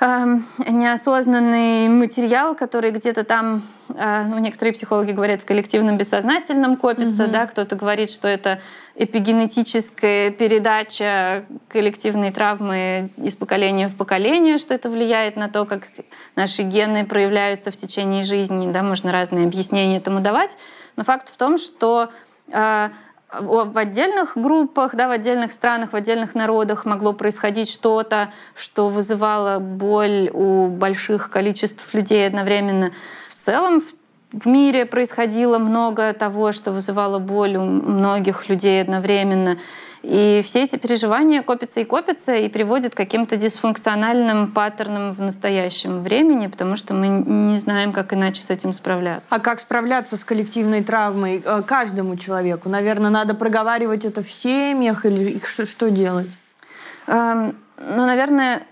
Эм, 0.00 0.44
неосознанный 0.66 1.88
материал, 1.88 2.54
который 2.56 2.90
где-то 2.90 3.24
там, 3.24 3.62
э, 3.90 4.24
ну, 4.26 4.38
некоторые 4.38 4.72
психологи 4.72 5.12
говорят, 5.12 5.42
в 5.42 5.44
коллективном 5.44 5.96
бессознательном 5.96 6.76
копится, 6.76 7.24
угу. 7.24 7.32
да, 7.32 7.46
кто-то 7.46 7.76
говорит, 7.76 8.10
что 8.10 8.26
это 8.26 8.60
эпигенетическая 8.96 10.30
передача 10.30 11.44
коллективной 11.68 12.32
травмы 12.32 13.10
из 13.16 13.36
поколения 13.36 13.86
в 13.86 13.94
поколение, 13.94 14.58
что 14.58 14.74
это 14.74 14.90
влияет 14.90 15.36
на 15.36 15.48
то, 15.48 15.66
как 15.66 15.82
наши 16.36 16.62
гены 16.62 17.04
проявляются 17.04 17.70
в 17.70 17.76
течение 17.76 18.24
жизни, 18.24 18.72
да, 18.72 18.82
можно 18.82 19.12
разные 19.12 19.46
объяснения 19.46 19.98
этому 19.98 20.20
давать, 20.20 20.56
но 20.96 21.04
факт 21.04 21.28
в 21.28 21.36
том, 21.36 21.58
что 21.58 22.10
э, 22.48 22.88
в 23.40 23.78
отдельных 23.78 24.36
группах, 24.36 24.94
да, 24.94 25.08
в 25.08 25.10
отдельных 25.10 25.52
странах, 25.52 25.92
в 25.92 25.96
отдельных 25.96 26.34
народах 26.34 26.84
могло 26.84 27.12
происходить 27.12 27.70
что-то, 27.70 28.30
что 28.54 28.88
вызывало 28.88 29.58
боль 29.58 30.30
у 30.32 30.68
больших 30.68 31.30
количеств 31.30 31.94
людей 31.94 32.26
одновременно. 32.26 32.92
В 33.28 33.34
целом 33.34 33.80
в 33.80 33.94
в 34.32 34.46
мире 34.46 34.86
происходило 34.86 35.58
много 35.58 36.12
того, 36.12 36.52
что 36.52 36.72
вызывало 36.72 37.18
боль 37.18 37.56
у 37.56 37.64
многих 37.64 38.48
людей 38.48 38.80
одновременно. 38.80 39.58
И 40.02 40.40
все 40.42 40.64
эти 40.64 40.76
переживания 40.76 41.42
копятся 41.42 41.80
и 41.80 41.84
копятся 41.84 42.34
и 42.34 42.48
приводят 42.48 42.94
к 42.94 42.96
каким-то 42.96 43.36
дисфункциональным 43.36 44.50
паттернам 44.50 45.12
в 45.12 45.20
настоящем 45.20 46.02
времени, 46.02 46.48
потому 46.48 46.74
что 46.74 46.92
мы 46.92 47.06
не 47.06 47.58
знаем, 47.60 47.92
как 47.92 48.12
иначе 48.12 48.42
с 48.42 48.50
этим 48.50 48.72
справляться. 48.72 49.32
А 49.32 49.38
как 49.38 49.60
справляться 49.60 50.16
с 50.16 50.24
коллективной 50.24 50.82
травмой 50.82 51.40
э, 51.44 51.62
каждому 51.64 52.16
человеку? 52.16 52.68
Наверное, 52.68 53.10
надо 53.10 53.34
проговаривать 53.34 54.04
это 54.04 54.24
в 54.24 54.30
семьях 54.30 55.06
или 55.06 55.40
что 55.44 55.88
делать? 55.88 56.28
Эм, 57.06 57.54
ну, 57.78 58.06
наверное, 58.06 58.62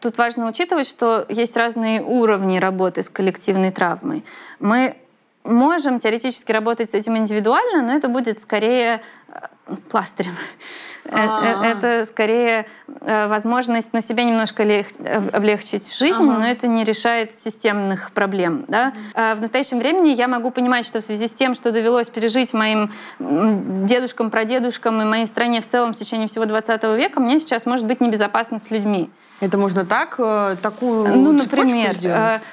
тут 0.00 0.18
важно 0.18 0.48
учитывать, 0.48 0.86
что 0.86 1.24
есть 1.28 1.56
разные 1.56 2.02
уровни 2.02 2.58
работы 2.58 3.02
с 3.02 3.08
коллективной 3.08 3.70
травмой. 3.70 4.24
Мы 4.60 4.96
можем 5.44 5.98
теоретически 5.98 6.52
работать 6.52 6.90
с 6.90 6.94
этим 6.94 7.16
индивидуально, 7.16 7.82
но 7.82 7.92
это 7.92 8.08
будет 8.08 8.40
скорее 8.40 9.02
э, 9.28 9.74
пластырем. 9.90 10.34
Э, 11.06 11.62
э, 11.62 11.66
это 11.66 12.04
скорее 12.06 12.66
э, 13.00 13.28
возможность 13.28 13.90
ну, 13.92 14.00
себе 14.00 14.24
немножко 14.24 14.64
облегчить 15.32 15.94
жизнь, 15.96 16.22
ага. 16.22 16.38
но 16.38 16.46
это 16.46 16.66
не 16.66 16.84
решает 16.84 17.38
системных 17.38 18.12
проблем. 18.12 18.64
Да? 18.68 18.92
В 19.14 19.40
настоящем 19.40 19.78
времени 19.78 20.10
я 20.10 20.28
могу 20.28 20.50
понимать, 20.50 20.86
что 20.86 21.00
в 21.00 21.04
связи 21.04 21.28
с 21.28 21.34
тем, 21.34 21.54
что 21.54 21.72
довелось 21.72 22.08
пережить 22.08 22.54
моим 22.54 22.90
дедушкам, 23.18 24.30
прадедушкам 24.30 25.02
и 25.02 25.04
моей 25.04 25.26
стране 25.26 25.60
в 25.60 25.66
целом 25.66 25.92
в 25.92 25.96
течение 25.96 26.28
всего 26.28 26.44
20 26.46 26.82
века, 26.96 27.20
мне 27.20 27.40
сейчас 27.40 27.66
может 27.66 27.86
быть 27.86 28.00
небезопасно 28.00 28.58
с 28.58 28.70
людьми. 28.70 29.10
Это 29.40 29.58
можно 29.58 29.84
так, 29.84 30.16
такую 30.62 31.08
Ну, 31.08 31.32
например, 31.32 31.96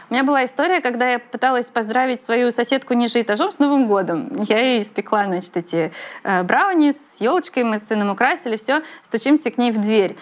у 0.10 0.14
меня 0.14 0.24
была 0.24 0.44
история, 0.44 0.82
когда 0.82 1.10
я 1.10 1.20
пыталась 1.20 1.70
поздравить 1.70 2.22
свою 2.22 2.52
соседку 2.52 2.94
ниже 2.94 3.22
этажом 3.22 3.52
с 3.52 3.60
Новым 3.60 3.88
годом. 3.88 4.42
Я 4.50 4.60
ей 4.60 4.82
испекла, 4.82 5.26
значит, 5.26 5.56
эти 5.56 5.92
брауни 6.24 6.92
с 6.92 7.22
елочкой, 7.22 7.64
мы 7.64 7.78
с 7.78 7.88
сыном 7.88 8.10
украсили 8.10 8.41
или 8.46 8.56
все, 8.56 8.82
стучимся 9.02 9.52
к 9.52 9.58
ней 9.58 9.72
в 9.72 9.80
дверь. 9.80 10.16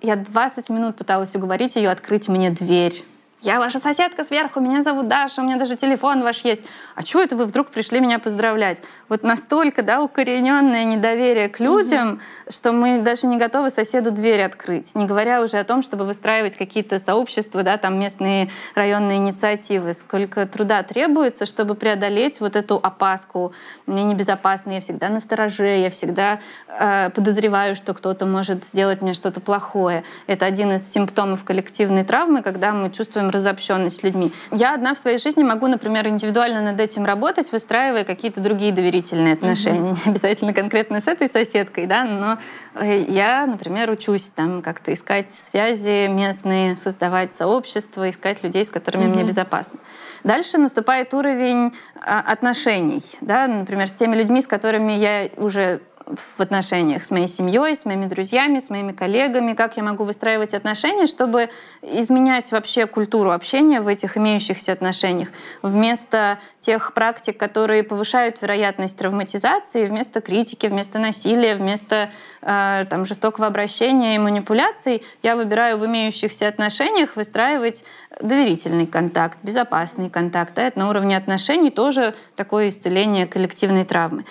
Я 0.00 0.16
20 0.16 0.68
минут 0.70 0.96
пыталась 0.96 1.34
уговорить 1.34 1.76
ее 1.76 1.90
открыть 1.90 2.28
мне 2.28 2.50
дверь 2.50 3.04
я 3.44 3.58
ваша 3.58 3.78
соседка 3.78 4.24
сверху, 4.24 4.58
меня 4.58 4.82
зовут 4.82 5.06
Даша, 5.06 5.42
у 5.42 5.44
меня 5.44 5.56
даже 5.56 5.76
телефон 5.76 6.22
ваш 6.22 6.44
есть. 6.44 6.64
А 6.94 7.02
чего 7.02 7.20
это 7.20 7.36
вы 7.36 7.44
вдруг 7.44 7.68
пришли 7.68 8.00
меня 8.00 8.18
поздравлять? 8.18 8.82
Вот 9.10 9.22
настолько, 9.22 9.82
да, 9.82 10.00
укорененное 10.00 10.84
недоверие 10.84 11.50
к 11.50 11.60
людям, 11.60 12.14
угу. 12.14 12.20
что 12.48 12.72
мы 12.72 13.00
даже 13.00 13.26
не 13.26 13.36
готовы 13.36 13.68
соседу 13.68 14.10
дверь 14.10 14.40
открыть, 14.40 14.94
не 14.94 15.04
говоря 15.04 15.42
уже 15.42 15.58
о 15.58 15.64
том, 15.64 15.82
чтобы 15.82 16.06
выстраивать 16.06 16.56
какие-то 16.56 16.98
сообщества, 16.98 17.62
да, 17.62 17.76
там 17.76 18.00
местные 18.00 18.48
районные 18.74 19.18
инициативы. 19.18 19.92
Сколько 19.92 20.46
труда 20.46 20.82
требуется, 20.82 21.44
чтобы 21.44 21.74
преодолеть 21.74 22.40
вот 22.40 22.56
эту 22.56 22.80
опаску. 22.82 23.52
Мне 23.84 24.04
небезопасно, 24.04 24.70
я 24.70 24.80
всегда 24.80 25.10
на 25.10 25.20
стороже, 25.20 25.66
я 25.66 25.90
всегда 25.90 26.40
э, 26.66 27.10
подозреваю, 27.10 27.76
что 27.76 27.92
кто-то 27.92 28.24
может 28.24 28.64
сделать 28.64 29.02
мне 29.02 29.12
что-то 29.12 29.42
плохое. 29.42 30.02
Это 30.26 30.46
один 30.46 30.72
из 30.72 30.90
симптомов 30.90 31.44
коллективной 31.44 32.04
травмы, 32.04 32.40
когда 32.40 32.72
мы 32.72 32.90
чувствуем 32.90 33.33
разобщенность 33.34 34.02
людьми. 34.02 34.32
Я 34.50 34.74
одна 34.74 34.94
в 34.94 34.98
своей 34.98 35.18
жизни 35.18 35.42
могу, 35.42 35.66
например, 35.66 36.08
индивидуально 36.08 36.62
над 36.62 36.80
этим 36.80 37.04
работать, 37.04 37.52
выстраивая 37.52 38.04
какие-то 38.04 38.40
другие 38.40 38.72
доверительные 38.72 39.34
отношения. 39.34 39.90
Mm-hmm. 39.90 40.02
Не 40.06 40.10
обязательно 40.12 40.54
конкретно 40.54 41.00
с 41.00 41.08
этой 41.08 41.28
соседкой, 41.28 41.86
да, 41.86 42.04
но 42.04 42.38
э, 42.74 43.04
я, 43.08 43.46
например, 43.46 43.90
учусь 43.90 44.28
там 44.28 44.62
как-то 44.62 44.92
искать 44.92 45.32
связи 45.32 46.06
местные, 46.08 46.76
создавать 46.76 47.34
сообщества, 47.34 48.08
искать 48.08 48.42
людей, 48.42 48.64
с 48.64 48.70
которыми 48.70 49.04
mm-hmm. 49.04 49.14
мне 49.14 49.24
безопасно. 49.24 49.80
Дальше 50.22 50.56
наступает 50.58 51.12
уровень 51.12 51.72
а, 52.00 52.20
отношений, 52.20 53.02
да, 53.20 53.46
например, 53.46 53.88
с 53.88 53.92
теми 53.92 54.16
людьми, 54.16 54.40
с 54.40 54.46
которыми 54.46 54.92
я 54.92 55.28
уже 55.36 55.80
в 56.06 56.40
отношениях 56.40 57.04
с 57.04 57.10
моей 57.10 57.28
семьей, 57.28 57.74
с 57.74 57.84
моими 57.84 58.06
друзьями, 58.06 58.58
с 58.58 58.68
моими 58.70 58.92
коллегами, 58.92 59.54
как 59.54 59.76
я 59.76 59.82
могу 59.82 60.04
выстраивать 60.04 60.54
отношения, 60.54 61.06
чтобы 61.06 61.48
изменять 61.82 62.50
вообще 62.52 62.86
культуру 62.86 63.30
общения 63.30 63.80
в 63.80 63.88
этих 63.88 64.16
имеющихся 64.16 64.72
отношениях. 64.72 65.28
Вместо 65.62 66.38
тех 66.58 66.92
практик, 66.92 67.38
которые 67.38 67.82
повышают 67.82 68.42
вероятность 68.42 68.98
травматизации, 68.98 69.86
вместо 69.86 70.20
критики, 70.20 70.66
вместо 70.66 70.98
насилия, 70.98 71.56
вместо 71.56 72.10
э, 72.42 72.84
там, 72.88 73.06
жестокого 73.06 73.46
обращения 73.46 74.16
и 74.16 74.18
манипуляций, 74.18 75.02
я 75.22 75.36
выбираю 75.36 75.78
в 75.78 75.86
имеющихся 75.86 76.48
отношениях 76.48 77.16
выстраивать 77.16 77.84
доверительный 78.20 78.86
контакт, 78.86 79.38
безопасный 79.42 80.10
контакт. 80.10 80.58
А 80.58 80.62
это 80.62 80.78
на 80.78 80.90
уровне 80.90 81.16
отношений 81.16 81.70
тоже 81.70 82.14
такое 82.36 82.68
исцеление 82.68 83.26
коллективной 83.26 83.84
травмы. 83.84 84.24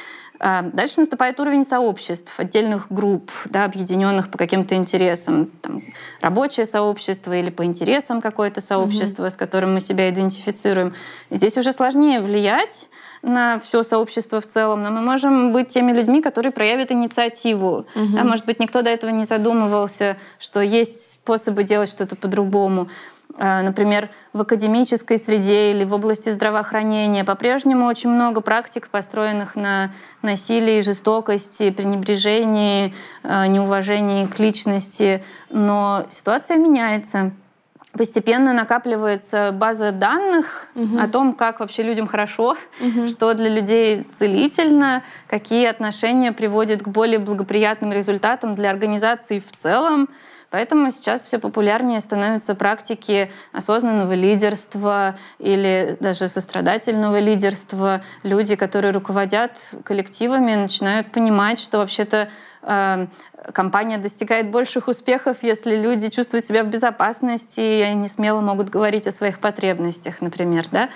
Дальше 0.43 0.99
наступает 0.99 1.39
уровень 1.39 1.63
сообществ, 1.63 2.37
отдельных 2.37 2.87
групп, 2.89 3.31
да, 3.45 3.63
объединенных 3.63 4.29
по 4.29 4.37
каким-то 4.37 4.75
интересам. 4.75 5.49
Там, 5.61 5.81
рабочее 6.19 6.65
сообщество 6.65 7.31
или 7.31 7.49
по 7.49 7.63
интересам 7.63 8.19
какое-то 8.19 8.59
сообщество, 8.59 9.25
mm-hmm. 9.25 9.29
с 9.29 9.37
которым 9.37 9.73
мы 9.75 9.79
себя 9.79 10.09
идентифицируем. 10.09 10.95
Здесь 11.29 11.57
уже 11.57 11.71
сложнее 11.71 12.19
влиять 12.19 12.89
на 13.21 13.57
все 13.57 13.83
сообщество 13.83 14.41
в 14.41 14.45
целом, 14.45 14.83
но 14.83 14.91
мы 14.91 15.01
можем 15.01 15.53
быть 15.53 15.69
теми 15.69 15.93
людьми, 15.93 16.21
которые 16.21 16.51
проявят 16.51 16.91
инициативу. 16.91 17.85
Угу. 17.95 18.15
Да, 18.15 18.25
может 18.25 18.45
быть, 18.45 18.59
никто 18.59 18.81
до 18.81 18.89
этого 18.89 19.11
не 19.11 19.23
задумывался, 19.23 20.17
что 20.39 20.59
есть 20.59 21.13
способы 21.13 21.63
делать 21.63 21.89
что-то 21.89 22.17
по-другому. 22.17 22.89
А, 23.37 23.63
например, 23.63 24.09
в 24.31 24.41
академической 24.41 25.17
среде 25.17 25.71
или 25.71 25.83
в 25.83 25.93
области 25.93 26.29
здравоохранения 26.29 27.23
по-прежнему 27.23 27.87
очень 27.87 28.09
много 28.09 28.41
практик, 28.41 28.89
построенных 28.89 29.55
на 29.55 29.91
насилии, 30.21 30.81
жестокости, 30.81 31.71
пренебрежении, 31.71 32.93
а, 33.23 33.47
неуважении 33.47 34.27
к 34.27 34.37
личности. 34.39 35.23
Но 35.49 36.05
ситуация 36.09 36.57
меняется. 36.57 37.31
Постепенно 37.97 38.53
накапливается 38.53 39.51
база 39.51 39.91
данных 39.91 40.67
угу. 40.73 40.97
о 40.99 41.07
том, 41.07 41.33
как 41.33 41.59
вообще 41.59 41.83
людям 41.83 42.07
хорошо, 42.07 42.55
угу. 42.81 43.07
что 43.07 43.33
для 43.35 43.49
людей 43.49 44.07
целительно, 44.11 45.03
какие 45.27 45.67
отношения 45.67 46.31
приводят 46.31 46.81
к 46.81 46.87
более 46.87 47.19
благоприятным 47.19 47.91
результатам 47.93 48.55
для 48.55 48.71
организации 48.71 49.39
в 49.39 49.51
целом. 49.51 50.09
Поэтому 50.53 50.91
сейчас 50.91 51.25
все 51.25 51.39
популярнее 51.39 51.99
становятся 51.99 52.53
практики 52.53 53.31
осознанного 53.53 54.13
лидерства 54.13 55.15
или 55.39 55.97
даже 55.99 56.27
сострадательного 56.27 57.17
лидерства. 57.17 58.03
Люди, 58.21 58.55
которые 58.55 58.91
руководят 58.91 59.73
коллективами, 59.83 60.53
начинают 60.53 61.11
понимать, 61.11 61.57
что 61.57 61.79
вообще-то 61.79 62.29
э, 62.61 63.07
компания 63.51 63.97
достигает 63.97 64.51
больших 64.51 64.89
успехов, 64.89 65.37
если 65.41 65.75
люди 65.75 66.09
чувствуют 66.09 66.45
себя 66.45 66.63
в 66.63 66.67
безопасности, 66.67 67.59
и 67.59 67.81
они 67.81 68.07
смело 68.07 68.41
могут 68.41 68.69
говорить 68.69 69.07
о 69.07 69.11
своих 69.11 69.39
потребностях, 69.39 70.21
например. 70.21 70.67
Да? 70.69 70.89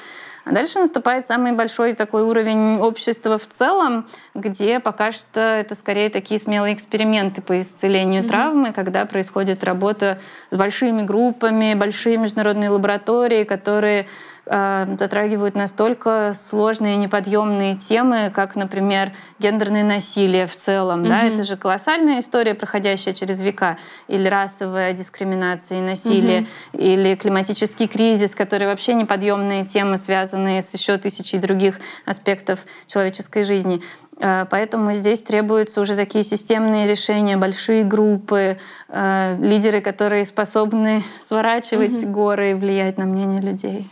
А 0.48 0.54
дальше 0.54 0.80
наступает 0.80 1.26
самый 1.26 1.52
большой 1.52 1.94
такой 1.94 2.22
уровень 2.22 2.78
общества 2.80 3.38
в 3.38 3.46
целом, 3.48 4.08
где 4.34 4.80
пока 4.80 5.12
что 5.12 5.42
это 5.42 5.76
скорее 5.76 6.10
такие 6.10 6.40
смелые 6.40 6.74
эксперименты 6.74 7.42
по 7.42 7.60
исцелению 7.60 8.24
mm-hmm. 8.24 8.28
травмы, 8.28 8.72
когда 8.72 9.06
происходит 9.06 9.66
работа 9.66 10.20
с 10.50 10.56
большими 10.56 11.02
группами, 11.02 11.74
большие 11.74 12.16
международные 12.16 12.70
лаборатории, 12.70 13.44
которые 13.44 14.08
затрагивают 14.50 15.56
настолько 15.56 16.32
сложные 16.34 16.96
неподъемные 16.96 17.76
темы, 17.76 18.32
как, 18.34 18.56
например, 18.56 19.12
гендерное 19.40 19.84
насилие 19.84 20.48
в 20.48 20.56
целом. 20.56 21.04
Mm-hmm. 21.04 21.10
Да? 21.10 21.24
Это 21.24 21.44
же 21.44 21.58
колоссальная 21.58 22.20
история, 22.20 22.54
проходящая 22.54 23.14
через 23.14 23.42
века. 23.42 23.78
Или 24.08 24.28
расовая 24.28 24.94
дискриминация 24.94 25.80
и 25.80 25.82
насилие, 25.82 26.42
mm-hmm. 26.42 26.80
или 26.80 27.16
климатический 27.16 27.88
кризис, 27.88 28.36
который 28.36 28.68
вообще 28.68 28.94
неподъемные 28.94 29.66
темы, 29.66 29.98
связанные 29.98 30.62
с 30.62 30.74
еще 30.74 30.98
тысячей 30.98 31.40
других 31.40 31.80
аспектов 32.06 32.66
человеческой 32.88 33.44
жизни. 33.44 33.82
Э, 34.20 34.46
поэтому 34.50 34.94
здесь 34.94 35.24
требуются 35.24 35.82
уже 35.82 35.96
такие 35.96 36.24
системные 36.24 36.88
решения, 36.88 37.38
большие 37.38 37.84
группы, 37.84 38.58
э, 38.90 39.38
лидеры, 39.40 39.82
которые 39.82 40.26
способны 40.26 41.04
сворачивать 41.22 41.92
mm-hmm. 41.92 42.12
горы 42.12 42.52
и 42.52 42.54
влиять 42.54 42.98
на 42.98 43.06
мнение 43.06 43.42
людей. 43.42 43.88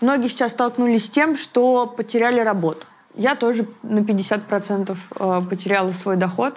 Многие 0.00 0.28
сейчас 0.28 0.52
столкнулись 0.52 1.06
с 1.06 1.10
тем, 1.10 1.36
что 1.36 1.86
потеряли 1.86 2.40
работу. 2.40 2.86
Я 3.14 3.34
тоже 3.34 3.66
на 3.82 3.98
50% 3.98 4.96
э, 4.96 5.42
потеряла 5.48 5.92
свой 5.92 6.16
доход. 6.16 6.56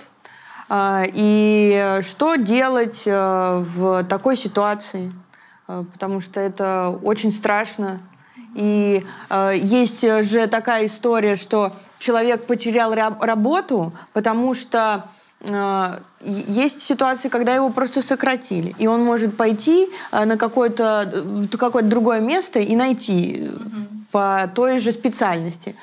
Э, 0.70 1.04
и 1.14 2.00
что 2.02 2.36
делать 2.36 3.04
э, 3.06 3.64
в 3.66 4.04
такой 4.06 4.38
ситуации? 4.38 5.12
Потому 5.66 6.20
что 6.20 6.40
это 6.40 6.98
очень 7.04 7.32
страшно. 7.32 8.00
И 8.54 9.04
есть 9.54 10.02
же 10.02 10.48
такая 10.48 10.88
история, 10.88 11.38
что 11.38 11.72
человек 12.00 12.46
потерял 12.46 12.94
работу, 12.94 13.94
потому 14.12 14.54
что 14.54 15.06
есть 16.26 16.82
ситуации, 16.82 17.30
когда 17.30 17.54
его 17.54 17.70
просто 17.70 18.02
сократили, 18.02 18.76
и 18.78 18.88
он 18.88 19.04
может 19.04 19.36
пойти 19.38 19.90
э, 20.12 20.26
на 20.26 20.38
какое-то 20.38 21.12
в 21.14 21.58
какое-то 21.58 21.90
другое 21.90 22.20
место 22.20 22.60
и 22.60 22.76
найти 22.76 23.50
угу. 23.50 24.06
по 24.12 24.50
той 24.54 24.80
же 24.80 24.92
специальности. 24.92 25.76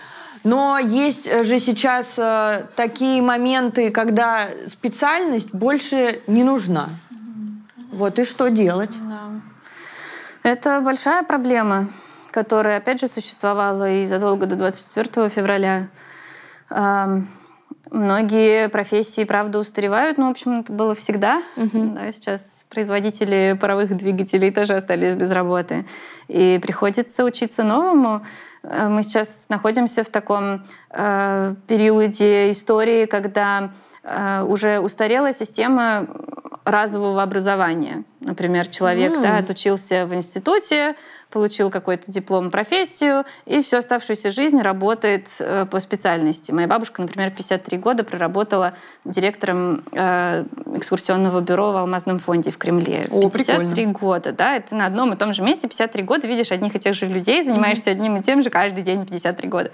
Но 0.42 0.78
есть 0.78 1.30
же 1.44 1.60
сейчас 1.60 2.14
э, 2.16 2.66
такие 2.74 3.20
моменты, 3.20 3.90
когда 3.90 4.48
специальность 4.68 5.52
больше 5.52 6.22
не 6.26 6.44
нужна. 6.44 6.88
Вот 7.92 8.18
и 8.18 8.24
что 8.24 8.48
делать? 8.48 8.96
Да. 9.02 9.20
Это 10.42 10.80
большая 10.80 11.22
проблема, 11.22 11.88
которая, 12.30 12.78
опять 12.78 13.00
же, 13.00 13.08
существовала 13.08 13.90
и 13.90 14.06
задолго 14.06 14.46
до 14.46 14.56
24 14.56 15.28
февраля. 15.28 15.88
Многие 17.90 18.68
профессии, 18.68 19.24
правда, 19.24 19.58
устаревают, 19.58 20.16
но, 20.16 20.28
в 20.28 20.30
общем, 20.30 20.60
это 20.60 20.72
было 20.72 20.94
всегда. 20.94 21.42
Uh-huh. 21.56 21.94
Да, 21.94 22.12
сейчас 22.12 22.64
производители 22.68 23.58
паровых 23.60 23.96
двигателей 23.96 24.52
тоже 24.52 24.74
остались 24.74 25.14
без 25.14 25.30
работы. 25.32 25.84
И 26.28 26.60
приходится 26.62 27.24
учиться 27.24 27.64
новому. 27.64 28.22
Э, 28.62 28.88
мы 28.88 29.02
сейчас 29.02 29.46
находимся 29.48 30.04
в 30.04 30.08
таком 30.08 30.62
э, 30.90 31.54
периоде 31.66 32.52
истории, 32.52 33.06
когда 33.06 33.72
э, 34.04 34.44
уже 34.44 34.78
устарела 34.78 35.32
система 35.32 36.06
разового 36.64 37.22
образования. 37.22 38.04
Например, 38.20 38.68
человек 38.68 39.12
mm. 39.12 39.22
да, 39.22 39.38
отучился 39.38 40.06
в 40.06 40.14
институте, 40.14 40.94
получил 41.30 41.70
какой-то 41.70 42.10
диплом, 42.10 42.50
профессию, 42.50 43.24
и 43.46 43.62
всю 43.62 43.78
оставшуюся 43.78 44.30
жизнь 44.30 44.60
работает 44.60 45.28
э, 45.40 45.66
по 45.66 45.80
специальности. 45.80 46.52
Моя 46.52 46.66
бабушка, 46.66 47.02
например, 47.02 47.30
53 47.30 47.78
года 47.78 48.04
проработала 48.04 48.74
директором 49.04 49.84
э, 49.92 50.44
экскурсионного 50.74 51.40
бюро 51.40 51.72
в 51.72 51.76
Алмазном 51.76 52.18
фонде 52.18 52.50
в 52.50 52.58
Кремле. 52.58 53.06
О, 53.10 53.30
53 53.30 53.66
прикольно. 53.68 53.92
года, 53.92 54.32
да, 54.32 54.56
это 54.56 54.74
на 54.74 54.86
одном 54.86 55.12
и 55.12 55.16
том 55.16 55.32
же 55.32 55.42
месте 55.42 55.68
53 55.68 56.02
года, 56.02 56.26
видишь 56.26 56.52
одних 56.52 56.74
и 56.74 56.78
тех 56.78 56.94
же 56.94 57.06
людей, 57.06 57.42
занимаешься 57.42 57.90
mm-hmm. 57.90 57.94
одним 57.94 58.16
и 58.16 58.22
тем 58.22 58.42
же 58.42 58.50
каждый 58.50 58.82
день 58.82 59.06
53 59.06 59.48
года. 59.48 59.70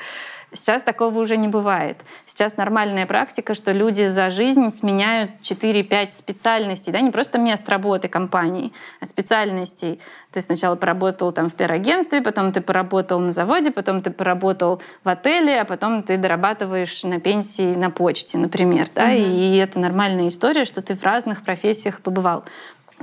Сейчас 0.52 0.82
такого 0.82 1.18
уже 1.18 1.36
не 1.36 1.48
бывает. 1.48 2.04
Сейчас 2.24 2.56
нормальная 2.56 3.06
практика, 3.06 3.54
что 3.54 3.72
люди 3.72 4.06
за 4.06 4.30
жизнь 4.30 4.70
сменяют 4.70 5.32
4-5 5.40 6.12
специальностей, 6.12 6.92
да, 6.92 7.00
не 7.00 7.10
просто 7.10 7.38
мест 7.38 7.68
работы 7.68 8.08
компании, 8.08 8.72
а 9.00 9.06
специальностей. 9.06 10.00
Ты 10.30 10.40
сначала 10.40 10.76
поработал 10.76 11.32
там 11.32 11.48
в 11.48 11.54
пиар-агентстве, 11.54 12.22
потом 12.22 12.52
ты 12.52 12.60
поработал 12.60 13.18
на 13.18 13.32
заводе, 13.32 13.70
потом 13.70 14.02
ты 14.02 14.10
поработал 14.10 14.80
в 15.02 15.08
отеле, 15.08 15.60
а 15.60 15.64
потом 15.64 16.02
ты 16.02 16.16
дорабатываешь 16.16 17.02
на 17.02 17.18
пенсии 17.18 17.74
на 17.74 17.90
почте, 17.90 18.38
например. 18.38 18.86
Да? 18.94 19.12
Mm-hmm. 19.12 19.36
И 19.36 19.56
это 19.56 19.80
нормальная 19.80 20.28
история, 20.28 20.64
что 20.64 20.80
ты 20.80 20.94
в 20.94 21.02
разных 21.02 21.42
профессиях 21.42 22.00
побывал. 22.00 22.44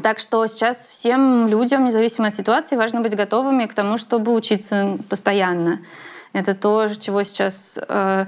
Так 0.02 0.20
что 0.20 0.46
сейчас 0.48 0.88
всем 0.88 1.48
людям, 1.48 1.86
независимо 1.86 2.28
от 2.28 2.34
ситуации, 2.34 2.76
важно 2.76 3.02
быть 3.02 3.16
готовыми 3.16 3.66
к 3.66 3.74
тому, 3.74 3.98
чтобы 3.98 4.34
учиться 4.34 4.98
постоянно. 5.10 5.80
Это 6.34 6.56
то, 6.56 6.90
чего 7.00 7.24
сейчас 7.24 7.80
э, 7.88 8.26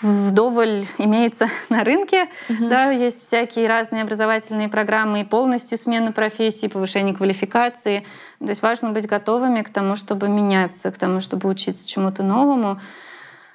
вдоволь 0.00 0.84
имеется 0.98 1.46
на 1.68 1.84
рынке. 1.84 2.28
Угу. 2.48 2.68
Да, 2.68 2.90
есть 2.90 3.20
всякие 3.20 3.68
разные 3.68 4.02
образовательные 4.02 4.68
программы 4.68 5.20
и 5.20 5.24
полностью 5.24 5.78
смена 5.78 6.12
профессии, 6.12 6.68
повышение 6.68 7.14
квалификации. 7.14 8.06
То 8.38 8.48
есть 8.48 8.62
важно 8.62 8.90
быть 8.90 9.06
готовыми 9.06 9.62
к 9.62 9.70
тому, 9.70 9.96
чтобы 9.96 10.28
меняться, 10.28 10.90
к 10.90 10.96
тому, 10.96 11.20
чтобы 11.20 11.48
учиться 11.48 11.86
чему-то 11.86 12.22
новому. 12.22 12.80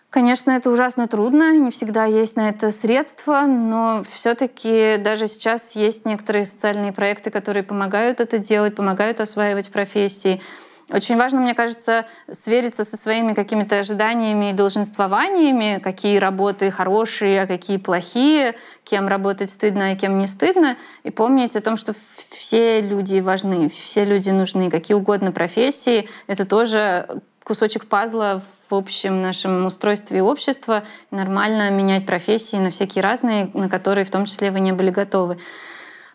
Конечно, 0.09 0.51
это 0.51 0.71
ужасно 0.71 1.07
трудно, 1.07 1.57
не 1.57 1.69
всегда 1.69 2.05
есть 2.05 2.37
на 2.37 2.47
это 2.47 2.71
средства, 2.71 3.41
но 3.41 4.03
все-таки 4.09 4.95
даже 4.97 5.27
сейчас 5.27 5.75
есть 5.75 6.05
некоторые 6.05 6.45
социальные 6.45 6.93
проекты, 6.93 7.29
которые 7.29 7.63
помогают 7.63 8.21
это 8.21 8.39
делать, 8.39 8.73
помогают 8.73 9.19
осваивать 9.19 9.69
профессии. 9.69 10.41
Очень 10.89 11.17
важно, 11.17 11.41
мне 11.41 11.53
кажется, 11.53 12.05
свериться 12.31 12.85
со 12.85 12.95
своими 12.95 13.33
какими-то 13.33 13.79
ожиданиями 13.79 14.51
и 14.51 14.53
долженствованиями, 14.53 15.81
какие 15.83 16.17
работы 16.17 16.71
хорошие, 16.71 17.41
а 17.41 17.47
какие 17.47 17.77
плохие, 17.77 18.55
кем 18.85 19.09
работать 19.09 19.49
стыдно, 19.49 19.91
а 19.91 19.95
кем 19.95 20.17
не 20.17 20.27
стыдно, 20.27 20.77
и 21.03 21.11
помнить 21.11 21.57
о 21.57 21.61
том, 21.61 21.75
что 21.75 21.93
все 22.31 22.79
люди 22.79 23.19
важны, 23.19 23.67
все 23.67 24.05
люди 24.05 24.29
нужны, 24.29 24.71
какие 24.71 24.95
угодно 24.95 25.33
профессии. 25.33 26.07
Это 26.27 26.45
тоже 26.45 27.21
кусочек 27.43 27.87
пазла 27.87 28.41
в 28.69 28.75
общем 28.75 29.21
нашем 29.21 29.65
устройстве 29.65 30.23
общества. 30.23 30.83
Нормально 31.11 31.69
менять 31.69 32.05
профессии 32.05 32.57
на 32.57 32.69
всякие 32.69 33.01
разные, 33.01 33.51
на 33.53 33.67
которые 33.67 34.05
в 34.05 34.09
том 34.09 34.25
числе 34.25 34.51
вы 34.51 34.61
не 34.61 34.71
были 34.71 34.89
готовы. 34.89 35.37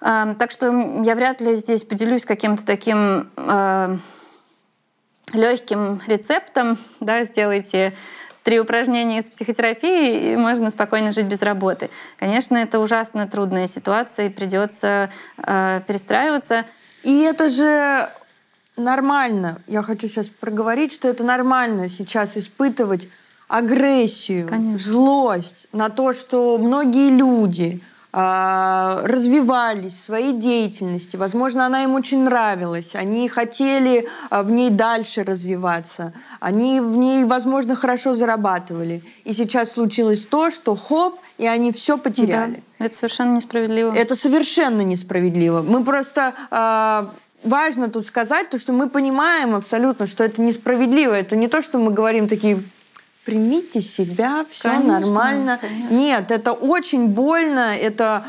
Так 0.00 0.50
что 0.50 0.66
я 1.04 1.14
вряд 1.14 1.42
ли 1.42 1.56
здесь 1.56 1.84
поделюсь 1.84 2.24
каким-то 2.24 2.66
таким 2.66 3.30
а, 3.36 3.96
легким 5.32 6.00
рецептом, 6.06 6.78
да, 7.00 7.24
сделайте 7.24 7.92
три 8.42 8.58
упражнения 8.60 9.18
из 9.18 9.30
психотерапии, 9.30 10.32
и 10.32 10.36
можно 10.36 10.70
спокойно 10.70 11.12
жить 11.12 11.26
без 11.26 11.42
работы. 11.42 11.90
Конечно, 12.18 12.56
это 12.56 12.80
ужасно 12.80 13.28
трудная 13.28 13.66
ситуация, 13.66 14.26
и 14.26 14.30
придется 14.30 15.10
э, 15.38 15.80
перестраиваться. 15.86 16.64
И 17.04 17.20
это 17.22 17.48
же 17.48 18.08
нормально. 18.76 19.58
Я 19.66 19.82
хочу 19.82 20.08
сейчас 20.08 20.28
проговорить, 20.28 20.92
что 20.92 21.08
это 21.08 21.24
нормально 21.24 21.88
сейчас 21.88 22.36
испытывать 22.36 23.08
агрессию, 23.48 24.48
Конечно. 24.48 24.78
злость 24.78 25.66
на 25.72 25.90
то, 25.90 26.12
что 26.12 26.58
многие 26.58 27.10
люди 27.10 27.80
развивались 28.12 29.94
в 29.94 30.00
своей 30.00 30.34
деятельности. 30.34 31.16
Возможно, 31.16 31.64
она 31.64 31.82
им 31.84 31.94
очень 31.94 32.24
нравилась. 32.24 32.94
Они 32.94 33.26
хотели 33.26 34.06
а, 34.28 34.42
в 34.42 34.50
ней 34.50 34.68
дальше 34.68 35.24
развиваться. 35.24 36.12
Они 36.38 36.80
в 36.80 36.96
ней, 36.98 37.24
возможно, 37.24 37.74
хорошо 37.74 38.12
зарабатывали. 38.12 39.02
И 39.24 39.32
сейчас 39.32 39.72
случилось 39.72 40.26
то, 40.26 40.50
что 40.50 40.74
хоп, 40.74 41.20
и 41.38 41.46
они 41.46 41.72
все 41.72 41.96
потеряли. 41.96 42.62
Да, 42.78 42.84
это 42.84 42.94
совершенно 42.94 43.36
несправедливо. 43.36 43.94
Это 43.94 44.14
совершенно 44.14 44.82
несправедливо. 44.82 45.62
Мы 45.62 45.82
просто 45.82 46.34
э, 46.50 47.06
важно 47.48 47.88
тут 47.88 48.04
сказать 48.04 48.50
то, 48.50 48.58
что 48.58 48.74
мы 48.74 48.90
понимаем 48.90 49.54
абсолютно, 49.54 50.06
что 50.06 50.22
это 50.22 50.42
несправедливо. 50.42 51.14
Это 51.14 51.34
не 51.34 51.48
то, 51.48 51.62
что 51.62 51.78
мы 51.78 51.90
говорим 51.90 52.28
такие 52.28 52.62
примите 53.24 53.80
себя, 53.80 54.44
все 54.50 54.70
конечно, 54.70 55.00
нормально. 55.00 55.58
Конечно. 55.60 55.94
Нет, 55.94 56.30
это 56.30 56.52
очень 56.52 57.08
больно, 57.08 57.76
это 57.76 58.24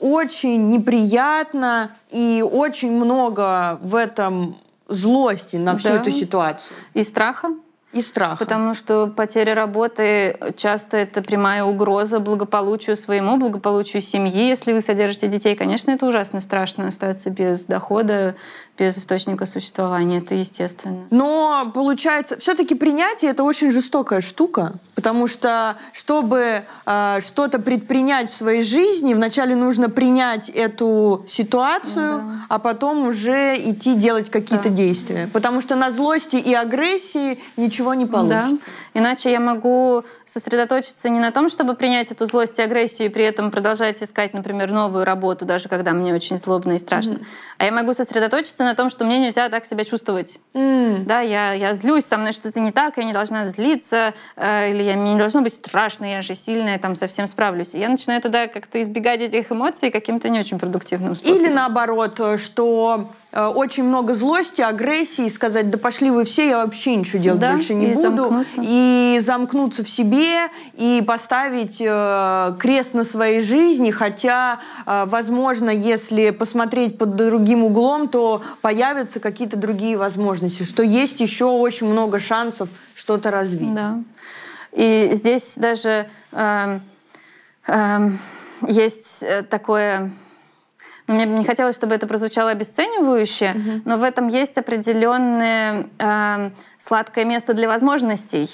очень 0.00 0.68
неприятно 0.68 1.90
и 2.10 2.44
очень 2.48 2.92
много 2.92 3.78
в 3.82 3.94
этом 3.94 4.58
злости 4.88 5.56
на 5.56 5.76
всю 5.76 5.88
да. 5.88 5.96
эту 5.96 6.10
ситуацию. 6.10 6.76
И 6.94 7.02
страха. 7.02 7.50
И 7.92 8.02
страха. 8.02 8.36
Потому 8.36 8.74
что 8.74 9.06
потеря 9.06 9.54
работы 9.54 10.38
часто 10.56 10.98
это 10.98 11.22
прямая 11.22 11.64
угроза 11.64 12.20
благополучию 12.20 12.96
своему, 12.96 13.38
благополучию 13.38 14.02
семьи. 14.02 14.46
Если 14.46 14.74
вы 14.74 14.82
содержите 14.82 15.28
детей, 15.28 15.56
конечно, 15.56 15.90
это 15.90 16.06
ужасно 16.06 16.40
страшно 16.40 16.88
остаться 16.88 17.30
без 17.30 17.64
дохода, 17.64 18.36
без 18.78 18.96
источника 18.96 19.44
существования. 19.46 20.18
Это 20.18 20.34
естественно. 20.34 21.06
Но 21.10 21.70
получается, 21.74 22.38
все-таки 22.38 22.74
принятие 22.74 23.32
это 23.32 23.42
очень 23.42 23.72
жестокая 23.72 24.20
штука, 24.20 24.72
потому 24.94 25.26
что 25.26 25.76
чтобы 25.92 26.62
э, 26.86 27.20
что-то 27.20 27.58
предпринять 27.58 28.30
в 28.30 28.36
своей 28.36 28.62
жизни, 28.62 29.14
вначале 29.14 29.56
нужно 29.56 29.90
принять 29.90 30.48
эту 30.48 31.24
ситуацию, 31.26 32.18
да. 32.18 32.24
а 32.48 32.58
потом 32.58 33.08
уже 33.08 33.56
идти 33.56 33.94
делать 33.94 34.30
какие-то 34.30 34.68
да. 34.68 34.74
действия, 34.74 35.28
потому 35.32 35.60
что 35.60 35.74
на 35.74 35.90
злости 35.90 36.36
и 36.36 36.54
агрессии 36.54 37.38
ничего 37.56 37.94
не 37.94 38.06
получится. 38.06 38.56
Да. 38.56 39.00
Иначе 39.00 39.30
я 39.30 39.40
могу 39.40 40.04
сосредоточиться 40.24 41.08
не 41.08 41.20
на 41.20 41.30
том, 41.30 41.48
чтобы 41.48 41.74
принять 41.74 42.10
эту 42.10 42.26
злость 42.26 42.58
и 42.58 42.62
агрессию 42.62 43.08
и 43.08 43.10
при 43.10 43.24
этом 43.24 43.50
продолжать 43.50 44.02
искать, 44.02 44.34
например, 44.34 44.70
новую 44.70 45.04
работу, 45.04 45.44
даже 45.44 45.68
когда 45.68 45.92
мне 45.92 46.14
очень 46.14 46.38
злобно 46.38 46.72
и 46.72 46.78
страшно, 46.78 47.14
mm-hmm. 47.14 47.26
а 47.58 47.64
я 47.64 47.72
могу 47.72 47.94
сосредоточиться 47.94 48.64
на 48.68 48.74
том, 48.74 48.90
что 48.90 49.04
мне 49.04 49.18
нельзя 49.18 49.48
так 49.48 49.64
себя 49.64 49.84
чувствовать. 49.84 50.40
Mm. 50.54 51.04
Да, 51.04 51.20
я, 51.20 51.52
я 51.52 51.74
злюсь, 51.74 52.04
со 52.04 52.16
мной 52.18 52.32
что-то 52.32 52.60
не 52.60 52.72
так, 52.72 52.96
я 52.96 53.04
не 53.04 53.12
должна 53.12 53.44
злиться, 53.44 54.14
э, 54.36 54.70
или 54.70 54.82
я, 54.82 54.96
мне 54.96 55.14
не 55.14 55.18
должно 55.18 55.40
быть 55.40 55.54
страшно, 55.54 56.04
я 56.04 56.22
же 56.22 56.34
сильная, 56.34 56.78
там 56.78 56.96
совсем 56.96 57.26
справлюсь. 57.26 57.74
И 57.74 57.78
я 57.78 57.88
начинаю 57.88 58.20
тогда 58.20 58.46
как-то 58.46 58.80
избегать 58.80 59.20
этих 59.20 59.50
эмоций 59.50 59.90
каким-то 59.90 60.28
не 60.28 60.40
очень 60.40 60.58
продуктивным 60.58 61.16
способом. 61.16 61.44
Или 61.44 61.52
наоборот, 61.52 62.20
что 62.38 63.08
Э, 63.27 63.27
очень 63.32 63.84
много 63.84 64.14
злости, 64.14 64.62
агрессии, 64.62 65.28
сказать, 65.28 65.70
да 65.70 65.76
пошли 65.76 66.10
вы 66.10 66.24
все, 66.24 66.48
я 66.48 66.64
вообще 66.64 66.96
ничего 66.96 67.22
делать 67.22 67.40
да, 67.40 67.52
больше 67.52 67.74
не 67.74 67.92
и 67.92 67.94
буду. 67.94 68.24
Замкнуться. 68.24 68.60
И 68.64 69.18
замкнуться 69.20 69.84
в 69.84 69.88
себе, 69.88 70.48
и 70.74 71.04
поставить 71.06 71.76
э, 71.80 72.56
крест 72.58 72.94
на 72.94 73.04
своей 73.04 73.40
жизни, 73.40 73.90
хотя, 73.90 74.60
э, 74.86 75.04
возможно, 75.06 75.68
если 75.68 76.30
посмотреть 76.30 76.96
под 76.96 77.16
другим 77.16 77.64
углом, 77.64 78.08
то 78.08 78.42
появятся 78.62 79.20
какие-то 79.20 79.58
другие 79.58 79.98
возможности, 79.98 80.62
что 80.62 80.82
есть 80.82 81.20
еще 81.20 81.44
очень 81.44 81.86
много 81.86 82.20
шансов 82.20 82.70
что-то 82.94 83.30
развить. 83.30 83.74
Да. 83.74 83.98
И 84.72 85.10
здесь 85.12 85.56
даже 85.58 86.08
э, 86.32 86.80
э, 87.66 88.10
есть 88.66 89.24
такое 89.50 90.12
мне 91.08 91.26
бы 91.26 91.32
не 91.32 91.44
хотелось, 91.44 91.74
чтобы 91.74 91.94
это 91.94 92.06
прозвучало 92.06 92.50
обесценивающе, 92.50 93.46
mm-hmm. 93.46 93.82
но 93.84 93.96
в 93.96 94.02
этом 94.02 94.28
есть 94.28 94.58
определенное 94.58 95.86
э, 95.98 96.50
сладкое 96.76 97.24
место 97.24 97.54
для 97.54 97.66
возможностей. 97.66 98.48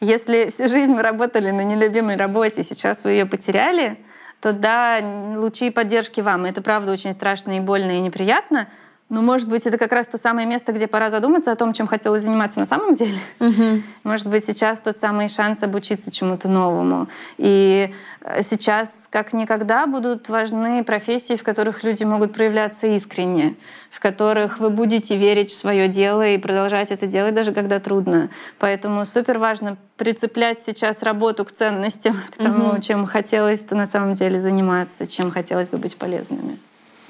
Если 0.00 0.48
всю 0.48 0.68
жизнь 0.68 0.92
вы 0.94 1.02
работали 1.02 1.50
на 1.50 1.64
нелюбимой 1.64 2.16
работе, 2.16 2.62
сейчас 2.62 3.02
вы 3.04 3.12
ее 3.12 3.26
потеряли, 3.26 3.98
то 4.40 4.52
да, 4.52 5.00
лучи 5.36 5.70
поддержки 5.70 6.20
вам. 6.20 6.44
Это 6.44 6.62
правда 6.62 6.92
очень 6.92 7.12
страшно 7.12 7.56
и 7.56 7.60
больно 7.60 7.92
и 7.92 8.00
неприятно, 8.00 8.68
ну, 9.10 9.22
может 9.22 9.48
быть, 9.48 9.66
это 9.66 9.78
как 9.78 9.92
раз 9.92 10.06
то 10.06 10.18
самое 10.18 10.46
место, 10.46 10.72
где 10.72 10.86
пора 10.86 11.08
задуматься 11.08 11.50
о 11.50 11.54
том, 11.54 11.72
чем 11.72 11.86
хотелось 11.86 12.22
заниматься 12.22 12.60
на 12.60 12.66
самом 12.66 12.94
деле. 12.94 13.18
Угу. 13.40 13.82
Может 14.04 14.26
быть, 14.26 14.44
сейчас 14.44 14.80
тот 14.80 14.98
самый 14.98 15.30
шанс 15.30 15.62
обучиться 15.62 16.10
чему-то 16.10 16.48
новому. 16.50 17.08
И 17.38 17.90
э, 18.20 18.42
сейчас, 18.42 19.08
как 19.10 19.32
никогда, 19.32 19.86
будут 19.86 20.28
важны 20.28 20.84
профессии, 20.84 21.36
в 21.36 21.42
которых 21.42 21.84
люди 21.84 22.04
могут 22.04 22.34
проявляться 22.34 22.86
искренне, 22.86 23.56
в 23.90 23.98
которых 23.98 24.58
вы 24.58 24.68
будете 24.68 25.16
верить 25.16 25.52
в 25.52 25.54
свое 25.54 25.88
дело 25.88 26.26
и 26.26 26.36
продолжать 26.36 26.92
это 26.92 27.06
делать, 27.06 27.32
даже 27.32 27.52
когда 27.52 27.80
трудно. 27.80 28.28
Поэтому 28.58 29.06
супер 29.06 29.38
важно 29.38 29.78
прицеплять 29.96 30.58
сейчас 30.60 31.02
работу 31.02 31.46
к 31.46 31.52
ценностям, 31.52 32.14
к 32.30 32.36
тому, 32.36 32.72
угу. 32.72 32.82
чем 32.82 33.06
хотелось-то 33.06 33.74
на 33.74 33.86
самом 33.86 34.12
деле 34.12 34.38
заниматься, 34.38 35.06
чем 35.06 35.30
хотелось 35.30 35.70
бы 35.70 35.78
быть 35.78 35.96
полезными. 35.96 36.58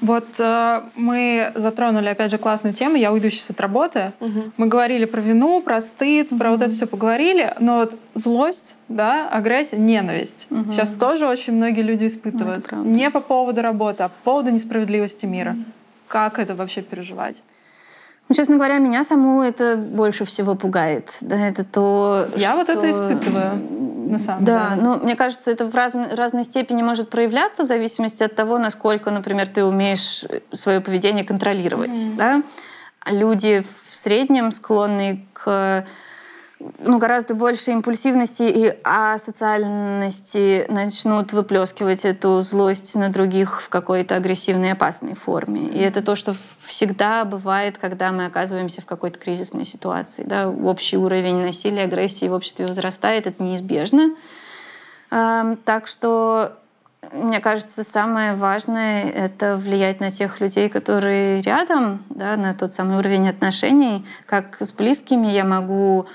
Вот 0.01 0.27
э, 0.39 0.81
мы 0.95 1.51
затронули, 1.55 2.07
опять 2.07 2.31
же, 2.31 2.37
классную 2.37 2.73
тему. 2.73 2.95
Я 2.95 3.11
уйду 3.11 3.29
сейчас 3.29 3.49
от 3.49 3.59
работы. 3.59 4.13
Угу. 4.19 4.43
Мы 4.57 4.67
говорили 4.67 5.05
про 5.05 5.19
вину, 5.19 5.61
про 5.61 5.81
стыд, 5.81 6.31
угу. 6.31 6.39
про 6.39 6.51
вот 6.51 6.61
это 6.61 6.71
все 6.71 6.87
поговорили. 6.87 7.53
Но 7.59 7.79
вот 7.79 7.97
злость, 8.15 8.77
да, 8.87 9.27
агрессия, 9.29 9.77
ненависть. 9.77 10.47
Угу. 10.49 10.73
Сейчас 10.73 10.93
тоже 10.93 11.27
очень 11.27 11.53
многие 11.53 11.81
люди 11.81 12.07
испытывают. 12.07 12.65
Ну, 12.71 12.83
Не 12.85 13.09
по 13.09 13.19
поводу 13.19 13.61
работы, 13.61 14.03
а 14.03 14.09
по 14.09 14.23
поводу 14.23 14.51
несправедливости 14.51 15.25
мира. 15.25 15.51
Угу. 15.51 15.63
Как 16.07 16.39
это 16.39 16.55
вообще 16.55 16.81
переживать? 16.81 17.41
Ну, 18.29 18.35
честно 18.35 18.57
говоря, 18.57 18.77
меня 18.77 19.03
саму 19.03 19.41
это 19.41 19.75
больше 19.75 20.23
всего 20.23 20.53
пугает. 20.53 21.17
Да, 21.21 21.35
это 21.35 21.63
то, 21.63 22.27
Я 22.35 22.49
что... 22.49 22.57
вот 22.57 22.69
это 22.69 22.89
испытываю, 22.91 23.55
на 24.07 24.19
самом 24.19 24.45
да, 24.45 24.69
деле. 24.69 24.81
Да, 24.81 24.87
ну, 24.87 25.03
мне 25.03 25.15
кажется, 25.15 25.49
это 25.49 25.65
в 25.65 25.73
раз... 25.73 25.93
разной 26.15 26.43
степени 26.43 26.83
может 26.83 27.09
проявляться 27.09 27.63
в 27.63 27.65
зависимости 27.65 28.21
от 28.21 28.35
того, 28.35 28.59
насколько, 28.59 29.09
например, 29.09 29.47
ты 29.47 29.65
умеешь 29.65 30.25
свое 30.53 30.79
поведение 30.79 31.25
контролировать. 31.25 31.95
Mm-hmm. 31.95 32.15
Да? 32.17 32.43
Люди 33.07 33.63
в 33.89 33.95
среднем 33.95 34.51
склонны 34.51 35.25
к 35.33 35.85
ну, 36.79 36.97
гораздо 36.97 37.35
больше 37.35 37.71
импульсивности 37.71 38.43
и 38.43 38.77
асоциальности 38.83 40.65
начнут 40.69 41.31
выплескивать 41.31 42.03
эту 42.03 42.41
злость 42.41 42.95
на 42.95 43.09
других 43.09 43.61
в 43.61 43.69
какой-то 43.69 44.15
агрессивной 44.15 44.73
опасной 44.73 45.13
форме. 45.13 45.67
И 45.67 45.79
это 45.79 46.01
то, 46.01 46.15
что 46.15 46.35
всегда 46.61 47.23
бывает, 47.23 47.77
когда 47.77 48.11
мы 48.11 48.25
оказываемся 48.25 48.81
в 48.81 48.85
какой-то 48.85 49.17
кризисной 49.19 49.63
ситуации. 49.63 50.23
Да? 50.25 50.49
Общий 50.49 50.97
уровень 50.97 51.45
насилия, 51.45 51.83
агрессии 51.83 52.27
в 52.27 52.33
обществе 52.33 52.67
возрастает, 52.67 53.25
это 53.25 53.41
неизбежно. 53.41 54.15
Так 55.09 55.87
что 55.87 56.57
мне 57.13 57.39
кажется, 57.39 57.83
самое 57.83 58.35
важное— 58.35 59.09
это 59.09 59.55
влиять 59.55 59.99
на 60.01 60.11
тех 60.11 60.41
людей, 60.41 60.69
которые 60.69 61.41
рядом, 61.41 62.03
да, 62.09 62.35
на 62.35 62.53
тот 62.53 62.73
самый 62.73 62.97
уровень 62.97 63.29
отношений. 63.29 64.05
Как 64.25 64.57
с 64.59 64.73
близкими 64.73 65.27
я 65.27 65.45
могу 65.45 66.07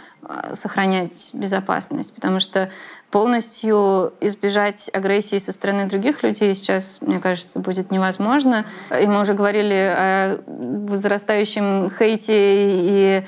сохранять 0.52 1.30
безопасность, 1.32 2.14
потому 2.14 2.40
что 2.40 2.70
полностью 3.10 4.12
избежать 4.20 4.90
агрессии 4.92 5.38
со 5.38 5.52
стороны 5.52 5.86
других 5.86 6.22
людей 6.22 6.54
сейчас, 6.54 7.00
мне 7.00 7.20
кажется, 7.20 7.60
будет 7.60 7.90
невозможно. 7.90 8.64
И 8.90 9.06
мы 9.06 9.20
уже 9.20 9.34
говорили 9.34 9.74
о 9.74 10.40
возрастающем 10.46 11.90
хейте 11.96 12.32
и 12.32 13.24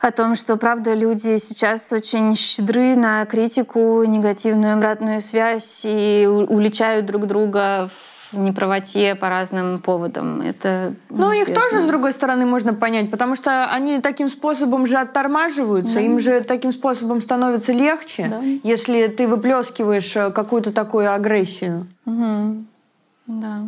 о 0.00 0.10
том, 0.12 0.34
что, 0.34 0.56
правда, 0.56 0.94
люди 0.94 1.36
сейчас 1.36 1.92
очень 1.92 2.34
щедры 2.34 2.96
на 2.96 3.24
критику, 3.26 4.02
негативную 4.04 4.74
обратную 4.74 5.20
связь 5.20 5.82
и 5.84 6.26
уличают 6.26 7.06
друг 7.06 7.26
друга 7.26 7.88
в 7.88 8.19
в 8.32 8.38
неправоте 8.38 9.14
по 9.14 9.28
разным 9.28 9.80
поводам. 9.80 10.40
Это 10.40 10.94
ну, 11.08 11.32
их 11.32 11.46
тоже, 11.52 11.80
с 11.80 11.86
другой 11.86 12.12
стороны, 12.12 12.46
можно 12.46 12.74
понять, 12.74 13.10
потому 13.10 13.34
что 13.34 13.66
они 13.72 14.00
таким 14.00 14.28
способом 14.28 14.86
же 14.86 14.98
оттормаживаются, 14.98 15.94
да. 15.94 16.00
им 16.00 16.18
же 16.18 16.40
таким 16.42 16.72
способом 16.72 17.20
становится 17.20 17.72
легче, 17.72 18.28
да. 18.30 18.40
если 18.62 19.08
ты 19.08 19.26
выплескиваешь 19.26 20.16
э, 20.16 20.30
какую-то 20.30 20.72
такую 20.72 21.12
агрессию. 21.12 21.86
Угу. 22.06 22.64
Да. 23.26 23.62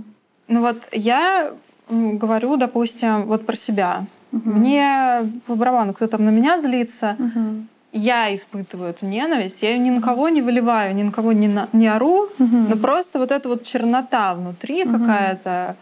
Ну 0.48 0.60
вот 0.60 0.88
я 0.92 1.52
говорю, 1.88 2.56
допустим, 2.56 3.26
вот 3.26 3.46
про 3.46 3.56
себя. 3.56 4.06
Угу. 4.32 4.50
Мне 4.50 5.32
по 5.46 5.54
барабану, 5.54 5.92
кто 5.92 6.06
там 6.06 6.24
на 6.24 6.30
меня 6.30 6.60
злится. 6.60 7.16
Угу 7.18 7.66
я 7.92 8.34
испытываю 8.34 8.90
эту 8.90 9.06
ненависть, 9.06 9.62
я 9.62 9.70
ее 9.70 9.78
ни 9.78 9.90
на 9.90 10.00
кого 10.00 10.28
не 10.30 10.40
выливаю, 10.40 10.94
ни 10.94 11.02
на 11.02 11.12
кого 11.12 11.32
не, 11.32 11.46
на, 11.46 11.68
не 11.72 11.88
ору, 11.88 12.30
угу. 12.38 12.56
но 12.68 12.76
просто 12.76 13.18
вот 13.18 13.30
эта 13.30 13.48
вот 13.48 13.64
чернота 13.64 14.34
внутри 14.34 14.84
угу. 14.84 14.98
какая-то, 14.98 15.76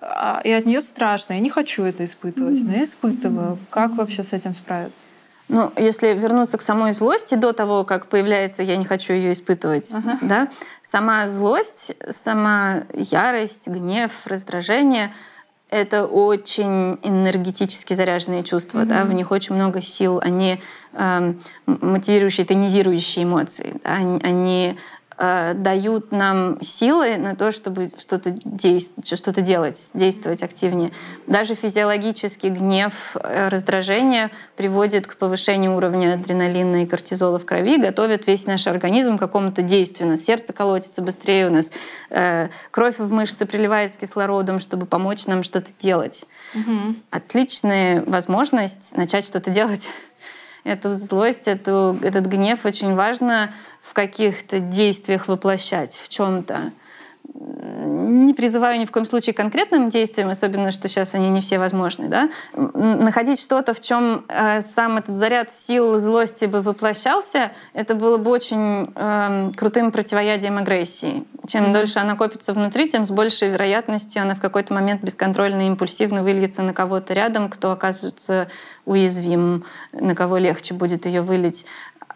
а, 0.00 0.40
и 0.44 0.50
от 0.52 0.64
нее 0.64 0.80
страшно. 0.80 1.34
Я 1.34 1.40
не 1.40 1.50
хочу 1.50 1.82
это 1.82 2.04
испытывать, 2.04 2.58
угу. 2.60 2.68
но 2.68 2.76
я 2.76 2.84
испытываю. 2.84 3.52
Угу. 3.52 3.58
Как 3.70 3.96
вообще 3.96 4.22
с 4.22 4.32
этим 4.32 4.54
справиться? 4.54 5.02
Ну, 5.48 5.70
если 5.76 6.08
вернуться 6.08 6.58
к 6.58 6.62
самой 6.62 6.92
злости 6.92 7.36
до 7.36 7.52
того, 7.52 7.84
как 7.84 8.06
появляется 8.06 8.64
«я 8.64 8.76
не 8.76 8.84
хочу 8.84 9.12
ее 9.12 9.32
испытывать», 9.32 9.92
ага. 9.94 10.18
да, 10.20 10.48
сама 10.82 11.28
злость, 11.28 11.92
сама 12.10 12.82
ярость, 12.92 13.68
гнев, 13.68 14.10
раздражение— 14.26 15.12
это 15.70 16.06
очень 16.06 16.98
энергетически 17.02 17.94
заряженные 17.94 18.44
чувства, 18.44 18.80
mm-hmm. 18.80 18.86
да, 18.86 19.04
в 19.04 19.12
них 19.12 19.30
очень 19.30 19.54
много 19.54 19.82
сил, 19.82 20.20
они 20.22 20.60
э, 20.92 21.34
мотивирующие, 21.66 22.46
тонизирующие 22.46 23.24
эмоции, 23.24 23.74
да, 23.82 23.94
они, 23.94 24.20
они 24.22 24.78
э, 25.18 25.54
дают 25.54 26.12
нам 26.12 26.60
силы 26.62 27.16
на 27.16 27.34
то, 27.34 27.52
чтобы 27.52 27.90
что-то 27.98 28.30
действовать, 28.44 29.18
что-то 29.18 29.40
делать, 29.40 29.90
действовать 29.94 30.42
активнее. 30.42 30.92
Даже 31.26 31.54
физиологический 31.54 32.50
гнев, 32.50 33.16
э, 33.16 33.48
раздражение 33.48 34.30
приводит 34.56 35.06
к 35.06 35.16
повышению 35.16 35.76
уровня 35.76 36.14
адреналина 36.14 36.82
и 36.82 36.86
кортизола 36.86 37.38
в 37.38 37.44
крови, 37.44 37.78
готовит 37.78 38.26
весь 38.26 38.46
наш 38.46 38.66
организм 38.66 39.16
к 39.16 39.20
какому-то 39.20 39.62
действию. 39.62 40.08
У 40.08 40.10
нас 40.12 40.22
сердце 40.22 40.52
колотится 40.52 41.02
быстрее, 41.02 41.48
у 41.48 41.50
нас 41.50 41.72
э, 42.10 42.48
кровь 42.70 42.98
в 42.98 43.12
мышцы 43.12 43.46
приливает 43.46 43.92
с 43.94 43.96
кислородом, 43.96 44.60
чтобы 44.60 44.86
помочь 44.86 45.26
нам 45.26 45.42
что-то 45.42 45.70
делать. 45.78 46.26
Угу. 46.54 46.96
Отличная 47.10 48.02
возможность 48.06 48.96
начать 48.96 49.24
что-то 49.24 49.50
делать 49.50 49.88
эту 50.66 50.92
злость, 50.92 51.46
эту, 51.46 51.96
этот 52.02 52.26
гнев 52.26 52.66
очень 52.66 52.94
важно 52.94 53.52
в 53.80 53.94
каких-то 53.94 54.58
действиях 54.58 55.28
воплощать, 55.28 55.94
в 55.94 56.08
чем-то. 56.08 56.72
Не 57.38 58.34
призываю 58.34 58.78
ни 58.80 58.84
в 58.84 58.90
коем 58.90 59.06
случае 59.06 59.34
конкретным 59.34 59.90
действиям, 59.90 60.30
особенно, 60.30 60.72
что 60.72 60.88
сейчас 60.88 61.14
они 61.14 61.28
не 61.28 61.40
все 61.40 61.58
возможны, 61.58 62.08
да, 62.08 62.30
находить 62.54 63.40
что-то, 63.40 63.74
в 63.74 63.80
чем 63.80 64.24
э, 64.28 64.62
сам 64.62 64.98
этот 64.98 65.16
заряд 65.16 65.52
сил 65.52 65.98
злости 65.98 66.46
бы 66.46 66.62
воплощался, 66.62 67.52
это 67.72 67.94
было 67.94 68.16
бы 68.16 68.30
очень 68.30 68.92
э, 68.94 69.50
крутым 69.56 69.92
противоядием 69.92 70.58
агрессии. 70.58 71.24
Чем 71.46 71.66
mm-hmm. 71.66 71.72
дольше 71.72 71.98
она 71.98 72.16
копится 72.16 72.52
внутри, 72.52 72.88
тем 72.88 73.04
с 73.04 73.10
большей 73.10 73.48
вероятностью 73.48 74.22
она 74.22 74.34
в 74.34 74.40
какой-то 74.40 74.72
момент 74.74 75.02
бесконтрольно 75.02 75.62
и 75.62 75.66
импульсивно 75.66 76.22
выльется 76.22 76.62
на 76.62 76.72
кого-то 76.72 77.14
рядом, 77.14 77.48
кто 77.48 77.72
окажется 77.72 78.48
уязвим, 78.84 79.64
на 79.92 80.14
кого 80.14 80.38
легче 80.38 80.72
будет 80.72 81.06
ее 81.06 81.20
вылить. 81.20 81.66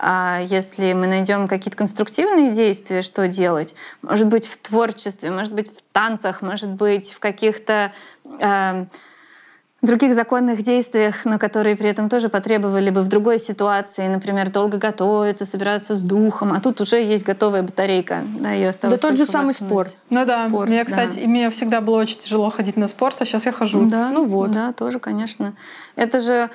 А 0.03 0.41
если 0.43 0.95
мы 0.95 1.07
найдем 1.07 1.47
какие-то 1.47 1.77
конструктивные 1.77 2.53
действия, 2.53 3.03
что 3.03 3.29
делать? 3.29 3.75
Может 4.01 4.29
быть, 4.29 4.47
в 4.47 4.57
творчестве, 4.57 5.31
может 5.31 5.53
быть, 5.53 5.69
в 5.69 5.83
танцах, 5.93 6.41
может 6.41 6.71
быть, 6.71 7.13
в 7.13 7.19
каких-то 7.19 7.93
э, 8.41 8.87
других 9.83 10.15
законных 10.15 10.63
действиях, 10.63 11.25
но 11.25 11.39
которые 11.39 11.75
при 11.77 11.89
этом 11.89 12.09
тоже 12.09 12.29
потребовали 12.29 12.91
бы 12.91 13.03
в 13.03 13.09
другой 13.09 13.39
ситуации, 13.39 14.07
например, 14.09 14.51
долго 14.51 14.77
готовиться, 14.77 15.47
собираться 15.47 15.95
с 15.95 16.03
духом, 16.03 16.53
а 16.53 16.61
тут 16.61 16.81
уже 16.81 16.97
есть 17.03 17.25
готовая 17.25 17.63
батарейка, 17.63 18.23
да, 18.41 18.53
ее 18.53 18.69
осталось 18.69 19.01
Да 19.01 19.09
тот 19.09 19.17
же 19.17 19.25
самый 19.25 19.55
спорт. 19.55 19.97
Ну 20.11 20.25
да, 20.27 20.49
спорт, 20.49 20.69
мне, 20.69 20.85
кстати, 20.85 21.21
да. 21.21 21.27
мне 21.27 21.51
всегда 21.51 21.81
было 21.81 21.97
очень 21.97 22.19
тяжело 22.19 22.51
ходить 22.51 22.77
на 22.77 22.89
спорт, 22.89 23.17
а 23.21 23.25
сейчас 23.25 23.47
я 23.47 23.53
хожу. 23.53 23.87
Да, 23.87 24.11
ну 24.11 24.25
вот. 24.25 24.51
Да, 24.51 24.73
тоже, 24.73 24.99
конечно. 24.99 25.55
Это 25.97 26.21
же, 26.21 26.51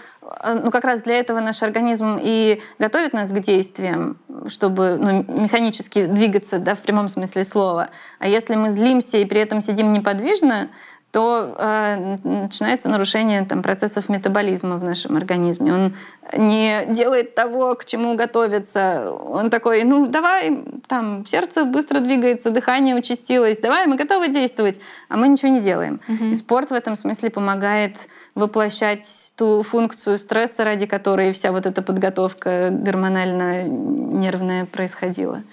ну 0.63 0.71
как 0.71 0.83
раз 0.83 1.01
для 1.01 1.15
этого 1.15 1.39
наш 1.39 1.61
организм 1.63 2.17
и 2.21 2.61
готовит 2.79 3.13
нас 3.13 3.31
к 3.31 3.39
действиям, 3.39 4.17
чтобы 4.47 4.97
ну, 4.99 5.41
механически 5.41 6.05
двигаться, 6.05 6.59
да, 6.59 6.75
в 6.75 6.81
прямом 6.81 7.09
смысле 7.09 7.43
слова. 7.43 7.89
А 8.19 8.27
если 8.27 8.55
мы 8.55 8.69
злимся 8.71 9.17
и 9.17 9.25
при 9.25 9.41
этом 9.41 9.61
сидим 9.61 9.93
неподвижно, 9.93 10.69
то 11.15 11.55
э, 11.57 12.17
начинается 12.25 12.89
нарушение 12.89 13.45
там, 13.45 13.63
процессов 13.63 14.09
метаболизма 14.09 14.75
в 14.75 14.83
нашем 14.83 15.15
организме. 15.15 15.73
Он 15.73 15.93
не 16.35 16.83
делает 16.89 17.35
того, 17.35 17.73
к 17.75 17.85
чему 17.85 18.15
готовится. 18.15 19.13
Он 19.13 19.49
такой, 19.49 19.85
ну 19.85 20.07
давай, 20.07 20.65
там 20.87 21.25
сердце 21.25 21.63
быстро 21.63 22.01
двигается, 22.01 22.49
дыхание 22.49 22.97
участилось, 22.97 23.59
давай, 23.59 23.87
мы 23.87 23.95
готовы 23.95 24.27
действовать, 24.27 24.81
а 25.07 25.15
мы 25.15 25.29
ничего 25.29 25.47
не 25.47 25.61
делаем. 25.61 26.01
Угу. 26.09 26.25
И 26.25 26.35
спорт 26.35 26.71
в 26.71 26.73
этом 26.73 26.97
смысле 26.97 27.29
помогает 27.29 27.95
воплощать 28.35 29.07
ту 29.37 29.63
функцию 29.63 30.17
стресса, 30.17 30.65
ради 30.65 30.85
которой 30.85 31.31
вся 31.31 31.53
вот 31.53 31.65
эта 31.65 31.81
подготовка 31.81 32.71
гормонально-нервная 32.71 34.65
происходила. 34.65 35.43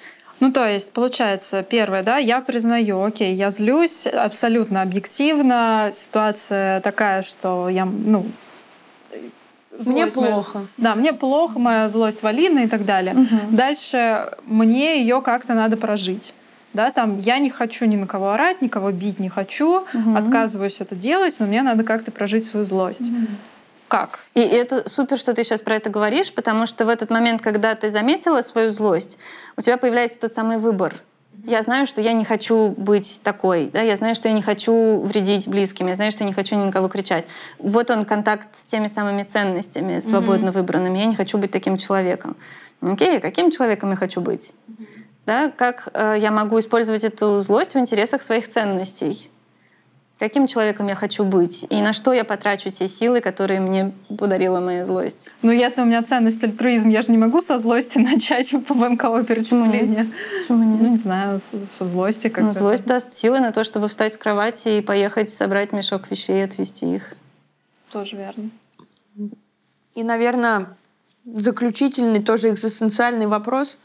Ну, 0.43 0.51
то 0.51 0.67
есть, 0.67 0.91
получается, 0.91 1.63
первое, 1.63 2.03
да, 2.03 2.17
я 2.17 2.41
признаю, 2.41 3.01
окей, 3.01 3.33
я 3.33 3.51
злюсь 3.51 4.09
абсолютно 4.09 4.83
объективно, 4.83 5.93
ситуация 5.95 6.81
такая, 6.81 7.23
что 7.23 7.69
я, 7.69 7.85
ну, 7.85 8.27
мне 9.79 10.09
плохо. 10.09 10.59
Моя, 10.59 10.67
да, 10.79 10.95
мне 10.97 11.13
плохо, 11.13 11.61
моя 11.61 11.89
злость 11.89 12.25
валина 12.25 12.65
и 12.65 12.67
так 12.67 12.85
далее. 12.85 13.15
Угу. 13.15 13.57
Дальше 13.57 14.33
мне 14.45 15.01
ее 15.01 15.23
как-то 15.23 15.55
надо 15.55 15.77
прожить. 15.77 16.35
Да, 16.73 16.91
там 16.91 17.21
я 17.21 17.39
не 17.39 17.49
хочу 17.49 17.85
ни 17.85 17.95
на 17.95 18.09
кого 18.09 18.33
орать, 18.33 18.63
никого 18.63 18.91
бить 18.91 19.21
не 19.21 19.29
хочу, 19.29 19.83
угу. 19.95 20.17
отказываюсь 20.17 20.81
это 20.81 20.97
делать, 20.97 21.37
но 21.39 21.47
мне 21.47 21.63
надо 21.63 21.85
как-то 21.85 22.11
прожить 22.11 22.45
свою 22.45 22.67
злость. 22.67 23.03
Угу 23.09 23.27
как? 23.93 24.21
И 24.33 24.41
это 24.41 24.89
супер, 24.89 25.19
что 25.19 25.35
ты 25.35 25.45
сейчас 25.45 25.61
про 25.61 25.77
это 25.77 25.91
говоришь, 25.91 26.33
потому 26.33 26.65
что 26.65 26.87
в 26.87 26.89
этот 26.89 27.11
момент, 27.11 27.43
когда 27.43 27.75
ты 27.75 27.91
заметила 27.91 28.41
свою 28.41 28.71
злость, 28.71 29.19
у 29.59 29.61
тебя 29.61 29.77
появляется 29.77 30.19
тот 30.19 30.33
самый 30.33 30.57
выбор. 30.57 30.95
Я 31.45 31.63
знаю, 31.63 31.87
что 31.87 32.01
я 32.01 32.15
не 32.15 32.25
хочу 32.25 32.69
быть 32.69 33.21
такой, 33.23 33.69
да, 33.71 33.83
я 33.83 33.97
знаю, 33.97 34.15
что 34.15 34.29
я 34.29 34.35
не 34.35 34.41
хочу 34.41 35.03
вредить 35.03 35.47
близким, 35.47 35.89
я 35.89 35.95
знаю, 35.95 36.11
что 36.11 36.25
я 36.25 36.29
не 36.29 36.33
хочу 36.33 36.57
ни 36.57 36.65
на 36.65 36.73
кого 36.73 36.89
кричать. 36.89 37.27
Вот 37.59 37.91
он 37.91 38.07
контакт 38.07 38.49
с 38.57 38.65
теми 38.65 38.87
самыми 38.87 39.25
ценностями, 39.25 39.99
свободно 39.99 40.49
mm-hmm. 40.49 40.53
выбранными. 40.53 40.99
Я 40.99 41.05
не 41.05 41.15
хочу 41.15 41.37
быть 41.37 41.51
таким 41.51 41.77
человеком. 41.77 42.37
Окей, 42.81 43.21
каким 43.21 43.51
человеком 43.51 43.91
я 43.91 43.97
хочу 43.97 44.23
быть? 44.23 44.55
Mm-hmm. 44.69 44.87
Да, 45.27 45.51
как 45.51 45.89
э, 45.93 46.17
я 46.19 46.31
могу 46.31 46.59
использовать 46.59 47.05
эту 47.05 47.41
злость 47.41 47.75
в 47.75 47.79
интересах 47.79 48.23
своих 48.23 48.49
ценностей? 48.49 49.31
Каким 50.19 50.47
человеком 50.47 50.87
я 50.87 50.95
хочу 50.95 51.25
быть 51.25 51.67
и 51.69 51.83
на 51.83 51.93
что 51.93 52.13
я 52.13 52.25
потрачу 52.25 52.71
те 52.71 52.89
силы, 52.89 53.21
которые 53.21 53.61
мне 53.61 53.93
подарила 54.19 54.61
моя 54.61 54.87
злость. 54.87 55.31
Ну, 55.43 55.51
если 55.51 55.83
у 55.83 55.85
меня 55.85 56.03
ценность 56.03 56.43
альтруизм, 56.45 56.89
я 56.89 57.03
же 57.03 57.11
не 57.11 57.19
могу 57.19 57.41
со 57.41 57.59
злости 57.59 57.99
начать 58.13 58.55
по 58.67 58.75
ВНКО 58.75 59.25
перечисления. 59.25 60.07
Почему 60.41 60.65
нет? 60.65 60.81
Ну, 60.81 60.91
не 60.91 60.97
знаю, 60.97 61.41
со 61.69 61.89
злости 61.89 62.29
как 62.29 62.45
Ну, 62.45 62.53
злость 62.53 62.87
даст 62.87 63.15
силы 63.15 63.41
на 63.41 63.53
то, 63.53 63.65
чтобы 63.65 63.89
встать 63.89 64.13
с 64.13 64.17
кровати 64.17 64.79
и 64.79 64.81
поехать 64.81 65.31
собрать 65.31 65.73
мешок 65.73 66.11
вещей 66.11 66.39
и 66.39 66.43
отвезти 66.43 66.97
их. 66.97 67.15
Тоже 67.91 68.17
верно. 68.17 68.51
И, 69.95 70.03
наверное, 70.03 70.69
заключительный, 71.25 72.23
тоже 72.23 72.51
экзистенциальный 72.51 73.27
вопрос. 73.27 73.79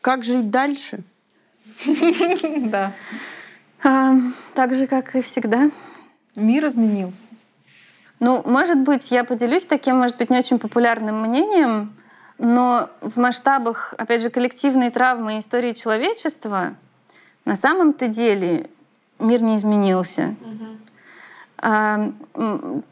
Как 0.00 0.24
жить 0.24 0.50
дальше? 0.50 1.00
Да. 2.58 2.92
А, 3.82 4.14
так 4.54 4.74
же, 4.74 4.86
как 4.86 5.14
и 5.16 5.22
всегда. 5.22 5.70
Мир 6.36 6.66
изменился. 6.66 7.28
Ну, 8.18 8.42
может 8.44 8.78
быть, 8.78 9.10
я 9.10 9.24
поделюсь 9.24 9.64
таким, 9.64 9.96
может 9.96 10.16
быть, 10.18 10.30
не 10.30 10.38
очень 10.38 10.58
популярным 10.58 11.22
мнением, 11.22 11.96
но 12.38 12.90
в 13.00 13.18
масштабах, 13.18 13.94
опять 13.96 14.20
же, 14.22 14.30
коллективной 14.30 14.90
травмы 14.90 15.38
истории 15.38 15.72
человечества 15.72 16.74
на 17.44 17.56
самом-то 17.56 18.08
деле 18.08 18.68
мир 19.18 19.42
не 19.42 19.56
изменился. 19.56 20.34
Угу. 20.40 20.70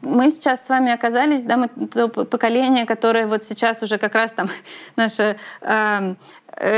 Мы 0.01 0.29
сейчас 0.29 0.65
с 0.65 0.69
вами 0.69 0.91
оказались, 0.91 1.43
да, 1.43 1.57
мы 1.57 1.67
то 1.87 2.07
поколение, 2.07 2.85
которое 2.85 3.25
вот 3.25 3.43
сейчас 3.43 3.81
уже 3.81 3.97
как 3.97 4.13
раз 4.13 4.33
там 4.33 4.47
наше 4.95 5.37
Э, 5.61 6.15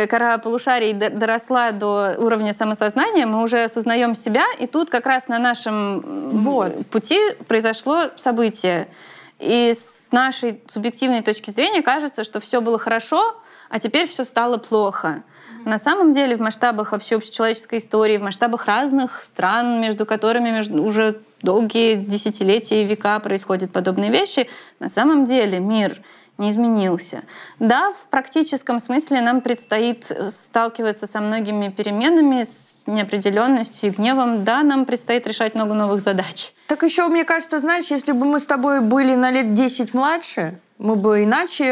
кора 0.10 0.38
полушарий 0.38 0.94
доросла 0.94 1.72
до 1.72 2.16
уровня 2.18 2.54
самосознания, 2.54 3.26
мы 3.26 3.42
уже 3.42 3.64
осознаем 3.64 4.14
себя, 4.14 4.46
и 4.60 4.68
тут 4.68 4.90
как 4.90 5.06
раз 5.06 5.28
на 5.28 5.40
нашем 5.40 6.02
вот. 6.30 6.86
пути 6.88 7.20
произошло 7.48 8.12
событие. 8.16 8.88
И 9.40 9.74
с 9.76 10.12
нашей 10.12 10.62
субъективной 10.68 11.24
точки 11.24 11.50
зрения 11.50 11.82
кажется, 11.82 12.24
что 12.24 12.40
все 12.40 12.62
было 12.62 12.78
хорошо, 12.78 13.36
а 13.70 13.80
теперь 13.80 14.08
все 14.08 14.24
стало 14.24 14.58
плохо. 14.58 15.24
На 15.66 15.80
самом 15.80 16.12
деле 16.12 16.36
в 16.36 16.42
масштабах 16.42 16.92
вообще 16.92 17.16
общечеловеческой 17.16 17.80
истории, 17.80 18.18
в 18.18 18.24
масштабах 18.24 18.66
разных 18.66 19.24
стран, 19.24 19.82
между 19.82 20.06
которыми 20.06 20.52
между, 20.52 20.84
уже 20.84 21.22
долгие 21.42 21.96
десятилетия 21.96 22.84
и 22.84 22.86
века 22.86 23.20
происходят 23.20 23.72
подобные 23.72 24.12
вещи, 24.12 24.48
на 24.80 24.90
самом 24.90 25.26
деле 25.26 25.60
мир— 25.60 26.02
не 26.42 26.50
изменился. 26.50 27.24
Да, 27.60 27.92
в 27.92 28.10
практическом 28.10 28.80
смысле 28.80 29.22
нам 29.22 29.40
предстоит 29.42 30.12
сталкиваться 30.30 31.08
со 31.08 31.22
многими 31.22 31.70
переменами, 31.70 32.44
с 32.44 32.84
неопределенностью 32.88 33.90
и 33.90 33.94
гневом. 33.94 34.44
Да, 34.44 34.64
нам 34.64 34.86
предстоит 34.86 35.26
решать 35.28 35.56
много 35.56 35.74
новых 35.74 36.02
задач. 36.02 36.52
Так 36.68 36.84
еще, 36.84 37.08
мне 37.08 37.24
кажется, 37.24 37.60
знаешь, 37.60 37.92
если 37.92 38.12
бы 38.12 38.26
мы 38.26 38.40
с 38.40 38.46
тобой 38.46 38.82
были 38.82 39.16
на 39.16 39.32
лет 39.32 39.54
10 39.54 39.94
младше, 39.94 40.60
мы 40.82 40.96
бы 40.96 41.24
иначе 41.24 41.64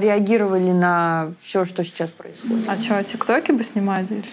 реагировали 0.00 0.72
на 0.72 1.32
все, 1.40 1.64
что 1.64 1.84
сейчас 1.84 2.10
происходит. 2.10 2.68
А 2.68 2.76
что, 2.76 3.04
тиктоки 3.04 3.52
бы 3.52 3.62
снимали? 3.62 4.24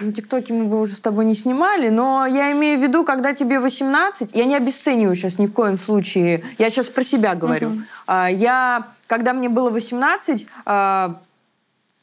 Ну, 0.00 0.10
тиктоки 0.10 0.52
мы 0.52 0.64
бы 0.64 0.80
уже 0.80 0.96
с 0.96 1.00
тобой 1.00 1.26
не 1.26 1.34
снимали, 1.34 1.90
но 1.90 2.24
я 2.24 2.50
имею 2.52 2.80
в 2.80 2.82
виду, 2.82 3.04
когда 3.04 3.34
тебе 3.34 3.60
18, 3.60 4.30
я 4.34 4.44
не 4.46 4.56
обесцениваю 4.56 5.14
сейчас 5.14 5.38
ни 5.38 5.46
в 5.46 5.52
коем 5.52 5.78
случае, 5.78 6.42
я 6.56 6.70
сейчас 6.70 6.88
про 6.88 7.04
себя 7.04 7.34
говорю. 7.34 7.68
Угу. 7.68 7.82
Я 8.30 8.88
когда 9.06 9.34
мне 9.34 9.50
было 9.50 9.68
18, 9.68 10.46
а, 10.64 11.20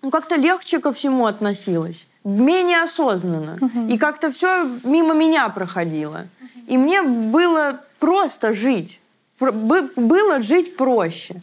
ну, 0.04 0.12
как-то 0.12 0.36
легче 0.36 0.80
ко 0.80 0.92
всему 0.92 1.26
относилась, 1.26 2.06
менее 2.24 2.84
осознанно. 2.84 3.58
Угу. 3.60 3.88
И 3.88 3.98
как-то 3.98 4.30
все 4.30 4.70
мимо 4.84 5.16
меня 5.16 5.50
проходило. 5.50 6.28
И 6.68 6.78
мне 6.78 7.02
было 7.02 7.82
просто 7.98 8.54
жить. 8.54 9.00
Было 9.40 10.44
жить 10.44 10.78
проще. 10.78 11.42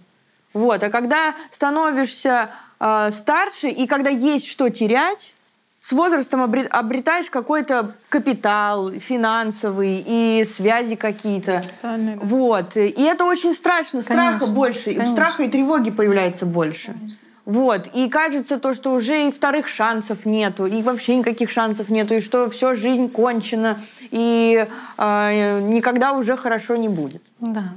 Вот. 0.54 0.82
А 0.82 0.90
когда 0.90 1.34
становишься 1.50 2.50
э, 2.80 3.10
старше, 3.10 3.68
и 3.68 3.86
когда 3.86 4.10
есть 4.10 4.46
что 4.46 4.68
терять, 4.68 5.34
с 5.80 5.92
возрастом 5.92 6.42
обретаешь 6.42 7.30
какой-то 7.30 7.94
капитал 8.08 8.90
финансовый 8.90 10.04
и 10.04 10.44
связи 10.44 10.96
какие-то. 10.96 11.62
Да. 11.82 11.96
Вот. 12.20 12.76
И 12.76 13.02
это 13.02 13.24
очень 13.24 13.54
страшно. 13.54 14.02
Страха 14.02 14.40
конечно, 14.40 14.54
больше. 14.54 14.84
Конечно. 14.86 15.06
Страха 15.06 15.42
и 15.44 15.48
тревоги 15.48 15.90
появляется 15.90 16.46
больше. 16.46 16.92
Конечно. 16.92 17.18
Вот. 17.48 17.86
И 17.94 18.10
кажется 18.10 18.58
то, 18.58 18.74
что 18.74 18.92
уже 18.92 19.28
и 19.28 19.32
вторых 19.32 19.68
шансов 19.68 20.26
нету, 20.26 20.66
и 20.66 20.82
вообще 20.82 21.16
никаких 21.16 21.48
шансов 21.48 21.88
нету, 21.88 22.16
и 22.16 22.20
что 22.20 22.50
все, 22.50 22.74
жизнь 22.74 23.08
кончена, 23.08 23.80
и 24.10 24.66
э, 24.98 25.60
никогда 25.60 26.12
уже 26.12 26.36
хорошо 26.36 26.76
не 26.76 26.90
будет. 26.90 27.22
Да. 27.40 27.72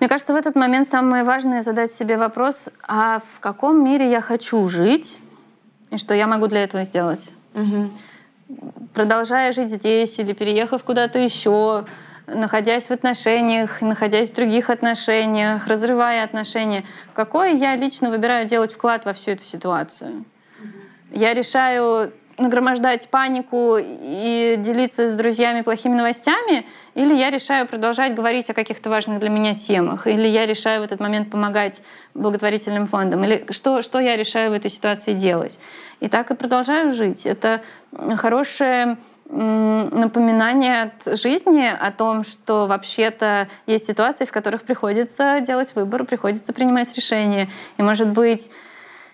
Мне 0.00 0.08
кажется, 0.08 0.32
в 0.32 0.36
этот 0.36 0.54
момент 0.54 0.86
самое 0.86 1.24
важное 1.24 1.62
задать 1.62 1.92
себе 1.92 2.16
вопрос, 2.16 2.70
а 2.86 3.20
в 3.20 3.40
каком 3.40 3.84
мире 3.84 4.10
я 4.10 4.20
хочу 4.20 4.66
жить, 4.68 5.18
и 5.90 5.98
что 5.98 6.14
я 6.14 6.26
могу 6.26 6.46
для 6.46 6.62
этого 6.62 6.84
сделать. 6.84 7.32
Угу. 7.54 7.90
продолжая 8.94 9.52
жить 9.52 9.70
здесь 9.70 10.18
или 10.18 10.32
переехав 10.32 10.84
куда-то 10.84 11.18
еще, 11.18 11.84
находясь 12.26 12.88
в 12.88 12.90
отношениях, 12.92 13.80
находясь 13.80 14.30
в 14.30 14.34
других 14.34 14.70
отношениях, 14.70 15.66
разрывая 15.66 16.24
отношения, 16.24 16.84
какой 17.14 17.56
я 17.56 17.74
лично 17.74 18.10
выбираю 18.10 18.46
делать 18.46 18.72
вклад 18.72 19.04
во 19.04 19.12
всю 19.12 19.32
эту 19.32 19.42
ситуацию? 19.42 20.24
Я 21.10 21.34
решаю 21.34 22.12
нагромождать 22.38 23.08
панику 23.08 23.76
и 23.80 24.54
делиться 24.58 25.08
с 25.08 25.14
друзьями 25.14 25.62
плохими 25.62 25.94
новостями, 25.94 26.66
или 26.94 27.14
я 27.14 27.30
решаю 27.30 27.66
продолжать 27.66 28.14
говорить 28.14 28.48
о 28.50 28.54
каких-то 28.54 28.90
важных 28.90 29.20
для 29.20 29.28
меня 29.28 29.54
темах, 29.54 30.06
или 30.06 30.26
я 30.26 30.46
решаю 30.46 30.80
в 30.80 30.84
этот 30.84 31.00
момент 31.00 31.30
помогать 31.30 31.82
благотворительным 32.14 32.86
фондам, 32.86 33.24
или 33.24 33.46
что, 33.50 33.82
что 33.82 33.98
я 33.98 34.16
решаю 34.16 34.50
в 34.50 34.54
этой 34.54 34.70
ситуации 34.70 35.12
делать. 35.12 35.58
И 36.00 36.08
так 36.08 36.30
и 36.30 36.34
продолжаю 36.34 36.92
жить. 36.92 37.26
Это 37.26 37.60
хорошее 38.16 38.96
напоминание 39.30 40.84
от 40.84 41.18
жизни 41.18 41.66
о 41.66 41.90
том, 41.90 42.24
что 42.24 42.66
вообще-то 42.66 43.48
есть 43.66 43.86
ситуации, 43.86 44.24
в 44.24 44.32
которых 44.32 44.62
приходится 44.62 45.40
делать 45.40 45.74
выбор, 45.74 46.04
приходится 46.04 46.52
принимать 46.54 46.94
решения. 46.96 47.48
И, 47.76 47.82
может 47.82 48.08
быть, 48.08 48.50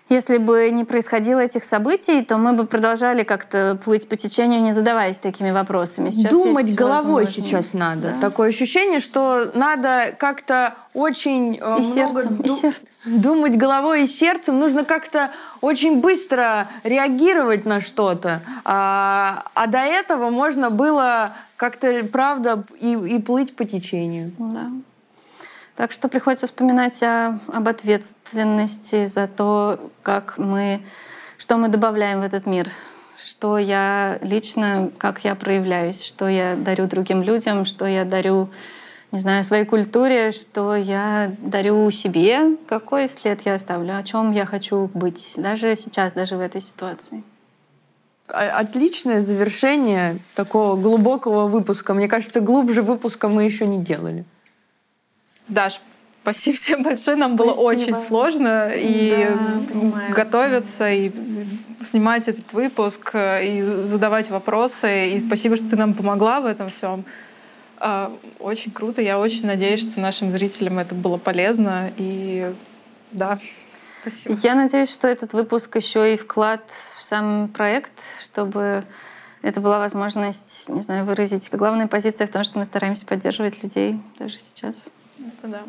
если 0.07 0.37
бы 0.37 0.69
не 0.69 0.85
происходило 0.85 1.39
этих 1.39 1.63
событий, 1.63 2.21
то 2.21 2.37
мы 2.37 2.53
бы 2.53 2.67
продолжали 2.67 3.23
как-то 3.23 3.77
плыть 3.83 4.07
по 4.07 4.15
течению, 4.15 4.61
не 4.61 4.71
задаваясь 4.71 5.17
такими 5.17 5.49
вопросами. 5.49 6.11
Сейчас 6.11 6.31
Думать 6.31 6.75
головой 6.75 7.25
сейчас 7.25 7.73
надо. 7.73 8.11
Да. 8.13 8.19
Такое 8.29 8.49
ощущение, 8.49 8.99
что 8.99 9.49
надо 9.55 10.15
как-то 10.17 10.75
очень 10.93 11.55
э, 11.55 11.55
и 11.55 11.59
много 11.59 11.83
сердцем, 11.83 12.35
ду- 12.37 12.43
и 12.43 12.49
сердцем. 12.49 12.87
думать 13.05 13.57
головой 13.57 14.03
и 14.03 14.07
сердцем. 14.07 14.59
Нужно 14.59 14.83
как-то 14.83 15.31
очень 15.61 15.99
быстро 16.01 16.67
реагировать 16.83 17.65
на 17.65 17.81
что-то. 17.81 18.41
А, 18.63 19.45
а 19.55 19.65
до 19.65 19.79
этого 19.79 20.29
можно 20.29 20.69
было 20.69 21.33
как-то, 21.57 22.03
правда, 22.11 22.63
и, 22.79 22.93
и 22.93 23.19
плыть 23.19 23.55
по 23.55 23.65
течению. 23.65 24.31
Да. 24.37 24.69
Так 25.75 25.91
что 25.91 26.07
приходится 26.07 26.47
вспоминать 26.47 27.01
о, 27.03 27.39
об 27.47 27.67
ответственности 27.67 29.07
за 29.07 29.27
то, 29.27 29.91
как 30.03 30.37
мы, 30.37 30.81
что 31.37 31.57
мы 31.57 31.67
добавляем 31.67 32.21
в 32.21 32.23
этот 32.23 32.45
мир, 32.45 32.69
что 33.21 33.57
я 33.57 34.17
лично, 34.21 34.89
как 34.97 35.25
я 35.25 35.35
проявляюсь, 35.35 36.01
что 36.01 36.29
я 36.29 36.55
дарю 36.55 36.87
другим 36.87 37.21
людям, 37.23 37.65
что 37.65 37.85
я 37.85 38.05
дарю, 38.05 38.49
не 39.11 39.19
знаю, 39.19 39.43
своей 39.43 39.65
культуре, 39.65 40.31
что 40.31 40.77
я 40.77 41.35
дарю 41.39 41.91
себе, 41.91 42.55
какой 42.67 43.09
след 43.09 43.41
я 43.41 43.55
оставлю, 43.55 43.97
о 43.97 44.03
чем 44.03 44.31
я 44.31 44.45
хочу 44.45 44.89
быть, 44.93 45.33
даже 45.35 45.75
сейчас, 45.75 46.13
даже 46.13 46.37
в 46.37 46.39
этой 46.39 46.61
ситуации. 46.61 47.21
Отличное 48.27 49.21
завершение 49.21 50.19
такого 50.35 50.77
глубокого 50.77 51.47
выпуска. 51.47 51.93
Мне 51.93 52.07
кажется, 52.07 52.39
глубже 52.39 52.81
выпуска 52.81 53.27
мы 53.27 53.43
еще 53.43 53.67
не 53.67 53.83
делали. 53.83 54.25
Даш, 55.47 55.79
спасибо 56.23 56.57
тебе 56.57 56.77
большое. 56.77 57.17
Нам 57.17 57.35
было 57.35 57.53
спасибо. 57.53 57.67
очень 57.69 57.97
сложно 57.97 58.71
и 58.73 59.27
да, 59.73 60.13
готовиться, 60.13 60.91
и 60.91 61.11
снимать 61.83 62.27
этот 62.27 62.51
выпуск, 62.53 63.11
и 63.15 63.61
задавать 63.85 64.29
вопросы. 64.29 65.11
И 65.11 65.19
спасибо, 65.19 65.55
что 65.55 65.69
ты 65.69 65.75
нам 65.75 65.93
помогла 65.93 66.41
в 66.41 66.45
этом 66.45 66.69
всем. 66.69 67.05
А, 67.77 68.11
очень 68.39 68.71
круто. 68.71 69.01
Я 69.01 69.19
очень 69.19 69.45
надеюсь, 69.45 69.81
что 69.81 69.99
нашим 69.99 70.31
зрителям 70.31 70.79
это 70.79 70.95
было 70.95 71.17
полезно. 71.17 71.91
И 71.97 72.53
да, 73.11 73.39
спасибо. 74.01 74.35
Я 74.41 74.55
надеюсь, 74.55 74.91
что 74.91 75.07
этот 75.07 75.33
выпуск 75.33 75.75
еще 75.75 76.13
и 76.13 76.17
вклад 76.17 76.61
в 76.95 77.01
сам 77.01 77.49
проект, 77.49 78.01
чтобы 78.21 78.83
это 79.41 79.61
была 79.61 79.77
возможность, 79.77 80.69
не 80.69 80.81
знаю, 80.81 81.05
выразить 81.05 81.49
главная 81.51 81.87
позиция 81.87 82.25
в 82.25 82.31
том, 82.31 82.43
что 82.43 82.57
мы 82.57 82.65
стараемся 82.65 83.05
поддерживать 83.05 83.61
людей 83.61 83.99
даже 84.17 84.39
сейчас. 84.39 84.91
Это 85.25 85.47
да. 85.47 85.63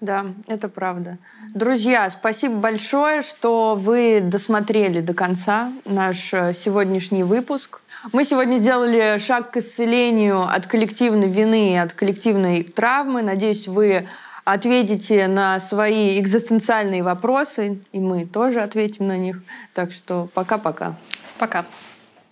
Да, 0.00 0.26
это 0.48 0.68
правда. 0.68 1.18
Друзья, 1.54 2.10
спасибо 2.10 2.56
большое, 2.56 3.22
что 3.22 3.74
вы 3.74 4.20
досмотрели 4.22 5.00
до 5.00 5.14
конца 5.14 5.72
наш 5.86 6.34
э, 6.34 6.52
сегодняшний 6.52 7.22
выпуск. 7.22 7.80
Мы 8.12 8.24
сегодня 8.24 8.58
сделали 8.58 9.18
шаг 9.18 9.52
к 9.52 9.56
исцелению 9.56 10.42
от 10.42 10.66
коллективной 10.66 11.28
вины 11.28 11.72
и 11.72 11.76
от 11.76 11.94
коллективной 11.94 12.64
травмы. 12.64 13.22
Надеюсь, 13.22 13.66
вы 13.66 14.06
ответите 14.44 15.26
на 15.26 15.58
свои 15.58 16.20
экзистенциальные 16.20 17.02
вопросы, 17.02 17.80
и 17.92 17.98
мы 17.98 18.26
тоже 18.26 18.60
ответим 18.60 19.06
на 19.06 19.16
них. 19.16 19.42
Так 19.72 19.92
что 19.92 20.28
пока-пока. 20.34 20.96
Пока. 21.38 21.64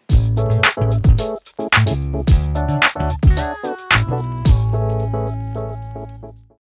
-пока. 0.09 0.62
пока. 0.74 1.11